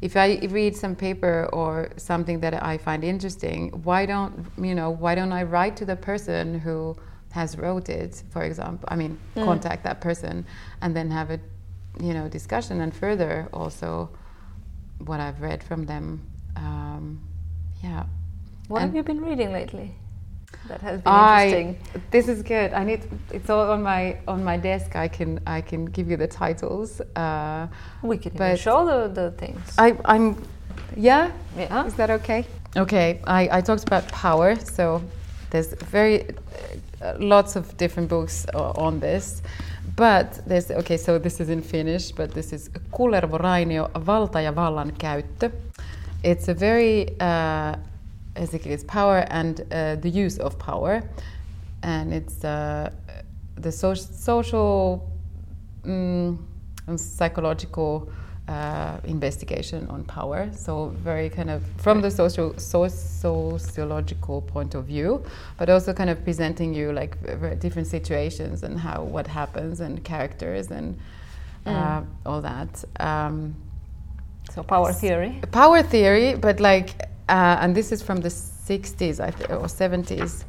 if 0.00 0.16
I 0.16 0.38
read 0.50 0.76
some 0.76 0.94
paper 0.94 1.48
or 1.52 1.90
something 1.96 2.40
that 2.40 2.62
I 2.62 2.78
find 2.78 3.02
interesting, 3.02 3.70
why 3.84 4.06
don't 4.06 4.46
you 4.58 4.74
know? 4.74 4.90
Why 4.90 5.14
don't 5.14 5.32
I 5.32 5.42
write 5.44 5.76
to 5.76 5.84
the 5.84 5.96
person 5.96 6.58
who 6.58 6.96
has 7.30 7.56
wrote 7.56 7.88
it, 7.88 8.22
for 8.30 8.42
example? 8.42 8.88
I 8.90 8.96
mean, 8.96 9.18
mm. 9.36 9.44
contact 9.44 9.84
that 9.84 10.00
person 10.00 10.46
and 10.82 10.94
then 10.94 11.10
have 11.10 11.30
a 11.30 11.40
you 12.00 12.14
know 12.14 12.28
discussion 12.28 12.80
and 12.80 12.94
further 12.94 13.48
also 13.52 14.10
what 14.98 15.20
I've 15.20 15.40
read 15.40 15.62
from 15.62 15.86
them. 15.86 16.20
Um, 16.56 17.20
yeah. 17.82 18.04
What 18.68 18.82
and 18.82 18.90
have 18.90 18.96
you 18.96 19.02
been 19.02 19.20
reading 19.20 19.52
lately? 19.52 19.96
That 20.70 20.80
has 20.80 21.00
been 21.02 21.12
I, 21.12 21.46
interesting. 21.46 22.02
This 22.10 22.28
is 22.28 22.42
good. 22.42 22.72
I 22.72 22.84
need. 22.84 23.02
It's 23.30 23.50
all 23.50 23.70
on 23.70 23.82
my 23.82 24.16
on 24.26 24.44
my 24.44 24.56
desk. 24.56 24.96
I 24.96 25.08
can 25.08 25.40
I 25.46 25.60
can 25.60 25.84
give 25.96 26.10
you 26.10 26.16
the 26.16 26.28
titles. 26.28 27.00
Uh, 27.16 27.66
we 28.02 28.16
can 28.16 28.56
show 28.56 28.84
the, 28.86 29.08
the 29.20 29.30
things. 29.32 29.60
I 29.78 29.96
I'm. 30.04 30.36
Yeah. 30.96 31.30
Yeah. 31.56 31.86
Is 31.86 31.94
that 31.94 32.10
okay? 32.10 32.44
Okay. 32.76 33.20
I 33.26 33.58
I 33.58 33.60
talked 33.60 33.84
about 33.84 34.04
power. 34.08 34.56
So 34.56 35.02
there's 35.50 35.74
very 35.90 36.16
uh, 37.02 37.14
lots 37.18 37.56
of 37.56 37.76
different 37.76 38.08
books 38.08 38.46
uh, 38.54 38.86
on 38.86 39.00
this, 39.00 39.42
but 39.96 40.40
there's 40.46 40.70
okay, 40.70 40.96
so 40.96 41.18
this 41.18 41.40
is 41.40 41.48
in 41.48 41.62
Finnish, 41.62 42.12
but 42.12 42.30
this 42.34 42.52
is 42.52 42.70
Kullervo 42.92 43.38
Rainio, 43.38 43.90
valta 43.94 44.40
ja 44.40 44.52
vallan 44.54 44.92
käyttö. 44.98 45.50
It's 46.22 46.48
a 46.48 46.54
very 46.54 47.06
uh, 47.20 47.76
basically 48.34 48.72
it's 48.72 48.84
power 48.84 49.24
and 49.30 49.60
uh, 49.72 49.96
the 49.96 50.08
use 50.08 50.38
of 50.38 50.58
power, 50.58 51.02
and 51.82 52.12
it's 52.12 52.44
uh, 52.44 52.90
the 53.56 53.72
so- 53.72 53.94
social 53.94 55.10
um, 55.84 56.38
and 56.86 56.98
psychological 57.00 58.10
uh, 58.48 58.98
investigation 59.04 59.86
on 59.88 60.02
power. 60.04 60.48
So 60.52 60.88
very 61.04 61.30
kind 61.30 61.50
of 61.50 61.62
from 61.78 62.00
the 62.00 62.10
social 62.10 62.58
so- 62.58 62.88
sociological 62.88 64.42
point 64.42 64.74
of 64.74 64.84
view, 64.86 65.22
but 65.56 65.68
also 65.70 65.92
kind 65.92 66.10
of 66.10 66.22
presenting 66.24 66.74
you 66.74 66.92
like 66.92 67.16
different 67.60 67.86
situations 67.88 68.62
and 68.62 68.78
how 68.78 69.02
what 69.02 69.26
happens 69.26 69.80
and 69.80 70.02
characters 70.04 70.70
and 70.70 70.98
uh, 71.66 71.70
Mm. 72.00 72.06
all 72.26 72.40
that. 72.40 72.84
Um, 72.98 73.54
So 74.54 74.62
power 74.64 74.92
theory. 74.92 75.40
power 75.52 75.82
theory, 75.82 76.34
but 76.34 76.58
like, 76.58 76.94
uh, 77.30 77.62
and 77.62 77.74
this 77.74 77.92
is 77.92 78.02
from 78.02 78.18
the 78.20 78.28
60s 78.30 79.20
I 79.20 79.30
th- 79.30 79.50
or 79.50 79.66
70s. 79.68 80.44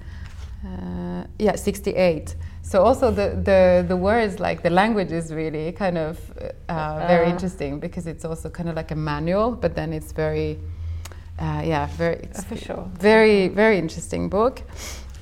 Uh, 0.66 1.24
yeah, 1.40 1.56
68. 1.56 2.36
So 2.62 2.84
also 2.84 3.10
the, 3.12 3.30
the, 3.44 3.84
the 3.88 3.98
words, 3.98 4.40
like 4.40 4.62
the 4.62 4.70
language 4.70 5.12
is 5.12 5.34
really 5.34 5.72
kind 5.72 5.98
of 5.98 6.20
uh, 6.70 7.08
very 7.08 7.26
Uh. 7.28 7.32
interesting 7.34 7.80
because 7.80 8.06
it's 8.12 8.26
also 8.26 8.50
kind 8.50 8.70
of 8.70 8.76
like 8.76 8.92
a 8.92 8.96
manual, 8.96 9.52
but 9.64 9.74
then 9.76 9.92
it's 9.94 10.12
very, 10.12 10.60
uh, 11.40 11.62
yeah, 11.66 11.88
very 11.98 12.18
it's 12.28 12.40
Official. 12.40 12.90
very 13.00 13.48
very 13.48 13.78
interesting 13.80 14.30
book. 14.30 14.62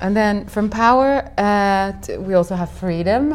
And 0.01 0.15
then 0.15 0.45
from 0.47 0.69
power, 0.69 1.09
uh, 1.37 1.91
t- 2.01 2.17
we 2.17 2.33
also 2.33 2.55
have 2.55 2.69
freedom, 2.71 3.25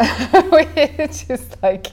which 0.50 1.18
is 1.30 1.46
like, 1.62 1.86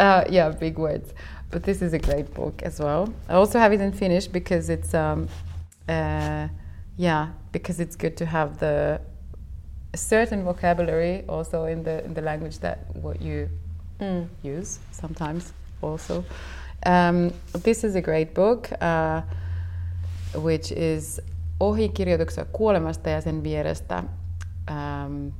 uh, 0.00 0.24
yeah, 0.30 0.50
big 0.50 0.78
words. 0.78 1.12
But 1.56 1.62
this 1.62 1.80
is 1.80 1.94
a 1.94 1.98
great 1.98 2.34
book 2.34 2.62
as 2.62 2.80
well. 2.80 3.08
I 3.30 3.32
also 3.32 3.58
have 3.58 3.72
it 3.72 3.80
in 3.80 3.90
Finnish 3.90 4.26
because 4.26 4.68
it's, 4.68 4.92
um, 4.92 5.26
uh, 5.88 6.48
yeah, 6.98 7.28
because 7.50 7.80
it's 7.80 7.96
good 7.96 8.14
to 8.18 8.26
have 8.26 8.58
the 8.58 9.00
certain 9.94 10.44
vocabulary 10.44 11.24
also 11.26 11.64
in 11.64 11.82
the 11.82 12.04
in 12.04 12.12
the 12.12 12.20
language 12.20 12.58
that 12.58 12.78
what 12.94 13.22
you 13.22 13.48
Mm. 14.00 14.26
use 14.42 14.80
sometimes 14.92 15.54
also. 15.80 16.24
Um, 16.84 17.32
this 17.64 17.84
is 17.84 17.94
a 17.94 18.02
great 18.02 18.34
book, 18.34 18.68
uh, 18.82 19.22
which 20.34 20.72
is 20.72 21.20
ohikirjoituksia 21.60 22.44
kuolemasta 22.44 23.10
ja 23.10 23.20
sen 23.20 23.42
vierestä. 23.42 24.04
Um, 24.68 25.32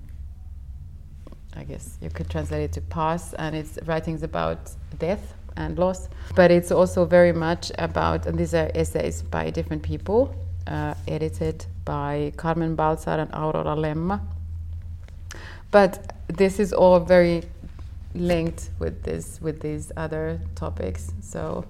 I 1.60 1.64
guess 1.64 1.98
you 2.00 2.10
could 2.10 2.30
translate 2.30 2.64
it 2.64 2.70
to 2.72 2.80
pass, 2.88 3.34
and 3.34 3.54
it's 3.54 3.78
writings 3.86 4.22
about 4.22 4.58
death 5.00 5.35
and 5.56 5.78
loss. 5.78 6.08
But 6.34 6.50
it's 6.50 6.70
also 6.70 7.04
very 7.04 7.32
much 7.32 7.72
about, 7.78 8.26
and 8.26 8.38
these 8.38 8.54
are 8.54 8.70
essays 8.74 9.22
by 9.22 9.50
different 9.50 9.82
people, 9.82 10.34
uh, 10.66 10.94
edited 11.08 11.66
by 11.84 12.32
Carmen 12.36 12.76
Baltzar 12.76 13.18
and 13.18 13.30
Aurora 13.32 13.76
Lemma. 13.76 14.20
But 15.70 16.12
this 16.28 16.58
is 16.58 16.72
all 16.72 17.00
very 17.00 17.42
linked 18.14 18.70
with 18.78 19.02
this 19.02 19.40
with 19.42 19.60
these 19.60 19.92
other 19.96 20.40
topics. 20.54 21.12
So 21.20 21.64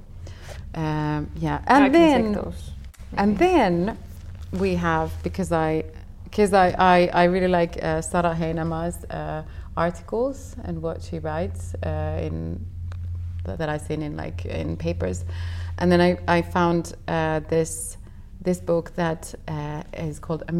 um, 0.74 1.30
yeah, 1.37 1.62
and 1.66 1.95
then 1.95 2.32
those. 2.32 2.70
and 3.16 3.39
then 3.39 3.99
we 4.53 4.74
have 4.74 5.12
because 5.22 5.53
I 5.53 5.84
because 6.24 6.53
I, 6.53 6.74
I, 6.78 7.11
I 7.14 7.24
really 7.24 7.49
like 7.49 7.82
uh, 7.82 8.03
Sara 8.03 8.34
Heinämaa's 8.34 9.05
uh, 9.07 9.43
articles 9.74 10.55
and 10.64 10.82
what 10.82 11.03
she 11.03 11.18
writes 11.18 11.74
uh, 11.82 12.20
in 12.20 12.61
that 13.57 13.68
I've 13.68 13.82
seen 13.82 14.03
in 14.03 14.16
like 14.16 14.44
in 14.47 14.76
papers, 14.76 15.24
and 15.78 15.92
then 15.92 16.01
I, 16.01 16.18
I 16.26 16.42
found 16.42 16.94
uh, 17.07 17.40
this 17.49 17.97
this 18.42 18.61
book 18.61 18.94
that 18.97 19.34
uh, 19.49 19.82
is 19.92 20.18
called 20.18 20.42
a 20.49 20.53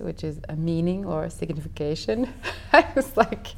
which 0.00 0.24
is 0.24 0.40
a 0.48 0.56
meaning 0.56 1.04
or 1.06 1.24
a 1.24 1.30
signification. 1.30 2.28
I 2.72 2.86
was 2.94 3.16
like, 3.16 3.48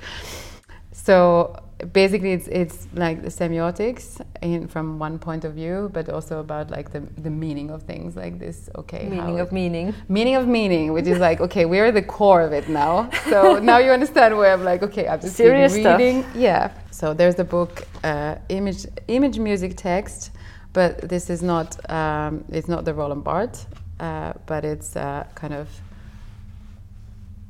so 0.92 1.56
basically 1.92 2.32
it's 2.32 2.48
it's 2.48 2.86
like 2.94 3.22
the 3.22 3.28
semiotics 3.28 4.20
in 4.40 4.66
from 4.68 4.98
one 4.98 5.18
point 5.18 5.44
of 5.44 5.52
view, 5.54 5.90
but 5.92 6.08
also 6.08 6.40
about 6.40 6.70
like 6.70 6.92
the 6.92 7.00
the 7.22 7.30
meaning 7.30 7.70
of 7.70 7.82
things 7.82 8.16
like 8.16 8.38
this. 8.38 8.70
Okay, 8.76 9.08
Meaning 9.08 9.38
it- 9.38 9.40
of 9.40 9.52
meaning. 9.52 9.94
meaning 10.08 10.36
of 10.36 10.46
meaning, 10.46 10.92
which 10.92 11.06
is 11.06 11.18
like, 11.18 11.40
okay, 11.40 11.64
we're 11.66 11.92
the 11.92 12.02
core 12.02 12.40
of 12.42 12.52
it 12.52 12.68
now. 12.68 13.10
So 13.30 13.58
now 13.58 13.78
you 13.78 13.90
understand 13.90 14.36
where 14.38 14.52
I'm 14.52 14.64
like, 14.64 14.82
okay, 14.84 15.06
I'm 15.08 15.20
just 15.20 15.36
Serious 15.36 15.74
stuff. 15.74 15.98
reading. 15.98 16.24
Yeah. 16.34 16.70
So 16.96 17.12
there's 17.12 17.34
the 17.34 17.44
book, 17.44 17.86
uh, 18.02 18.36
image, 18.48 18.86
image, 19.06 19.38
music, 19.38 19.76
text, 19.76 20.30
but 20.72 21.06
this 21.06 21.28
is 21.28 21.42
not, 21.42 21.68
um, 21.90 22.42
it's 22.48 22.68
not 22.68 22.86
the 22.86 22.94
Roland 22.94 23.22
Barthes, 23.22 23.66
uh, 24.00 24.32
but 24.46 24.64
it's 24.64 24.96
uh, 24.96 25.26
kind 25.34 25.52
of 25.52 25.68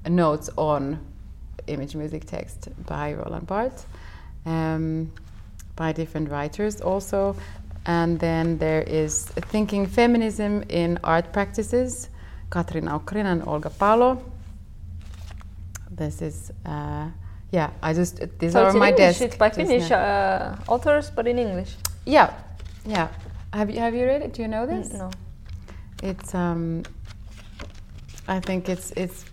notes 0.08 0.50
on 0.56 0.98
image, 1.68 1.94
music, 1.94 2.24
text 2.24 2.70
by 2.86 3.12
Roland 3.12 3.46
Barthes, 3.46 3.86
um, 4.46 5.12
by 5.76 5.92
different 5.92 6.28
writers 6.28 6.80
also. 6.80 7.36
And 7.84 8.18
then 8.18 8.58
there 8.58 8.82
is 8.82 9.26
Thinking 9.26 9.86
Feminism 9.86 10.64
in 10.68 10.98
Art 11.04 11.32
Practices, 11.32 12.08
Katrin 12.50 12.86
Aukrin 12.86 13.26
and 13.26 13.46
Olga 13.46 13.70
Palo. 13.70 14.20
This 15.88 16.20
is, 16.20 16.50
uh, 16.64 17.10
yeah, 17.56 17.70
I 17.82 17.94
just, 17.94 18.14
these 18.38 18.52
so 18.52 18.60
are 18.60 18.66
it's 18.66 18.74
on 18.74 18.80
my 18.80 18.88
English. 18.90 19.18
desk. 19.18 19.20
It's 19.22 19.36
by 19.36 19.50
Finnish 19.50 19.90
uh, 19.90 20.56
authors, 20.68 21.10
but 21.16 21.26
in 21.26 21.38
English. 21.38 21.72
Yeah, 22.04 22.28
yeah. 22.84 23.08
Have 23.52 23.70
you, 23.70 23.78
have 23.78 23.94
you 23.94 24.04
read 24.04 24.20
it? 24.26 24.34
Do 24.34 24.42
you 24.42 24.48
know 24.48 24.66
this? 24.66 24.88
Mm, 24.90 24.98
No. 24.98 25.10
It's 26.02 26.34
um 26.34 26.82
I 28.28 28.40
think 28.40 28.68
it's 28.68 28.88
it's 29.02 29.24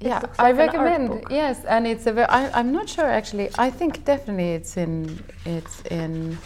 yeah, 0.00 0.18
looks 0.22 0.38
I 0.38 0.50
like 0.50 0.74
an 0.74 0.80
recommend. 0.80 1.08
book. 1.08 1.30
Yes, 1.30 1.64
and 1.64 1.86
it's 1.86 2.06
a 2.06 2.12
very. 2.12 2.28
I, 2.28 2.50
I'm 2.58 2.70
not 2.72 2.88
sure 2.88 3.06
actually. 3.20 3.48
I 3.66 3.70
think 3.70 4.04
definitely 4.04 4.50
it's 4.58 4.76
in. 4.76 5.22
It's 5.44 5.82
in. 5.90 6.36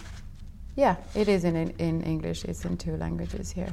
Yeah, 0.77 0.97
it 1.15 1.29
is 1.29 1.45
in 1.45 1.57
in, 1.57 1.71
in 1.79 2.03
English. 2.03 2.45
It's 2.45 2.65
in 2.65 2.77
two 2.77 2.97
languages 2.97 3.51
here. 3.51 3.73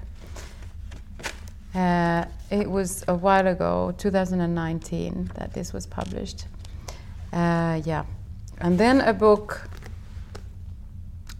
Uh, 1.77 2.25
it 2.49 2.67
was 2.67 3.03
a 3.07 3.13
while 3.13 3.45
ago, 3.45 3.93
2019, 3.99 5.29
that 5.35 5.53
this 5.53 5.73
was 5.73 5.85
published. 5.85 6.47
Uh, 7.31 7.79
yeah, 7.85 8.03
and 8.61 8.79
then 8.79 9.01
a 9.01 9.13
book 9.13 9.69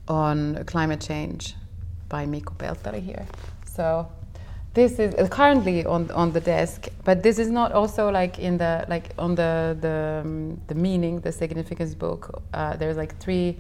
on 0.08 0.64
climate 0.66 1.02
change 1.02 1.56
by 2.08 2.28
Mikko 2.28 2.54
Pelttari 2.54 3.02
here. 3.02 3.26
So 3.66 4.08
this 4.76 5.00
is 5.00 5.16
uh, 5.16 5.28
currently 5.28 5.84
on 5.86 6.12
on 6.12 6.32
the 6.34 6.42
desk, 6.42 6.88
but 7.04 7.24
this 7.24 7.40
is 7.40 7.50
not 7.50 7.72
also 7.72 8.12
like 8.12 8.38
in 8.38 8.60
the 8.60 8.86
like 8.88 9.16
on 9.18 9.34
the 9.34 9.76
the 9.82 10.22
um, 10.24 10.62
the 10.68 10.76
meaning, 10.76 11.20
the 11.22 11.32
significance 11.32 11.96
book. 11.96 12.44
Uh, 12.54 12.76
there's 12.76 12.96
like 12.96 13.18
three 13.18 13.58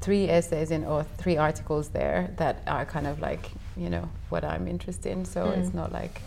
three 0.00 0.28
essays 0.28 0.70
in 0.70 0.84
or 0.84 1.04
three 1.18 1.36
articles 1.36 1.88
there 1.88 2.30
that 2.36 2.62
are 2.68 2.84
kind 2.84 3.08
of 3.08 3.20
like 3.20 3.50
you 3.80 3.88
know 3.88 4.08
what 4.28 4.44
I'm 4.44 4.68
interested 4.68 5.10
in. 5.12 5.24
So 5.24 5.40
it's 5.58 5.70
Mm. 5.70 5.74
not 5.74 5.92
like 5.92 6.20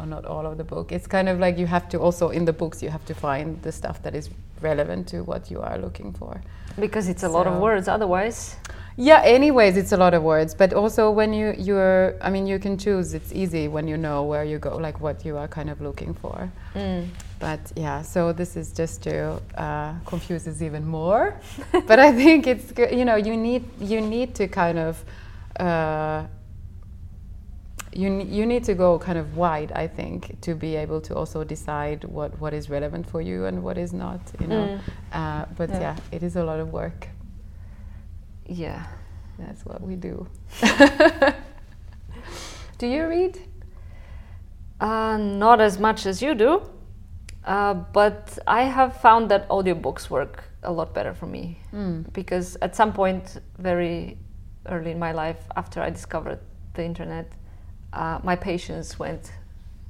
or 0.00 0.06
not 0.06 0.24
all 0.24 0.46
of 0.46 0.56
the 0.56 0.64
book. 0.64 0.92
It's 0.92 1.06
kind 1.06 1.28
of 1.28 1.38
like 1.38 1.58
you 1.58 1.66
have 1.66 1.88
to 1.90 1.98
also 1.98 2.30
in 2.30 2.44
the 2.44 2.52
books 2.52 2.82
you 2.82 2.90
have 2.90 3.04
to 3.06 3.14
find 3.14 3.60
the 3.62 3.72
stuff 3.72 4.02
that 4.02 4.14
is 4.14 4.30
relevant 4.62 5.06
to 5.08 5.22
what 5.22 5.50
you 5.50 5.60
are 5.60 5.78
looking 5.78 6.12
for. 6.12 6.40
Because 6.80 7.08
it's 7.08 7.22
a 7.22 7.28
lot 7.28 7.46
of 7.46 7.54
words 7.60 7.88
otherwise. 7.88 8.56
Yeah, 8.98 9.20
anyways, 9.24 9.76
it's 9.76 9.92
a 9.92 9.96
lot 9.96 10.14
of 10.14 10.22
words, 10.22 10.54
but 10.54 10.72
also 10.72 11.10
when 11.10 11.32
you 11.34 11.54
you're 11.58 12.14
I 12.26 12.30
mean 12.30 12.46
you 12.46 12.58
can 12.58 12.76
choose. 12.78 13.14
It's 13.14 13.32
easy 13.32 13.68
when 13.68 13.86
you 13.88 13.96
know 13.96 14.22
where 14.30 14.44
you 14.44 14.58
go, 14.58 14.76
like 14.76 15.00
what 15.00 15.24
you 15.26 15.36
are 15.36 15.48
kind 15.48 15.68
of 15.70 15.80
looking 15.80 16.14
for. 16.14 16.50
Mm. 16.74 17.08
But 17.38 17.60
yeah, 17.76 18.02
so 18.02 18.32
this 18.32 18.56
is 18.56 18.72
just 18.72 19.02
to 19.02 19.40
uh, 19.58 19.92
confuse 20.06 20.48
us 20.48 20.62
even 20.62 20.86
more. 20.86 21.34
but 21.86 21.98
I 21.98 22.12
think 22.12 22.46
it's 22.46 22.72
good. 22.72 22.90
You 22.98 23.04
know, 23.04 23.16
you 23.16 23.36
need 23.36 23.62
you 23.80 24.00
need 24.00 24.34
to 24.36 24.48
kind 24.48 24.78
of 24.78 25.04
uh, 25.60 26.24
you 27.96 28.08
you 28.38 28.46
need 28.46 28.64
to 28.64 28.74
go 28.74 28.98
kind 28.98 29.18
of 29.18 29.36
wide. 29.36 29.72
I 29.84 29.88
think 29.88 30.40
to 30.42 30.54
be 30.54 30.76
able 30.76 31.00
to 31.08 31.14
also 31.14 31.44
decide 31.44 32.04
what 32.04 32.30
what 32.40 32.52
is 32.54 32.70
relevant 32.70 33.06
for 33.10 33.20
you 33.20 33.46
and 33.46 33.62
what 33.62 33.76
is 33.78 33.92
not. 33.92 34.20
You 34.40 34.46
know, 34.46 34.66
Mm. 34.66 34.78
uh, 35.12 35.44
but 35.56 35.70
Yeah. 35.70 35.80
yeah, 35.80 35.96
it 36.16 36.22
is 36.22 36.36
a 36.36 36.44
lot 36.44 36.60
of 36.60 36.72
work. 36.72 37.08
Yeah. 38.46 38.82
That's 39.38 39.64
what 39.66 39.80
we 39.82 39.96
do. 39.96 40.26
do 42.78 42.86
you 42.86 43.06
read? 43.06 43.38
Uh, 44.80 45.16
not 45.18 45.60
as 45.60 45.78
much 45.78 46.06
as 46.06 46.20
you 46.22 46.34
do, 46.34 46.62
uh, 47.44 47.74
but 47.92 48.38
I 48.46 48.62
have 48.62 48.96
found 49.00 49.30
that 49.30 49.48
audiobooks 49.48 50.10
work 50.10 50.44
a 50.62 50.72
lot 50.72 50.92
better 50.94 51.14
for 51.14 51.26
me 51.26 51.58
Mm. 51.72 52.12
because 52.12 52.56
at 52.60 52.74
some 52.76 52.92
point, 52.92 53.40
very 53.58 54.18
early 54.66 54.90
in 54.90 54.98
my 54.98 55.12
life, 55.12 55.46
after 55.56 55.80
I 55.80 55.90
discovered 55.90 56.38
the 56.74 56.84
internet, 56.84 57.32
uh, 57.92 58.18
my 58.22 58.36
patience 58.36 58.98
went 58.98 59.32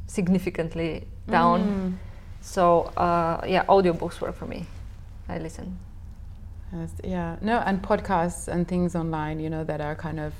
significantly 0.06 1.06
down. 1.28 1.60
Mm. 1.62 1.92
So 2.40 2.82
uh, 2.96 3.40
yeah, 3.46 3.64
audiobooks 3.66 4.20
work 4.20 4.36
for 4.36 4.46
me. 4.46 4.66
I 5.28 5.38
listen. 5.38 5.78
Yes, 6.72 6.90
yeah, 7.04 7.36
no, 7.40 7.58
and 7.64 7.80
podcasts 7.80 8.48
and 8.48 8.66
things 8.66 8.94
online, 8.96 9.40
you 9.40 9.48
know, 9.50 9.64
that 9.64 9.80
are 9.80 9.94
kind 9.94 10.18
of 10.20 10.32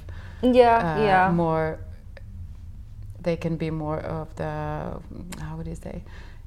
Yeah, 0.43 0.77
uh, 0.79 1.03
yeah. 1.05 1.31
more. 1.33 1.79
They 3.23 3.37
can 3.37 3.57
be 3.57 3.71
more 3.71 4.01
of 4.01 4.35
the 4.37 5.01
how 5.41 5.57
would 5.57 5.67
you 5.67 5.75
say, 5.75 6.03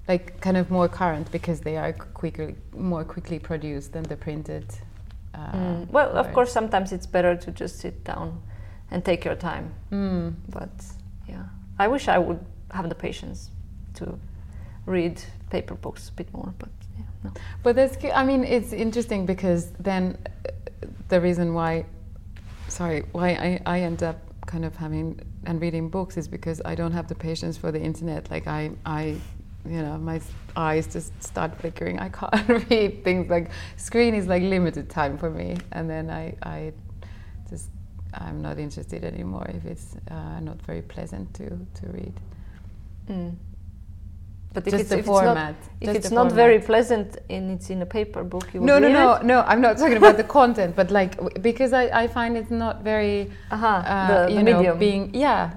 like 0.08 0.40
kind 0.42 0.58
of 0.58 0.70
more 0.70 0.88
current 0.88 1.32
because 1.32 1.60
they 1.62 1.78
are 1.78 1.94
quicker, 2.14 2.54
more 2.74 3.04
quickly 3.04 3.40
produced 3.40 3.92
than 3.94 4.04
the 4.04 4.16
printed. 4.16 4.66
Uh, 5.34 5.52
Mm. 5.54 5.90
Well, 5.92 6.18
of 6.18 6.34
course, 6.34 6.52
sometimes 6.52 6.92
it's 6.92 7.06
better 7.08 7.36
to 7.36 7.52
just 7.52 7.80
sit 7.80 8.04
down 8.04 8.42
and 8.92 9.04
take 9.04 9.24
your 9.26 9.36
time. 9.36 9.74
Mm. 9.92 10.34
But 10.50 10.70
yeah, 11.30 11.44
I 11.78 11.88
wish 11.88 12.08
I 12.08 12.18
would 12.18 12.40
have 12.72 12.90
the 12.90 12.96
patience 12.96 13.50
to 13.96 14.20
read 14.86 15.22
paper 15.50 15.76
books 15.76 16.10
a 16.10 16.14
bit 16.14 16.32
more. 16.34 16.54
But 16.58 16.70
yeah, 16.98 17.06
no. 17.24 17.32
But 17.64 17.76
that's, 17.76 17.98
I 18.14 18.24
mean, 18.24 18.44
it's 18.44 18.74
interesting 18.74 19.26
because 19.26 19.72
then 19.80 20.18
uh, 20.26 20.52
the 21.10 21.22
reason 21.22 21.54
why, 21.54 21.86
sorry, 22.68 23.04
why 23.12 23.30
I, 23.30 23.62
I 23.66 23.82
end 23.82 24.04
up 24.04 24.18
kind 24.46 24.66
of 24.66 24.76
having 24.76 25.20
and 25.46 25.62
reading 25.62 25.90
books 25.90 26.18
is 26.18 26.28
because 26.28 26.62
I 26.66 26.76
don't 26.76 26.92
have 26.92 27.08
the 27.08 27.16
patience 27.16 27.56
for 27.58 27.72
the 27.72 27.80
internet. 27.80 28.30
Like 28.32 28.48
I, 28.48 28.72
I, 28.86 29.16
you 29.66 29.82
know, 29.82 29.98
my 29.98 30.20
eyes 30.56 30.88
just 30.88 31.12
start 31.22 31.56
flickering. 31.60 32.00
I 32.00 32.10
can't 32.10 32.50
read 32.70 33.04
things 33.04 33.30
like 33.30 33.52
screen 33.78 34.16
is 34.16 34.28
like 34.28 34.44
limited 34.44 34.90
time 34.90 35.18
for 35.18 35.30
me, 35.30 35.58
and 35.72 35.90
then 35.90 36.10
I, 36.10 36.36
I 36.42 36.74
I'm 38.14 38.42
not 38.42 38.58
interested 38.60 39.04
anymore 39.04 39.46
if 39.54 39.66
it's 39.66 39.96
uh, 40.10 40.40
not 40.40 40.62
very 40.62 40.82
pleasant 40.82 41.34
to 41.36 41.50
to 41.50 41.88
read. 41.94 42.14
Mm. 43.10 43.36
But 44.54 44.66
if 44.66 44.72
just 44.72 44.82
it's, 44.82 44.90
the 44.90 44.96
if 44.96 45.00
it's 45.02 45.08
not, 45.08 45.24
format. 45.26 45.56
if 45.80 45.90
it's 45.96 46.12
not 46.12 46.32
very 46.32 46.60
pleasant 46.60 47.18
and 47.30 47.52
it's 47.52 47.70
in 47.70 47.82
a 47.84 47.86
paper 47.86 48.24
book, 48.24 48.48
you 48.54 48.62
would 48.62 48.66
No, 48.68 48.80
no, 48.80 48.90
no, 48.92 49.14
it? 49.14 49.24
no. 49.24 49.42
I'm 49.42 49.62
not 49.62 49.78
talking 49.78 49.98
about 49.98 50.18
the 50.18 50.24
content, 50.40 50.76
but 50.76 50.90
like 50.90 51.42
because 51.44 51.72
I, 51.72 51.84
I 52.04 52.08
find 52.08 52.36
it's 52.36 52.50
not 52.50 52.82
very, 52.84 53.32
Aha, 53.52 53.76
uh, 53.86 54.26
the, 54.26 54.32
you 54.32 54.38
the 54.38 54.44
know, 54.44 54.58
medium. 54.58 54.80
being 54.80 55.14
yeah, 55.14 55.52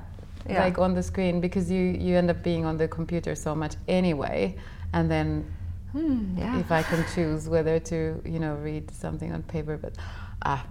Yeah. 0.46 0.64
like 0.64 0.78
on 0.78 0.94
the 0.94 1.02
screen 1.02 1.40
because 1.40 1.70
you 1.70 1.80
you 1.80 2.16
end 2.18 2.30
up 2.30 2.42
being 2.42 2.66
on 2.66 2.76
the 2.76 2.86
computer 2.88 3.34
so 3.34 3.54
much 3.54 3.76
anyway, 3.88 4.56
and 4.92 5.10
then 5.10 5.44
Hmm, 5.92 6.38
yeah. 6.38 6.58
if 6.60 6.70
I 6.72 6.82
can 6.82 7.04
choose 7.14 7.48
whether 7.48 7.78
to 7.78 8.20
you 8.24 8.38
know 8.38 8.54
read 8.56 8.90
something 8.90 9.32
on 9.32 9.42
paper, 9.42 9.76
but 9.78 9.94
ah, 10.44 10.64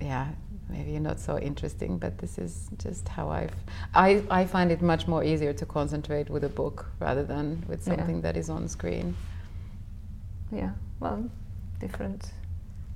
yeah, 0.00 0.26
maybe 0.68 0.98
not 0.98 1.18
so 1.20 1.38
interesting. 1.38 1.98
But 1.98 2.18
this 2.18 2.38
is 2.38 2.68
just 2.78 3.08
how 3.08 3.28
I've 3.30 3.54
I 3.94 4.22
I 4.30 4.44
find 4.46 4.70
it 4.70 4.82
much 4.82 5.06
more 5.08 5.24
easier 5.24 5.52
to 5.54 5.66
concentrate 5.66 6.28
with 6.30 6.44
a 6.44 6.48
book 6.48 6.86
rather 7.00 7.24
than 7.24 7.64
with 7.68 7.80
Yeah. 7.86 7.96
something 7.96 8.20
that 8.22 8.36
is 8.36 8.48
on 8.50 8.68
screen. 8.68 9.14
yeah. 10.52 10.70
Well, 11.00 11.30
different 11.80 12.32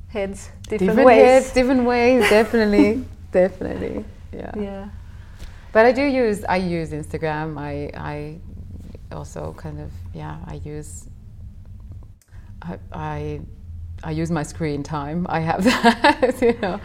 heads, 0.08 0.50
different, 0.62 0.80
different 0.80 1.06
ways. 1.06 1.22
heads, 1.22 1.52
different 1.58 1.84
ways, 1.84 2.28
definitely, 2.30 3.04
definitely, 3.32 4.04
yeah. 4.32 4.50
Yeah. 4.56 4.88
But 5.72 5.86
I 5.86 5.92
do 5.92 6.02
use 6.02 6.44
I 6.44 6.56
use 6.56 6.90
Instagram. 6.90 7.56
I 7.58 7.90
I 7.96 8.38
also 9.14 9.54
kind 9.56 9.78
of 9.80 9.90
yeah 10.14 10.36
I 10.46 10.54
use 10.64 11.06
I 12.62 12.78
I, 12.92 13.40
I 14.04 14.10
use 14.10 14.30
my 14.30 14.42
screen 14.42 14.82
time. 14.82 15.26
I 15.28 15.40
have 15.40 15.64
that, 15.70 16.40
you 16.42 16.56
know. 16.60 16.80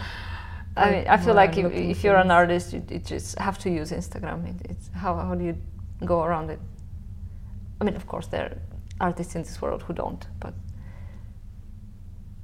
I 0.78 0.92
mean, 0.92 1.08
I 1.08 1.18
feel 1.18 1.34
like 1.34 1.58
if, 1.58 1.72
if 1.74 2.04
you're 2.04 2.16
an 2.16 2.32
artist, 2.32 2.74
you, 2.74 2.84
you 2.90 3.00
just 3.00 3.38
have 3.40 3.58
to 3.60 3.70
use 3.70 3.92
Instagram. 3.92 4.48
It, 4.48 4.72
it's 4.72 4.90
how 4.94 5.16
how 5.16 5.36
do 5.36 5.44
you 5.44 5.58
go 6.06 6.24
around 6.24 6.50
it? 6.50 6.60
I 7.82 7.84
mean, 7.84 7.96
of 7.96 8.06
course, 8.08 8.28
there 8.28 8.46
are 8.46 8.58
artists 9.08 9.36
in 9.36 9.44
this 9.44 9.62
world 9.62 9.84
who 9.84 9.94
don't, 9.94 10.26
but 10.40 10.54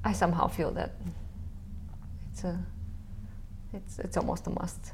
I 0.04 0.14
somehow 0.14 0.48
feel 0.48 0.72
that 0.72 0.92
it's 2.32 2.44
a 2.44 2.60
it's 3.74 4.00
it's 4.00 4.18
almost 4.18 4.48
a 4.48 4.50
must. 4.50 4.94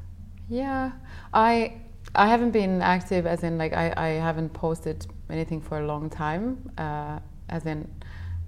Yeah, 0.50 0.92
I 1.34 1.74
I 2.16 2.28
haven't 2.28 2.52
been 2.52 2.82
active 2.82 3.26
as 3.26 3.44
in 3.44 3.58
like 3.58 3.74
I, 3.74 3.94
I 3.96 4.08
haven't 4.10 4.50
posted 4.50 5.06
anything 5.30 5.62
for 5.62 5.80
a 5.80 5.86
long 5.86 6.10
time. 6.10 6.72
Uh, 6.78 7.20
as 7.50 7.66
in, 7.66 7.88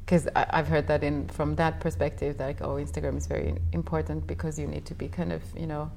because 0.06 0.28
I've 0.36 0.68
heard 0.68 0.88
that 0.88 1.04
in 1.04 1.28
from 1.30 1.56
that 1.56 1.80
perspective, 1.80 2.40
like 2.40 2.62
oh, 2.62 2.76
Instagram 2.76 3.18
is 3.18 3.28
very 3.28 3.56
important 3.74 4.28
because 4.28 4.60
you 4.60 4.68
need 4.68 4.86
to 4.86 4.94
be 4.96 5.08
kind 5.08 5.32
of 5.32 5.42
you 5.58 5.68
know, 5.68 5.90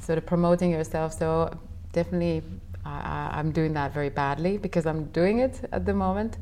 sort 0.00 0.18
of 0.18 0.26
promoting 0.26 0.70
yourself. 0.70 1.12
So 1.12 1.50
definitely, 1.92 2.42
I, 2.84 3.30
I'm 3.32 3.50
doing 3.52 3.72
that 3.74 3.92
very 3.92 4.10
badly 4.10 4.58
because 4.58 4.86
I'm 4.86 5.04
doing 5.06 5.40
it 5.40 5.60
at 5.72 5.84
the 5.84 5.94
moment 5.94 6.38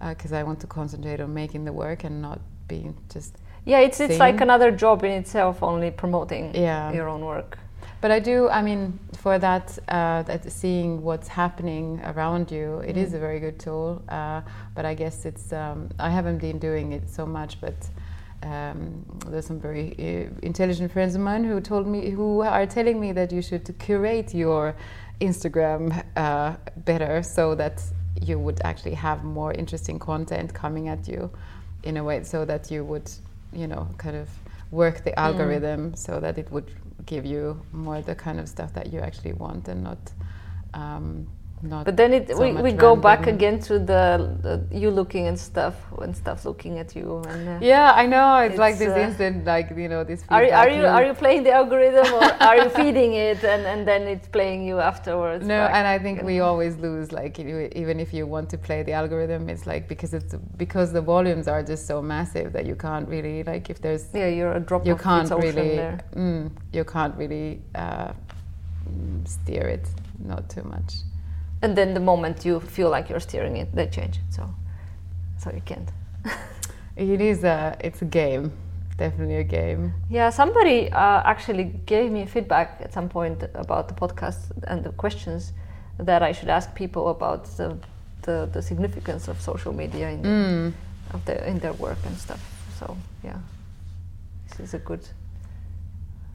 uh, 0.00 0.10
because 0.10 0.32
I 0.32 0.42
want 0.42 0.60
to 0.60 0.66
concentrate 0.66 1.20
on 1.20 1.34
making 1.34 1.64
the 1.64 1.72
work 1.72 2.04
and 2.04 2.22
not 2.22 2.40
being 2.68 2.94
just 3.12 3.36
Yeah, 3.64 3.80
it's 3.80 4.00
it's 4.00 4.18
like 4.18 4.40
another 4.40 4.70
job 4.70 5.04
in 5.04 5.10
itself, 5.10 5.62
only 5.62 5.90
promoting 5.90 6.54
Yeah. 6.54 6.92
your 6.92 7.08
own 7.08 7.24
work. 7.24 7.58
But 8.00 8.10
I 8.10 8.18
do. 8.20 8.48
I 8.48 8.62
mean, 8.62 8.98
for 9.22 9.38
that, 9.38 9.78
uh, 9.88 10.22
that 10.22 10.50
seeing 10.50 11.02
what's 11.02 11.28
happening 11.28 12.00
around 12.10 12.50
you, 12.50 12.66
it 12.90 12.96
is 12.96 13.10
Mm. 13.10 13.16
a 13.16 13.18
very 13.26 13.40
good 13.40 13.58
tool. 13.58 14.02
Uh, 14.08 14.40
but 14.74 14.84
I 14.84 14.94
guess 14.94 15.16
it's. 15.30 15.52
Um, 15.52 15.88
I 15.98 16.10
haven't 16.18 16.38
been 16.38 16.58
doing 16.58 16.92
it 16.92 17.04
so 17.10 17.26
much, 17.26 17.60
but 17.60 17.78
um, 18.42 19.04
there's 19.30 19.46
some 19.46 19.60
very 19.60 19.88
uh, 19.98 20.46
intelligent 20.50 20.90
friends 20.92 21.14
of 21.14 21.20
mine 21.20 21.44
who 21.44 21.60
told 21.60 21.86
me, 21.86 22.10
who 22.10 22.40
are 22.40 22.66
telling 22.66 22.98
me 22.98 23.12
that 23.12 23.30
you 23.32 23.42
should 23.42 23.66
curate 23.78 24.34
your 24.34 24.74
Instagram 25.20 25.82
uh, 26.16 26.56
better, 26.90 27.22
so 27.22 27.54
that 27.54 27.82
you 28.28 28.38
would 28.38 28.60
actually 28.64 28.94
have 28.94 29.22
more 29.22 29.52
interesting 29.52 29.98
content 29.98 30.54
coming 30.54 30.88
at 30.88 31.06
you, 31.06 31.30
in 31.82 31.96
a 31.98 32.02
way, 32.04 32.24
so 32.24 32.44
that 32.46 32.70
you 32.70 32.84
would, 32.84 33.10
you 33.52 33.66
know, 33.66 33.86
kind 33.98 34.16
of 34.16 34.28
work 34.70 35.04
the 35.04 35.12
algorithm 35.18 35.94
so 35.96 36.20
that 36.20 36.38
it 36.38 36.48
would 36.52 36.70
give 37.06 37.24
you 37.26 37.60
more 37.72 38.02
the 38.02 38.14
kind 38.14 38.40
of 38.40 38.48
stuff 38.48 38.72
that 38.74 38.92
you 38.92 39.00
actually 39.00 39.32
want 39.32 39.68
and 39.68 39.84
not 39.84 40.12
um, 40.74 41.26
not 41.62 41.84
But 41.84 41.96
then 41.96 42.12
it 42.14 42.28
so 42.28 42.40
we, 42.40 42.52
we 42.62 42.72
go 42.72 42.96
back 42.96 43.26
again 43.26 43.58
to 43.60 43.78
the, 43.78 44.36
the 44.42 44.64
you 44.76 44.90
looking 44.90 45.26
and 45.26 45.38
stuff 45.38 45.74
when 45.92 46.14
stuff 46.14 46.44
looking 46.46 46.78
at 46.78 46.96
you 46.96 47.22
and. 47.28 47.48
Uh, 47.48 47.58
yeah 47.60 47.92
i 47.94 48.06
know 48.06 48.38
it's, 48.38 48.56
like 48.56 48.72
It's, 48.72 48.80
this 48.80 48.96
uh, 48.96 49.00
instant 49.00 49.44
like 49.44 49.70
you 49.76 49.88
know 49.88 50.02
this 50.02 50.24
Are 50.28 50.42
you, 50.44 50.52
are 50.52 50.70
you 50.70 50.86
are 50.86 51.04
you 51.04 51.14
playing 51.14 51.42
the 51.42 51.52
algorithm 51.52 52.12
or 52.14 52.24
are 52.48 52.56
you 52.56 52.70
feeding 52.70 53.12
it 53.14 53.44
and, 53.44 53.66
and 53.66 53.86
then 53.86 54.02
it's 54.02 54.28
playing 54.28 54.66
you 54.66 54.78
afterwards? 54.78 55.46
no 55.46 55.58
back? 55.58 55.74
and 55.74 55.86
i 55.86 55.98
think 55.98 56.22
we 56.22 56.40
always 56.40 56.76
lose 56.78 57.12
like 57.12 57.38
you- 57.38 57.68
even 57.74 58.00
if 58.00 58.14
you 58.14 58.26
want 58.26 58.48
to 58.48 58.58
play 58.58 58.82
the 58.82 58.92
algorithm 58.92 59.48
it's 59.48 59.66
like 59.66 59.86
because 59.86 60.14
it's 60.14 60.34
because 60.56 60.92
the 60.92 61.00
volumes 61.02 61.46
are 61.46 61.62
just 61.62 61.86
so 61.86 62.00
massive 62.00 62.52
that 62.52 62.64
you 62.64 62.74
can't 62.74 63.08
really 63.08 63.42
like 63.42 63.68
if 63.68 63.80
there's 63.80 64.06
yeah, 64.14 64.28
you're 64.28 64.54
a 64.54 64.60
drop 64.60 64.86
you 64.86 64.96
can't 64.96 65.30
really 65.30 65.76
mm, 66.16 66.50
you 66.72 66.84
can't 66.84 67.14
really 67.16 67.60
uh, 67.74 68.12
steer 69.24 69.66
it 69.68 69.86
not 70.24 70.48
too 70.48 70.62
much 70.64 70.94
And 71.62 71.76
then 71.76 71.94
the 71.94 72.00
moment 72.00 72.44
you 72.44 72.60
feel 72.60 72.90
like 72.90 73.08
you're 73.10 73.20
steering 73.20 73.56
it, 73.56 73.74
they 73.74 73.86
change 73.86 74.16
it. 74.16 74.22
So, 74.34 74.42
so 75.38 75.50
you 75.54 75.62
can't. 75.64 75.88
It 76.96 77.20
is 77.20 77.44
a 77.44 77.76
it's 77.80 78.02
a 78.02 78.04
game, 78.04 78.50
definitely 78.98 79.36
a 79.36 79.44
game. 79.44 79.92
Yeah, 80.10 80.30
somebody 80.30 80.90
uh, 80.92 81.22
actually 81.24 81.64
gave 81.86 82.10
me 82.12 82.26
feedback 82.26 82.80
at 82.84 82.92
some 82.92 83.08
point 83.08 83.42
about 83.54 83.88
the 83.88 83.94
podcast 83.94 84.50
and 84.66 84.84
the 84.84 84.90
questions 84.92 85.52
that 85.98 86.22
I 86.22 86.32
should 86.32 86.50
ask 86.50 86.74
people 86.74 87.08
about 87.08 87.44
the 87.56 87.76
the, 88.22 88.48
the 88.52 88.60
significance 88.62 89.28
of 89.30 89.40
social 89.40 89.72
media 89.72 90.10
in, 90.10 90.22
Mm. 90.22 90.72
of 91.14 91.24
their 91.24 91.44
in 91.46 91.58
their 91.60 91.72
work 91.72 91.98
and 92.06 92.16
stuff. 92.18 92.40
So 92.78 92.96
yeah, 93.24 93.38
this 94.48 94.60
is 94.60 94.74
a 94.74 94.78
good, 94.78 95.00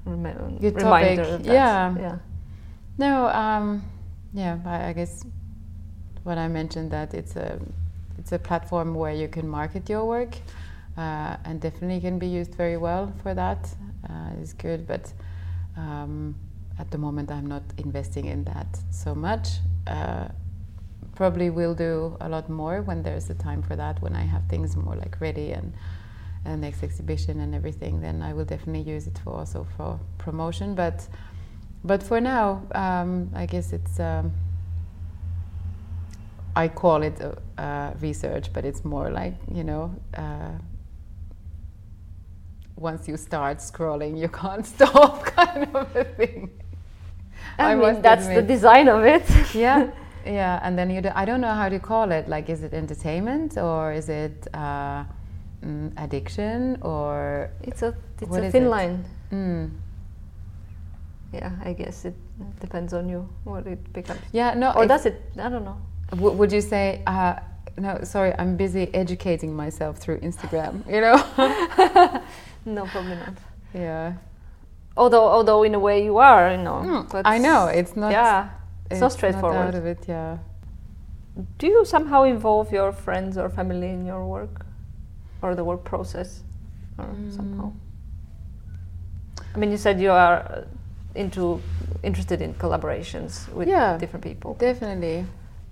Good 0.06 0.76
reminder. 0.76 1.24
topic, 1.24 1.44
that. 1.44 1.54
yeah. 1.54 1.96
yeah, 2.00 2.18
No, 2.98 3.28
um, 3.28 3.84
yeah, 4.36 4.60
I, 4.66 4.92
guess 4.92 5.26
when 6.24 6.38
I 6.38 6.48
mentioned 6.50 6.92
that 6.92 7.14
it's 7.14 7.36
a 7.38 7.60
it's 8.18 8.32
a 8.34 8.40
platform 8.40 8.94
where 8.94 9.14
you 9.14 9.28
can 9.28 9.48
market 9.48 9.90
your 9.90 10.06
work, 10.06 10.36
uh, 10.98 11.38
and 11.46 11.62
definitely 11.62 12.02
can 12.02 12.20
be 12.20 12.28
used 12.28 12.54
very 12.56 12.78
well 12.78 13.14
for 13.24 13.34
that. 13.34 13.74
Uh, 14.10 14.42
it's 14.42 14.54
good, 14.54 14.86
but 14.86 15.12
um, 15.78 16.36
at 16.80 16.92
the 16.92 16.98
moment 16.98 17.32
I'm 17.32 17.48
not 17.48 17.64
investing 17.78 18.26
in 18.26 18.44
that 18.44 18.68
so 18.92 19.16
much. 19.16 19.48
Uh, 19.88 20.28
probably 21.16 21.50
will 21.50 21.74
do 21.74 22.18
a 22.20 22.28
lot 22.28 22.50
more 22.50 22.82
when 22.82 23.02
there's 23.02 23.26
the 23.26 23.34
time 23.36 23.62
for 23.62 23.78
that. 23.78 24.02
When 24.02 24.16
I 24.16 24.24
have 24.24 24.44
things 24.50 24.76
more 24.76 24.96
like 24.96 25.22
ready 25.22 25.52
and 25.52 25.74
and 26.44 26.62
next 26.62 26.84
exhibition 26.84 27.40
and 27.40 27.56
everything, 27.56 28.02
then 28.02 28.22
I 28.22 28.34
will 28.34 28.46
definitely 28.46 28.92
use 28.94 29.08
it 29.08 29.18
for 29.24 29.34
also 29.34 29.66
for 29.78 30.00
promotion. 30.18 30.76
But 30.76 31.08
but 31.86 32.04
for 32.04 32.20
now, 32.20 32.64
um, 32.74 33.30
I 33.36 33.46
guess 33.46 33.74
it's. 33.74 34.00
Um, 34.00 34.32
I 36.58 36.70
call 36.70 37.04
it 37.04 37.20
uh, 37.22 37.62
uh, 37.62 37.94
research, 38.00 38.54
but 38.54 38.66
it's 38.66 38.84
more 38.86 39.10
like 39.12 39.36
you 39.54 39.64
know. 39.64 39.96
Uh, 40.18 40.52
once 42.78 43.08
you 43.08 43.18
start 43.18 43.60
scrolling, 43.60 44.18
you 44.18 44.28
can't 44.28 44.66
stop, 44.76 45.24
kind 45.26 45.64
of 45.74 45.96
a 45.96 46.04
thing. 46.04 46.50
I, 47.58 47.72
I 47.72 47.76
mean 47.76 48.02
that's 48.02 48.28
the 48.28 48.42
design 48.42 48.90
of 48.90 49.04
it. 49.06 49.24
Yeah, 49.56 49.92
yeah, 50.26 50.60
and 50.64 50.78
then 50.78 50.90
you 50.90 51.02
do, 51.02 51.12
I 51.16 51.26
don't 51.26 51.42
know 51.42 51.54
how 51.54 51.70
to 51.70 51.80
call 51.80 52.12
it. 52.12 52.28
Like, 52.28 52.50
is 52.50 52.64
it 52.64 52.74
entertainment 52.74 53.58
or 53.58 53.94
is 53.94 54.10
it 54.10 54.48
uh, 54.54 55.04
mm, 55.64 55.92
addiction 55.98 56.78
or 56.82 57.50
It's 57.64 57.82
a 57.82 57.96
it's 58.20 58.36
a 58.36 58.52
thin 58.52 58.64
it? 58.66 58.70
line. 58.70 59.06
mm. 59.32 59.70
Yeah, 61.36 61.52
I 61.70 61.74
guess 61.74 62.06
it 62.06 62.16
depends 62.62 62.94
on 62.94 63.10
you 63.10 63.28
what 63.44 63.68
it 63.68 63.82
becomes. 63.94 64.22
yeah? 64.32 64.54
No, 64.54 64.72
Or 64.72 64.86
does 64.88 65.06
it? 65.06 65.22
I 65.38 65.50
don't 65.50 65.66
know. 65.66 65.78
Would 66.16 66.52
you 66.52 66.62
say, 66.62 67.02
uh, 67.08 67.36
no, 67.78 68.00
sorry, 68.04 68.34
I'm 68.40 68.56
busy 68.56 68.94
educating 68.94 69.54
myself 69.56 69.98
through 69.98 70.20
Instagram, 70.20 70.74
you 70.88 71.02
know? 71.02 71.18
No, 72.66 72.86
probably 72.86 73.16
not. 73.16 73.36
yeah. 73.74 74.14
Although, 74.98 75.28
although 75.28 75.62
in 75.64 75.76
a 75.76 75.80
way 75.80 76.04
you 76.04 76.18
are, 76.18 76.52
you 76.52 76.58
know. 76.58 77.06
Mm, 77.10 77.22
I 77.26 77.38
know, 77.38 77.68
it's 77.68 77.96
not, 77.96 78.12
yeah, 78.12 78.50
it's, 78.90 79.02
not 79.02 79.08
out 79.08 79.12
straightforward. 79.12 79.76
of 79.76 79.86
it, 79.86 80.00
yeah. 80.08 80.38
Do 81.60 81.68
you 81.68 81.84
somehow 81.86 82.24
involve 82.24 82.72
your 82.72 82.92
friends 82.94 83.38
or 83.38 83.50
family 83.50 83.90
in 83.90 84.06
your 84.06 84.26
work, 84.26 84.66
or 85.42 85.54
the 85.54 85.64
work 85.66 85.84
process, 85.84 86.44
or 86.98 87.10
somehow? 87.30 87.74
I 89.54 89.58
mean, 89.58 89.70
you 89.70 89.78
said 89.78 90.00
you 90.00 90.12
are 90.12 90.66
into 91.16 91.62
interested 92.04 92.42
in 92.42 92.54
collaborations 92.56 93.52
with 93.54 93.68
Yeah, 93.68 93.98
different 93.98 94.24
people. 94.24 94.54
Definitely. 94.56 95.26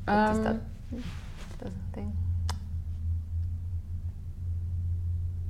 What 0.06 0.26
does 0.26 0.40
that 0.42 0.56
Um, 0.56 1.04
that 1.60 1.72
thing? 1.94 2.14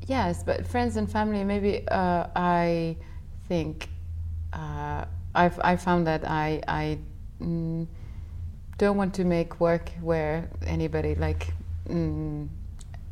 Yes, 0.08 0.44
but 0.44 0.68
friends 0.68 0.98
and 0.98 1.10
family, 1.10 1.44
maybe 1.44 1.88
uh, 1.88 2.28
I 2.36 2.98
think 3.48 3.88
uh, 4.52 5.06
I've 5.34 5.60
I 5.64 5.76
found 5.78 6.08
that 6.08 6.28
I 6.30 6.62
I 6.68 7.00
mm, 7.42 7.88
don't 8.78 8.98
want 8.98 9.14
to 9.16 9.24
make 9.24 9.60
work 9.60 9.90
where 10.02 10.50
anybody 10.66 11.16
like 11.16 11.54
mm, 11.88 12.48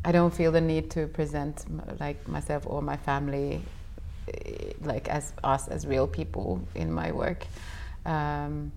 I 0.04 0.12
don't 0.12 0.34
feel 0.34 0.52
the 0.52 0.62
need 0.62 0.92
to 0.92 1.08
present 1.08 1.66
like 2.00 2.28
myself 2.28 2.64
or 2.68 2.82
my 2.82 2.98
family 2.98 3.62
like 4.82 5.08
as 5.08 5.34
us 5.44 5.68
as 5.68 5.86
real 5.86 6.08
people 6.08 6.62
in 6.76 6.92
my 6.92 7.12
work, 7.12 7.46
um, 8.06 8.72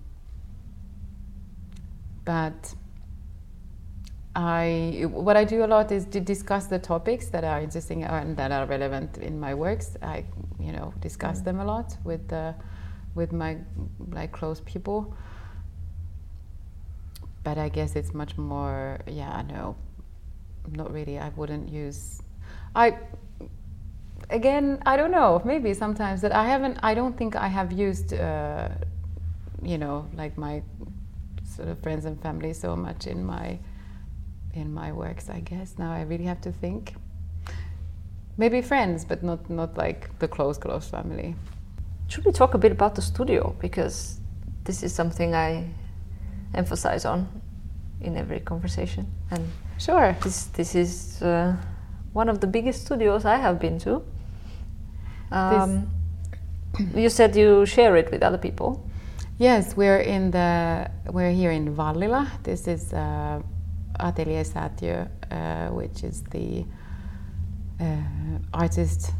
but. 2.23 2.73
I 4.37 5.05
what 5.07 5.37
I 5.37 5.45
do 5.45 5.63
a 5.63 5.65
lot 5.65 5.93
is 5.93 6.05
to 6.07 6.19
discuss 6.19 6.67
the 6.67 6.77
topics 6.77 7.29
that 7.29 7.45
are 7.45 7.61
interesting 7.61 8.03
and 8.03 8.35
that 8.35 8.51
are 8.51 8.65
relevant 8.65 9.17
in 9.17 9.39
my 9.39 9.53
works. 9.53 9.95
I 10.01 10.25
you 10.59 10.73
know 10.73 10.93
discuss 10.99 11.39
them 11.39 11.61
a 11.61 11.65
lot 11.65 11.95
with 12.03 12.33
uh, 12.33 12.51
with 13.15 13.31
my 13.31 13.57
like 14.11 14.33
close 14.33 14.61
people. 14.65 15.15
But 17.45 17.57
I 17.57 17.69
guess 17.69 17.95
it's 17.95 18.13
much 18.13 18.37
more 18.37 18.99
yeah 19.07 19.41
no, 19.43 19.77
not 20.69 20.91
really. 20.91 21.17
I 21.17 21.29
wouldn't 21.29 21.69
use 21.69 22.21
I 22.75 22.97
again 24.29 24.81
I 24.85 24.97
don't 24.97 25.11
know 25.11 25.41
maybe 25.45 25.73
sometimes 25.73 26.21
that 26.21 26.33
I 26.33 26.45
haven't 26.45 26.79
I 26.83 26.93
don't 26.93 27.17
think 27.17 27.35
I 27.35 27.47
have 27.47 27.71
used 27.71 28.13
uh, 28.13 28.69
you 29.61 29.77
know 29.77 30.07
like 30.15 30.37
my 30.37 30.63
sort 31.43 31.69
of 31.69 31.79
friends 31.79 32.05
and 32.05 32.21
family 32.21 32.53
so 32.53 32.75
much 32.75 33.07
in 33.07 33.23
my 33.25 33.57
in 34.53 34.73
my 34.73 34.91
works 34.91 35.29
i 35.29 35.39
guess. 35.39 35.75
Now 35.77 35.91
i 35.91 36.01
really 36.01 36.25
have 36.25 36.41
to 36.41 36.51
think. 36.51 36.95
Maybe 38.37 38.61
friends 38.61 39.05
but 39.05 39.23
not 39.23 39.49
not 39.49 39.77
like 39.77 40.17
the 40.19 40.27
close 40.27 40.57
close 40.57 40.89
family. 40.89 41.35
Should 42.07 42.25
we 42.25 42.31
talk 42.31 42.53
a 42.53 42.57
bit 42.57 42.71
about 42.71 42.95
the 42.95 43.01
studio? 43.01 43.55
Because 43.59 44.19
this 44.63 44.83
is 44.83 44.93
something 44.93 45.33
I 45.33 45.67
emphasize 46.53 47.05
on 47.05 47.27
in 48.01 48.17
every 48.17 48.39
conversation, 48.39 49.07
and 49.31 49.47
sure. 49.79 50.15
this 50.21 50.45
this 50.45 50.75
is 50.75 51.21
uh, 51.21 51.55
one 52.15 52.29
of 52.29 52.39
the 52.39 52.47
biggest 52.47 52.85
studios 52.85 53.25
I 53.25 53.37
have 53.37 53.59
been 53.59 53.77
to. 53.79 54.01
Um, 55.31 55.89
you 56.95 57.09
said 57.09 57.35
you 57.35 57.65
share 57.65 57.95
it 57.97 58.11
with 58.11 58.23
other 58.23 58.37
people. 58.37 58.85
yes 59.37 59.75
we're 59.75 59.99
in 59.99 60.31
the 60.31 60.89
we're 61.11 61.31
here 61.31 61.51
in 61.51 61.75
vallila 61.75 62.27
this 62.43 62.67
is 62.67 62.93
uh, 62.93 63.41
atelier 63.99 64.43
Säätiö, 64.43 65.09
uh, 65.31 65.73
which 65.73 66.03
is 66.03 66.23
the 66.31 66.65
uh, 67.81 68.39
artist 68.53 69.11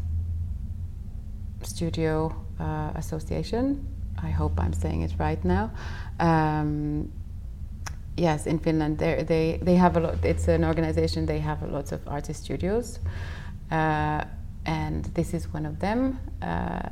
studio 1.63 2.33
uh, 2.59 2.91
association 2.95 3.85
i 4.23 4.29
hope 4.29 4.57
i'm 4.57 4.73
saying 4.73 5.01
it 5.01 5.11
right 5.19 5.43
now 5.43 5.69
um, 6.19 7.11
yes 8.17 8.45
in 8.47 8.57
finland 8.59 8.97
they 8.97 9.59
they 9.61 9.75
have 9.75 9.97
a 9.97 9.99
lot 9.99 10.23
it's 10.23 10.47
an 10.47 10.63
organization 10.63 11.25
they 11.25 11.39
have 11.39 11.61
lots 11.71 11.91
of 11.91 11.99
artist 12.07 12.43
studios 12.43 12.99
uh, 13.71 14.23
and 14.65 15.05
this 15.15 15.33
is 15.33 15.53
one 15.53 15.65
of 15.65 15.79
them 15.79 16.17
uh, 16.41 16.89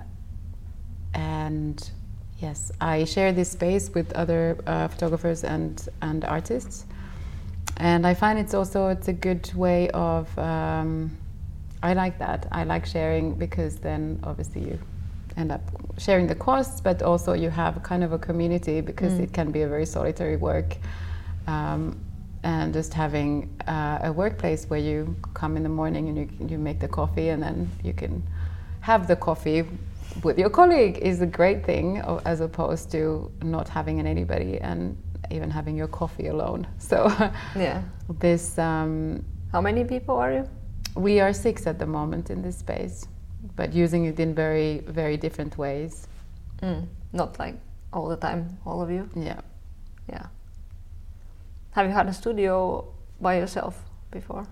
and 1.13 1.91
yes 2.39 2.71
i 2.81 3.03
share 3.03 3.31
this 3.31 3.49
space 3.51 3.89
with 3.93 4.11
other 4.13 4.57
uh, 4.67 4.87
photographers 4.87 5.43
and 5.43 5.87
and 6.01 6.25
artists 6.25 6.85
and 7.77 8.05
i 8.05 8.13
find 8.13 8.37
it's 8.39 8.53
also 8.53 8.87
it's 8.89 9.07
a 9.07 9.13
good 9.13 9.51
way 9.55 9.89
of 9.91 10.37
um, 10.37 11.15
i 11.81 11.93
like 11.93 12.17
that 12.19 12.47
i 12.51 12.63
like 12.63 12.85
sharing 12.85 13.33
because 13.35 13.77
then 13.77 14.19
obviously 14.23 14.61
you 14.61 14.79
end 15.37 15.51
up 15.51 15.61
sharing 15.97 16.27
the 16.27 16.35
costs 16.35 16.81
but 16.81 17.01
also 17.01 17.33
you 17.33 17.49
have 17.49 17.81
kind 17.83 18.03
of 18.03 18.11
a 18.13 18.19
community 18.19 18.81
because 18.81 19.13
Mm. 19.13 19.23
it 19.23 19.33
can 19.33 19.51
be 19.51 19.61
a 19.63 19.67
very 19.67 19.85
solitary 19.85 20.35
work 20.35 20.77
um, 21.47 21.97
and 22.43 22.73
just 22.73 22.93
having 22.93 23.49
uh, 23.67 23.99
a 24.03 24.11
workplace 24.11 24.65
where 24.69 24.79
you 24.79 25.15
come 25.33 25.55
in 25.57 25.63
the 25.63 25.69
morning 25.69 26.09
and 26.09 26.17
you, 26.17 26.47
you 26.47 26.57
make 26.57 26.79
the 26.79 26.87
coffee 26.87 27.29
and 27.29 27.41
then 27.41 27.69
you 27.83 27.93
can 27.93 28.21
have 28.81 29.07
the 29.07 29.15
coffee 29.15 29.63
with 30.23 30.37
your 30.37 30.49
colleague 30.49 30.97
is 30.97 31.21
a 31.21 31.25
great 31.25 31.65
thing 31.65 31.97
as 32.25 32.41
opposed 32.41 32.91
to 32.91 33.31
not 33.41 33.67
having 33.69 33.99
anybody 34.05 34.59
and 34.59 34.97
even 35.31 35.49
having 35.49 35.75
your 35.77 35.87
coffee 35.87 36.27
alone 36.27 36.67
so 36.77 37.07
Yeah. 37.55 37.81
this 38.19 38.57
um, 38.59 39.23
How 39.51 39.61
many 39.61 39.83
people 39.85 40.15
are 40.17 40.33
you? 40.33 40.47
we 40.95 41.19
are 41.21 41.33
six 41.33 41.65
at 41.65 41.79
the 41.79 41.85
moment 41.87 42.29
in 42.29 42.41
this 42.41 42.57
space 42.57 43.07
but 43.55 43.73
using 43.73 44.05
it 44.05 44.19
in 44.19 44.35
very 44.35 44.79
very 44.87 45.17
different 45.17 45.57
ways 45.57 46.07
Mm. 46.61 46.87
Not 47.11 47.37
like 47.39 47.55
all 47.91 48.07
the 48.07 48.15
time, 48.15 48.57
all 48.65 48.81
of 48.81 48.89
you. 48.89 49.09
yeah 49.15 49.41
Yeah. 50.09 50.27
Have 51.73 51.87
you 51.87 51.93
had 51.93 52.07
a 52.07 52.13
studio 52.13 52.85
by 53.21 53.37
yourself 53.37 53.77
before? 54.11 54.45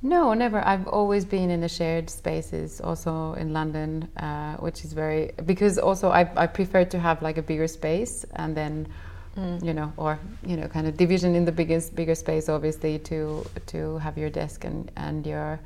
No, 0.00 0.32
never. 0.34 0.64
I've 0.64 0.86
always 0.86 1.24
been 1.24 1.50
in 1.50 1.60
the 1.60 1.68
shared 1.68 2.08
spaces, 2.08 2.80
also 2.80 3.32
in 3.34 3.52
London, 3.52 4.08
uh, 4.16 4.56
which 4.56 4.84
is 4.84 4.92
very 4.92 5.32
because 5.44 5.78
also 5.78 6.10
I, 6.10 6.30
I 6.36 6.46
prefer 6.46 6.84
to 6.84 6.98
have 6.98 7.20
like 7.20 7.36
a 7.36 7.42
bigger 7.42 7.66
space 7.68 8.24
and 8.36 8.56
then 8.56 8.88
Mm. 9.36 9.64
you 9.64 9.72
know 9.72 9.92
or 9.96 10.18
you 10.44 10.56
know 10.56 10.66
kind 10.66 10.88
of 10.88 10.96
division 10.96 11.36
in 11.36 11.44
the 11.44 11.52
biggest 11.52 11.94
bigger 11.94 12.16
space 12.16 12.48
obviously 12.48 12.98
to 12.98 13.46
to 13.66 13.98
have 13.98 14.18
your 14.18 14.30
desk 14.30 14.64
and 14.64 14.90
and 14.96 15.24
your 15.26 15.60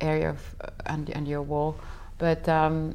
area 0.00 0.30
of 0.30 0.54
and 0.84 1.08
and 1.10 1.26
your 1.26 1.40
wall, 1.40 1.74
but 2.18 2.46
um, 2.48 2.94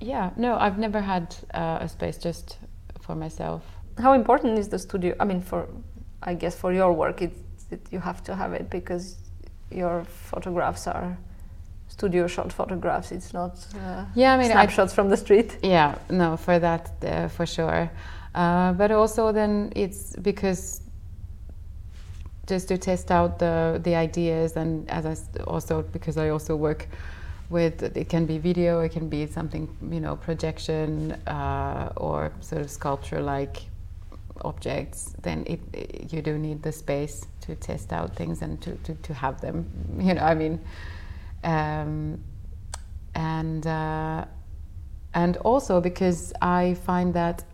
yeah, 0.00 0.30
no, 0.36 0.56
I've 0.56 0.78
never 0.78 1.00
had 1.00 1.34
uh, 1.54 1.78
a 1.80 1.88
space 1.88 2.18
just 2.18 2.58
for 3.00 3.14
myself. 3.14 3.62
How 3.98 4.12
important 4.12 4.58
is 4.58 4.68
the 4.68 4.78
studio? 4.78 5.14
I 5.20 5.24
mean, 5.24 5.40
for 5.40 5.68
I 6.22 6.34
guess 6.34 6.54
for 6.56 6.72
your 6.72 6.92
work, 6.92 7.22
it's 7.22 7.38
it, 7.70 7.80
you 7.90 8.00
have 8.00 8.22
to 8.24 8.34
have 8.34 8.52
it 8.52 8.70
because 8.70 9.16
your 9.70 10.04
photographs 10.04 10.86
are 10.86 11.16
studio 11.88 12.26
shot 12.26 12.52
photographs. 12.52 13.12
It's 13.12 13.32
not 13.32 13.52
uh, 13.74 14.04
Yeah, 14.14 14.34
I 14.34 14.36
mean, 14.36 14.50
I 14.50 14.54
snapshots 14.54 14.92
from 14.94 15.08
the 15.08 15.16
street. 15.16 15.58
Yeah, 15.62 15.94
no, 16.10 16.36
for 16.36 16.58
that, 16.58 16.90
uh, 17.02 17.28
for 17.28 17.46
sure. 17.46 17.90
Uh, 18.34 18.72
but 18.74 18.90
also, 18.90 19.32
then 19.32 19.72
it's 19.74 20.14
because 20.16 20.82
just 22.46 22.68
to 22.68 22.78
test 22.78 23.10
out 23.10 23.38
the 23.38 23.80
the 23.82 23.94
ideas, 23.94 24.56
and 24.56 24.88
as 24.90 25.06
I 25.06 25.16
also 25.44 25.82
because 25.82 26.16
I 26.16 26.28
also 26.28 26.54
work 26.54 26.86
with 27.50 27.82
it 27.96 28.08
can 28.08 28.26
be 28.26 28.38
video, 28.38 28.80
it 28.80 28.92
can 28.92 29.08
be 29.08 29.26
something 29.26 29.68
you 29.90 30.00
know 30.00 30.16
projection 30.16 31.12
uh, 31.26 31.92
or 31.96 32.32
sort 32.40 32.62
of 32.62 32.70
sculpture 32.70 33.22
like 33.22 33.62
objects. 34.44 35.14
Then 35.22 35.44
it, 35.46 35.60
it 35.72 36.12
you 36.12 36.22
do 36.22 36.38
need 36.38 36.62
the 36.62 36.72
space 36.72 37.26
to 37.42 37.54
test 37.54 37.92
out 37.92 38.14
things 38.16 38.42
and 38.42 38.60
to 38.62 38.76
to, 38.84 38.94
to 38.94 39.14
have 39.14 39.40
them. 39.40 39.66
You 39.98 40.14
know, 40.14 40.22
I 40.22 40.34
mean. 40.34 40.60
Um, 41.44 42.22
and 43.14 43.66
uh, 43.66 44.26
and 45.14 45.36
also 45.38 45.80
because 45.80 46.32
I 46.42 46.74
find 46.74 47.14
that 47.14 47.44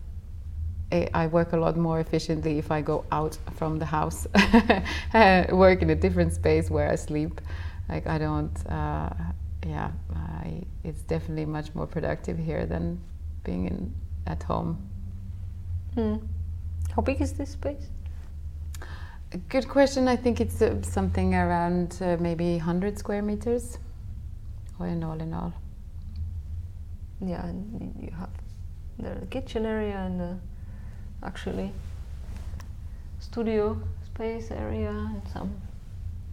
I 1.13 1.25
work 1.27 1.53
a 1.53 1.57
lot 1.57 1.75
more 1.75 1.99
efficiently 1.99 2.59
if 2.59 2.69
I 2.69 2.81
go 2.81 3.03
out 3.11 3.35
from 3.55 3.79
the 3.79 3.85
house, 3.85 4.27
uh, 5.13 5.45
work 5.51 5.81
in 5.81 5.89
a 5.89 5.95
different 5.95 6.33
space 6.33 6.69
where 6.69 6.87
I 6.87 6.95
sleep. 6.95 7.41
Like 7.89 8.05
I 8.05 8.19
don't, 8.19 8.55
uh, 8.69 9.09
yeah, 9.65 9.91
I, 10.15 10.63
it's 10.83 11.01
definitely 11.01 11.45
much 11.45 11.73
more 11.73 11.87
productive 11.87 12.37
here 12.37 12.67
than 12.67 12.99
being 13.43 13.65
in 13.65 13.93
at 14.27 14.43
home. 14.43 14.87
Mm. 15.95 16.21
How 16.95 17.01
big 17.01 17.21
is 17.21 17.33
this 17.33 17.49
space? 17.49 17.89
Good 19.49 19.67
question. 19.67 20.07
I 20.07 20.15
think 20.15 20.39
it's 20.39 20.61
uh, 20.61 20.79
something 20.83 21.33
around 21.33 21.97
uh, 22.01 22.17
maybe 22.19 22.57
100 22.57 22.99
square 22.99 23.23
meters, 23.23 23.79
all 24.79 24.85
in 24.85 25.03
all 25.03 25.19
in 25.19 25.33
all. 25.33 25.51
Yeah, 27.19 27.43
and 27.47 27.95
you 27.99 28.11
have 28.11 28.29
the 28.99 29.25
kitchen 29.25 29.65
area 29.65 29.97
and 29.97 30.21
uh, 30.21 30.33
actually 31.25 31.71
studio 33.19 33.81
space 34.05 34.51
area 34.51 34.91
and 34.91 35.21
some 35.33 35.51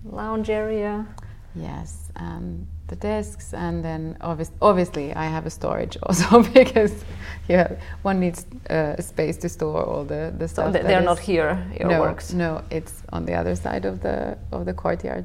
lounge 0.05 0.51
area. 0.51 1.07
Yes, 1.55 2.11
um, 2.17 2.67
the 2.87 2.97
desks, 2.97 3.53
and 3.53 3.85
then 3.85 4.17
obvi- 4.21 4.51
obviously 4.63 5.13
I 5.15 5.27
have 5.27 5.47
a 5.47 5.51
storage 5.51 5.97
also 6.03 6.43
because 6.43 7.05
yeah, 7.49 7.73
one 8.03 8.21
needs 8.21 8.47
uh, 8.69 9.01
space 9.01 9.37
to 9.39 9.49
store 9.49 9.85
all 9.85 10.05
the 10.05 10.33
the 10.39 10.47
stuff. 10.47 10.67
So 10.67 10.73
th- 10.73 10.85
they're 10.85 11.01
not 11.01 11.19
here. 11.19 11.59
Your 11.79 11.89
no, 11.89 12.01
works. 12.01 12.33
No, 12.33 12.63
it's 12.71 13.03
on 13.13 13.25
the 13.27 13.35
other 13.35 13.57
side 13.57 13.85
of 13.85 14.01
the 14.01 14.39
of 14.53 14.65
the 14.65 14.75
courtyard. 14.75 15.25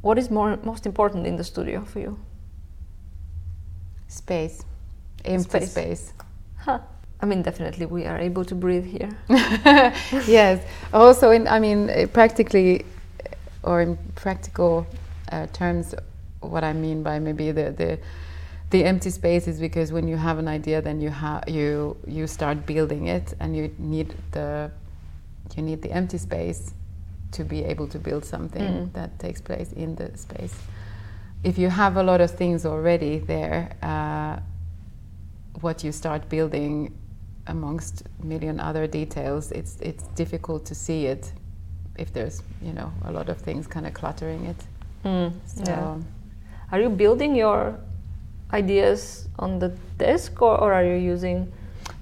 What 0.00 0.18
is 0.18 0.30
more 0.30 0.58
most 0.64 0.86
important 0.86 1.26
in 1.26 1.36
the 1.36 1.44
studio 1.44 1.84
for 1.84 2.00
you? 2.00 2.18
Space, 4.06 4.64
empty 5.24 5.66
Space. 5.66 5.70
space. 5.70 6.12
Huh. 6.56 6.78
I 7.20 7.26
mean, 7.26 7.42
definitely 7.42 7.86
we 7.86 8.06
are 8.06 8.18
able 8.18 8.44
to 8.44 8.54
breathe 8.54 8.86
here. 8.86 9.10
yes. 10.26 10.64
Also, 10.92 11.30
in 11.30 11.46
I 11.48 11.58
mean, 11.60 11.90
uh, 11.90 12.06
practically, 12.12 12.86
or 13.62 13.82
in 13.82 13.98
practical 14.14 14.86
uh, 15.32 15.46
terms, 15.52 15.94
what 16.40 16.64
I 16.64 16.72
mean 16.72 17.02
by 17.02 17.18
maybe 17.18 17.52
the 17.52 17.70
the 17.70 17.98
the 18.70 18.84
empty 18.84 19.10
space 19.10 19.48
is 19.48 19.58
because 19.60 19.92
when 19.92 20.06
you 20.08 20.16
have 20.16 20.38
an 20.38 20.46
idea, 20.48 20.82
then 20.82 21.00
you 21.00 21.10
have 21.10 21.48
you 21.48 21.96
you 22.06 22.26
start 22.26 22.66
building 22.66 23.06
it, 23.08 23.34
and 23.40 23.56
you 23.56 23.74
need 23.78 24.14
the 24.32 24.70
you 25.56 25.62
need 25.62 25.82
the 25.82 25.90
empty 25.90 26.18
space 26.18 26.72
to 27.32 27.44
be 27.44 27.64
able 27.64 27.86
to 27.88 27.98
build 27.98 28.24
something 28.24 28.62
Mm. 28.62 28.92
that 28.92 29.18
takes 29.18 29.40
place 29.40 29.72
in 29.72 29.94
the 29.96 30.16
space. 30.16 30.54
If 31.44 31.58
you 31.58 31.70
have 31.70 31.96
a 31.96 32.02
lot 32.02 32.20
of 32.20 32.30
things 32.30 32.64
already 32.66 33.18
there, 33.18 33.70
uh, 33.82 34.40
what 35.60 35.84
you 35.84 35.92
start 35.92 36.28
building 36.28 36.92
amongst 37.46 38.02
million 38.22 38.60
other 38.60 38.86
details, 38.86 39.50
it's 39.52 39.78
it's 39.80 40.04
difficult 40.14 40.64
to 40.66 40.74
see 40.74 41.06
it 41.06 41.32
if 41.98 42.12
there's 42.12 42.42
you 42.62 42.72
know 42.72 42.92
a 43.04 43.12
lot 43.12 43.28
of 43.28 43.38
things 43.38 43.66
kind 43.66 43.86
of 43.86 43.94
cluttering 43.94 44.44
it. 44.46 44.56
Mm, 45.04 45.32
So 45.46 45.64
yeah. 45.64 45.96
Are 46.72 46.80
you 46.80 46.90
building 46.90 47.34
your 47.34 47.78
ideas 48.52 49.28
on 49.38 49.58
the 49.58 49.68
desk 49.98 50.42
or, 50.42 50.58
or 50.60 50.72
are 50.72 50.84
you 50.84 50.96
using? 50.96 51.52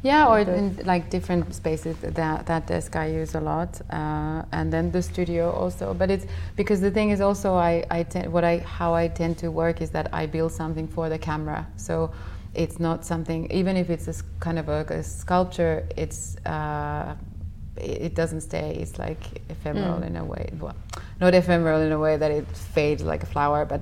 yeah, 0.02 0.26
or 0.28 0.38
in 0.38 0.76
like 0.84 1.10
different 1.10 1.52
spaces. 1.54 1.96
That 1.98 2.46
that 2.46 2.66
desk 2.66 2.94
I 2.96 3.06
use 3.06 3.34
a 3.34 3.40
lot, 3.40 3.80
uh, 3.90 4.42
and 4.52 4.72
then 4.72 4.90
the 4.92 5.02
studio 5.02 5.50
also. 5.50 5.94
But 5.94 6.10
it's 6.10 6.26
because 6.54 6.80
the 6.80 6.90
thing 6.90 7.10
is 7.10 7.20
also 7.20 7.54
I 7.54 7.84
I 7.90 8.02
te- 8.04 8.28
what 8.28 8.44
I 8.44 8.58
how 8.58 8.94
I 8.94 9.08
tend 9.08 9.38
to 9.38 9.50
work 9.50 9.80
is 9.80 9.90
that 9.90 10.08
I 10.12 10.26
build 10.26 10.52
something 10.52 10.86
for 10.86 11.08
the 11.08 11.18
camera. 11.18 11.66
So 11.76 12.10
it's 12.54 12.78
not 12.78 13.04
something 13.04 13.50
even 13.50 13.76
if 13.76 13.90
it's 13.90 14.06
a 14.08 14.14
kind 14.40 14.58
of 14.58 14.68
a, 14.68 14.84
a 14.90 15.02
sculpture. 15.02 15.84
It's 15.96 16.36
uh, 16.46 17.14
it 17.78 18.14
doesn't 18.14 18.40
stay. 18.42 18.76
It's 18.82 18.98
like 18.98 19.20
ephemeral 19.50 19.98
Mm. 20.00 20.06
in 20.08 20.16
a 20.16 20.24
way. 20.24 20.48
Well, 20.60 20.76
not 21.20 21.34
ephemeral 21.34 21.80
in 21.80 21.92
a 21.92 21.98
way 21.98 22.16
that 22.16 22.30
it 22.30 22.46
fades 22.74 23.02
like 23.02 23.22
a 23.22 23.26
flower, 23.26 23.64
but 23.64 23.80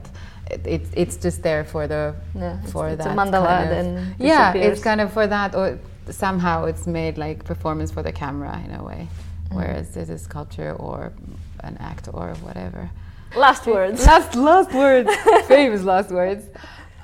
it, 0.50 0.66
it, 0.66 0.82
it's 0.96 1.16
just 1.16 1.42
there 1.42 1.64
for 1.64 1.86
the 1.86 2.14
Yeah, 2.34 2.60
for 2.72 2.88
it's 2.88 3.04
that 3.04 3.12
a 3.12 3.16
mandala 3.20 3.46
kind 3.46 3.64
of- 3.64 3.70
then 3.70 4.14
yeah 4.18 4.52
disappears. 4.52 4.72
it's 4.78 4.84
kind 4.84 5.00
of 5.00 5.12
for 5.12 5.26
that 5.26 5.54
or 5.54 5.78
somehow 6.10 6.64
it's 6.66 6.86
made 6.86 7.16
like 7.16 7.44
performance 7.44 7.90
for 7.90 8.02
the 8.02 8.12
camera 8.12 8.60
in 8.66 8.74
a 8.74 8.82
way 8.84 9.08
Mm. 9.50 9.56
whereas 9.56 9.90
this 9.94 10.08
is 10.10 10.20
sculpture 10.22 10.72
or 10.72 11.12
an 11.60 11.76
act 11.80 12.08
or 12.12 12.34
whatever 12.46 12.90
Last 13.36 13.66
words. 13.66 14.06
last 14.12 14.34
last 14.34 14.72
words 14.74 15.10
famous 15.46 15.82
last 15.82 16.10
words 16.10 16.44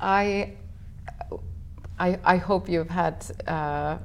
i 0.02 0.52
i 1.98 2.18
i 2.24 2.36
hope 2.36 2.68
you've 2.68 2.90
had 2.90 3.16
uh 3.46 3.96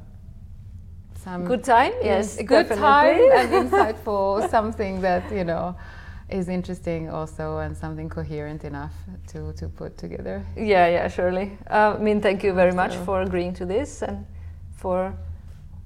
some 1.25 1.43
Good 1.45 1.63
time. 1.63 1.91
Yes, 2.03 2.37
good 2.37 2.69
definitely. 2.69 2.81
time 2.81 3.19
and 3.39 3.49
insightful 3.69 4.49
something 4.49 5.01
that 5.01 5.23
you 5.31 5.43
know 5.43 5.75
is 6.29 6.47
interesting 6.49 7.09
also 7.09 7.57
and 7.59 7.75
something 7.77 8.09
coherent 8.09 8.63
enough 8.63 8.93
to 9.27 9.53
to 9.53 9.67
put 9.69 9.97
together 9.97 10.41
Yeah, 10.55 10.87
yeah, 10.95 11.07
surely. 11.09 11.57
Uh, 11.69 11.95
I 11.99 12.03
mean, 12.03 12.21
thank 12.21 12.43
you 12.43 12.53
very 12.53 12.71
much 12.73 12.93
So- 12.93 13.03
for 13.05 13.21
agreeing 13.21 13.53
to 13.55 13.65
this 13.65 14.01
and 14.03 14.25
for 14.77 15.13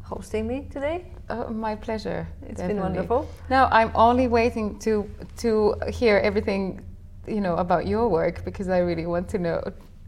hosting 0.04 0.48
me 0.48 0.68
today. 0.74 1.06
Uh, 1.30 1.50
my 1.52 1.76
pleasure. 1.76 2.28
It's 2.50 2.62
been 2.62 2.80
wonderful. 2.80 3.26
Now 3.50 3.68
I'm 3.72 3.92
only 3.96 4.28
waiting 4.28 4.80
to 4.80 5.04
to 5.44 5.76
hear 6.00 6.18
everything, 6.30 6.82
you 7.28 7.42
know, 7.42 7.56
about 7.56 7.84
your 7.88 8.08
work 8.10 8.44
because 8.46 8.68
I 8.78 8.80
really 8.90 9.06
want 9.08 9.30
to 9.30 9.38
know. 9.38 9.58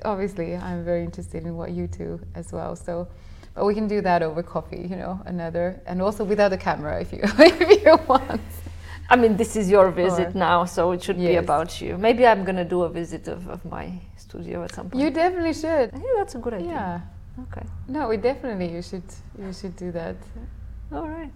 Obviously, 0.03 0.55
I'm 0.55 0.83
very 0.83 1.03
interested 1.03 1.43
in 1.45 1.53
what 1.57 1.69
you 1.71 1.87
do 1.87 2.19
as 2.35 2.51
well. 2.51 2.75
So, 2.75 3.07
but 3.53 3.65
we 3.65 3.73
can 3.73 3.87
do 3.87 4.01
that 4.01 4.21
over 4.23 4.41
coffee, 4.43 4.87
you 4.89 4.95
know, 4.95 5.21
another, 5.25 5.81
and 5.85 6.01
also 6.01 6.23
without 6.23 6.53
a 6.53 6.57
camera 6.57 7.01
if 7.01 7.11
you 7.11 7.19
if 7.23 7.83
you 7.83 7.97
want. 8.07 8.41
I 9.09 9.17
mean, 9.17 9.35
this 9.35 9.55
is 9.57 9.69
your 9.69 9.91
visit 9.91 10.29
Or- 10.29 10.39
now, 10.39 10.65
so 10.65 10.91
it 10.91 11.03
should 11.03 11.17
be 11.17 11.35
about 11.35 11.81
you. 11.81 11.97
Maybe 11.97 12.25
I'm 12.25 12.45
gonna 12.45 12.63
do 12.63 12.83
a 12.83 12.89
visit 12.89 13.27
of, 13.27 13.49
of 13.49 13.63
my 13.65 13.91
studio 14.15 14.63
at 14.63 14.73
some 14.73 14.89
point. 14.89 15.03
You 15.03 15.09
definitely 15.09 15.53
should. 15.53 15.89
I 15.93 15.97
think 15.97 16.13
that's 16.15 16.35
a 16.35 16.39
good 16.39 16.53
idea. 16.53 16.69
Yeah. 16.69 17.01
Okay. 17.43 17.65
No, 17.87 18.07
we 18.07 18.17
definitely 18.17 18.69
you 18.71 18.81
should 18.81 19.03
you 19.37 19.51
should 19.53 19.75
do 19.75 19.91
that. 19.91 20.15
All 20.93 21.09
right. 21.09 21.31